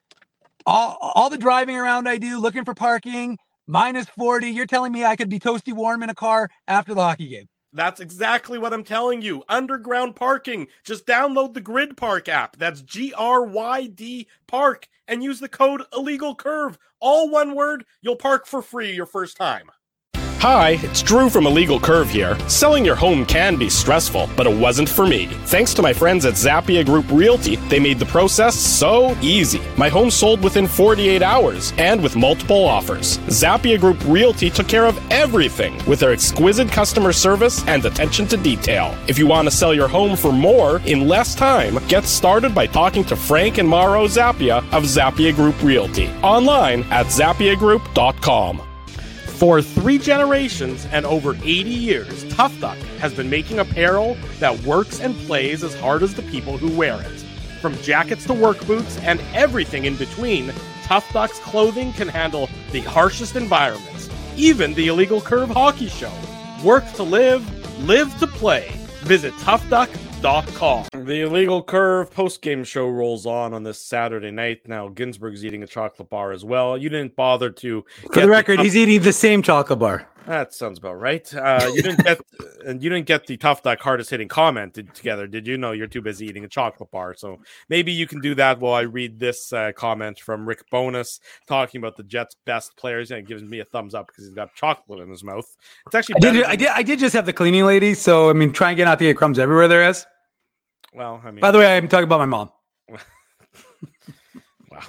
All 0.65 0.97
all 1.01 1.29
the 1.29 1.37
driving 1.39 1.75
around 1.75 2.07
I 2.07 2.17
do, 2.17 2.39
looking 2.39 2.65
for 2.65 2.75
parking, 2.75 3.37
minus 3.65 4.05
40. 4.09 4.49
You're 4.49 4.65
telling 4.67 4.91
me 4.91 5.05
I 5.05 5.15
could 5.15 5.29
be 5.29 5.39
toasty 5.39 5.73
warm 5.73 6.03
in 6.03 6.09
a 6.09 6.15
car 6.15 6.49
after 6.67 6.93
the 6.93 7.01
hockey 7.01 7.29
game. 7.29 7.47
That's 7.73 7.99
exactly 7.99 8.57
what 8.57 8.73
I'm 8.73 8.83
telling 8.83 9.21
you. 9.21 9.43
Underground 9.49 10.15
parking. 10.15 10.67
Just 10.83 11.05
download 11.05 11.53
the 11.53 11.61
GRYD 11.61 11.97
Park 11.97 12.29
app. 12.29 12.57
That's 12.57 12.81
G 12.81 13.13
R 13.13 13.43
Y 13.43 13.87
D 13.87 14.27
Park 14.47 14.87
and 15.07 15.23
use 15.23 15.39
the 15.39 15.49
code 15.49 15.83
Illegal 15.93 16.35
Curve. 16.35 16.77
All 16.99 17.29
one 17.29 17.55
word. 17.55 17.85
You'll 18.01 18.15
park 18.15 18.47
for 18.47 18.61
free 18.61 18.91
your 18.93 19.05
first 19.05 19.37
time. 19.37 19.69
Hi, 20.39 20.77
it's 20.83 21.01
Drew 21.01 21.31
from 21.31 21.47
Illegal 21.47 21.79
Curve 21.79 22.11
here. 22.11 22.37
Selling 22.47 22.85
your 22.85 22.95
home 22.95 23.25
can 23.25 23.55
be 23.55 23.71
stressful, 23.71 24.29
but 24.37 24.45
it 24.45 24.55
wasn't 24.55 24.87
for 24.87 25.07
me. 25.07 25.25
Thanks 25.45 25.73
to 25.73 25.81
my 25.81 25.91
friends 25.91 26.25
at 26.25 26.35
Zappia 26.35 26.85
Group 26.85 27.09
Realty, 27.09 27.55
they 27.55 27.79
made 27.79 27.97
the 27.97 28.05
process 28.05 28.55
so 28.55 29.17
easy. 29.19 29.59
My 29.77 29.89
home 29.89 30.11
sold 30.11 30.43
within 30.43 30.67
48 30.67 31.23
hours 31.23 31.73
and 31.79 32.03
with 32.03 32.15
multiple 32.15 32.65
offers. 32.65 33.17
Zappia 33.29 33.79
Group 33.79 33.97
Realty 34.05 34.51
took 34.51 34.67
care 34.67 34.85
of 34.85 34.99
everything 35.09 35.83
with 35.87 35.99
their 35.99 36.11
exquisite 36.11 36.71
customer 36.71 37.13
service 37.13 37.67
and 37.67 37.83
attention 37.83 38.27
to 38.27 38.37
detail. 38.37 38.95
If 39.07 39.17
you 39.17 39.25
want 39.25 39.47
to 39.47 39.51
sell 39.51 39.73
your 39.73 39.87
home 39.87 40.15
for 40.15 40.31
more 40.31 40.81
in 40.85 41.07
less 41.07 41.33
time, 41.33 41.79
get 41.87 42.05
started 42.05 42.53
by 42.53 42.67
talking 42.67 43.03
to 43.05 43.15
Frank 43.15 43.57
and 43.57 43.67
Mauro 43.67 44.05
Zappia 44.05 44.59
of 44.71 44.83
Zappia 44.83 45.33
Group 45.33 45.59
Realty 45.63 46.09
online 46.21 46.83
at 46.91 47.07
zappiagroup.com. 47.07 48.66
For 49.37 49.61
three 49.61 49.99
generations 49.99 50.87
and 50.91 51.05
over 51.05 51.35
80 51.35 51.69
years, 51.69 52.27
Tough 52.33 52.59
Duck 52.59 52.77
has 52.97 53.13
been 53.13 53.29
making 53.29 53.59
apparel 53.59 54.17
that 54.39 54.59
works 54.63 54.99
and 54.99 55.15
plays 55.27 55.63
as 55.63 55.79
hard 55.79 56.01
as 56.01 56.15
the 56.15 56.23
people 56.23 56.57
who 56.57 56.75
wear 56.75 56.99
it. 56.99 57.23
From 57.61 57.77
jackets 57.83 58.25
to 58.25 58.33
work 58.33 58.65
boots 58.65 58.97
and 58.97 59.21
everything 59.35 59.85
in 59.85 59.95
between, 59.95 60.51
Tough 60.85 61.13
Duck's 61.13 61.37
clothing 61.37 61.93
can 61.93 62.07
handle 62.07 62.49
the 62.71 62.81
harshest 62.81 63.35
environments, 63.35 64.09
even 64.37 64.73
the 64.73 64.87
illegal 64.87 65.21
curve 65.21 65.49
hockey 65.51 65.89
show. 65.89 66.11
Work 66.63 66.91
to 66.93 67.03
live, 67.03 67.45
live 67.87 68.17
to 68.17 68.25
play. 68.25 68.71
Visit 69.03 69.35
toughduck.com. 69.35 70.06
The 70.93 71.21
illegal 71.21 71.61
curve 71.63 72.11
post-game 72.11 72.63
show 72.63 72.87
rolls 72.89 73.25
on 73.25 73.53
on 73.53 73.63
this 73.63 73.77
Saturday 73.79 74.31
night. 74.31 74.67
Now 74.67 74.87
Ginsburg's 74.89 75.45
eating 75.45 75.63
a 75.63 75.67
chocolate 75.67 76.09
bar 76.09 76.31
as 76.31 76.43
well. 76.43 76.77
You 76.77 76.89
didn't 76.89 77.15
bother 77.15 77.49
to 77.51 77.85
For 78.11 78.21
the 78.21 78.27
record, 78.27 78.55
Tough- 78.57 78.65
he's 78.65 78.75
eating 78.75 79.01
the 79.01 79.13
same 79.13 79.41
chocolate 79.41 79.79
bar. 79.79 80.07
That 80.27 80.53
sounds 80.53 80.77
about 80.77 80.99
right. 80.99 81.33
Uh, 81.33 81.71
you 81.73 81.81
didn't 81.81 82.03
get 82.03 82.19
and 82.65 82.83
you 82.83 82.89
didn't 82.89 83.05
get 83.05 83.25
the 83.27 83.37
tough 83.37 83.63
duck 83.63 83.79
hardest 83.79 84.09
hitting 84.09 84.27
comment 84.27 84.73
together, 84.93 85.25
did 85.25 85.47
you? 85.47 85.57
No, 85.57 85.71
you're 85.71 85.87
too 85.87 86.01
busy 86.01 86.27
eating 86.27 86.43
a 86.43 86.49
chocolate 86.49 86.91
bar. 86.91 87.15
So 87.15 87.39
maybe 87.69 87.93
you 87.93 88.05
can 88.07 88.19
do 88.19 88.35
that 88.35 88.59
while 88.59 88.73
I 88.73 88.81
read 88.81 89.19
this 89.19 89.53
uh, 89.53 89.71
comment 89.71 90.19
from 90.19 90.45
Rick 90.45 90.69
Bowness 90.69 91.21
talking 91.47 91.79
about 91.79 91.95
the 91.95 92.03
Jets' 92.03 92.35
best 92.45 92.75
players, 92.75 93.09
and 93.11 93.25
gives 93.25 93.41
me 93.41 93.61
a 93.61 93.65
thumbs 93.65 93.95
up 93.95 94.07
because 94.07 94.25
he's 94.25 94.33
got 94.33 94.53
chocolate 94.53 94.99
in 94.99 95.09
his 95.09 95.23
mouth. 95.23 95.47
It's 95.85 95.95
actually 95.95 96.15
I 96.15 96.19
did, 96.19 96.33
better 96.33 96.47
I 96.47 96.55
did. 96.57 96.67
I 96.67 96.83
did 96.83 96.99
just 96.99 97.15
have 97.15 97.25
the 97.25 97.31
cleaning 97.33 97.63
lady. 97.63 97.93
So 97.93 98.29
I 98.29 98.33
mean, 98.33 98.51
try 98.51 98.71
and 98.71 98.77
get 98.77 98.87
out 98.87 98.99
the 98.99 99.13
crumbs 99.13 99.39
everywhere 99.39 99.69
there 99.69 99.87
is. 99.89 100.05
well. 100.93 101.21
I 101.23 101.31
mean, 101.31 101.39
By 101.39 101.51
the 101.51 101.59
way, 101.59 101.77
I'm 101.77 101.87
talking 101.87 102.03
about 102.03 102.19
my 102.19 102.25
mom. 102.25 102.51
Wow. 104.69 104.81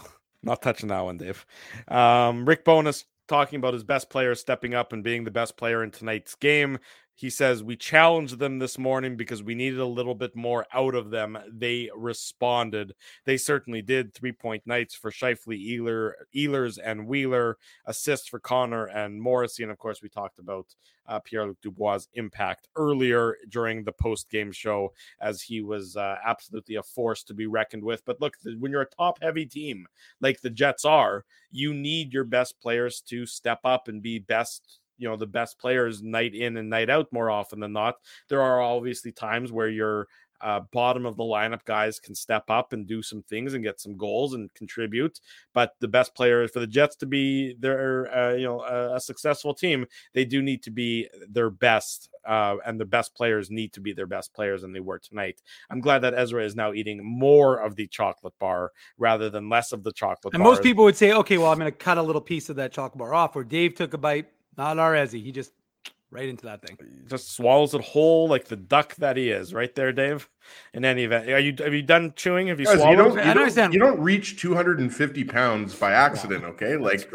Not 0.43 0.63
touching 0.63 0.89
that 0.89 1.01
one, 1.01 1.17
Dave. 1.17 1.47
Um, 1.87 2.45
Rick 2.45 2.65
Bowness 2.65 3.05
talking 3.29 3.59
about 3.59 3.75
his 3.75 3.85
best 3.85 4.11
player 4.11 4.35
stepping 4.35 4.75
up 4.75 4.93
and 4.93 5.05
being 5.05 5.25
the 5.25 5.31
best 5.31 5.57
player 5.57 5.85
in 5.85 5.91
tonight's 5.91 6.35
game. 6.35 6.79
He 7.19 7.31
says, 7.31 7.65
We 7.65 7.75
challenged 7.75 8.39
them 8.39 8.61
this 8.61 8.79
morning 8.79 9.17
because 9.17 9.43
we 9.43 9.57
needed 9.57 9.81
a 9.81 9.85
little 9.85 10.15
bit 10.15 10.37
more 10.37 10.67
out 10.73 10.95
of 10.95 11.11
them. 11.11 11.37
They 11.51 11.91
responded. 11.93 12.95
They 13.25 13.37
certainly 13.37 13.83
did. 13.83 14.15
Three 14.15 14.31
point 14.31 14.65
nights 14.69 14.95
for 14.95 15.11
Scheifele, 15.11 15.59
Ealer, 15.59 16.13
Ehlers, 16.33 16.79
and 16.81 17.09
Wheeler, 17.09 17.59
assists 17.87 18.29
for 18.29 18.39
Connor 18.39 18.87
and 18.87 19.21
Morrissey. 19.21 19.65
And 19.65 19.73
of 19.73 19.79
course, 19.79 20.01
we 20.01 20.09
talked 20.09 20.39
about 20.39 20.67
uh, 21.09 21.19
Pierre 21.19 21.47
Luc 21.47 21.61
Dubois' 21.61 22.07
impact 22.15 22.69
earlier 22.77 23.35
during 23.49 23.83
the 23.83 23.91
post 23.91 24.31
game 24.31 24.53
show 24.53 24.93
as 25.21 25.43
he 25.43 25.61
was 25.61 25.97
uh, 25.97 26.19
absolutely 26.25 26.77
a 26.77 26.85
force 26.85 27.25
to 27.25 27.35
be 27.35 27.49
reckoned 27.49 27.83
with. 27.83 28.05
But 28.05 28.21
look, 28.21 28.39
th- 28.45 28.59
when 28.61 28.71
you're 28.71 28.83
a 28.83 28.87
top 28.87 29.21
heavy 29.21 29.45
team 29.45 29.89
like 30.21 30.41
the 30.41 30.51
Jets 30.51 30.85
are, 30.85 31.25
you 31.51 31.75
need 31.75 32.13
your 32.13 32.23
best 32.23 32.61
players 32.61 33.01
to 33.09 33.27
step 33.27 33.59
up 33.65 33.89
and 33.89 34.01
be 34.01 34.21
best. 34.21 34.79
You 34.99 35.09
know, 35.09 35.17
the 35.17 35.27
best 35.27 35.59
players 35.59 36.03
night 36.03 36.35
in 36.35 36.57
and 36.57 36.69
night 36.69 36.91
out 36.91 37.13
more 37.13 37.31
often 37.31 37.61
than 37.61 37.73
not. 37.73 37.97
There 38.29 38.43
are 38.43 38.61
obviously 38.61 39.13
times 39.13 39.53
where 39.53 39.69
you're 39.69 40.09
uh, 40.41 40.61
bottom 40.73 41.07
of 41.07 41.17
the 41.17 41.23
lineup 41.23 41.65
guys 41.65 41.99
can 41.99 42.15
step 42.15 42.45
up 42.49 42.73
and 42.73 42.87
do 42.87 43.03
some 43.03 43.23
things 43.23 43.55
and 43.55 43.65
get 43.65 43.81
some 43.81 43.97
goals 43.97 44.35
and 44.35 44.53
contribute. 44.55 45.21
But 45.53 45.75
the 45.81 45.89
best 45.89 46.15
player 46.15 46.47
for 46.49 46.61
the 46.61 46.67
Jets 46.67 46.97
to 46.97 47.07
be 47.07 47.55
their, 47.59 48.15
uh, 48.17 48.35
you 48.35 48.45
know, 48.45 48.61
a, 48.61 48.97
a, 48.97 49.01
successful 49.01 49.55
team, 49.55 49.87
they 50.13 50.25
do 50.25 50.43
need 50.43 50.63
to 50.65 50.71
be 50.71 51.09
their 51.29 51.51
best, 51.51 52.11
uh, 52.27 52.57
and 52.65 52.81
the 52.81 52.85
best 52.85 53.15
players 53.15 53.51
need 53.51 53.73
to 53.73 53.81
be 53.81 53.93
their 53.93 54.07
best 54.07 54.33
players 54.33 54.63
than 54.63 54.73
they 54.73 54.81
were 54.81 54.99
tonight. 54.99 55.41
I'm 55.71 55.81
glad 55.81 56.01
that 56.01 56.15
Ezra 56.15 56.45
is 56.45 56.55
now 56.55 56.73
eating 56.73 57.05
more 57.05 57.57
of 57.57 57.77
the 57.77 57.87
chocolate 57.89 58.35
bar 58.39 58.73
rather 58.97 59.31
than 59.31 59.49
less 59.49 59.73
of 59.73 59.83
the 59.83 59.93
chocolate. 59.93 60.33
Bar. 60.33 60.39
And 60.39 60.45
bar. 60.45 60.53
most 60.53 60.63
people 60.63 60.85
would 60.85 60.97
say, 60.97 61.13
okay, 61.13 61.39
well, 61.39 61.51
I'm 61.51 61.59
going 61.59 61.71
to 61.71 61.77
cut 61.77 61.99
a 61.99 62.03
little 62.03 62.21
piece 62.21 62.49
of 62.49 62.57
that 62.57 62.73
chocolate 62.73 62.99
bar 62.99 63.15
off. 63.15 63.35
Or 63.35 63.45
Dave 63.45 63.75
took 63.75 63.95
a 63.95 63.99
bite, 63.99 64.29
not 64.59 64.79
our 64.79 64.93
Ezzy. 64.93 65.23
He 65.23 65.33
just 65.33 65.53
right 66.11 66.29
into 66.29 66.45
that 66.45 66.61
thing. 66.61 66.77
Just 67.07 67.33
swallows 67.33 67.73
it 67.73 67.81
whole 67.81 68.29
like 68.29 68.47
the 68.47 68.57
duck 68.57 68.95
that 68.97 69.17
he 69.17 69.31
is, 69.31 69.55
right 69.55 69.75
there, 69.75 69.93
Dave. 69.93 70.29
In 70.75 70.85
any 70.85 71.05
event, 71.05 71.31
are 71.31 71.39
you 71.39 71.55
have 71.59 71.73
you 71.73 71.83
done 71.83 72.13
chewing? 72.17 72.49
Have 72.49 72.61
you 72.61 72.67
Guys, 72.67 72.77
swallowed? 72.77 72.91
You 72.91 72.97
don't, 72.97 73.27
you, 73.27 73.55
don't, 73.55 73.73
you 73.73 73.79
don't 73.79 74.01
reach 74.01 74.41
250 74.41 75.25
pounds 75.25 75.75
by 75.75 75.93
accident, 75.93 76.45
okay? 76.45 76.77
Like 76.77 77.11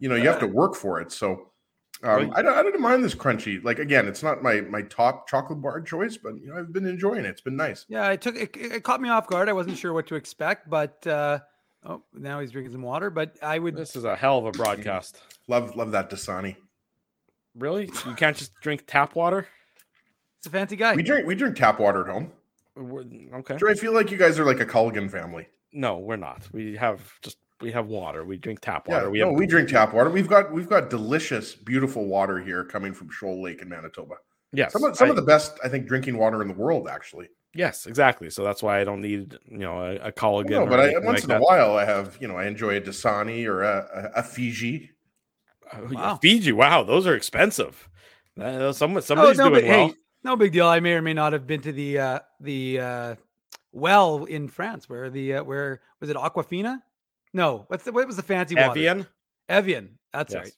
you 0.00 0.08
know, 0.08 0.16
you 0.16 0.28
have 0.28 0.40
to 0.40 0.46
work 0.46 0.74
for 0.74 1.00
it. 1.00 1.12
So 1.12 1.50
um, 2.02 2.32
I, 2.34 2.42
don't, 2.42 2.54
I 2.54 2.62
don't 2.62 2.80
mind 2.80 3.02
this 3.02 3.14
crunchy. 3.14 3.62
Like 3.64 3.78
again, 3.78 4.06
it's 4.06 4.22
not 4.22 4.42
my 4.42 4.60
my 4.60 4.82
top 4.82 5.28
chocolate 5.28 5.62
bar 5.62 5.80
choice, 5.80 6.16
but 6.16 6.36
you 6.40 6.48
know, 6.48 6.58
I've 6.58 6.72
been 6.72 6.86
enjoying 6.86 7.24
it. 7.24 7.28
It's 7.28 7.40
been 7.40 7.56
nice. 7.56 7.86
Yeah, 7.88 8.10
it 8.10 8.20
took 8.20 8.36
it, 8.36 8.54
it 8.56 8.82
caught 8.82 9.00
me 9.00 9.08
off 9.08 9.26
guard. 9.26 9.48
I 9.48 9.54
wasn't 9.54 9.78
sure 9.78 9.92
what 9.92 10.06
to 10.08 10.14
expect, 10.14 10.68
but 10.68 11.06
uh, 11.06 11.40
oh, 11.84 12.02
now 12.12 12.40
he's 12.40 12.52
drinking 12.52 12.72
some 12.72 12.82
water. 12.82 13.08
But 13.08 13.36
I 13.42 13.58
would. 13.58 13.76
This 13.76 13.96
is 13.96 14.04
a 14.04 14.14
hell 14.14 14.38
of 14.38 14.44
a 14.46 14.52
broadcast. 14.52 15.20
love 15.48 15.74
love 15.74 15.90
that 15.92 16.10
Dasani. 16.10 16.56
Really? 17.56 17.90
You 18.06 18.14
can't 18.14 18.36
just 18.36 18.52
drink 18.60 18.84
tap 18.86 19.14
water? 19.14 19.48
It's 20.38 20.46
a 20.46 20.50
fancy 20.50 20.76
guy. 20.76 20.94
We 20.94 21.02
drink 21.02 21.26
we 21.26 21.34
drink 21.34 21.56
tap 21.56 21.80
water 21.80 22.02
at 22.06 22.12
home. 22.12 22.32
We're, 22.76 23.04
okay. 23.36 23.56
I 23.66 23.74
feel 23.74 23.94
like 23.94 24.10
you 24.10 24.18
guys 24.18 24.38
are 24.38 24.44
like 24.44 24.60
a 24.60 24.66
Culligan 24.66 25.10
family. 25.10 25.48
No, 25.72 25.98
we're 25.98 26.16
not. 26.16 26.46
We 26.52 26.76
have 26.76 27.00
just 27.22 27.38
we 27.60 27.72
have 27.72 27.86
water. 27.86 28.24
We 28.24 28.36
drink 28.36 28.60
tap 28.60 28.88
water. 28.88 29.06
Yeah, 29.06 29.10
we 29.10 29.18
no, 29.20 29.30
have... 29.30 29.38
we 29.38 29.46
drink 29.46 29.68
tap 29.70 29.94
water. 29.94 30.10
We've 30.10 30.28
got 30.28 30.52
we've 30.52 30.68
got 30.68 30.90
delicious, 30.90 31.54
beautiful 31.54 32.06
water 32.06 32.38
here 32.38 32.64
coming 32.64 32.92
from 32.92 33.10
Shoal 33.10 33.42
Lake 33.42 33.62
in 33.62 33.68
Manitoba. 33.68 34.16
Yes, 34.52 34.72
some 34.72 34.84
of 34.84 34.96
some 34.96 35.08
I... 35.08 35.10
of 35.10 35.16
the 35.16 35.22
best 35.22 35.58
I 35.64 35.68
think 35.68 35.86
drinking 35.86 36.18
water 36.18 36.42
in 36.42 36.48
the 36.48 36.54
world, 36.54 36.88
actually. 36.88 37.28
Yes, 37.54 37.86
exactly. 37.86 38.28
So 38.28 38.44
that's 38.44 38.62
why 38.62 38.80
I 38.80 38.84
don't 38.84 39.00
need 39.00 39.38
you 39.50 39.58
know 39.58 39.80
a, 39.80 40.08
a 40.08 40.12
Culligan. 40.12 40.50
No, 40.50 40.66
but 40.66 40.80
I, 40.80 40.92
once 40.98 41.06
like 41.06 41.22
in 41.22 41.28
that. 41.30 41.40
a 41.40 41.44
while 41.44 41.76
I 41.76 41.86
have 41.86 42.18
you 42.20 42.28
know 42.28 42.36
I 42.36 42.44
enjoy 42.46 42.76
a 42.76 42.80
Dasani 42.80 43.46
or 43.46 43.62
a, 43.62 44.12
a, 44.14 44.20
a 44.20 44.22
Fiji. 44.22 44.90
Oh, 45.72 45.88
wow. 45.90 46.18
Fiji, 46.22 46.52
wow, 46.52 46.82
those 46.82 47.06
are 47.06 47.14
expensive. 47.14 47.88
Uh, 48.40 48.72
someone, 48.72 49.02
somebody's 49.02 49.40
oh, 49.40 49.48
no, 49.48 49.54
doing 49.54 49.66
well. 49.66 49.88
Hey, 49.88 49.94
no 50.22 50.36
big 50.36 50.52
deal. 50.52 50.66
I 50.66 50.80
may 50.80 50.92
or 50.92 51.02
may 51.02 51.14
not 51.14 51.32
have 51.32 51.46
been 51.46 51.60
to 51.62 51.72
the 51.72 51.98
uh, 51.98 52.18
the 52.40 52.80
uh, 52.80 53.14
well 53.72 54.24
in 54.24 54.48
France, 54.48 54.88
where 54.88 55.08
the 55.10 55.36
uh, 55.36 55.44
where 55.44 55.80
was 56.00 56.10
it 56.10 56.16
Aquafina? 56.16 56.82
No, 57.32 57.64
what's 57.68 57.84
the 57.84 57.92
what 57.92 58.06
was 58.06 58.16
the 58.16 58.22
fancy 58.22 58.54
water? 58.54 58.70
Evian. 58.70 59.06
Evian. 59.48 59.98
That's 60.12 60.34
yes. 60.34 60.44
right. 60.44 60.52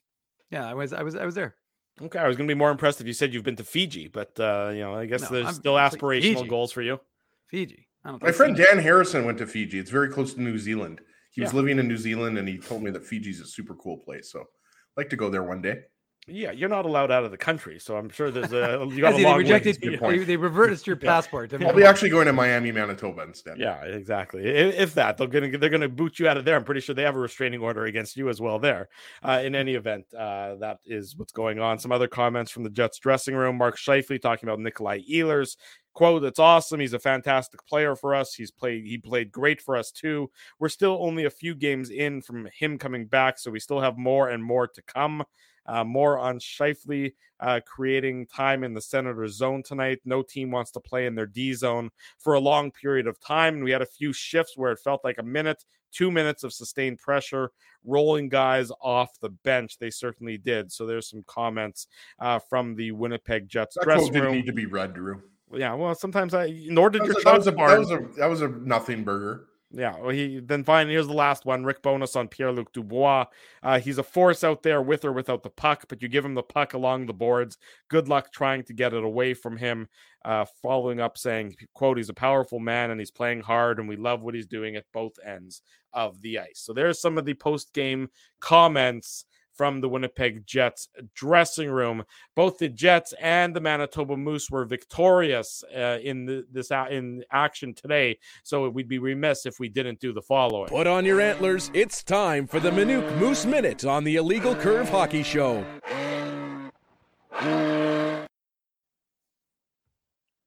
Yeah, 0.50 0.68
I 0.68 0.74
was 0.74 0.92
I 0.92 1.02
was 1.02 1.14
I 1.14 1.24
was 1.24 1.34
there. 1.34 1.54
Okay, 2.00 2.18
I 2.18 2.28
was 2.28 2.36
going 2.36 2.46
to 2.46 2.54
be 2.54 2.58
more 2.58 2.70
impressed 2.70 3.00
if 3.00 3.06
you 3.06 3.12
said 3.12 3.34
you've 3.34 3.44
been 3.44 3.56
to 3.56 3.64
Fiji, 3.64 4.08
but 4.08 4.38
uh, 4.38 4.70
you 4.72 4.80
know, 4.80 4.94
I 4.94 5.06
guess 5.06 5.22
no, 5.22 5.28
there's 5.30 5.46
I'm, 5.46 5.54
still 5.54 5.74
aspirational 5.74 6.40
like 6.40 6.50
goals 6.50 6.72
for 6.72 6.82
you. 6.82 7.00
Fiji. 7.48 7.88
My 8.04 8.32
friend 8.32 8.56
Fiji. 8.56 8.68
Dan 8.68 8.82
Harrison 8.82 9.24
went 9.24 9.38
to 9.38 9.46
Fiji. 9.46 9.78
It's 9.78 9.90
very 9.90 10.08
close 10.08 10.34
to 10.34 10.40
New 10.40 10.58
Zealand. 10.58 11.00
He 11.32 11.40
yeah. 11.40 11.46
was 11.46 11.54
living 11.54 11.78
in 11.78 11.88
New 11.88 11.96
Zealand, 11.96 12.38
and 12.38 12.48
he 12.48 12.56
told 12.56 12.82
me 12.82 12.90
that 12.92 13.04
Fiji's 13.04 13.40
a 13.40 13.46
super 13.46 13.74
cool 13.74 13.98
place. 13.98 14.30
So 14.30 14.44
like 14.98 15.10
to 15.10 15.16
go 15.16 15.30
there 15.30 15.44
one 15.44 15.62
day. 15.62 15.84
Yeah, 16.28 16.52
you're 16.52 16.68
not 16.68 16.84
allowed 16.84 17.10
out 17.10 17.24
of 17.24 17.30
the 17.30 17.36
country, 17.36 17.78
so 17.78 17.96
I'm 17.96 18.08
sure 18.08 18.30
there's 18.30 18.52
a 18.52 18.86
you 18.90 19.00
got 19.00 19.14
a 19.14 19.22
long 19.22 19.38
they 19.38 19.38
rejected. 19.38 19.78
They, 19.80 20.18
they 20.18 20.36
reverted 20.36 20.86
your 20.86 20.96
passport. 21.12 21.52
I'll 21.54 21.74
be 21.74 21.84
actually 21.84 22.10
going 22.10 22.26
to 22.26 22.32
Miami, 22.32 22.72
Manitoba 22.72 23.22
instead. 23.22 23.58
Yeah, 23.58 23.82
exactly. 23.84 24.44
If, 24.44 24.74
if 24.74 24.94
that, 24.94 25.16
they're 25.16 25.26
gonna 25.26 25.56
they're 25.56 25.70
gonna 25.70 25.88
boot 25.88 26.18
you 26.18 26.28
out 26.28 26.36
of 26.36 26.44
there. 26.44 26.56
I'm 26.56 26.64
pretty 26.64 26.80
sure 26.80 26.94
they 26.94 27.02
have 27.02 27.16
a 27.16 27.20
restraining 27.20 27.60
order 27.60 27.84
against 27.84 28.16
you 28.16 28.28
as 28.28 28.40
well. 28.40 28.58
There. 28.58 28.88
Uh, 29.22 29.42
in 29.44 29.54
any 29.54 29.74
event, 29.74 30.06
uh, 30.14 30.56
that 30.56 30.78
is 30.84 31.16
what's 31.16 31.32
going 31.32 31.58
on. 31.58 31.78
Some 31.78 31.92
other 31.92 32.08
comments 32.08 32.50
from 32.50 32.64
the 32.64 32.70
Jets 32.70 32.98
dressing 32.98 33.34
room. 33.34 33.56
Mark 33.56 33.76
Scheifele 33.76 34.20
talking 34.20 34.48
about 34.48 34.60
Nikolai 34.60 35.00
Ehlers 35.10 35.56
quote 35.98 36.22
it's 36.22 36.38
awesome 36.38 36.78
he's 36.78 36.92
a 36.92 36.98
fantastic 37.00 37.66
player 37.66 37.96
for 37.96 38.14
us 38.14 38.32
he's 38.32 38.52
played 38.52 38.84
he 38.84 38.96
played 38.96 39.32
great 39.32 39.60
for 39.60 39.76
us 39.76 39.90
too 39.90 40.30
we're 40.60 40.68
still 40.68 40.96
only 41.00 41.24
a 41.24 41.30
few 41.30 41.56
games 41.56 41.90
in 41.90 42.22
from 42.22 42.46
him 42.56 42.78
coming 42.78 43.04
back 43.04 43.36
so 43.36 43.50
we 43.50 43.58
still 43.58 43.80
have 43.80 43.98
more 43.98 44.28
and 44.28 44.44
more 44.44 44.68
to 44.68 44.80
come 44.82 45.24
uh, 45.68 45.84
more 45.84 46.18
on 46.18 46.40
Scheifele 46.40 47.12
uh, 47.40 47.60
creating 47.64 48.26
time 48.26 48.64
in 48.64 48.74
the 48.74 48.80
Senator 48.80 49.28
zone 49.28 49.62
tonight. 49.62 50.00
No 50.04 50.22
team 50.22 50.50
wants 50.50 50.72
to 50.72 50.80
play 50.80 51.06
in 51.06 51.14
their 51.14 51.26
D 51.26 51.52
zone 51.52 51.90
for 52.18 52.34
a 52.34 52.40
long 52.40 52.72
period 52.72 53.06
of 53.06 53.20
time. 53.20 53.54
And 53.54 53.64
we 53.64 53.70
had 53.70 53.82
a 53.82 53.86
few 53.86 54.12
shifts 54.12 54.56
where 54.56 54.72
it 54.72 54.80
felt 54.80 55.04
like 55.04 55.18
a 55.18 55.22
minute, 55.22 55.64
two 55.92 56.10
minutes 56.10 56.42
of 56.42 56.52
sustained 56.52 56.98
pressure, 56.98 57.52
rolling 57.84 58.28
guys 58.28 58.72
off 58.80 59.20
the 59.20 59.30
bench. 59.30 59.78
They 59.78 59.90
certainly 59.90 60.38
did. 60.38 60.72
So 60.72 60.86
there's 60.86 61.08
some 61.08 61.22
comments 61.26 61.86
uh, 62.18 62.40
from 62.40 62.74
the 62.74 62.90
Winnipeg 62.90 63.48
Jets 63.48 63.76
that 63.76 63.84
dressing 63.84 64.12
room. 64.14 64.22
Didn't 64.22 64.32
need 64.32 64.46
to 64.46 64.52
be 64.52 64.66
read, 64.66 64.94
Drew. 64.94 65.22
Yeah, 65.54 65.74
well, 65.74 65.94
sometimes 65.94 66.34
I 66.34 66.52
nor 66.66 66.90
did 66.90 67.02
that 67.02 67.06
your 67.06 67.20
a, 67.20 67.24
that 67.24 67.38
was, 67.38 67.46
a, 67.46 67.52
that 67.52 67.78
was 67.78 67.90
a 67.90 67.98
that 68.18 68.26
was 68.26 68.42
a 68.42 68.48
nothing 68.48 69.02
burger. 69.02 69.47
Yeah, 69.70 69.98
well, 69.98 70.10
he 70.10 70.40
then 70.40 70.64
finally 70.64 70.94
here's 70.94 71.08
the 71.08 71.12
last 71.12 71.44
one. 71.44 71.62
Rick 71.62 71.82
Bowness 71.82 72.16
on 72.16 72.28
Pierre 72.28 72.52
Luc 72.52 72.72
Dubois. 72.72 73.26
Uh, 73.62 73.78
he's 73.78 73.98
a 73.98 74.02
force 74.02 74.42
out 74.42 74.62
there 74.62 74.80
with 74.80 75.04
or 75.04 75.12
without 75.12 75.42
the 75.42 75.50
puck, 75.50 75.84
but 75.88 76.00
you 76.00 76.08
give 76.08 76.24
him 76.24 76.34
the 76.34 76.42
puck 76.42 76.72
along 76.72 77.04
the 77.04 77.12
boards. 77.12 77.58
Good 77.88 78.08
luck 78.08 78.32
trying 78.32 78.62
to 78.64 78.72
get 78.72 78.94
it 78.94 79.04
away 79.04 79.34
from 79.34 79.58
him. 79.58 79.88
Uh, 80.24 80.46
following 80.62 81.00
up 81.00 81.18
saying, 81.18 81.54
"quote 81.74 81.98
He's 81.98 82.08
a 82.08 82.14
powerful 82.14 82.58
man 82.58 82.90
and 82.90 82.98
he's 82.98 83.10
playing 83.10 83.42
hard, 83.42 83.78
and 83.78 83.88
we 83.88 83.96
love 83.96 84.22
what 84.22 84.34
he's 84.34 84.46
doing 84.46 84.74
at 84.74 84.90
both 84.92 85.18
ends 85.24 85.60
of 85.92 86.20
the 86.22 86.38
ice." 86.38 86.60
So 86.60 86.72
there's 86.72 86.98
some 87.00 87.18
of 87.18 87.26
the 87.26 87.34
post 87.34 87.74
game 87.74 88.08
comments 88.40 89.26
from 89.58 89.80
the 89.80 89.88
Winnipeg 89.88 90.46
Jets 90.46 90.88
dressing 91.14 91.68
room. 91.68 92.04
Both 92.36 92.58
the 92.58 92.68
Jets 92.68 93.12
and 93.20 93.54
the 93.54 93.60
Manitoba 93.60 94.16
Moose 94.16 94.50
were 94.50 94.64
victorious 94.64 95.64
uh, 95.76 95.98
in 96.02 96.24
the, 96.24 96.46
this 96.50 96.70
uh, 96.70 96.86
in 96.88 97.24
action 97.32 97.74
today. 97.74 98.18
So 98.44 98.68
we'd 98.70 98.88
be 98.88 99.00
remiss 99.00 99.44
if 99.44 99.58
we 99.58 99.68
didn't 99.68 99.98
do 99.98 100.12
the 100.12 100.22
following. 100.22 100.68
Put 100.68 100.86
on 100.86 101.04
your 101.04 101.20
antlers. 101.20 101.70
It's 101.74 102.04
time 102.04 102.46
for 102.46 102.60
the 102.60 102.70
Minute 102.70 103.18
Moose 103.18 103.44
Minute 103.44 103.84
on 103.84 104.04
the 104.04 104.16
Illegal 104.16 104.54
Curve 104.54 104.88
Hockey 104.88 105.24
Show. 105.24 105.66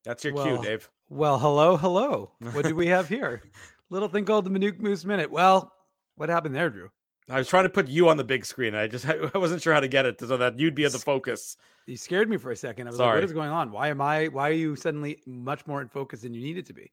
That's 0.06 0.24
your 0.24 0.34
well, 0.34 0.46
cue, 0.46 0.62
Dave. 0.64 0.90
Well, 1.10 1.38
hello, 1.38 1.76
hello. 1.76 2.32
What 2.54 2.66
do 2.66 2.76
we 2.76 2.88
have 2.88 3.10
here? 3.10 3.44
Little 3.90 4.08
thing 4.08 4.24
called 4.24 4.46
the 4.46 4.50
Minute 4.50 4.80
Moose 4.80 5.04
Minute. 5.04 5.30
Well, 5.30 5.74
what 6.16 6.30
happened 6.30 6.56
there, 6.56 6.70
Drew? 6.70 6.90
I 7.30 7.38
was 7.38 7.48
trying 7.48 7.64
to 7.64 7.70
put 7.70 7.88
you 7.88 8.10
on 8.10 8.18
the 8.18 8.24
big 8.24 8.46
screen. 8.46 8.76
I 8.76 8.88
just 8.88 9.08
I 9.10 9.38
wasn't 9.38 9.62
sure 9.62 9.74
how 9.74 9.80
to 9.80 9.88
get 9.88 10.06
it 10.06 10.20
so 10.20 10.38
that 10.38 10.60
you'd 10.60 10.76
be 10.76 10.86
at 10.86 10.92
the 10.92 11.00
focus. 11.00 11.58
You 11.88 11.98
scared 11.98 12.30
me 12.30 12.38
for 12.38 12.52
a 12.52 12.56
second. 12.56 12.88
I 12.88 12.90
was 12.92 12.98
Sorry. 12.98 13.10
like, 13.10 13.16
"What 13.18 13.24
is 13.24 13.34
going 13.34 13.50
on? 13.50 13.72
Why 13.72 13.90
am 13.90 14.02
I? 14.02 14.28
Why 14.28 14.50
are 14.50 14.54
you 14.54 14.76
suddenly 14.76 15.22
much 15.26 15.66
more 15.68 15.82
in 15.82 15.88
focus 15.88 16.22
than 16.22 16.34
you 16.34 16.42
needed 16.42 16.66
to 16.68 16.74
be?" 16.74 16.92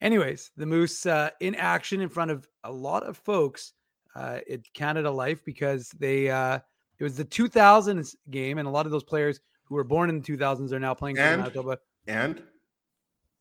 Anyways, 0.00 0.50
the 0.56 0.66
Moose 0.66 1.06
uh, 1.06 1.30
in 1.40 1.54
action 1.54 2.00
in 2.00 2.08
front 2.08 2.30
of 2.30 2.46
a 2.64 2.72
lot 2.72 3.02
of 3.02 3.16
folks 3.16 3.72
uh, 4.14 4.40
at 4.50 4.60
Canada 4.74 5.10
Life 5.10 5.44
because 5.44 5.90
they 5.98 6.28
uh, 6.28 6.58
it 6.98 7.04
was 7.04 7.16
the 7.16 7.24
2000s 7.24 8.14
game, 8.30 8.58
and 8.58 8.66
a 8.66 8.70
lot 8.70 8.86
of 8.86 8.92
those 8.92 9.04
players 9.04 9.40
who 9.64 9.74
were 9.74 9.84
born 9.84 10.08
in 10.08 10.20
the 10.20 10.36
2000s 10.36 10.72
are 10.72 10.80
now 10.80 10.94
playing 10.94 11.16
for 11.16 11.22
and, 11.22 11.42
Manitoba. 11.42 11.78
And 12.06 12.42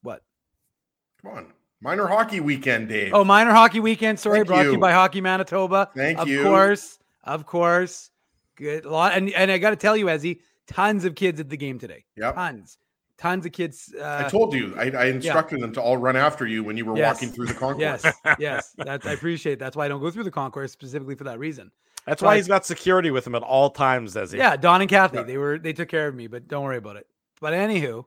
what? 0.01 0.21
Come 1.21 1.31
on. 1.31 1.53
Minor 1.81 2.07
hockey 2.07 2.39
weekend, 2.39 2.89
Dave. 2.89 3.13
Oh, 3.13 3.23
minor 3.23 3.51
hockey 3.51 3.79
weekend. 3.79 4.19
Sorry, 4.19 4.39
Thank 4.39 4.47
brought 4.47 4.59
you. 4.59 4.67
to 4.67 4.71
you 4.73 4.79
by 4.79 4.91
Hockey 4.91 5.21
Manitoba. 5.21 5.89
Thank 5.95 6.19
of 6.19 6.27
you. 6.27 6.39
Of 6.39 6.45
course, 6.45 6.99
of 7.23 7.45
course. 7.45 8.09
Good 8.55 8.85
a 8.85 8.89
lot, 8.89 9.13
and 9.13 9.29
and 9.31 9.51
I 9.51 9.57
got 9.57 9.71
to 9.71 9.75
tell 9.75 9.97
you, 9.97 10.05
Ezzy, 10.05 10.39
tons 10.67 11.03
of 11.03 11.15
kids 11.15 11.39
at 11.39 11.49
the 11.49 11.57
game 11.57 11.77
today. 11.77 12.05
Yeah, 12.15 12.31
tons, 12.31 12.77
tons 13.17 13.45
of 13.45 13.51
kids. 13.51 13.93
Uh, 13.99 14.23
I 14.25 14.29
told 14.29 14.53
you, 14.53 14.73
I, 14.77 14.89
I 14.91 15.05
instructed 15.07 15.59
yeah. 15.59 15.65
them 15.65 15.73
to 15.73 15.81
all 15.81 15.97
run 15.97 16.15
after 16.15 16.47
you 16.47 16.63
when 16.63 16.77
you 16.77 16.85
were 16.85 16.95
yes. 16.95 17.15
walking 17.15 17.29
through 17.33 17.47
the 17.47 17.53
concourse. 17.53 18.03
Yes, 18.03 18.15
yes, 18.39 18.73
that's 18.77 19.05
I 19.05 19.11
appreciate. 19.11 19.53
It. 19.53 19.59
That's 19.59 19.75
why 19.75 19.85
I 19.85 19.87
don't 19.89 19.99
go 19.99 20.09
through 20.09 20.23
the 20.23 20.31
concourse 20.31 20.71
specifically 20.71 21.15
for 21.15 21.25
that 21.25 21.37
reason. 21.37 21.69
That's 22.05 22.21
but, 22.21 22.27
why 22.27 22.35
he's 22.37 22.47
got 22.47 22.65
security 22.65 23.11
with 23.11 23.27
him 23.27 23.35
at 23.35 23.43
all 23.43 23.69
times, 23.69 24.13
does 24.13 24.31
he? 24.31 24.37
Yeah, 24.37 24.55
Don 24.55 24.79
and 24.79 24.89
Kathy, 24.89 25.17
yeah. 25.17 25.23
they 25.23 25.37
were 25.37 25.59
they 25.59 25.73
took 25.73 25.89
care 25.89 26.07
of 26.07 26.15
me, 26.15 26.27
but 26.27 26.47
don't 26.47 26.63
worry 26.63 26.77
about 26.77 26.95
it. 26.95 27.07
But 27.41 27.53
anywho, 27.53 28.05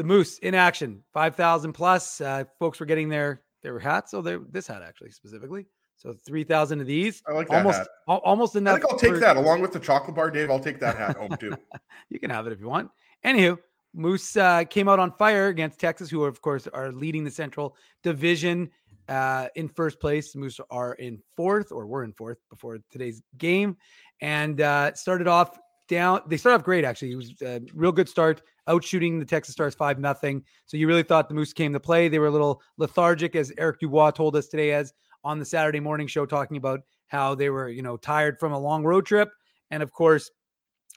the 0.00 0.04
Moose 0.06 0.38
in 0.38 0.54
action, 0.54 1.02
five 1.12 1.36
thousand 1.36 1.74
plus. 1.74 2.22
Uh, 2.22 2.44
folks 2.58 2.80
were 2.80 2.86
getting 2.86 3.10
their 3.10 3.42
their 3.62 3.78
hats. 3.78 4.10
So 4.10 4.22
they 4.22 4.38
this 4.50 4.66
hat 4.66 4.80
actually 4.82 5.10
specifically. 5.10 5.66
So 5.96 6.14
three 6.24 6.42
thousand 6.42 6.80
of 6.80 6.86
these. 6.86 7.22
I 7.28 7.32
like 7.32 7.48
that 7.48 7.58
almost 7.58 7.78
hat. 7.78 7.88
almost 8.06 8.56
enough. 8.56 8.76
I 8.76 8.80
think 8.80 8.92
I'll 8.92 8.98
take 8.98 9.12
for... 9.12 9.18
that 9.18 9.36
along 9.36 9.60
with 9.60 9.72
the 9.72 9.78
chocolate 9.78 10.16
bar, 10.16 10.30
Dave. 10.30 10.50
I'll 10.50 10.58
take 10.58 10.80
that 10.80 10.96
hat 10.96 11.18
home 11.18 11.36
too. 11.38 11.54
you 12.08 12.18
can 12.18 12.30
have 12.30 12.46
it 12.46 12.52
if 12.54 12.60
you 12.60 12.66
want. 12.66 12.90
Anywho, 13.26 13.58
Moose 13.92 14.38
uh, 14.38 14.64
came 14.64 14.88
out 14.88 14.98
on 14.98 15.12
fire 15.18 15.48
against 15.48 15.78
Texas, 15.78 16.08
who 16.08 16.24
of 16.24 16.40
course 16.40 16.66
are 16.68 16.92
leading 16.92 17.22
the 17.22 17.30
Central 17.30 17.76
Division 18.02 18.70
uh, 19.10 19.48
in 19.54 19.68
first 19.68 20.00
place. 20.00 20.32
The 20.32 20.38
Moose 20.38 20.60
are 20.70 20.94
in 20.94 21.18
fourth, 21.36 21.72
or 21.72 21.86
were 21.86 22.04
in 22.04 22.14
fourth 22.14 22.38
before 22.48 22.78
today's 22.90 23.20
game, 23.36 23.76
and 24.22 24.62
uh, 24.62 24.94
started 24.94 25.28
off 25.28 25.58
down. 25.88 26.22
They 26.26 26.38
started 26.38 26.60
off 26.60 26.64
great, 26.64 26.86
actually. 26.86 27.12
It 27.12 27.16
was 27.16 27.34
a 27.42 27.60
real 27.74 27.92
good 27.92 28.08
start, 28.08 28.40
out 28.70 28.84
shooting 28.84 29.18
the 29.18 29.24
Texas 29.24 29.52
Stars 29.52 29.74
5 29.74 29.98
nothing. 29.98 30.44
So 30.66 30.76
you 30.76 30.86
really 30.86 31.02
thought 31.02 31.28
the 31.28 31.34
Moose 31.34 31.52
came 31.52 31.72
to 31.72 31.80
play. 31.80 32.08
They 32.08 32.18
were 32.18 32.28
a 32.28 32.30
little 32.30 32.62
lethargic, 32.78 33.34
as 33.34 33.52
Eric 33.58 33.80
Dubois 33.80 34.12
told 34.12 34.36
us 34.36 34.48
today, 34.48 34.72
as 34.72 34.92
on 35.24 35.38
the 35.38 35.44
Saturday 35.44 35.80
morning 35.80 36.06
show, 36.06 36.24
talking 36.24 36.56
about 36.56 36.80
how 37.08 37.34
they 37.34 37.50
were, 37.50 37.68
you 37.68 37.82
know, 37.82 37.96
tired 37.96 38.38
from 38.38 38.52
a 38.52 38.58
long 38.58 38.84
road 38.84 39.04
trip. 39.04 39.30
And 39.70 39.82
of 39.82 39.92
course, 39.92 40.30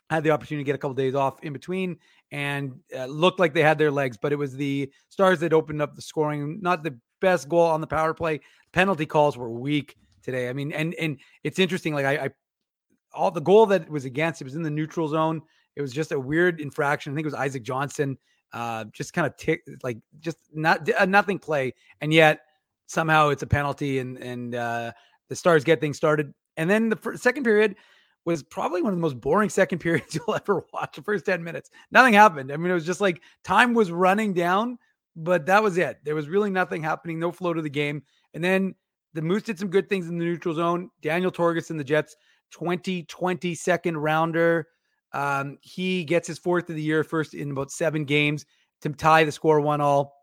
had 0.10 0.24
the 0.24 0.32
opportunity 0.32 0.64
to 0.64 0.66
get 0.66 0.76
a 0.76 0.78
couple 0.78 0.94
days 0.94 1.16
off 1.16 1.44
in 1.44 1.54
between 1.54 1.98
and 2.32 2.80
uh, 2.96 3.06
looked 3.06 3.40
like 3.40 3.54
they 3.54 3.64
had 3.64 3.78
their 3.78 3.92
legs, 3.92 4.18
but 4.22 4.32
it 4.32 4.36
was 4.36 4.56
the 4.56 4.92
Stars 5.10 5.40
that 5.40 5.54
opened 5.54 5.82
up 5.82 5.96
the 5.96 6.02
scoring. 6.02 6.60
Not 6.62 6.84
the 6.84 6.98
best 7.20 7.50
goal 7.50 7.66
on 7.66 7.82
the 7.82 7.88
power 7.88 8.14
play. 8.14 8.42
Penalty 8.74 9.06
calls 9.06 9.38
were 9.38 9.50
weak 9.50 9.96
today. 10.22 10.50
I 10.50 10.54
mean, 10.54 10.72
and 10.72 10.94
and 10.96 11.18
it's 11.44 11.60
interesting. 11.60 11.94
Like 11.94 12.06
I, 12.06 12.26
I 12.26 12.30
all 13.14 13.32
the 13.32 13.42
goal 13.42 13.66
that 13.68 13.90
was 13.90 14.06
against 14.06 14.42
it 14.42 14.46
was 14.46 14.56
in 14.56 14.64
the 14.64 14.70
neutral 14.70 15.08
zone. 15.08 15.42
It 15.76 15.82
was 15.82 15.92
just 15.92 16.12
a 16.12 16.20
weird 16.20 16.62
infraction. 16.62 17.14
I 17.14 17.16
think 17.16 17.26
it 17.26 17.28
was 17.28 17.34
Isaac 17.34 17.64
Johnson, 17.64 18.18
uh, 18.54 18.86
just 18.94 19.14
kind 19.14 19.26
of 19.28 19.36
tick 19.38 19.64
like 19.84 19.98
just 20.20 20.38
not 20.54 20.88
a 21.00 21.06
nothing 21.06 21.40
play, 21.40 21.74
and 22.02 22.14
yet 22.14 22.42
somehow 22.88 23.30
it's 23.30 23.44
a 23.44 23.48
penalty, 23.48 24.00
and 24.00 24.18
and 24.18 24.56
uh, 24.56 24.92
the 25.30 25.36
Stars 25.36 25.64
get 25.64 25.82
things 25.82 25.98
started. 25.98 26.34
And 26.58 26.70
then 26.70 26.90
the 26.90 26.96
first, 26.96 27.24
second 27.24 27.44
period 27.44 27.76
was 28.26 28.44
probably 28.44 28.82
one 28.82 28.94
of 28.94 28.98
the 28.98 29.02
most 29.02 29.20
boring 29.20 29.50
second 29.50 29.80
periods 29.80 30.16
you'll 30.16 30.36
ever 30.36 30.66
watch. 30.74 30.96
The 30.96 31.02
first 31.02 31.26
ten 31.26 31.44
minutes, 31.44 31.70
nothing 31.92 32.14
happened. 32.14 32.52
I 32.52 32.58
mean, 32.58 32.72
it 32.72 32.76
was 32.76 32.86
just 32.86 33.02
like 33.02 33.22
time 33.44 33.74
was 33.74 33.92
running 33.92 34.34
down, 34.34 34.78
but 35.16 35.46
that 35.48 35.64
was 35.64 35.78
it. 35.78 36.00
There 36.04 36.16
was 36.16 36.30
really 36.30 36.50
nothing 36.50 36.84
happening, 36.84 37.20
no 37.20 37.32
flow 37.32 37.54
to 37.54 37.62
the 37.62 37.70
game. 37.70 38.04
And 38.34 38.44
then 38.44 38.76
the 39.14 39.22
Moose 39.22 39.44
did 39.44 39.60
some 39.60 39.70
good 39.70 39.90
things 39.90 40.08
in 40.08 40.18
the 40.18 40.26
neutral 40.26 40.56
zone. 40.56 40.90
Daniel 41.02 41.32
Torgersson 41.32 41.72
and 41.72 41.80
the 41.80 41.84
Jets 41.84 42.16
2020 42.52 43.56
second 43.56 43.98
rounder. 43.98 44.68
Um, 45.14 45.58
he 45.62 46.04
gets 46.04 46.28
his 46.28 46.40
fourth 46.40 46.70
of 46.70 46.76
the 46.76 46.82
year, 46.82 47.04
first 47.04 47.34
in 47.34 47.52
about 47.52 47.72
seven 47.72 48.06
games 48.06 48.46
to 48.82 48.90
tie 48.90 49.24
the 49.24 49.32
score 49.32 49.60
one 49.60 49.82
all. 49.82 50.14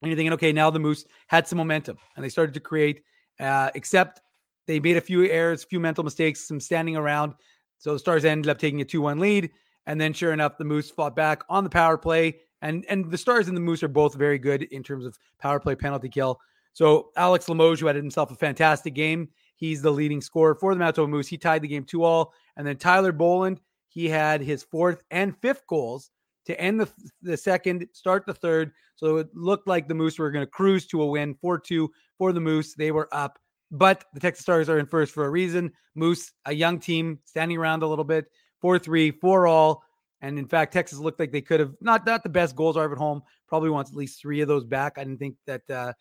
And 0.00 0.10
you're 0.10 0.16
thinking, 0.16 0.32
okay, 0.32 0.52
now 0.52 0.70
the 0.70 0.80
Moose 0.80 1.04
had 1.28 1.46
some 1.46 1.58
momentum 1.58 1.96
and 2.16 2.24
they 2.24 2.28
started 2.28 2.54
to 2.54 2.60
create, 2.60 3.02
uh, 3.38 3.70
except 3.74 4.20
they 4.66 4.80
made 4.80 4.96
a 4.96 5.00
few 5.00 5.24
errors, 5.24 5.62
a 5.62 5.66
few 5.66 5.78
mental 5.78 6.02
mistakes, 6.02 6.46
some 6.46 6.60
standing 6.60 6.96
around. 6.96 7.34
So 7.78 7.92
the 7.92 7.98
Stars 7.98 8.24
ended 8.24 8.50
up 8.50 8.58
taking 8.58 8.80
a 8.80 8.84
2 8.84 9.00
1 9.00 9.18
lead. 9.18 9.50
And 9.86 10.00
then 10.00 10.12
sure 10.12 10.32
enough, 10.32 10.58
the 10.58 10.64
Moose 10.64 10.90
fought 10.90 11.16
back 11.16 11.42
on 11.48 11.64
the 11.64 11.70
power 11.70 11.98
play. 11.98 12.38
And, 12.62 12.84
and 12.88 13.10
the 13.10 13.18
Stars 13.18 13.48
and 13.48 13.56
the 13.56 13.60
Moose 13.60 13.82
are 13.82 13.88
both 13.88 14.14
very 14.14 14.38
good 14.38 14.62
in 14.64 14.82
terms 14.82 15.04
of 15.04 15.18
power 15.38 15.60
play 15.60 15.74
penalty 15.74 16.08
kill. 16.08 16.40
So 16.72 17.10
Alex 17.16 17.48
Limoges, 17.48 17.80
who 17.80 17.86
had 17.86 17.96
himself 17.96 18.30
a 18.30 18.36
fantastic 18.36 18.94
game, 18.94 19.28
He's 19.62 19.80
the 19.80 19.92
leading 19.92 20.20
scorer 20.20 20.56
for 20.56 20.74
the 20.74 20.78
Manitoba 20.80 21.06
Moose. 21.06 21.28
He 21.28 21.38
tied 21.38 21.62
the 21.62 21.68
game 21.68 21.84
two 21.84 22.02
all. 22.02 22.34
And 22.56 22.66
then 22.66 22.78
Tyler 22.78 23.12
Boland, 23.12 23.60
he 23.92 24.08
had 24.08 24.40
his 24.40 24.62
fourth 24.62 25.02
and 25.10 25.36
fifth 25.38 25.66
goals 25.68 26.10
to 26.46 26.60
end 26.60 26.80
the, 26.80 26.88
the 27.20 27.36
second, 27.36 27.86
start 27.92 28.24
the 28.26 28.34
third. 28.34 28.72
So 28.96 29.18
it 29.18 29.28
looked 29.34 29.68
like 29.68 29.86
the 29.86 29.94
Moose 29.94 30.18
were 30.18 30.30
going 30.30 30.44
to 30.44 30.50
cruise 30.50 30.86
to 30.88 31.02
a 31.02 31.06
win 31.06 31.34
4 31.34 31.58
2 31.58 31.90
for 32.18 32.32
the 32.32 32.40
Moose. 32.40 32.74
They 32.74 32.90
were 32.90 33.08
up, 33.12 33.38
but 33.70 34.04
the 34.14 34.20
Texas 34.20 34.42
Stars 34.42 34.68
are 34.68 34.78
in 34.78 34.86
first 34.86 35.12
for 35.12 35.26
a 35.26 35.30
reason. 35.30 35.72
Moose, 35.94 36.32
a 36.46 36.52
young 36.52 36.78
team, 36.78 37.18
standing 37.24 37.58
around 37.58 37.82
a 37.82 37.86
little 37.86 38.04
bit, 38.04 38.26
4 38.60 38.78
3, 38.78 39.10
4 39.12 39.46
all. 39.46 39.82
And 40.20 40.38
in 40.38 40.46
fact, 40.46 40.72
Texas 40.72 40.98
looked 40.98 41.18
like 41.18 41.32
they 41.32 41.40
could 41.40 41.60
have 41.60 41.74
not 41.80 42.06
not 42.06 42.22
the 42.22 42.28
best 42.28 42.54
goals 42.54 42.76
are 42.76 42.90
at 42.90 42.98
home. 42.98 43.22
Probably 43.48 43.70
wants 43.70 43.90
at 43.90 43.96
least 43.96 44.20
three 44.20 44.40
of 44.40 44.48
those 44.48 44.64
back. 44.64 44.94
I 44.96 45.04
didn't 45.04 45.18
think 45.18 45.34
that 45.46 45.68
uh, 45.68 45.92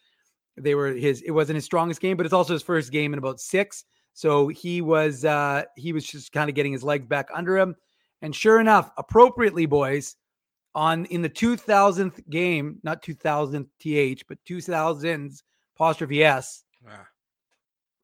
they 0.58 0.76
were 0.76 0.94
his. 0.94 1.22
It 1.24 1.32
wasn't 1.32 1.56
his 1.56 1.66
strongest 1.66 2.02
game, 2.02 2.18
but 2.18 2.26
it's 2.26 2.34
also 2.34 2.54
his 2.54 2.62
first 2.62 2.92
game 2.92 3.14
in 3.14 3.20
about 3.20 3.40
six. 3.40 3.84
So 4.14 4.48
he 4.48 4.82
was 4.82 5.26
uh 5.26 5.64
he 5.76 5.94
was 5.94 6.06
just 6.06 6.32
kind 6.32 6.50
of 6.50 6.56
getting 6.56 6.74
his 6.74 6.84
legs 6.84 7.08
back 7.08 7.30
under 7.34 7.58
him. 7.58 7.76
And 8.22 8.36
sure 8.36 8.60
enough, 8.60 8.92
appropriately, 8.98 9.66
boys, 9.66 10.16
on 10.76 11.06
in 11.06 11.22
the 11.22 11.30
2000th 11.30 12.30
game, 12.30 12.80
not 12.84 13.04
2000th 13.04 13.68
th, 13.80 14.24
but 14.28 14.38
2000s 14.48 15.44
apostrophe 15.76 16.24
s. 16.24 16.64
Ah. 16.88 17.08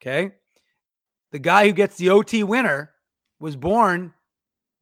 Okay, 0.01 0.31
the 1.31 1.39
guy 1.39 1.65
who 1.65 1.73
gets 1.73 1.97
the 1.97 2.09
OT 2.09 2.43
winner 2.43 2.91
was 3.39 3.55
born 3.55 4.13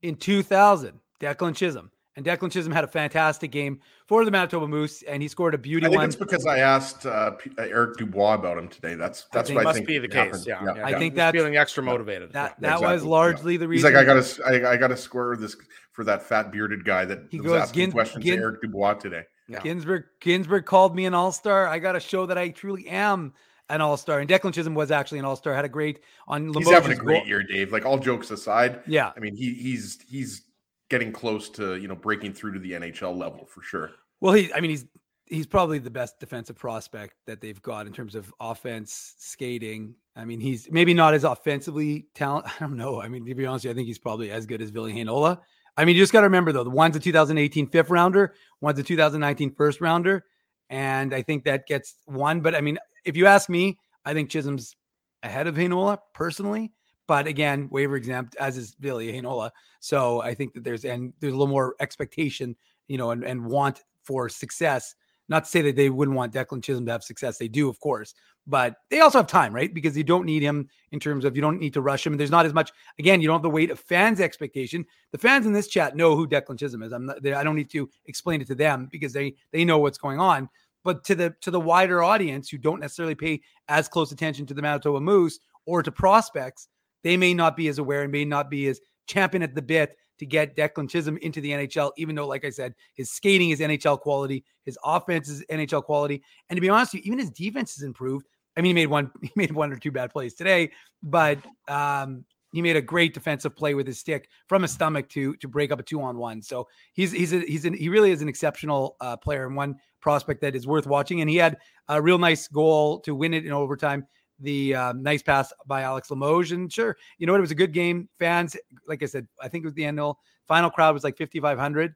in 0.02 0.16
2000, 0.16 1.00
Declan 1.20 1.56
Chisholm. 1.56 1.92
And 2.18 2.26
Declan 2.26 2.50
Chisholm 2.50 2.72
had 2.72 2.86
a 2.86 2.88
fantastic 2.88 3.52
game 3.52 3.82
for 4.08 4.24
the 4.24 4.32
Manitoba 4.32 4.68
Moose, 4.70 5.02
and 5.04 5.22
he 5.22 5.28
scored 5.28 5.54
a 5.54 5.58
beauty. 5.58 5.86
I 5.86 5.90
think 5.90 5.98
one. 6.00 6.06
it's 6.08 6.16
because 6.16 6.46
I 6.46 6.60
asked 6.60 7.06
uh, 7.06 7.10
uh, 7.10 7.62
Eric 7.62 7.98
Dubois 7.98 8.36
about 8.36 8.58
him 8.58 8.70
today. 8.70 8.96
That's 8.96 9.26
that's 9.34 9.52
what 9.52 9.60
I 9.60 9.64
must 9.64 9.76
think 9.78 9.88
be 9.88 9.98
the 9.98 10.08
case. 10.08 10.48
Yeah, 10.48 10.64
yeah, 10.64 10.72
I 10.86 10.92
yeah. 10.92 11.00
think 11.00 11.14
He's 11.14 11.18
that's 11.18 11.36
feeling 11.36 11.58
extra 11.58 11.84
motivated. 11.84 12.32
That 12.32 12.56
Yeah. 12.62 12.70
that 12.70 12.82
was 12.82 13.04
largely 13.04 13.54
Yeah. 13.54 13.60
the 13.60 13.68
reason. 13.68 13.90
He's 13.90 13.96
like, 13.96 14.02
I 14.02 14.06
got 14.06 14.24
to, 14.24 14.44
I, 14.46 14.72
I 14.72 14.78
got 14.78 14.88
to 14.88 14.98
square 14.98 15.36
this 15.36 15.58
for 15.92 16.06
that 16.06 16.24
fat 16.24 16.52
bearded 16.54 16.86
guy 16.86 17.04
that 17.04 17.20
He 17.32 17.42
was 17.42 17.52
goes, 17.52 17.62
asking 17.64 17.82
"Gin- 17.82 17.92
questions 17.92 18.24
gin- 18.24 18.38
to 18.38 18.42
Eric 18.44 18.62
Dubois 18.62 18.94
today. 18.94 19.24
Ginsburg 19.62 20.06
Ginsburg 20.22 20.66
called 20.66 20.96
me 20.96 21.06
an 21.06 21.14
all 21.14 21.32
star. 21.34 21.68
I 21.68 21.80
got 21.80 21.92
to 21.92 22.00
show 22.00 22.26
that 22.28 22.38
I 22.38 22.50
truly 22.50 22.88
am 22.88 23.34
an 23.70 23.82
all 23.82 23.98
star. 23.98 24.20
And 24.20 24.30
Declan 24.30 24.54
Chisholm 24.54 24.74
was 24.74 24.90
actually 24.90 25.20
an 25.20 25.26
all 25.26 25.36
star. 25.36 25.54
Had 25.54 25.66
a 25.66 25.70
great 25.70 26.00
on. 26.30 26.54
He's 26.54 26.70
having 26.70 26.94
a 26.94 26.96
great 26.96 27.20
goal- 27.20 27.28
year, 27.28 27.44
Dave. 27.44 27.72
Like 27.74 27.86
all 27.86 27.98
jokes 28.00 28.32
aside, 28.32 28.80
Yeah. 28.88 29.12
I 29.16 29.20
mean, 29.20 29.36
he 29.36 29.54
he's 29.54 30.00
he's 30.08 30.44
getting 30.90 31.12
close 31.12 31.50
to 31.52 31.76
you 31.76 31.88
know 31.88 31.96
breaking 31.96 32.34
through 32.34 32.54
to 32.54 32.60
the 32.60 32.74
NHL 32.74 33.16
level 33.18 33.46
for 33.46 33.62
sure. 33.62 33.92
Well, 34.22 34.34
he. 34.34 34.54
I 34.54 34.62
mean, 34.62 34.72
he's 34.72 34.86
he's 35.26 35.48
probably 35.48 35.80
the 35.80 35.90
best 35.90 36.20
defensive 36.20 36.56
prospect 36.56 37.16
that 37.26 37.42
they've 37.42 37.62
got 37.62 37.88
in 37.88 37.94
terms 37.94 38.16
of 38.16 38.34
offense, 38.40 39.16
skating. 39.18 39.96
I 40.16 40.26
mean, 40.26 40.40
he's 40.40 40.70
maybe 40.72 40.94
not 40.94 41.14
as 41.14 41.24
offensively 41.24 42.08
talent. 42.14 42.46
I 42.56 42.60
don't 42.60 42.78
know. 42.78 43.02
I 43.02 43.08
mean, 43.08 43.26
to 43.26 43.36
be 43.36 43.46
honest, 43.46 43.66
you, 43.66 43.72
I 43.72 43.74
think 43.74 43.88
he's 43.88 44.00
probably 44.00 44.32
as 44.32 44.46
good 44.46 44.62
as 44.62 44.72
Billy 44.72 44.94
Heinola. 44.94 45.40
I 45.78 45.84
mean, 45.84 45.96
you 45.96 46.02
just 46.02 46.14
got 46.14 46.22
to 46.22 46.28
remember 46.28 46.52
though, 46.54 46.64
the 46.64 46.70
one's 46.70 46.96
a 46.96 47.00
2018 47.00 47.68
fifth 47.68 47.90
rounder, 47.90 48.34
one's 48.62 48.80
a 48.80 48.84
2019 48.84 49.56
first 49.56 49.82
rounder, 49.82 50.24
and 50.70 51.14
I 51.14 51.22
think 51.22 51.44
that 51.44 51.68
gets 51.68 51.96
one. 52.06 52.40
But 52.40 52.56
I 52.56 52.62
mean, 52.62 52.78
if 53.04 53.18
you 53.18 53.26
ask 53.26 53.50
me, 53.50 53.78
I 54.06 54.14
think 54.14 54.30
Chisholm's 54.30 54.76
ahead 55.22 55.48
of 55.48 55.56
Heinola 55.56 55.98
personally. 56.14 56.72
But 57.08 57.28
again, 57.28 57.68
waiver 57.72 57.96
exempt 57.96 58.36
as 58.38 58.58
is 58.58 58.76
Billy 58.76 59.12
Heinola. 59.12 59.52
So 59.80 60.22
I 60.22 60.34
think 60.34 60.54
that 60.54 60.64
there's 60.64 60.86
and 60.86 61.14
there's 61.20 61.34
a 61.34 61.38
little 61.38 61.52
more 61.52 61.76
expectation, 61.80 62.56
you 62.88 62.98
know, 62.98 63.12
and, 63.12 63.24
and 63.24 63.46
want 63.46 63.84
for 64.04 64.30
success. 64.30 64.96
Not 65.28 65.46
to 65.46 65.50
say 65.50 65.62
that 65.64 65.76
they 65.76 65.90
wouldn't 65.90 66.16
want 66.16 66.34
Declan 66.34 66.64
Chisholm 66.64 66.86
to 66.86 66.92
have 66.92 67.04
success. 67.04 67.38
They 67.40 67.48
do, 67.48 67.68
of 67.68 67.80
course, 67.80 68.14
but 68.46 68.76
they 68.92 69.00
also 69.00 69.18
have 69.18 69.28
time, 69.28 69.54
right? 69.56 69.74
Because 69.74 69.98
you 69.98 70.04
don't 70.04 70.26
need 70.26 70.44
him 70.44 70.70
in 70.92 71.00
terms 71.00 71.26
of 71.26 71.36
you 71.36 71.42
don't 71.42 71.60
need 71.60 71.74
to 71.74 71.82
rush 71.82 72.06
him. 72.06 72.14
And 72.14 72.20
there's 72.20 72.30
not 72.30 72.46
as 72.46 72.54
much, 72.54 72.72
again, 73.00 73.22
you 73.22 73.28
don't 73.28 73.38
have 73.38 73.44
the 73.44 73.50
weight 73.50 73.72
of 73.72 73.80
fans' 73.80 74.22
expectation. 74.22 74.86
The 75.12 75.18
fans 75.18 75.48
in 75.48 75.54
this 75.54 75.68
chat 75.68 75.96
know 75.96 76.16
who 76.16 76.28
Declan 76.28 76.60
Chisholm 76.60 76.84
is. 76.84 76.92
I'm 76.92 77.08
not, 77.08 77.24
they, 77.24 77.34
I 77.34 77.44
don't 77.44 77.56
need 77.56 77.72
to 77.72 77.90
explain 78.06 78.40
it 78.40 78.48
to 78.48 78.56
them 78.56 78.88
because 78.92 79.14
they 79.14 79.36
they 79.52 79.66
know 79.66 79.80
what's 79.80 79.98
going 79.98 80.20
on. 80.20 80.48
But 80.84 81.04
to 81.06 81.16
the 81.16 81.36
to 81.42 81.50
the 81.50 81.60
wider 81.60 82.04
audience 82.04 82.48
who 82.48 82.60
don't 82.60 82.80
necessarily 82.80 83.16
pay 83.16 83.42
as 83.68 83.88
close 83.88 84.12
attention 84.12 84.46
to 84.46 84.54
the 84.54 84.62
Manitoba 84.62 85.02
Moose 85.02 85.40
or 85.66 85.82
to 85.82 85.92
prospects, 85.92 86.68
they 87.06 87.16
may 87.16 87.36
not 87.36 87.56
be 87.56 87.68
as 87.68 87.78
aware 87.78 88.02
and 88.02 88.12
may 88.12 88.26
not 88.26 88.50
be 88.50 88.68
as 88.68 88.82
champion 89.06 89.44
at 89.44 89.54
the 89.54 89.62
bit 89.62 89.96
to 90.18 90.26
get 90.26 90.56
Declan 90.56 90.90
Chisholm 90.90 91.18
into 91.22 91.40
the 91.40 91.52
NHL, 91.52 91.92
even 91.98 92.16
though, 92.16 92.26
like 92.26 92.44
I 92.44 92.50
said, 92.50 92.74
his 92.96 93.12
skating 93.12 93.52
is 93.52 93.60
NHL 93.60 94.00
quality, 94.00 94.44
his 94.64 94.76
offense 94.84 95.30
is 95.30 95.44
NHL 95.52 95.84
quality. 95.84 96.24
And 96.50 96.58
to 96.58 96.62
be 96.62 96.70
honest, 96.70 96.96
you, 96.96 97.02
even 97.04 97.20
his 97.20 97.30
defense 97.30 97.76
has 97.76 97.84
improved. 97.84 98.26
I 98.58 98.62
mean, 98.62 98.70
he 98.70 98.74
made 98.74 98.88
one, 98.88 99.12
he 99.22 99.32
made 99.36 99.52
one 99.52 99.72
or 99.72 99.78
two 99.78 99.92
bad 99.92 100.12
plays 100.12 100.34
today, 100.34 100.72
but 101.04 101.38
um, 101.68 102.26
he 102.52 102.62
made 102.64 102.76
a 102.76 102.82
great 102.82 103.14
defensive 103.14 103.56
play 103.56 103.76
with 103.76 103.86
his 103.86 104.00
stick 104.00 104.28
from 104.48 104.64
his 104.64 104.72
stomach 104.72 105.08
to 105.10 105.36
to 105.36 105.48
break 105.48 105.72
up 105.72 105.80
a 105.80 105.84
two 105.84 106.02
on 106.02 106.18
one. 106.18 106.42
So 106.42 106.68
he's 106.94 107.12
he's 107.12 107.34
a, 107.34 107.42
he's 107.42 107.66
an, 107.66 107.76
he 107.76 107.88
really 107.88 108.10
is 108.10 108.24
an 108.24 108.30
exceptional 108.30 108.96
uh, 109.00 109.16
player 109.18 109.46
and 109.46 109.56
one 109.56 109.76
prospect 110.02 110.42
that 110.42 110.56
is 110.56 110.66
worth 110.66 110.88
watching. 110.88 111.22
And 111.22 111.30
he 111.30 111.36
had 111.36 111.58
a 111.88 112.02
real 112.02 112.18
nice 112.18 112.48
goal 112.48 113.00
to 113.02 113.14
win 113.14 113.36
it 113.36 113.46
in 113.46 113.52
overtime. 113.52 114.08
The 114.40 114.76
uh, 114.76 114.94
nice 114.94 115.22
pass 115.22 115.54
by 115.66 115.82
Alex 115.82 116.12
Limoges, 116.12 116.52
and 116.52 116.72
sure, 116.72 116.98
you 117.18 117.26
know 117.26 117.34
what? 117.34 117.40
It 117.40 117.42
was 117.42 117.52
a 117.52 117.56
good 117.56 117.72
game. 117.72 118.10
Fans, 118.20 118.56
like 118.88 119.02
I 119.02 119.06
said, 119.06 119.28
I 119.42 119.48
think 119.48 119.64
it 119.64 119.68
was 119.68 119.74
the 119.74 119.86
annual 119.86 120.20
final 120.48 120.70
crowd 120.70 120.94
was 120.94 121.04
like 121.04 121.18
5,500, 121.18 121.96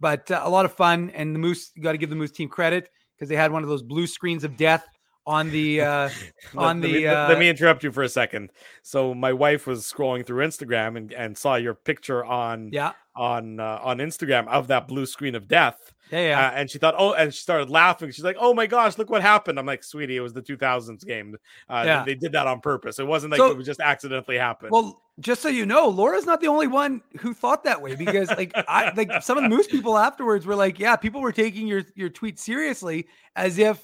but 0.00 0.30
uh, 0.30 0.40
a 0.42 0.50
lot 0.50 0.64
of 0.64 0.72
fun. 0.72 1.10
And 1.10 1.34
the 1.34 1.38
Moose, 1.38 1.72
you 1.74 1.82
got 1.82 1.92
to 1.92 1.98
give 1.98 2.10
the 2.10 2.16
Moose 2.16 2.32
team 2.32 2.48
credit 2.48 2.90
because 3.16 3.28
they 3.28 3.36
had 3.36 3.52
one 3.52 3.62
of 3.62 3.68
those 3.68 3.82
blue 3.82 4.06
screens 4.06 4.44
of 4.44 4.56
death 4.56 4.84
on 5.26 5.50
the 5.50 5.80
uh, 5.80 6.08
on 6.56 6.80
let, 6.80 6.86
the. 6.86 6.92
me, 6.92 7.06
uh, 7.06 7.28
let 7.28 7.38
me 7.38 7.48
interrupt 7.48 7.84
you 7.84 7.92
for 7.92 8.02
a 8.02 8.08
second. 8.08 8.50
So 8.82 9.14
my 9.14 9.32
wife 9.32 9.66
was 9.66 9.84
scrolling 9.84 10.24
through 10.24 10.46
Instagram 10.46 10.96
and, 10.96 11.12
and 11.12 11.36
saw 11.36 11.56
your 11.56 11.74
picture 11.74 12.24
on 12.24 12.70
yeah 12.72 12.92
on 13.14 13.60
uh, 13.60 13.80
on 13.82 13.98
Instagram 13.98 14.46
of 14.48 14.68
that 14.68 14.88
blue 14.88 15.06
screen 15.06 15.34
of 15.34 15.48
death. 15.48 15.92
Yeah, 16.10 16.20
yeah. 16.28 16.46
Uh, 16.46 16.50
and 16.52 16.70
she 16.70 16.78
thought, 16.78 16.94
oh, 16.96 17.14
and 17.14 17.34
she 17.34 17.40
started 17.40 17.68
laughing. 17.68 18.10
She's 18.12 18.24
like, 18.24 18.36
oh 18.38 18.54
my 18.54 18.66
gosh, 18.66 18.96
look 18.96 19.10
what 19.10 19.22
happened. 19.22 19.58
I'm 19.58 19.66
like, 19.66 19.82
sweetie, 19.82 20.16
it 20.16 20.20
was 20.20 20.32
the 20.32 20.42
2000s 20.42 21.04
game. 21.04 21.36
Uh, 21.68 21.82
Yeah. 21.84 22.04
They 22.04 22.14
did 22.14 22.32
that 22.32 22.46
on 22.46 22.60
purpose. 22.60 22.98
It 22.98 23.06
wasn't 23.06 23.32
like 23.32 23.38
So- 23.38 23.50
it 23.50 23.56
was 23.56 23.66
just 23.66 23.80
accidentally 23.80 24.38
happened. 24.38 24.70
Well, 24.70 25.02
just 25.18 25.42
so 25.42 25.48
you 25.48 25.66
know, 25.66 25.88
Laura's 25.88 26.26
not 26.26 26.40
the 26.40 26.48
only 26.48 26.66
one 26.66 27.00
who 27.20 27.32
thought 27.34 27.64
that 27.64 27.80
way 27.80 27.94
because 27.96 28.28
like 28.30 28.52
I 28.54 28.92
like 28.96 29.22
some 29.22 29.38
of 29.38 29.44
the 29.44 29.48
moose 29.48 29.66
people 29.66 29.96
afterwards 29.96 30.44
were 30.46 30.54
like, 30.54 30.78
yeah, 30.78 30.94
people 30.96 31.20
were 31.20 31.32
taking 31.32 31.66
your 31.66 31.82
your 31.94 32.10
tweet 32.10 32.38
seriously 32.38 33.06
as 33.34 33.58
if 33.58 33.80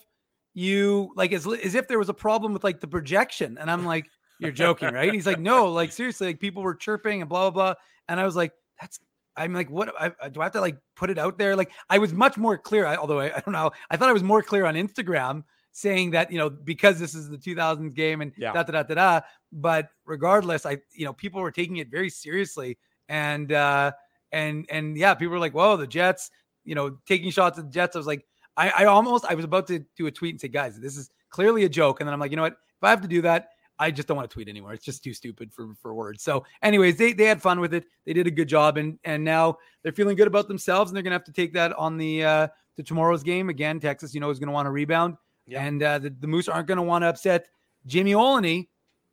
you 0.55 1.11
like 1.17 1.33
as, 1.33 1.47
as 1.47 1.75
if 1.75 1.89
there 1.89 1.99
was 1.99 2.09
a 2.11 2.15
problem 2.15 2.53
with 2.53 2.63
like 2.63 2.81
the 2.81 2.87
projection. 2.87 3.57
And 3.59 3.71
I'm 3.71 3.85
like, 3.87 4.07
you're 4.39 4.51
joking, 4.53 4.93
right? 4.93 5.13
He's 5.13 5.27
like, 5.27 5.39
no, 5.41 5.67
like 5.73 5.93
seriously, 5.93 6.27
like 6.29 6.41
people 6.41 6.63
were 6.63 6.75
chirping 6.75 7.21
and 7.23 7.29
blah 7.29 7.51
blah 7.51 7.73
blah. 7.73 7.75
And 8.09 8.21
I 8.21 8.25
was 8.25 8.37
like, 8.37 8.53
that's 8.81 9.01
I'm 9.37 9.55
like, 9.55 9.71
what 9.71 9.95
I, 9.99 10.29
do 10.29 10.41
I 10.41 10.45
have 10.45 10.53
to 10.53 10.61
like 10.61 10.77
put 10.95 11.11
it 11.11 11.19
out 11.19 11.39
there? 11.39 11.57
Like, 11.57 11.71
I 11.89 11.99
was 11.99 12.13
much 12.13 12.37
more 12.37 12.59
clear, 12.59 12.87
I, 12.87 12.97
although 12.97 13.21
I, 13.21 13.27
I, 13.37 13.41
don't 13.41 13.53
know. 13.53 13.71
I 13.91 13.97
thought 13.97 14.09
I 14.09 14.13
was 14.13 14.23
more 14.23 14.43
clear 14.43 14.67
on 14.67 14.75
Instagram 14.75 15.45
saying 15.73 16.11
that, 16.11 16.31
you 16.31 16.39
know, 16.39 16.51
because 16.51 16.99
this 16.99 17.15
is 17.15 17.31
the 17.31 17.39
2000s 17.39 17.95
game 17.95 18.21
and 18.21 18.33
Yeah. 18.37 18.53
da 18.53 18.63
da 18.63 18.73
da 18.73 18.83
da 18.83 18.95
da. 18.95 19.21
But 19.53 19.89
regardless, 20.05 20.67
I, 20.67 20.79
you 20.93 21.07
know, 21.07 21.15
people 21.15 21.41
were 21.41 21.51
taking 21.51 21.79
it 21.79 21.91
very 21.91 22.11
seriously. 22.11 22.79
And, 23.09 23.53
uh, 23.53 23.93
and, 24.33 24.67
and 24.71 24.97
yeah, 24.97 25.15
people 25.15 25.33
were 25.33 25.39
like, 25.39 25.55
whoa, 25.55 25.77
the 25.77 25.87
Jets, 25.87 26.31
you 26.65 26.75
know, 26.75 26.99
taking 27.07 27.31
shots 27.31 27.59
at 27.59 27.65
the 27.65 27.71
Jets. 27.71 27.97
I 27.97 27.99
was 27.99 28.07
like, 28.07 28.27
I, 28.57 28.71
I 28.71 28.85
almost, 28.85 29.25
I 29.29 29.35
was 29.35 29.47
about 29.47 29.67
to 29.69 29.85
do 29.97 30.07
a 30.07 30.11
tweet 30.11 30.35
and 30.35 30.41
say, 30.41 30.49
guys, 30.49 30.79
this 30.79 30.97
is 30.99 31.11
clearly 31.31 31.65
a 31.65 31.69
joke. 31.69 32.01
And 32.01 32.07
then 32.07 32.13
I'm 32.13 32.21
like, 32.21 32.31
you 32.31 32.37
know 32.37 32.43
what? 32.43 32.53
If 32.53 32.83
I 32.85 32.91
have 32.91 33.01
to 33.01 33.09
do 33.09 33.23
that, 33.23 33.49
I 33.83 33.91
just 33.91 34.09
don't 34.09 34.17
want 34.17 34.29
to 34.31 34.33
tweet 34.35 34.49
anymore. 34.49 34.73
It's 34.73 34.85
just 34.85 35.03
too 35.05 35.13
stupid 35.15 35.53
for 35.53 35.75
for 35.81 35.95
words. 35.95 36.23
So, 36.23 36.45
anyways, 36.63 36.97
they 36.97 37.13
they 37.13 37.25
had 37.25 37.43
fun 37.43 37.61
with 37.61 37.75
it. 37.75 37.85
They 38.07 38.13
did 38.13 38.27
a 38.27 38.31
good 38.31 38.49
job, 38.49 38.77
and 38.77 38.99
and 39.05 39.23
now 39.25 39.59
they're 39.83 39.93
feeling 39.93 40.17
good 40.17 40.27
about 40.27 40.49
themselves, 40.49 40.91
and 40.91 40.97
they're 40.97 41.03
gonna 41.03 41.15
have 41.15 41.25
to 41.25 41.33
take 41.33 41.53
that 41.55 41.73
on 41.75 41.97
the 41.97 42.25
uh 42.25 42.49
to 42.77 42.83
tomorrow's 42.83 43.23
game 43.23 43.49
again. 43.49 43.81
Texas, 43.81 44.15
you 44.15 44.21
know, 44.21 44.31
is 44.31 44.39
gonna 44.39 44.53
want 44.53 44.67
to 44.67 44.71
rebound, 44.71 45.17
Yeah. 45.47 45.65
and 45.65 45.83
uh, 45.83 45.99
the, 45.99 46.11
the 46.11 46.27
Moose 46.27 46.49
aren't 46.49 46.67
gonna 46.69 46.83
want 46.83 47.03
to 47.03 47.09
upset 47.09 47.49
Jimmy 47.87 48.13
Oligny 48.13 48.69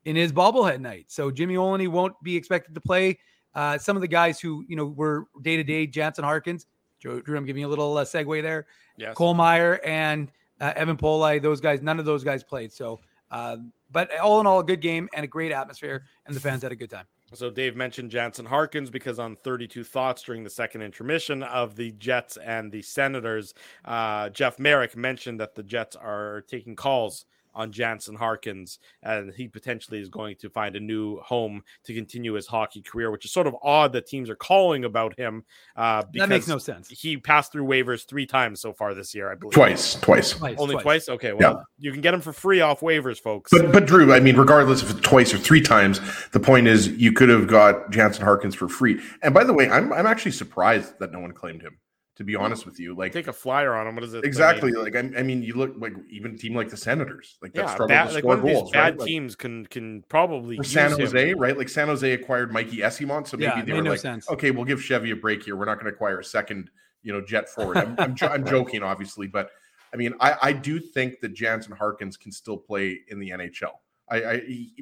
in 0.05 0.15
his 0.15 0.31
bobblehead 0.31 0.79
night. 0.79 1.05
So 1.09 1.29
Jimmy 1.31 1.55
Oligny 1.55 1.87
won't 1.89 2.13
be 2.23 2.35
expected 2.35 2.73
to 2.75 2.81
play. 2.81 3.19
Uh, 3.55 3.77
some 3.77 3.97
of 3.97 4.01
the 4.01 4.07
guys 4.07 4.39
who 4.39 4.63
you 4.67 4.75
know 4.75 4.85
were 4.85 5.25
day 5.41 5.57
to 5.57 5.63
day, 5.63 5.87
Jansen 5.87 6.23
Harkins, 6.23 6.67
Drew, 7.01 7.21
Drew, 7.21 7.37
I'm 7.37 7.45
giving 7.45 7.61
you 7.61 7.67
a 7.67 7.69
little 7.75 7.97
uh, 7.97 8.05
segue 8.05 8.41
there. 8.41 8.67
Yes. 8.97 9.15
Cole 9.15 9.33
Maier 9.35 9.79
and 9.85 10.31
uh, 10.61 10.73
Evan 10.75 10.97
Polei, 10.97 11.41
those 11.41 11.59
guys, 11.61 11.81
none 11.81 11.99
of 11.99 12.05
those 12.05 12.23
guys 12.23 12.43
played. 12.43 12.71
So, 12.71 12.99
uh, 13.31 13.57
but 13.91 14.17
all 14.19 14.39
in 14.39 14.47
all, 14.47 14.59
a 14.59 14.63
good 14.63 14.81
game 14.81 15.09
and 15.13 15.23
a 15.23 15.27
great 15.27 15.51
atmosphere, 15.51 16.03
and 16.25 16.35
the 16.35 16.39
fans 16.39 16.63
had 16.63 16.71
a 16.71 16.75
good 16.75 16.89
time. 16.89 17.05
So 17.33 17.51
Dave 17.51 17.75
mentioned 17.75 18.09
Jansen 18.09 18.45
Harkins 18.45 18.89
because 18.89 19.19
on 19.19 19.35
32 19.35 19.83
Thoughts 19.83 20.23
during 20.23 20.43
the 20.43 20.49
second 20.49 20.81
intermission 20.81 21.43
of 21.43 21.75
the 21.75 21.91
Jets 21.91 22.37
and 22.37 22.71
the 22.71 22.81
Senators, 22.81 23.53
uh, 23.85 24.29
Jeff 24.29 24.57
Marek 24.57 24.97
mentioned 24.97 25.39
that 25.39 25.53
the 25.53 25.61
Jets 25.61 25.95
are 25.95 26.43
taking 26.47 26.75
calls 26.75 27.25
on 27.53 27.71
Jansen 27.71 28.15
Harkins 28.15 28.79
and 29.03 29.33
he 29.33 29.47
potentially 29.47 29.99
is 29.99 30.09
going 30.09 30.35
to 30.37 30.49
find 30.49 30.75
a 30.75 30.79
new 30.79 31.19
home 31.19 31.63
to 31.83 31.93
continue 31.93 32.33
his 32.33 32.47
hockey 32.47 32.81
career, 32.81 33.11
which 33.11 33.25
is 33.25 33.31
sort 33.31 33.47
of 33.47 33.55
odd 33.61 33.93
that 33.93 34.07
teams 34.07 34.29
are 34.29 34.35
calling 34.35 34.85
about 34.85 35.17
him. 35.17 35.43
Uh, 35.75 36.03
because 36.11 36.27
That 36.27 36.33
makes 36.33 36.47
no 36.47 36.57
sense. 36.57 36.89
He 36.89 37.17
passed 37.17 37.51
through 37.51 37.65
waivers 37.65 38.07
three 38.07 38.25
times 38.25 38.61
so 38.61 38.73
far 38.73 38.93
this 38.93 39.13
year, 39.13 39.31
I 39.31 39.35
believe. 39.35 39.53
Twice, 39.53 39.95
twice. 39.95 40.33
Twice, 40.33 40.57
Only 40.57 40.75
twice. 40.75 40.83
twice? 40.83 41.09
Okay, 41.09 41.33
well, 41.33 41.65
you 41.77 41.91
can 41.91 42.01
get 42.01 42.13
him 42.13 42.21
for 42.21 42.33
free 42.33 42.61
off 42.61 42.81
waivers, 42.81 43.19
folks. 43.19 43.51
But 43.51 43.71
but 43.71 43.85
Drew, 43.85 44.13
I 44.13 44.19
mean, 44.19 44.35
regardless 44.37 44.83
if 44.83 44.91
it's 44.91 45.01
twice 45.01 45.33
or 45.33 45.37
three 45.37 45.61
times, 45.61 45.99
the 46.31 46.39
point 46.39 46.67
is 46.67 46.87
you 46.89 47.11
could 47.11 47.29
have 47.29 47.47
got 47.47 47.91
Jansen 47.91 48.23
Harkins 48.23 48.55
for 48.55 48.67
free. 48.67 48.99
And 49.21 49.33
by 49.33 49.43
the 49.43 49.53
way, 49.53 49.69
I'm 49.69 49.91
I'm 49.93 50.05
actually 50.05 50.31
surprised 50.31 50.99
that 50.99 51.11
no 51.11 51.19
one 51.19 51.31
claimed 51.31 51.61
him. 51.61 51.77
To 52.19 52.25
be 52.25 52.35
honest 52.35 52.65
with 52.65 52.81
you, 52.81 52.93
like 52.95 53.13
Take 53.13 53.29
a 53.29 53.33
flyer 53.33 53.73
on 53.73 53.87
him. 53.87 53.95
What 53.95 54.03
is 54.03 54.13
it? 54.13 54.25
Exactly, 54.25 54.73
like 54.73 54.93
I, 54.93 55.09
I 55.17 55.23
mean, 55.23 55.41
you 55.41 55.53
look 55.53 55.75
like 55.77 55.93
even 56.09 56.35
a 56.35 56.37
team 56.37 56.53
like 56.53 56.69
the 56.69 56.75
Senators, 56.75 57.37
like 57.41 57.53
that 57.53 57.61
yeah, 57.61 57.67
struggled 57.67 57.87
bad, 57.87 58.07
to 58.09 58.13
like 58.15 58.23
score 58.23 58.35
one 58.35 58.41
goals, 58.41 58.71
bad 58.73 58.79
right? 58.79 58.99
Like, 58.99 59.07
teams 59.07 59.35
can 59.37 59.65
can 59.67 60.03
probably 60.09 60.57
for 60.57 60.63
use 60.63 60.73
San 60.73 60.91
him. 60.91 60.99
Jose, 60.99 61.33
right? 61.35 61.57
Like 61.57 61.69
San 61.69 61.87
Jose 61.87 62.11
acquired 62.11 62.51
Mikey 62.51 62.79
Eyssimont, 62.79 63.25
so 63.29 63.37
maybe 63.37 63.45
Yeah, 63.45 63.61
they 63.63 63.71
made 63.71 63.77
were 63.77 63.83
no 63.83 63.89
like, 63.91 64.01
sense. 64.01 64.29
okay, 64.29 64.51
we'll 64.51 64.65
give 64.65 64.83
Chevy 64.83 65.11
a 65.11 65.15
break 65.15 65.43
here. 65.43 65.55
We're 65.55 65.63
not 65.63 65.75
going 65.75 65.85
to 65.85 65.93
acquire 65.93 66.19
a 66.19 66.25
second, 66.25 66.69
you 67.03 67.13
know, 67.13 67.21
jet 67.21 67.47
forward. 67.47 67.77
I'm, 67.77 67.95
I'm, 67.97 68.15
jo- 68.15 68.27
I'm 68.27 68.45
joking, 68.49 68.83
obviously, 68.83 69.27
but 69.27 69.51
I 69.93 69.95
mean, 69.95 70.13
I, 70.19 70.35
I 70.41 70.51
do 70.51 70.77
think 70.77 71.21
that 71.21 71.33
Jansen 71.33 71.71
Harkins 71.71 72.17
can 72.17 72.33
still 72.33 72.57
play 72.57 72.99
in 73.07 73.19
the 73.19 73.29
NHL. 73.29 73.77
I, 74.11 74.23
I 74.25 74.37
he, 74.41 74.73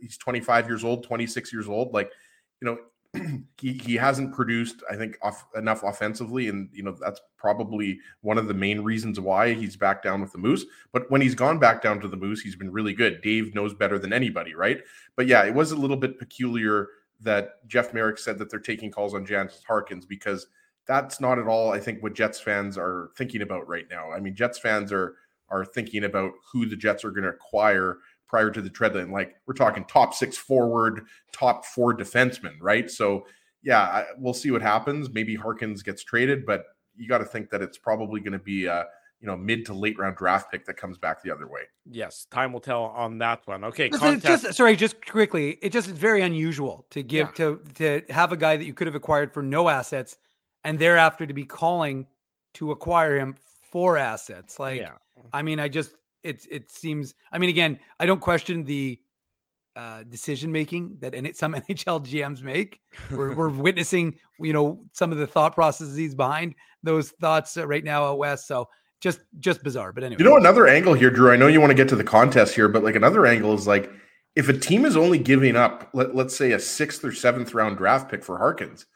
he's 0.00 0.16
25 0.16 0.66
years 0.66 0.84
old, 0.84 1.04
26 1.04 1.52
years 1.52 1.68
old. 1.68 1.92
Like, 1.92 2.10
you 2.62 2.66
know, 2.66 2.78
he 3.58 3.72
he 3.72 3.94
hasn't 3.94 4.34
produced, 4.34 4.82
I 4.90 4.96
think, 4.96 5.16
off, 5.22 5.46
enough 5.56 5.82
offensively, 5.82 6.48
and 6.48 6.68
you 6.72 6.82
know 6.82 6.92
that's 6.92 7.20
probably 7.36 7.98
one 8.20 8.36
of 8.38 8.48
the 8.48 8.54
main 8.54 8.80
reasons 8.80 9.18
why 9.18 9.54
he's 9.54 9.76
back 9.76 10.02
down 10.02 10.20
with 10.20 10.32
the 10.32 10.38
Moose. 10.38 10.66
But 10.92 11.10
when 11.10 11.20
he's 11.20 11.34
gone 11.34 11.58
back 11.58 11.80
down 11.80 12.00
to 12.00 12.08
the 12.08 12.16
Moose, 12.16 12.40
he's 12.40 12.56
been 12.56 12.70
really 12.70 12.92
good. 12.92 13.22
Dave 13.22 13.54
knows 13.54 13.72
better 13.72 13.98
than 13.98 14.12
anybody, 14.12 14.54
right? 14.54 14.82
But 15.16 15.26
yeah, 15.26 15.44
it 15.44 15.54
was 15.54 15.72
a 15.72 15.76
little 15.76 15.96
bit 15.96 16.18
peculiar 16.18 16.88
that 17.20 17.66
Jeff 17.66 17.94
Marek 17.94 18.18
said 18.18 18.38
that 18.38 18.50
they're 18.50 18.60
taking 18.60 18.90
calls 18.90 19.14
on 19.14 19.26
Jansen 19.26 19.62
Harkins 19.66 20.04
because 20.04 20.46
that's 20.86 21.20
not 21.20 21.38
at 21.38 21.46
all, 21.46 21.72
I 21.72 21.80
think, 21.80 22.02
what 22.02 22.14
Jets 22.14 22.40
fans 22.40 22.78
are 22.78 23.10
thinking 23.16 23.42
about 23.42 23.68
right 23.68 23.86
now. 23.90 24.10
I 24.10 24.20
mean, 24.20 24.34
Jets 24.34 24.58
fans 24.58 24.92
are 24.92 25.16
are 25.50 25.64
thinking 25.64 26.04
about 26.04 26.32
who 26.52 26.66
the 26.66 26.76
Jets 26.76 27.04
are 27.04 27.10
going 27.10 27.22
to 27.24 27.30
acquire 27.30 27.98
prior 28.28 28.50
to 28.50 28.60
the 28.62 28.70
trade 28.70 28.92
deadline. 28.92 29.10
Like 29.10 29.36
we're 29.46 29.54
talking 29.54 29.84
top 29.84 30.14
six 30.14 30.36
forward, 30.36 31.06
top 31.32 31.64
four 31.64 31.96
defensemen, 31.96 32.54
right? 32.60 32.90
So 32.90 33.26
yeah, 33.62 33.80
I, 33.80 34.04
we'll 34.18 34.34
see 34.34 34.50
what 34.50 34.62
happens. 34.62 35.10
Maybe 35.10 35.34
Harkins 35.34 35.82
gets 35.82 36.04
traded, 36.04 36.46
but 36.46 36.64
you 36.96 37.08
got 37.08 37.18
to 37.18 37.24
think 37.24 37.50
that 37.50 37.62
it's 37.62 37.78
probably 37.78 38.20
going 38.20 38.32
to 38.32 38.38
be 38.38 38.66
a 38.66 38.86
you 39.20 39.26
know 39.26 39.36
mid 39.36 39.66
to 39.66 39.74
late 39.74 39.98
round 39.98 40.16
draft 40.16 40.50
pick 40.50 40.64
that 40.66 40.74
comes 40.76 40.96
back 40.96 41.22
the 41.22 41.30
other 41.30 41.48
way. 41.48 41.62
Yes, 41.90 42.26
time 42.30 42.52
will 42.52 42.60
tell 42.60 42.84
on 42.84 43.18
that 43.18 43.46
one. 43.46 43.64
Okay, 43.64 43.88
Just, 43.88 44.22
just- 44.24 44.54
sorry, 44.54 44.76
just 44.76 45.04
quickly, 45.04 45.58
it 45.60 45.72
just 45.72 45.88
is 45.88 45.94
very 45.94 46.22
unusual 46.22 46.86
to 46.90 47.02
give 47.02 47.34
to 47.34 47.60
to 47.74 48.02
have 48.10 48.30
a 48.32 48.36
guy 48.36 48.56
that 48.56 48.64
you 48.64 48.74
could 48.74 48.86
have 48.86 48.94
acquired 48.94 49.32
for 49.32 49.42
no 49.42 49.68
assets, 49.68 50.18
and 50.62 50.78
thereafter 50.78 51.26
to 51.26 51.34
be 51.34 51.44
calling 51.44 52.06
to 52.54 52.70
acquire 52.70 53.18
him 53.18 53.34
for 53.70 53.98
assets. 53.98 54.58
Like, 54.58 54.80
yeah. 54.80 54.92
I 55.32 55.42
mean, 55.42 55.60
I 55.60 55.68
just 55.68 55.94
it 56.22 56.46
it 56.50 56.70
seems. 56.70 57.14
I 57.32 57.38
mean, 57.38 57.50
again, 57.50 57.78
I 58.00 58.06
don't 58.06 58.20
question 58.20 58.64
the 58.64 58.98
uh, 59.76 60.02
decision 60.08 60.50
making 60.50 60.96
that 61.00 61.14
some 61.36 61.54
NHL 61.68 62.04
GMs 62.04 62.42
make. 62.42 62.80
We're, 63.10 63.34
we're 63.34 63.48
witnessing, 63.68 64.16
you 64.40 64.52
know, 64.52 64.84
some 64.92 65.12
of 65.12 65.18
the 65.18 65.26
thought 65.26 65.54
processes 65.54 66.14
behind 66.14 66.56
those 66.82 67.10
thoughts 67.10 67.56
uh, 67.56 67.66
right 67.66 67.84
now 67.84 68.04
out 68.04 68.18
west. 68.18 68.48
So 68.48 68.68
just 69.00 69.20
just 69.38 69.62
bizarre. 69.62 69.92
But 69.92 70.04
anyway, 70.04 70.18
You 70.18 70.28
know, 70.28 70.36
another 70.36 70.66
angle 70.66 70.94
here, 70.94 71.10
Drew. 71.10 71.30
I 71.30 71.36
know 71.36 71.46
you 71.46 71.60
want 71.60 71.70
to 71.70 71.76
get 71.76 71.88
to 71.90 71.96
the 71.96 72.04
contest 72.04 72.54
here, 72.54 72.68
but 72.68 72.82
like 72.82 72.96
another 72.96 73.26
angle 73.26 73.54
is 73.54 73.66
like 73.66 73.90
if 74.34 74.48
a 74.48 74.52
team 74.52 74.84
is 74.84 74.96
only 74.96 75.18
giving 75.18 75.56
up, 75.56 75.88
let, 75.94 76.14
let's 76.14 76.36
say, 76.36 76.52
a 76.52 76.58
sixth 76.58 77.04
or 77.04 77.12
seventh 77.12 77.54
round 77.54 77.78
draft 77.78 78.10
pick 78.10 78.24
for 78.24 78.38
Harkins. 78.38 78.86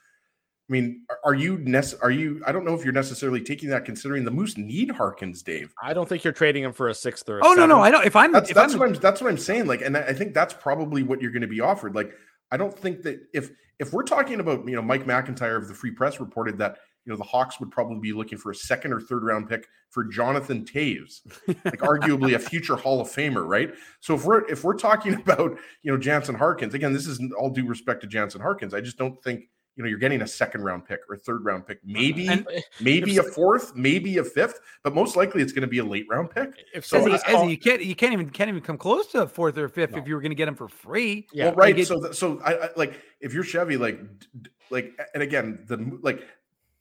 I 0.68 0.72
mean, 0.72 1.02
are- 1.10 1.18
are 1.24 1.34
you 1.34 1.58
nec- 1.58 2.02
are 2.02 2.10
you? 2.10 2.42
I 2.46 2.52
don't 2.52 2.64
know 2.64 2.74
if 2.74 2.84
you're 2.84 2.92
necessarily 2.92 3.40
taking 3.40 3.68
that 3.70 3.84
considering 3.84 4.24
the 4.24 4.30
Moose 4.30 4.56
need 4.56 4.90
Harkins, 4.90 5.42
Dave. 5.42 5.74
I 5.82 5.92
don't 5.92 6.08
think 6.08 6.24
you're 6.24 6.32
trading 6.32 6.64
him 6.64 6.72
for 6.72 6.88
a 6.88 6.94
sixth 6.94 7.28
or. 7.28 7.38
A 7.38 7.46
Oh 7.46 7.52
no, 7.54 7.66
no. 7.66 7.80
I 7.80 7.90
don't. 7.90 8.06
If 8.06 8.16
I'm 8.16 8.32
That's 8.32 8.50
if 8.50 8.54
that's 8.54 8.74
I'm, 8.74 8.78
what 8.78 8.88
I'm 8.90 8.94
that's 8.94 9.20
what 9.20 9.30
I'm 9.30 9.38
saying. 9.38 9.66
Like, 9.66 9.82
and 9.82 9.96
I 9.96 10.02
I 10.02 10.12
think 10.12 10.34
that's 10.34 10.54
probably 10.54 11.02
what 11.02 11.20
you're 11.20 11.32
going 11.32 11.42
to 11.42 11.48
be 11.48 11.60
offered. 11.60 11.94
Like, 11.94 12.12
I 12.50 12.56
don't 12.56 12.76
think 12.76 13.02
that 13.02 13.20
if 13.34 13.50
if 13.78 13.92
we're 13.92 14.04
talking 14.04 14.40
about 14.40 14.66
you 14.66 14.76
know 14.76 14.82
Mike 14.82 15.04
McIntyre 15.04 15.56
of 15.56 15.68
the 15.68 15.74
Free 15.74 15.90
Press 15.90 16.20
reported 16.20 16.58
that 16.58 16.78
you 17.04 17.10
know 17.10 17.16
the 17.16 17.24
Hawks 17.24 17.58
would 17.58 17.70
probably 17.72 17.98
be 17.98 18.12
looking 18.12 18.38
for 18.38 18.52
a 18.52 18.54
second 18.54 18.92
or 18.92 19.00
third 19.00 19.24
round 19.24 19.48
pick 19.48 19.66
for 19.90 20.04
Jonathan 20.04 20.64
Toews, 20.64 21.20
like 21.48 21.56
arguably 21.80 22.34
a 22.34 22.38
future 22.38 22.76
Hall 22.76 23.00
of 23.00 23.08
Famer, 23.08 23.46
right? 23.46 23.74
So 24.00 24.14
if 24.14 24.24
we're 24.24 24.48
if 24.48 24.62
we're 24.62 24.78
talking 24.78 25.14
about 25.20 25.58
you 25.82 25.90
know 25.90 25.98
Jansen 25.98 26.36
Harkins 26.36 26.74
again, 26.74 26.92
this 26.92 27.08
is 27.08 27.20
all 27.38 27.50
due 27.50 27.66
respect 27.66 28.02
to 28.02 28.06
Jansen 28.06 28.40
Harkins. 28.40 28.72
I 28.72 28.80
just 28.80 28.96
don't 28.96 29.20
think 29.24 29.48
you 29.76 29.82
know 29.82 29.88
you're 29.88 29.98
getting 29.98 30.22
a 30.22 30.26
second 30.26 30.62
round 30.62 30.84
pick 30.86 31.00
or 31.08 31.14
a 31.14 31.18
third 31.18 31.44
round 31.44 31.66
pick, 31.66 31.78
maybe 31.84 32.28
And- 32.28 32.46
maybe 32.80 33.16
a 33.18 33.22
fourth, 33.22 33.74
maybe 33.74 34.18
a 34.18 34.24
fifth, 34.24 34.60
but 34.82 34.94
most 34.94 35.16
likely 35.16 35.40
it's 35.42 35.52
going 35.52 35.62
to 35.62 35.68
be 35.68 35.78
a 35.78 35.84
late 35.84 36.06
round 36.08 36.30
pick. 36.30 36.50
If 36.74 36.84
So 36.84 36.98
somebody's 36.98 37.22
Ezzy, 37.22 37.32
call- 37.32 37.48
you 37.50 37.58
can't 37.58 37.82
you 37.84 37.94
can't 37.94 38.12
even 38.12 38.30
can't 38.30 38.48
even 38.48 38.60
come 38.62 38.76
close 38.78 39.06
to 39.08 39.22
a 39.22 39.26
fourth 39.26 39.56
or 39.56 39.68
fifth 39.68 39.92
No. 39.92 39.98
if 39.98 40.06
you 40.08 40.14
were 40.14 40.20
going 40.20 40.30
to 40.32 40.36
get 40.36 40.48
him 40.48 40.54
for 40.54 40.68
free. 40.68 41.26
yeah, 41.32 41.46
well, 41.46 41.54
right. 41.54 41.74
Like 41.74 41.82
it- 41.82 41.86
so, 41.86 42.00
th- 42.00 42.14
so 42.14 42.40
I, 42.44 42.54
I 42.54 42.68
like 42.76 43.00
if 43.20 43.32
you're 43.32 43.44
Chevy, 43.44 43.76
like, 43.76 44.00
d- 44.18 44.26
d- 44.42 44.50
like, 44.70 44.98
and 45.14 45.22
again, 45.22 45.64
the 45.66 45.98
like 46.02 46.22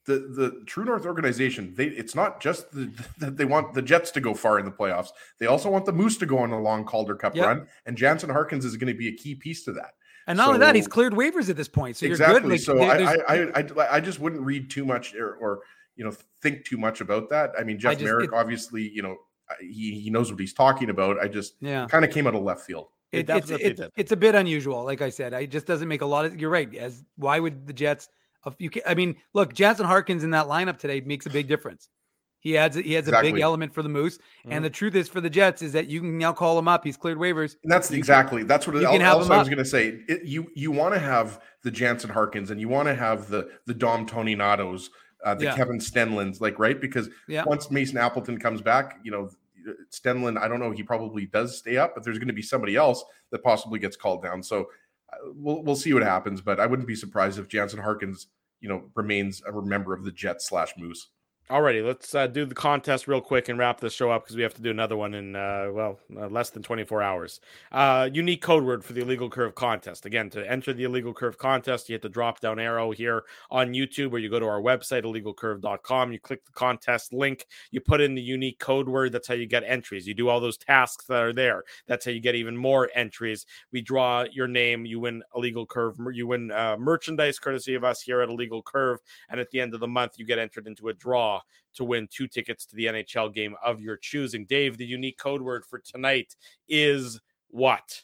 the 0.04 0.14
the 0.18 0.62
True 0.66 0.84
North 0.84 1.06
organization, 1.06 1.74
they 1.76 1.86
it's 1.86 2.14
not 2.14 2.40
just 2.40 2.70
the, 2.72 2.90
that 3.18 3.36
they 3.36 3.44
want 3.44 3.72
the 3.72 3.80
Jets 3.82 4.10
to 4.12 4.20
go 4.20 4.34
far 4.34 4.58
in 4.58 4.64
the 4.64 4.70
playoffs. 4.72 5.10
They 5.38 5.46
also 5.46 5.70
want 5.70 5.86
the 5.86 5.92
Moose 5.92 6.18
to 6.18 6.26
go 6.26 6.38
on 6.38 6.50
a 6.50 6.60
long 6.60 6.84
Calder 6.84 7.14
Cup 7.14 7.36
Yep. 7.36 7.46
run, 7.46 7.66
and 7.86 7.96
Jansen 7.96 8.28
Harkins 8.28 8.64
is 8.64 8.76
going 8.76 8.92
to 8.92 8.98
be 8.98 9.08
a 9.08 9.12
key 9.12 9.34
piece 9.36 9.64
to 9.64 9.72
that. 9.74 9.94
And 10.26 10.36
not 10.36 10.48
only 10.48 10.60
that, 10.60 10.74
he's 10.74 10.88
cleared 10.88 11.12
waivers 11.14 11.48
at 11.50 11.56
this 11.56 11.68
point, 11.68 11.96
so 11.96 12.06
you're 12.06 12.14
exactly. 12.14 12.40
good. 12.40 12.50
Like, 12.50 12.60
so 12.60 12.80
I, 12.80 13.12
I, 13.12 13.34
I 13.34 13.60
I 13.60 13.96
I 13.96 14.00
just 14.00 14.20
wouldn't 14.20 14.42
read 14.42 14.70
too 14.70 14.84
much 14.84 15.14
or, 15.14 15.34
or 15.34 15.60
you 15.96 16.04
know 16.04 16.12
think 16.40 16.64
too 16.64 16.76
much 16.76 17.00
about 17.00 17.28
that. 17.30 17.52
I 17.58 17.64
mean, 17.64 17.78
Jeff 17.78 17.94
just- 17.94 18.04
Marek 18.04 18.30
it- 18.32 18.34
obviously 18.34 18.88
you 18.88 19.02
know 19.02 19.16
he 19.60 20.00
he 20.00 20.10
knows 20.10 20.30
what 20.30 20.40
he's 20.40 20.54
talking 20.54 20.90
about. 20.90 21.18
I 21.18 21.28
just 21.28 21.54
yeah. 21.60 21.86
kind 21.86 22.04
of 22.04 22.10
came 22.10 22.26
out 22.26 22.34
of 22.34 22.42
left 22.42 22.62
field. 22.62 22.88
It 23.10 23.28
It, 23.28 23.30
it's 23.30 23.48
definitely 23.48 23.90
it's, 23.96 24.12
a 24.12 24.16
bit 24.16 24.34
unusual. 24.34 24.84
Like 24.84 25.02
I 25.02 25.10
said, 25.10 25.34
I 25.34 25.40
it 25.40 25.50
just 25.50 25.66
doesn't 25.66 25.88
make 25.88 26.00
a 26.00 26.06
lot 26.06 26.24
of. 26.24 26.40
You're 26.40 26.50
right. 26.50 26.74
As 26.74 27.04
why 27.16 27.40
would 27.40 27.66
the 27.66 27.72
Jets? 27.72 28.08
If 28.46 28.54
you, 28.58 28.70
can, 28.70 28.82
I 28.86 28.94
mean, 28.94 29.16
look, 29.34 29.52
Jansen 29.52 29.86
Harkins 29.86 30.24
in 30.24 30.30
that 30.30 30.46
lineup 30.46 30.78
today 30.78 31.00
makes 31.00 31.26
a 31.26 31.30
big 31.30 31.46
difference. 31.46 31.88
He 32.42 32.58
adds 32.58 32.76
he 32.76 32.94
has 32.94 33.06
a 33.06 33.20
big 33.22 33.38
element 33.38 33.72
for 33.72 33.82
the 33.82 33.88
Moose, 33.88 34.18
Mhm. 34.44 34.50
and 34.50 34.64
the 34.64 34.68
truth 34.70 34.96
is 34.96 35.08
for 35.08 35.20
the 35.20 35.30
Jets 35.30 35.62
is 35.62 35.72
that 35.74 35.86
you 35.86 36.00
can 36.00 36.18
now 36.18 36.32
call 36.32 36.58
him 36.58 36.66
up. 36.66 36.82
He's 36.84 36.96
cleared 36.96 37.16
waivers. 37.18 37.56
And 37.62 37.70
that's 37.70 37.88
You 37.88 37.94
can- 37.94 37.98
exactly 38.00 38.42
that's 38.42 38.66
what 38.66 38.74
you 38.74 38.82
it, 38.82 38.90
can 38.90 39.00
have 39.00 39.18
also 39.18 39.32
I 39.32 39.38
was 39.38 39.48
going 39.48 39.58
to 39.58 39.64
say. 39.64 40.02
It, 40.08 40.24
you 40.24 40.50
you 40.56 40.72
want 40.72 40.92
to 40.94 41.00
have 41.00 41.40
the 41.62 41.70
Jansen 41.70 42.10
Harkins 42.10 42.50
and 42.50 42.60
you 42.60 42.68
want 42.68 42.88
to 42.88 42.94
have 42.96 43.28
the 43.28 43.48
the 43.66 43.74
Dom 43.74 44.06
Toninatos, 44.08 44.90
uh, 45.24 45.36
the 45.36 45.44
Yeah. 45.44 45.56
Kevin 45.56 45.78
Stenlunds, 45.78 46.40
like 46.40 46.58
right 46.58 46.80
because 46.80 47.08
Yeah. 47.28 47.44
once 47.44 47.70
Mason 47.70 47.96
Appleton 47.96 48.38
comes 48.38 48.60
back, 48.60 48.98
you 49.04 49.12
know 49.12 49.30
Stenlund. 49.92 50.36
I 50.36 50.48
don't 50.48 50.58
know. 50.58 50.72
He 50.72 50.82
probably 50.82 51.26
does 51.26 51.56
stay 51.58 51.76
up, 51.76 51.94
but 51.94 52.02
there's 52.02 52.18
going 52.18 52.26
to 52.26 52.34
be 52.34 52.42
somebody 52.42 52.74
else 52.74 53.04
that 53.30 53.44
possibly 53.44 53.78
gets 53.78 53.96
called 53.96 54.20
down. 54.24 54.42
So 54.42 54.62
uh, 55.12 55.16
we'll 55.36 55.62
we'll 55.62 55.76
see 55.76 55.94
what 55.94 56.02
happens. 56.02 56.40
But 56.40 56.58
I 56.58 56.66
wouldn't 56.66 56.88
be 56.88 56.96
surprised 56.96 57.38
if 57.38 57.46
Jansen 57.46 57.78
Harkins, 57.78 58.26
you 58.60 58.68
know 58.68 58.90
remains 58.96 59.40
a 59.44 59.52
member 59.62 59.94
of 59.94 60.04
the 60.04 60.10
Jets 60.10 60.48
slash 60.48 60.72
Moose. 60.76 61.08
Alrighty, 61.52 61.84
let's 61.84 62.14
uh, 62.14 62.26
do 62.26 62.46
the 62.46 62.54
contest 62.54 63.06
real 63.06 63.20
quick 63.20 63.50
and 63.50 63.58
wrap 63.58 63.78
this 63.78 63.92
show 63.92 64.10
up 64.10 64.24
because 64.24 64.36
we 64.36 64.42
have 64.42 64.54
to 64.54 64.62
do 64.62 64.70
another 64.70 64.96
one 64.96 65.12
in 65.12 65.36
uh, 65.36 65.68
well 65.70 65.98
uh, 66.16 66.26
less 66.28 66.48
than 66.48 66.62
24 66.62 67.02
hours. 67.02 67.40
Uh, 67.70 68.08
unique 68.10 68.40
code 68.40 68.64
word 68.64 68.82
for 68.82 68.94
the 68.94 69.02
illegal 69.02 69.28
curve 69.28 69.54
contest. 69.54 70.06
Again, 70.06 70.30
to 70.30 70.50
enter 70.50 70.72
the 70.72 70.84
illegal 70.84 71.12
curve 71.12 71.36
contest, 71.36 71.90
you 71.90 71.92
hit 71.92 72.00
the 72.00 72.08
drop 72.08 72.40
down 72.40 72.58
arrow 72.58 72.90
here 72.90 73.24
on 73.50 73.74
YouTube, 73.74 74.12
or 74.12 74.18
you 74.18 74.30
go 74.30 74.40
to 74.40 74.46
our 74.46 74.62
website 74.62 75.02
illegalcurve.com. 75.02 76.10
You 76.10 76.18
click 76.20 76.42
the 76.46 76.52
contest 76.52 77.12
link, 77.12 77.46
you 77.70 77.82
put 77.82 78.00
in 78.00 78.14
the 78.14 78.22
unique 78.22 78.58
code 78.58 78.88
word. 78.88 79.12
That's 79.12 79.28
how 79.28 79.34
you 79.34 79.44
get 79.44 79.62
entries. 79.66 80.08
You 80.08 80.14
do 80.14 80.30
all 80.30 80.40
those 80.40 80.56
tasks 80.56 81.04
that 81.04 81.22
are 81.22 81.34
there. 81.34 81.64
That's 81.86 82.06
how 82.06 82.12
you 82.12 82.20
get 82.20 82.34
even 82.34 82.56
more 82.56 82.88
entries. 82.94 83.44
We 83.72 83.82
draw 83.82 84.24
your 84.32 84.48
name, 84.48 84.86
you 84.86 85.00
win 85.00 85.22
illegal 85.36 85.66
curve, 85.66 85.98
you 86.14 86.28
win 86.28 86.50
uh, 86.50 86.78
merchandise 86.78 87.38
courtesy 87.38 87.74
of 87.74 87.84
us 87.84 88.00
here 88.00 88.22
at 88.22 88.30
Illegal 88.30 88.62
Curve, 88.62 89.00
and 89.28 89.38
at 89.38 89.50
the 89.50 89.60
end 89.60 89.74
of 89.74 89.80
the 89.80 89.86
month, 89.86 90.14
you 90.16 90.24
get 90.24 90.38
entered 90.38 90.66
into 90.66 90.88
a 90.88 90.94
draw 90.94 91.41
to 91.74 91.84
win 91.84 92.08
two 92.10 92.26
tickets 92.26 92.66
to 92.66 92.76
the 92.76 92.86
NHL 92.86 93.32
game 93.32 93.56
of 93.64 93.80
your 93.80 93.96
choosing. 93.96 94.44
Dave, 94.44 94.76
the 94.76 94.84
unique 94.84 95.18
code 95.18 95.42
word 95.42 95.64
for 95.64 95.78
tonight 95.78 96.36
is 96.68 97.20
what? 97.48 98.02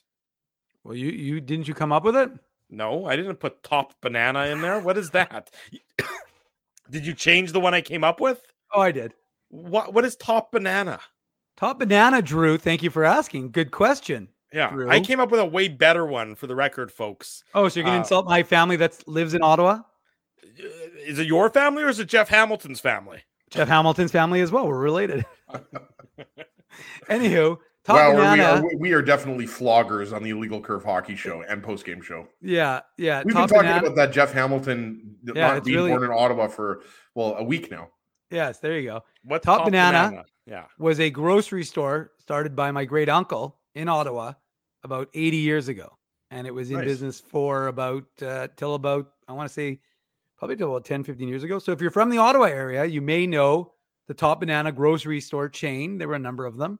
Well, 0.84 0.94
you 0.96 1.10
you 1.10 1.40
didn't 1.40 1.68
you 1.68 1.74
come 1.74 1.92
up 1.92 2.04
with 2.04 2.16
it? 2.16 2.30
No, 2.70 3.06
I 3.06 3.16
didn't 3.16 3.36
put 3.36 3.62
top 3.62 3.94
banana 4.00 4.46
in 4.46 4.60
there. 4.60 4.80
What 4.80 4.98
is 4.98 5.10
that? 5.10 5.50
did 6.90 7.06
you 7.06 7.14
change 7.14 7.52
the 7.52 7.60
one 7.60 7.74
I 7.74 7.80
came 7.80 8.04
up 8.04 8.20
with? 8.20 8.42
Oh, 8.74 8.80
I 8.80 8.92
did. 8.92 9.14
What 9.48 9.92
what 9.94 10.04
is 10.04 10.16
top 10.16 10.52
banana? 10.52 11.00
Top 11.56 11.78
banana, 11.78 12.22
Drew. 12.22 12.56
Thank 12.58 12.82
you 12.82 12.90
for 12.90 13.04
asking. 13.04 13.50
Good 13.50 13.70
question. 13.70 14.28
Yeah, 14.52 14.70
Drew. 14.70 14.88
I 14.88 15.00
came 15.00 15.20
up 15.20 15.30
with 15.30 15.40
a 15.40 15.44
way 15.44 15.68
better 15.68 16.06
one 16.06 16.34
for 16.34 16.46
the 16.46 16.54
record, 16.54 16.92
folks. 16.92 17.42
Oh, 17.54 17.68
so 17.68 17.80
you're 17.80 17.84
gonna 17.84 17.98
Uh, 17.98 18.00
insult 18.02 18.26
my 18.26 18.42
family 18.42 18.76
that 18.76 19.06
lives 19.08 19.34
in 19.34 19.42
Ottawa? 19.42 19.80
Is 21.06 21.18
it 21.18 21.26
your 21.26 21.50
family 21.50 21.82
or 21.82 21.88
is 21.88 21.98
it 22.00 22.08
Jeff 22.08 22.28
Hamilton's 22.28 22.80
family? 22.80 23.22
Jeff 23.50 23.68
Hamilton's 23.68 24.12
family 24.12 24.40
as 24.40 24.50
well. 24.52 24.66
We're 24.68 24.78
related. 24.78 25.24
Anywho, 27.08 27.58
top 27.84 27.96
Well, 27.96 28.10
we 28.10 28.16
banana. 28.16 28.42
are, 28.66 28.76
we 28.78 28.92
are 28.92 29.02
definitely 29.02 29.46
floggers 29.46 30.14
on 30.14 30.22
the 30.22 30.30
Illegal 30.30 30.60
Curve 30.60 30.84
Hockey 30.84 31.16
Show 31.16 31.42
and 31.42 31.62
post 31.62 31.84
game 31.84 32.02
show. 32.02 32.26
yeah, 32.40 32.80
yeah. 32.96 33.22
We've 33.24 33.34
top 33.34 33.48
been 33.48 33.56
talking 33.58 33.68
banana. 33.70 33.86
about 33.86 33.96
that 33.96 34.12
Jeff 34.12 34.32
Hamilton 34.32 35.16
Yeah, 35.34 35.54
not 35.54 35.64
being 35.64 35.76
really- 35.76 35.90
born 35.90 36.04
in 36.04 36.10
Ottawa 36.10 36.48
for 36.48 36.82
well 37.14 37.34
a 37.36 37.44
week 37.44 37.70
now. 37.70 37.88
Yes, 38.30 38.58
there 38.58 38.78
you 38.78 38.90
go. 38.90 39.04
What 39.24 39.42
Top 39.42 39.64
Banana. 39.64 40.24
Yeah. 40.46 40.64
Was 40.78 41.00
a 41.00 41.08
grocery 41.10 41.64
store 41.64 42.12
started 42.18 42.54
by 42.54 42.70
my 42.70 42.84
great 42.84 43.08
uncle 43.08 43.58
in 43.74 43.88
Ottawa 43.88 44.32
about 44.84 45.08
80 45.14 45.38
years 45.38 45.68
ago. 45.68 45.96
And 46.30 46.46
it 46.46 46.52
was 46.54 46.70
in 46.70 46.76
Nice. 46.76 46.84
business 46.86 47.20
for 47.20 47.68
about 47.68 48.04
uh, 48.22 48.48
till 48.56 48.74
about, 48.74 49.12
I 49.26 49.32
want 49.32 49.48
to 49.48 49.52
say 49.52 49.80
probably 50.38 50.56
till 50.56 50.70
about 50.70 50.84
10, 50.84 51.04
15 51.04 51.28
years 51.28 51.42
ago. 51.42 51.58
So 51.58 51.72
if 51.72 51.80
you're 51.80 51.90
from 51.90 52.10
the 52.10 52.18
Ottawa 52.18 52.44
area, 52.46 52.84
you 52.84 53.00
may 53.02 53.26
know 53.26 53.72
the 54.06 54.14
Top 54.14 54.40
Banana 54.40 54.72
grocery 54.72 55.20
store 55.20 55.48
chain. 55.48 55.98
There 55.98 56.08
were 56.08 56.14
a 56.14 56.18
number 56.20 56.46
of 56.46 56.56
them 56.56 56.78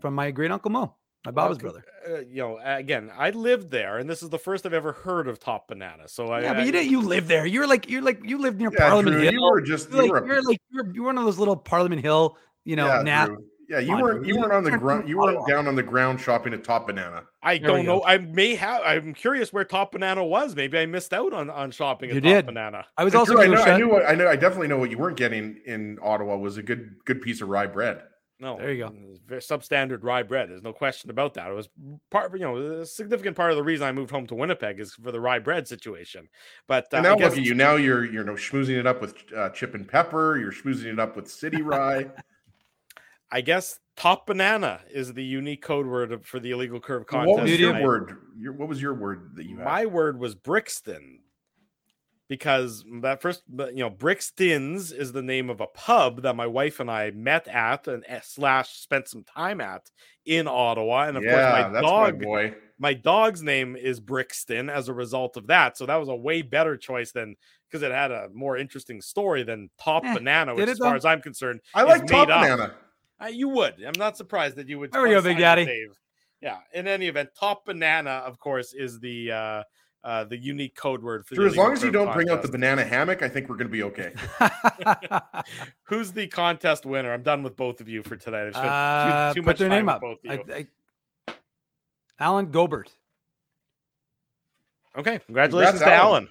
from 0.00 0.14
my 0.14 0.30
great 0.30 0.50
uncle 0.50 0.70
Mo, 0.70 0.94
my 1.24 1.30
Baba's 1.30 1.58
Well, 1.62 1.72
brother. 1.72 1.84
Uh, 2.08 2.20
you 2.20 2.42
know, 2.42 2.58
again, 2.62 3.10
I 3.16 3.30
lived 3.30 3.70
there, 3.70 3.98
and 3.98 4.08
this 4.08 4.22
is 4.22 4.30
the 4.30 4.38
first 4.38 4.64
I've 4.66 4.72
ever 4.72 4.92
heard 4.92 5.28
of 5.28 5.38
Top 5.38 5.68
Banana. 5.68 6.08
So 6.08 6.28
I, 6.28 6.42
Yeah, 6.42 6.54
but 6.54 6.66
you 6.66 6.72
didn't. 6.72 6.90
You 6.90 7.02
live 7.02 7.28
there. 7.28 7.46
You're 7.46 7.66
like 7.66 7.88
you're 7.88 8.02
like 8.02 8.24
you 8.24 8.38
lived 8.38 8.58
near 8.58 8.70
Yeah, 8.72 8.88
Parliament 8.88 9.16
Drew, 9.16 9.22
Hill. 9.24 9.32
you 9.32 9.42
were 9.42 9.60
just 9.60 9.90
You're 9.90 10.02
like, 10.02 10.10
were, 10.10 10.26
you're 10.26 10.42
like 10.42 10.58
you're, 10.70 10.94
you're 10.94 11.04
one 11.04 11.18
of 11.18 11.24
those 11.24 11.38
little 11.38 11.56
Parliament 11.56 12.02
Hill, 12.02 12.36
you 12.64 12.76
know, 12.76 12.86
yeah, 12.86 13.02
nat- 13.02 13.26
Drew. 13.26 13.44
Yeah. 13.68 13.78
You 13.78 13.96
weren't 14.00 14.26
you 14.26 14.34
You 14.34 14.40
weren't 14.40 14.52
on 14.52 14.64
the 14.64 14.76
ground. 14.78 15.08
You 15.08 15.18
weren't 15.18 15.46
down 15.46 15.66
on 15.66 15.74
the 15.74 15.82
ground 15.82 16.20
shopping 16.20 16.52
at 16.54 16.64
Top 16.64 16.86
Banana. 16.86 17.24
I 17.42 17.58
There 17.58 17.68
don't 17.68 17.86
know. 17.86 18.00
go. 18.00 18.06
I 18.06 18.18
may 18.18 18.54
have. 18.54 18.82
I'm 18.84 19.14
curious 19.14 19.52
where 19.52 19.64
Top 19.64 19.92
Banana 19.92 20.24
was. 20.24 20.54
Maybe 20.56 20.78
I 20.78 20.86
missed 20.86 21.12
out 21.12 21.32
on 21.32 21.50
on 21.50 21.70
shopping 21.70 22.10
at 22.10 22.16
You 22.16 22.20
Top 22.20 22.28
did. 22.30 22.46
Banana. 22.46 22.84
I 22.96 23.04
was 23.04 23.12
And 23.14 23.20
also 23.20 23.36
I 23.38 23.46
gonna 23.46 23.56
know, 23.56 23.62
I 23.62 23.76
knew 23.76 23.88
what 23.88 24.06
I 24.06 24.14
know. 24.14 24.28
I 24.28 24.36
definitely 24.36 24.68
know 24.68 24.78
what 24.78 24.90
you 24.90 24.98
weren't 24.98 25.16
getting 25.16 25.60
in 25.66 25.98
Ottawa 26.02 26.36
was 26.36 26.56
a 26.56 26.62
good 26.62 26.96
good 27.04 27.22
piece 27.22 27.40
of 27.40 27.48
rye 27.48 27.66
bread. 27.66 28.02
No, 28.40 28.58
There 28.58 28.72
you 28.72 28.84
go. 28.84 28.88
it 28.88 29.34
was 29.34 29.46
substandard 29.46 30.02
rye 30.02 30.24
bread. 30.24 30.50
There's 30.50 30.60
no 30.62 30.72
question 30.72 31.08
about 31.08 31.34
that. 31.34 31.48
It 31.48 31.54
was 31.54 31.68
part, 32.10 32.32
you 32.34 32.40
know, 32.40 32.56
a 32.80 32.84
significant 32.84 33.36
part 33.36 33.52
of 33.52 33.56
the 33.56 33.62
reason 33.62 33.86
I 33.86 33.92
moved 33.92 34.10
home 34.10 34.26
to 34.26 34.34
Winnipeg 34.34 34.80
is 34.80 34.92
for 34.92 35.12
the 35.12 35.20
rye 35.20 35.38
bread 35.38 35.68
situation. 35.68 36.28
But 36.66 36.86
uh, 36.92 36.96
And 36.98 37.06
I 37.06 37.10
now 37.10 37.16
guess 37.16 37.30
look 37.30 37.38
at 37.38 37.44
you. 37.44 37.54
Now 37.54 37.76
you're 37.76 38.04
you're 38.04 38.22
you 38.22 38.24
know, 38.24 38.32
schmoozing 38.34 38.76
it 38.78 38.86
up 38.88 39.00
with 39.00 39.14
uh, 39.34 39.50
chip 39.50 39.74
and 39.76 39.86
pepper. 39.88 40.36
You're 40.36 40.50
schmoozing 40.52 40.92
it 40.92 40.98
up 40.98 41.14
with 41.16 41.30
city 41.30 41.62
rye. 41.62 42.06
I 43.34 43.40
guess 43.40 43.80
Top 43.96 44.28
Banana 44.28 44.80
is 44.88 45.12
the 45.12 45.24
unique 45.24 45.60
code 45.60 45.86
word 45.86 46.24
for 46.24 46.38
the 46.38 46.52
illegal 46.52 46.78
curve 46.78 47.04
contest. 47.04 47.34
what 47.34 47.42
was 47.42 47.58
your 47.58 47.72
tonight. 47.72 47.84
word? 47.84 48.16
Your, 48.38 48.52
what 48.52 48.68
was 48.68 48.80
your 48.80 48.94
word 48.94 49.32
that 49.34 49.44
you 49.46 49.56
had? 49.56 49.64
My 49.64 49.86
word 49.86 50.20
was 50.20 50.36
Brixton 50.36 51.18
because 52.28 52.84
that 53.02 53.20
first, 53.20 53.42
you 53.48 53.74
know, 53.78 53.90
Brixton's 53.90 54.92
is 54.92 55.10
the 55.10 55.20
name 55.20 55.50
of 55.50 55.60
a 55.60 55.66
pub 55.66 56.22
that 56.22 56.36
my 56.36 56.46
wife 56.46 56.78
and 56.78 56.88
I 56.88 57.10
met 57.10 57.48
at 57.48 57.88
and 57.88 58.04
eh, 58.06 58.20
slash 58.22 58.70
spent 58.78 59.08
some 59.08 59.24
time 59.24 59.60
at 59.60 59.90
in 60.24 60.46
Ottawa. 60.46 61.08
And 61.08 61.16
of 61.16 61.24
yeah, 61.24 61.30
course, 61.32 61.64
my 61.64 61.72
that's 61.72 61.86
dog, 61.86 62.18
my 62.18 62.24
boy. 62.24 62.54
my 62.78 62.94
dog's 62.94 63.42
name 63.42 63.74
is 63.74 63.98
Brixton 63.98 64.70
as 64.70 64.88
a 64.88 64.94
result 64.94 65.36
of 65.36 65.48
that. 65.48 65.76
So 65.76 65.86
that 65.86 65.96
was 65.96 66.08
a 66.08 66.14
way 66.14 66.42
better 66.42 66.76
choice 66.76 67.10
than 67.10 67.34
because 67.68 67.82
it 67.82 67.90
had 67.90 68.12
a 68.12 68.28
more 68.32 68.56
interesting 68.56 69.00
story 69.00 69.42
than 69.42 69.70
Top 69.76 70.04
Eh, 70.04 70.14
Banana, 70.14 70.54
which, 70.54 70.68
as 70.68 70.78
far 70.78 70.90
though? 70.90 70.96
as 70.98 71.04
I'm 71.04 71.20
concerned, 71.20 71.60
I 71.74 71.82
like 71.82 72.06
Top 72.06 72.28
made 72.28 72.32
up. 72.32 72.76
Banana. 73.24 73.34
Uh, 73.34 73.38
you 73.38 73.48
would. 73.48 73.74
I'm 73.84 73.92
not 73.98 74.16
surprised 74.16 74.56
that 74.56 74.68
you 74.68 74.78
would. 74.78 74.92
There 74.92 75.02
we 75.02 75.10
go, 75.10 75.22
Big 75.22 75.38
Daddy. 75.38 75.64
Dave. 75.64 75.98
Yeah. 76.40 76.58
In 76.72 76.86
any 76.86 77.08
event, 77.08 77.30
top 77.38 77.64
banana, 77.64 78.10
of 78.10 78.38
course, 78.38 78.72
is 78.74 79.00
the 79.00 79.32
uh, 79.32 79.62
uh, 80.04 80.24
the 80.24 80.36
unique 80.36 80.76
code 80.76 81.02
word 81.02 81.26
for. 81.26 81.34
Drew, 81.34 81.44
the 81.44 81.50
as 81.50 81.56
long 81.56 81.72
as 81.72 81.82
you 81.82 81.90
don't 81.90 82.12
bring 82.12 82.28
out 82.28 82.42
the 82.42 82.48
banana 82.48 82.84
hammock, 82.84 83.22
I 83.22 83.28
think 83.28 83.48
we're 83.48 83.56
going 83.56 83.68
to 83.68 83.72
be 83.72 83.82
okay. 83.84 84.12
Who's 85.84 86.12
the 86.12 86.26
contest 86.26 86.84
winner? 86.84 87.12
I'm 87.12 87.22
done 87.22 87.42
with 87.42 87.56
both 87.56 87.80
of 87.80 87.88
you 87.88 88.02
for 88.02 88.16
tonight. 88.16 88.48
I've 88.48 88.54
spent 88.54 88.68
Uh, 88.68 89.28
too, 89.32 89.40
too 89.40 89.42
put 89.42 89.46
much 89.46 89.58
their 89.58 89.68
time 89.70 89.78
name 89.78 89.88
up. 89.88 90.00
both 90.02 90.18
of 90.24 90.46
you. 90.46 90.54
I, 90.54 90.66
I, 91.28 91.34
Alan 92.20 92.50
Gobert. 92.50 92.92
okay, 94.96 95.18
congratulations 95.26 95.78
Congrats, 95.80 95.90
to 95.90 96.02
Alan. 96.04 96.22
Alan. 96.24 96.28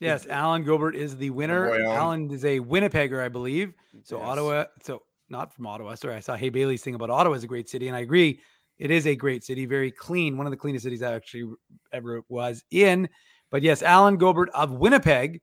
Yes, 0.00 0.26
Alan 0.26 0.64
Gobert 0.64 0.94
is 0.94 1.16
the 1.16 1.30
winner. 1.30 1.68
boy, 1.68 1.82
Alan. 1.84 1.96
Alan 1.96 2.30
is 2.30 2.44
a 2.44 2.60
Winnipegger, 2.60 3.22
I 3.24 3.28
believe. 3.28 3.72
So 4.02 4.18
Yes. 4.18 4.26
Ottawa, 4.28 4.64
so 4.82 5.02
not 5.28 5.54
from 5.54 5.66
Ottawa. 5.66 5.94
Sorry, 5.94 6.14
I 6.14 6.20
saw 6.20 6.36
Hey 6.36 6.48
Bailey's 6.48 6.82
thing 6.82 6.94
about 6.94 7.10
Ottawa 7.10 7.34
is 7.34 7.44
a 7.44 7.48
great 7.48 7.68
city, 7.68 7.88
and 7.88 7.96
I 7.96 8.00
agree. 8.00 8.40
It 8.78 8.90
is 8.90 9.06
a 9.06 9.14
great 9.14 9.44
city, 9.44 9.66
very 9.66 9.90
clean, 9.90 10.36
one 10.36 10.46
of 10.46 10.50
the 10.50 10.56
cleanest 10.56 10.82
cities 10.82 11.02
I 11.02 11.14
actually 11.14 11.52
ever 11.92 12.22
was 12.28 12.64
in. 12.70 13.08
But 13.50 13.62
yes, 13.62 13.82
Alan 13.82 14.16
Gobert 14.16 14.50
of 14.50 14.72
Winnipeg, 14.72 15.40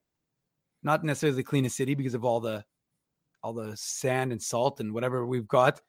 not 0.82 1.02
necessarily 1.02 1.36
the 1.36 1.44
cleanest 1.44 1.76
city 1.76 1.94
because 1.94 2.14
of 2.14 2.24
all 2.24 2.40
the 2.40 2.64
all 3.42 3.52
the 3.52 3.76
sand 3.76 4.32
and 4.32 4.40
salt 4.40 4.80
and 4.80 4.92
whatever 4.92 5.26
we've 5.26 5.48
got. 5.48 5.80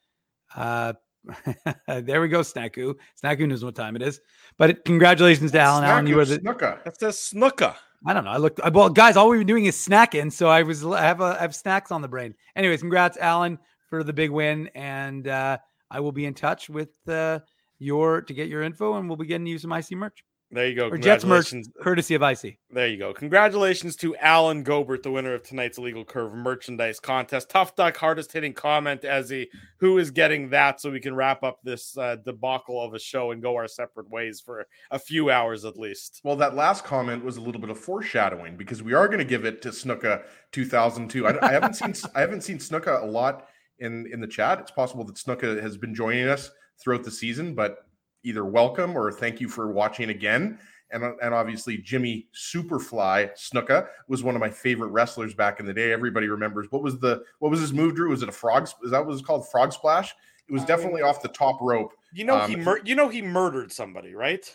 Uh, 0.55 0.93
there 1.87 2.21
we 2.21 2.27
go, 2.27 2.39
Snaku. 2.39 2.95
Snaku 3.21 3.47
knows 3.47 3.63
what 3.63 3.75
time 3.75 3.95
it 3.95 4.01
is. 4.01 4.19
But 4.57 4.83
congratulations 4.85 5.51
to 5.51 5.59
Alan. 5.59 5.83
Alan, 5.83 6.07
you 6.07 6.13
Snack 6.13 6.17
were 6.17 6.25
the 6.25 6.41
snooker. 6.41 6.81
That 6.83 7.01
a 7.01 7.13
snooker. 7.13 7.75
I 8.05 8.13
don't 8.13 8.25
know. 8.25 8.31
I 8.31 8.37
looked. 8.37 8.59
I, 8.61 8.69
well, 8.69 8.89
guys, 8.89 9.15
all 9.15 9.29
we've 9.29 9.39
been 9.39 9.47
doing 9.47 9.65
is 9.65 9.75
snacking, 9.75 10.31
so 10.31 10.49
I 10.49 10.63
was 10.63 10.85
I 10.85 11.01
have 11.01 11.21
a 11.21 11.37
I 11.37 11.41
have 11.41 11.55
snacks 11.55 11.91
on 11.91 12.01
the 12.01 12.07
brain. 12.07 12.35
Anyways, 12.55 12.81
congrats, 12.81 13.17
Alan, 13.17 13.57
for 13.93 14.03
the 14.03 14.11
big 14.11 14.31
win, 14.31 14.71
and 14.73 15.27
uh, 15.27 15.55
I 15.91 15.99
will 15.99 16.11
be 16.11 16.25
in 16.25 16.33
touch 16.33 16.67
with 16.67 16.97
uh, 17.07 17.41
your 17.77 18.23
to 18.23 18.33
get 18.33 18.47
your 18.47 18.63
info, 18.63 18.95
and 18.95 19.07
we'll 19.07 19.17
be 19.17 19.27
getting 19.27 19.45
you 19.45 19.59
some 19.59 19.71
IC 19.71 19.91
merch 19.91 20.23
There 20.49 20.65
you 20.67 20.75
go. 20.75 20.87
or 20.87 20.97
Jets 20.97 21.23
merch, 21.23 21.49
Congratulations. 21.51 21.69
courtesy 21.79 22.15
of 22.15 22.23
IC. 22.23 22.57
There 22.71 22.87
you 22.87 22.97
go. 22.97 23.13
Congratulations 23.13 23.95
to 23.97 24.15
Alan 24.15 24.63
Gobert, 24.63 25.03
the 25.03 25.11
winner 25.11 25.35
of 25.35 25.43
tonight's 25.43 25.77
Illegal 25.77 26.03
Curve 26.03 26.33
merchandise 26.33 26.99
contest. 26.99 27.51
Tough 27.51 27.75
Duck, 27.75 27.95
hardest 27.95 28.31
hitting 28.31 28.53
comment, 28.53 29.03
Ezzy. 29.03 29.45
Who 29.77 29.99
is 29.99 30.09
getting 30.09 30.49
that 30.49 30.81
so 30.81 30.89
we 30.89 30.99
can 30.99 31.13
wrap 31.13 31.43
up 31.43 31.59
this 31.63 31.95
uh, 31.95 32.15
debacle 32.25 32.81
of 32.81 32.95
a 32.95 32.99
show 32.99 33.29
and 33.29 33.43
go 33.43 33.55
our 33.57 33.67
separate 33.67 34.09
ways 34.09 34.41
for 34.43 34.65
a 34.89 34.97
few 34.97 35.29
hours 35.29 35.65
at 35.65 35.77
least? 35.77 36.19
Well, 36.23 36.37
that 36.37 36.55
last 36.55 36.83
comment 36.83 37.23
was 37.23 37.37
a 37.37 37.41
little 37.41 37.61
bit 37.61 37.69
of 37.69 37.77
foreshadowing 37.77 38.57
because 38.57 38.81
we 38.81 38.93
are 38.93 39.05
going 39.07 39.19
to 39.19 39.23
give 39.23 39.45
it 39.45 39.61
to 39.61 39.69
Snuka 39.69 40.23
2002. 40.51 41.27
I, 41.27 41.47
I 41.47 41.51
haven't 41.51 41.75
seen 41.75 41.93
I 42.15 42.21
haven't 42.21 42.41
seen 42.41 42.57
Snuka 42.57 43.03
a 43.03 43.05
lot 43.05 43.49
in 43.83 44.07
in 44.11 44.19
the 44.19 44.27
chat. 44.27 44.59
It's 44.59 44.71
possible 44.71 45.03
that 45.03 45.15
Snuka 45.15 45.61
has 45.61 45.77
been 45.77 45.93
joining 45.93 46.27
us 46.27 46.49
throughout 46.79 47.03
the 47.03 47.11
season, 47.11 47.53
but 47.53 47.85
either 48.23 48.45
welcome 48.45 48.97
or 48.97 49.11
thank 49.11 49.39
you 49.41 49.49
for 49.49 49.71
watching 49.71 50.09
again. 50.09 50.57
And, 50.91 51.03
and 51.23 51.33
obviously 51.33 51.77
Jimmy 51.77 52.27
Superfly 52.35 53.31
Snuka 53.35 53.87
was 54.07 54.23
one 54.23 54.35
of 54.35 54.41
my 54.41 54.49
favorite 54.49 54.89
wrestlers 54.89 55.33
back 55.33 55.59
in 55.59 55.65
the 55.65 55.73
day. 55.73 55.91
Everybody 55.91 56.27
remembers 56.27 56.67
what 56.69 56.83
was 56.83 56.99
the 56.99 57.23
what 57.39 57.49
was 57.49 57.59
his 57.59 57.73
move, 57.73 57.95
Drew? 57.95 58.09
Was 58.09 58.21
it 58.21 58.29
a 58.29 58.33
frog? 58.33 58.67
Is 58.83 58.91
that 58.91 59.05
what 59.05 59.13
it's 59.13 59.21
called? 59.23 59.49
Frog 59.49 59.73
splash? 59.73 60.13
It 60.47 60.53
was 60.53 60.65
definitely 60.65 61.01
off 61.01 61.21
the 61.21 61.29
top 61.29 61.57
rope. 61.61 61.93
You 62.11 62.25
know 62.25 62.45
he 62.45 62.55
Um, 62.55 62.63
mur- 62.63 62.81
you 62.83 62.95
know 62.95 63.09
he 63.09 63.21
murdered 63.21 63.71
somebody, 63.71 64.13
right? 64.13 64.53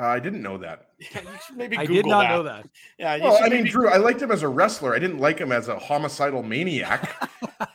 Uh, 0.00 0.06
I 0.06 0.20
didn't 0.20 0.42
know 0.42 0.56
that. 0.58 0.86
Yeah, 1.02 1.20
you 1.22 1.28
should 1.44 1.56
maybe 1.56 1.76
I 1.76 1.84
did 1.84 2.06
not 2.06 2.20
that. 2.22 2.28
know 2.30 2.42
that. 2.44 2.66
Yeah, 2.96 3.16
you 3.16 3.22
Well, 3.24 3.36
should 3.36 3.46
I 3.46 3.48
mean, 3.48 3.58
maybe- 3.64 3.70
Drew, 3.70 3.88
I 3.90 3.96
liked 3.96 4.22
him 4.22 4.30
as 4.30 4.44
a 4.44 4.48
wrestler. 4.48 4.94
I 4.94 5.00
didn't 5.00 5.18
like 5.18 5.36
him 5.38 5.50
as 5.50 5.66
a 5.66 5.76
homicidal 5.76 6.44
maniac. 6.44 7.10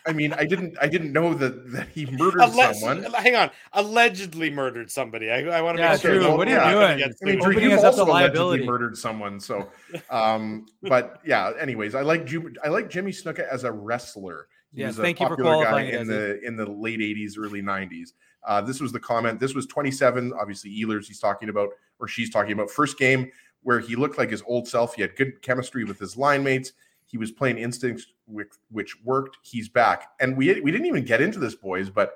I 0.07 0.13
mean, 0.13 0.31
I 0.31 0.45
didn't, 0.45 0.77
I 0.81 0.87
didn't 0.87 1.11
know 1.11 1.33
that 1.33 1.71
that 1.73 1.89
he 1.89 2.05
murdered 2.05 2.41
Alle- 2.41 2.73
someone. 2.73 3.03
Hang 3.13 3.35
on, 3.35 3.51
allegedly 3.73 4.49
murdered 4.49 4.89
somebody. 4.89 5.29
I, 5.29 5.41
I 5.57 5.61
want 5.61 5.75
to 5.77 5.83
Yeah, 5.83 5.91
make 5.91 6.01
sure. 6.01 6.13
Drew, 6.13 6.23
that 6.23 6.37
what 6.37 6.47
are 6.47 6.51
you 6.51 6.55
not 6.57 6.63
gonna 6.73 6.75
doing? 6.87 7.03
I 7.03 7.05
mean, 7.05 7.13
sued. 7.17 7.41
Drew, 7.41 7.51
Opening 7.51 7.69
you've 7.69 7.79
us 7.79 7.83
up 7.83 7.95
to 7.95 7.99
also 8.01 8.11
allegedly 8.11 8.65
murdered 8.65 8.97
someone. 8.97 9.39
So, 9.41 9.67
um, 10.09 10.65
but 10.83 11.19
yeah. 11.25 11.51
Anyways, 11.59 11.93
I 11.95 12.01
like 12.01 12.25
Ju- 12.25 12.53
I 12.63 12.69
like 12.69 12.89
Jimmy 12.89 13.11
Snuka 13.11 13.45
as 13.49 13.65
a 13.65 13.71
wrestler. 13.73 14.47
He 14.73 14.81
Yeah, 14.81 14.87
was 14.87 14.99
a 14.99 15.01
thank 15.01 15.19
you 15.19 15.25
for 15.27 15.35
popular 15.35 15.51
guy 15.65 15.69
qualifying 15.69 15.89
in 15.93 16.07
the 16.07 16.39
in 16.45 16.55
the 16.55 16.65
late 16.65 16.99
'80s, 17.01 17.33
early 17.37 17.61
'90s. 17.61 18.13
Uh, 18.47 18.61
this 18.61 18.79
was 18.79 18.93
the 18.93 18.99
comment. 19.01 19.41
This 19.41 19.53
was 19.53 19.65
27. 19.65 20.31
Obviously, 20.39 20.71
Ehlers. 20.81 21.05
He's 21.05 21.19
talking 21.19 21.49
about, 21.49 21.69
or 21.99 22.07
she's 22.07 22.29
talking 22.29 22.51
about, 22.51 22.69
first 22.69 22.97
game 22.97 23.31
where 23.63 23.79
he 23.79 23.95
looked 23.95 24.17
like 24.17 24.29
his 24.29 24.43
old 24.47 24.67
self. 24.67 24.95
He 24.95 25.01
had 25.01 25.15
good 25.15 25.41
chemistry 25.41 25.83
with 25.83 25.99
his 25.99 26.15
line 26.15 26.43
mates. 26.43 26.73
He 27.05 27.17
was 27.17 27.31
playing 27.31 27.57
instincts, 27.57 28.05
which, 28.25 28.49
which 28.69 28.95
worked. 29.03 29.37
He's 29.41 29.69
back, 29.69 30.11
and 30.19 30.35
we 30.35 30.59
we 30.61 30.71
didn't 30.71 30.87
even 30.87 31.05
get 31.05 31.21
into 31.21 31.39
this, 31.39 31.55
boys, 31.55 31.89
but 31.89 32.13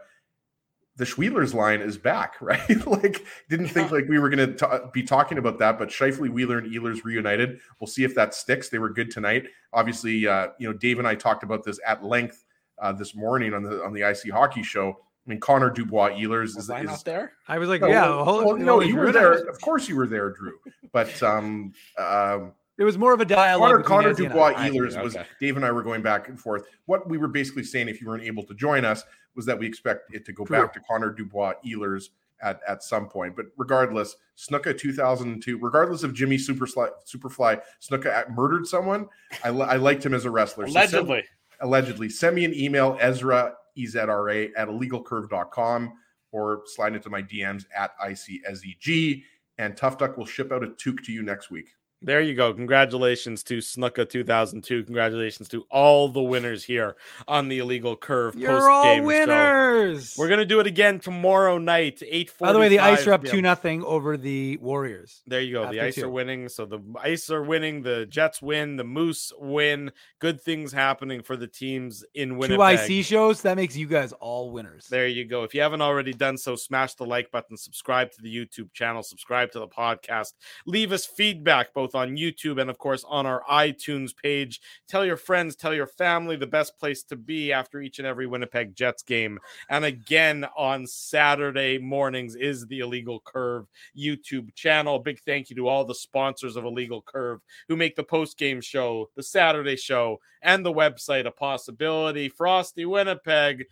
the 0.98 1.06
Schwieler's 1.06 1.54
line 1.54 1.82
is 1.82 1.98
back, 1.98 2.36
right? 2.42 2.88
like, 2.88 3.26
didn't 3.50 3.70
think 3.70 3.92
like 3.92 4.08
we 4.08 4.20
were 4.20 4.30
going 4.30 4.56
to 4.56 4.90
be 4.94 5.04
talking 5.04 5.38
about 5.38 5.60
that, 5.60 5.80
but 5.80 5.90
Scheifele, 5.90 6.30
Wheeler, 6.30 6.58
and 6.60 6.72
Ehlers 6.72 7.04
reunited. 7.04 7.60
We'll 7.80 7.88
see 7.88 8.04
if 8.04 8.14
that 8.16 8.34
sticks. 8.34 8.70
They 8.70 8.80
were 8.80 8.90
good 8.90 9.10
tonight. 9.10 9.48
Obviously, 9.74 10.28
uh, 10.28 10.50
you 10.60 10.68
know, 10.68 10.74
Dave 10.74 11.00
and 11.00 11.08
I 11.08 11.16
talked 11.16 11.44
about 11.44 11.64
this 11.64 11.80
at 11.86 12.04
length 12.04 12.46
uh, 12.82 12.92
this 12.92 13.16
morning 13.16 13.54
on 13.54 13.64
the 13.64 13.84
on 13.84 13.94
the 13.94 14.02
IC 14.02 14.32
Hockey 14.32 14.64
Show. 14.64 14.98
I 15.26 15.30
mean, 15.30 15.40
Connor 15.40 15.70
Dubois 15.70 16.10
Ehlers 16.12 16.58
is, 16.58 16.70
I 16.70 16.82
is 16.82 16.88
not 16.88 17.06
there? 17.06 17.34
I 17.48 17.60
was 17.60 17.70
like, 17.70 17.82
no, 17.82 17.88
yeah, 17.88 18.10
well, 18.10 18.26
hold, 18.26 18.46
well, 18.46 18.58
no, 18.58 18.82
you 18.82 18.96
were 18.96 19.12
there. 19.12 19.34
Of 19.34 19.62
course, 19.62 19.88
you 19.88 19.96
were 19.96 20.08
there, 20.08 20.32
Drew. 20.32 20.54
But 20.92 21.22
um, 21.24 21.74
um, 21.98 22.54
It 22.80 22.84
was 22.84 22.98
more 22.98 23.14
of 23.14 23.22
a 23.22 23.26
dialogue. 23.26 23.70
Connor, 23.70 23.78
between 23.78 23.88
Connor 23.88 24.08
Nancy 24.08 24.26
and 24.26 24.34
I. 24.34 24.36
Dubois 24.36 24.54
I 24.58 24.70
see, 24.70 24.78
Ehlers 24.78 25.04
was. 25.04 25.18
Dave 25.40 25.58
and 25.58 25.66
I 25.66 25.72
were 25.72 25.84
going 25.84 26.02
back 26.02 26.28
and 26.28 26.40
forth. 26.40 26.64
What 26.86 27.08
we 27.08 27.18
were 27.20 27.28
basically 27.28 27.64
saying, 27.64 27.88
if 27.88 28.02
you 28.02 28.08
weren't 28.08 28.24
able 28.24 28.44
to 28.44 28.56
join 28.56 28.84
us, 28.84 29.04
was 29.36 29.46
that 29.46 29.58
we 29.60 29.68
expect 29.68 30.14
it 30.14 30.26
to 30.26 30.34
go 30.34 30.44
True. 30.44 30.60
back 30.60 30.74
to 30.74 30.80
Connor 30.80 31.12
Dubois 31.12 31.54
Ehlers 31.66 32.10
at, 32.42 32.60
at 32.68 32.84
some 32.84 33.08
point. 33.08 33.36
But 33.36 33.46
regardless, 33.58 34.16
Snuka 34.38 34.78
2002, 34.78 35.60
regardless 35.60 36.04
of 36.04 36.14
Jimmy 36.14 36.38
Superfly, 36.38 36.90
Superfly 37.06 37.62
Snuka 37.80 38.28
murdered 38.36 38.66
someone, 38.68 39.08
I, 39.44 39.52
li- 39.52 39.68
I 39.70 39.76
liked 39.76 40.06
him 40.06 40.14
as 40.14 40.26
a 40.26 40.32
wrestler. 40.32 40.68
So 40.68 40.74
Allegedly. 40.74 41.24
allegedly. 41.60 42.10
Send 42.10 42.36
me 42.36 42.46
an 42.46 42.54
email, 42.56 42.98
Ezra, 43.00 43.54
EZRA, 43.78 44.50
at 44.56 44.68
illegalcurve.com 44.68 45.94
or 46.32 46.62
slide 46.66 46.96
into 46.96 47.10
my 47.10 47.22
DMs 47.22 47.66
at 47.76 47.92
ICSEG. 48.00 49.24
And 49.58 49.76
Tough 49.76 49.98
Duck 49.98 50.18
will 50.18 50.26
ship 50.26 50.52
out 50.52 50.64
a 50.64 50.68
toque 50.68 51.04
to 51.04 51.12
you 51.12 51.24
next 51.24 51.52
week. 51.52 51.70
There 52.04 52.22
you 52.22 52.34
go. 52.34 52.52
Congratulations 52.52 53.44
to 53.44 53.60
Snuka 53.60 54.10
2002. 54.10 54.86
Congratulations 54.86 55.48
to 55.50 55.66
all 55.70 56.10
the 56.10 56.22
winners 56.22 56.64
here 56.64 56.96
on 57.28 57.48
the 57.48 57.60
Illegal 57.60 57.96
Curve 57.96 58.36
You're 58.36 58.72
all 58.72 58.84
game 58.84 59.04
show. 59.04 59.06
winners. 59.06 60.16
We're 60.18 60.28
gonna 60.30 60.46
do 60.46 60.60
it 60.60 60.66
again 60.66 61.00
tomorrow 61.00 61.60
night, 61.60 62.02
eight. 62.08 62.34
By 62.40 62.54
the 62.54 62.60
way, 62.60 62.70
the 62.70 62.80
Ice 62.80 63.06
are 63.06 63.14
up 63.14 63.24
two 63.24 63.42
nothing 63.42 63.84
over 63.84 64.18
the 64.18 64.58
Warriors. 64.58 65.22
There 65.28 65.42
you 65.42 65.54
go. 65.54 65.72
The 65.72 65.82
Ice 65.82 65.96
two. 65.96 66.06
are 66.06 66.10
winning. 66.10 66.50
So 66.50 66.66
the 66.66 66.80
Ice 67.00 67.30
are 67.30 67.44
winning. 67.44 67.84
The 67.84 68.08
Jets 68.08 68.42
win. 68.42 68.78
The 68.78 68.84
Moose 68.84 69.32
win. 69.38 69.92
Good 70.18 70.42
things 70.42 70.72
happening 70.72 71.22
for 71.22 71.38
the 71.38 71.48
teams 71.48 72.04
in 72.16 72.38
Winnipeg. 72.38 72.80
Two 72.88 72.94
IC 72.96 73.06
shows. 73.06 73.44
That 73.44 73.58
makes 73.58 73.78
you 73.78 73.86
guys 73.86 74.12
all 74.14 74.52
winners. 74.52 74.88
There 74.88 75.08
you 75.08 75.26
go. 75.26 75.44
If 75.44 75.54
you 75.54 75.62
haven't 75.62 75.82
already 75.82 76.14
done 76.14 76.40
so, 76.40 76.56
smash 76.56 76.96
the 76.96 77.06
like 77.06 77.30
button, 77.30 77.58
subscribe 77.58 78.12
to 78.14 78.22
the 78.24 78.36
YouTube 78.36 78.74
channel, 78.74 79.04
subscribe 79.04 79.52
to 79.52 79.60
the 79.60 79.68
podcast, 79.68 80.34
leave 80.66 80.92
us 80.92 81.06
feedback 81.06 81.74
both 81.76 81.91
on 81.96 82.18
YouTube 82.18 82.60
and, 82.60 82.70
of 82.70 82.78
course, 82.78 83.04
on 83.08 83.26
our 83.26 83.44
iTunes 83.50 84.16
page. 84.16 84.62
Tell 84.88 85.06
your 85.06 85.18
friends, 85.18 85.56
tell 85.56 85.74
your 85.74 85.88
family 85.88 86.36
the 86.36 86.48
best 86.48 86.78
place 86.78 87.04
to 87.04 87.16
be 87.16 87.52
after 87.52 87.82
each 87.82 88.00
and 88.00 88.08
every 88.08 88.28
Winnipeg 88.28 88.76
Jets 88.76 89.04
game. 89.04 89.40
And 89.70 89.86
again, 89.86 90.46
on 90.58 90.88
Saturday 90.88 91.78
mornings 91.78 92.36
is 92.36 92.68
the 92.68 92.80
Illegal 92.80 93.22
Curve 93.24 93.68
YouTube 93.98 94.54
channel. 94.56 95.00
Big 95.00 95.20
thank 95.22 95.50
you 95.50 95.56
to 95.58 95.68
all 95.68 95.86
the 95.86 95.96
sponsors 95.96 96.56
of 96.56 96.66
Illegal 96.66 97.02
Curve 97.02 97.42
who 97.68 97.76
make 97.76 97.96
the 97.96 98.04
post 98.04 98.38
game 98.38 98.62
show, 98.62 99.10
the 99.16 99.24
Saturday 99.24 99.76
show, 99.76 100.20
and 100.42 100.66
the 100.66 100.74
website 100.74 101.26
a 101.26 101.32
possibility. 101.32 102.30
Frosty 102.30 102.86
Winnipeg. 102.86 103.66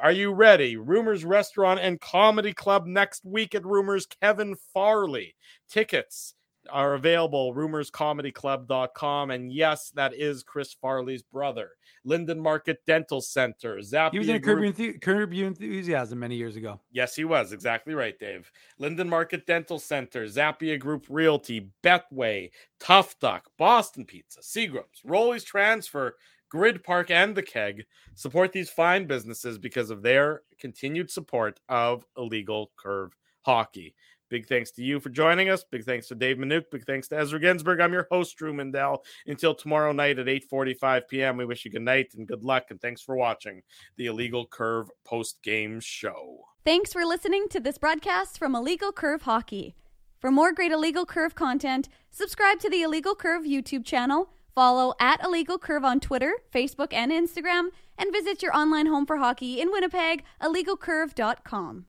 Are 0.00 0.12
you 0.12 0.32
ready? 0.32 0.76
Rumors 0.76 1.24
Restaurant 1.24 1.78
and 1.78 2.00
Comedy 2.00 2.52
Club 2.52 2.84
next 2.86 3.24
week 3.24 3.54
at 3.54 3.64
Rumors 3.64 4.06
Kevin 4.06 4.56
Farley. 4.72 5.36
Tickets 5.68 6.34
are 6.70 6.94
available 6.94 7.54
rumorscomedyclub.com 7.54 9.30
and 9.30 9.52
yes 9.52 9.90
that 9.90 10.14
is 10.14 10.42
chris 10.42 10.72
farley's 10.72 11.22
brother 11.22 11.70
linden 12.04 12.40
market 12.40 12.78
dental 12.86 13.20
center 13.20 13.76
Zappia 13.78 14.12
He 14.12 14.18
was 14.18 14.28
in 14.28 14.40
Curb 14.42 14.58
Enthu- 14.60 15.00
Curb 15.00 15.32
Your 15.32 15.46
Enthusiasm 15.46 16.18
many 16.18 16.36
years 16.36 16.56
ago. 16.56 16.80
Yes, 16.92 17.14
he 17.16 17.24
was. 17.24 17.52
Exactly 17.52 17.94
right, 17.94 18.18
Dave. 18.18 18.50
Linden 18.78 19.08
Market 19.08 19.46
Dental 19.46 19.78
Center, 19.78 20.24
Zappia 20.26 20.78
Group 20.78 21.06
Realty, 21.08 21.70
Betway, 21.82 22.50
Tough 22.80 23.18
Duck, 23.20 23.48
Boston 23.58 24.04
Pizza, 24.04 24.40
Seagrams, 24.40 25.02
Rolly's 25.04 25.44
Transfer, 25.44 26.16
GRYD 26.52 26.82
Park, 26.84 27.10
and 27.10 27.34
The 27.34 27.42
Keg 27.42 27.84
support 28.14 28.52
these 28.52 28.70
fine 28.70 29.06
businesses 29.06 29.58
because 29.58 29.90
of 29.90 30.02
their 30.02 30.42
continued 30.58 31.10
support 31.10 31.60
of 31.68 32.04
illegal 32.16 32.70
curve 32.76 33.12
hockey. 33.42 33.94
Big 34.28 34.46
thanks 34.46 34.70
to 34.72 34.82
you 34.82 35.00
for 35.00 35.10
joining 35.10 35.50
us. 35.50 35.64
Big 35.64 35.84
thanks 35.84 36.08
to 36.08 36.14
Dave 36.14 36.38
Manuk. 36.38 36.64
Big 36.70 36.84
thanks 36.84 37.08
to 37.08 37.18
Ezra 37.18 37.38
Ginsburg. 37.38 37.80
I'm 37.80 37.92
your 37.92 38.06
host, 38.10 38.36
Drew 38.36 38.52
Mandel. 38.52 39.04
Until 39.26 39.54
tomorrow 39.54 39.92
night 39.92 40.18
at 40.18 40.26
8:45 40.26 41.08
p.m. 41.08 41.36
We 41.36 41.44
wish 41.44 41.64
you 41.64 41.70
good 41.70 41.82
night 41.82 42.14
and 42.16 42.26
good 42.26 42.42
luck. 42.42 42.64
And 42.70 42.80
thanks 42.80 43.02
for 43.02 43.16
watching 43.16 43.62
the 43.96 44.06
Illegal 44.06 44.46
Curve 44.46 44.90
post 45.04 45.42
game 45.42 45.80
show. 45.80 46.44
Thanks 46.64 46.92
for 46.92 47.04
listening 47.04 47.46
to 47.50 47.60
this 47.60 47.76
broadcast 47.76 48.38
from 48.38 48.54
Illegal 48.54 48.92
Curve 48.92 49.22
Hockey. 49.22 49.74
For 50.18 50.30
more 50.30 50.52
great 50.52 50.72
Illegal 50.72 51.04
Curve 51.04 51.34
content, 51.34 51.90
subscribe 52.10 52.58
to 52.60 52.70
the 52.70 52.80
Illegal 52.80 53.14
Curve 53.14 53.42
YouTube 53.42 53.84
channel, 53.84 54.30
follow 54.54 54.94
at 54.98 55.22
Illegal 55.22 55.58
Curve 55.58 55.84
on 55.84 56.00
Twitter, 56.00 56.32
Facebook, 56.50 56.94
and 56.94 57.12
Instagram, 57.12 57.68
and 57.98 58.10
visit 58.10 58.42
your 58.42 58.56
online 58.56 58.86
home 58.86 59.04
for 59.04 59.18
hockey 59.18 59.60
in 59.60 59.70
Winnipeg, 59.70 60.24
illegalcurve.com. 60.40 61.82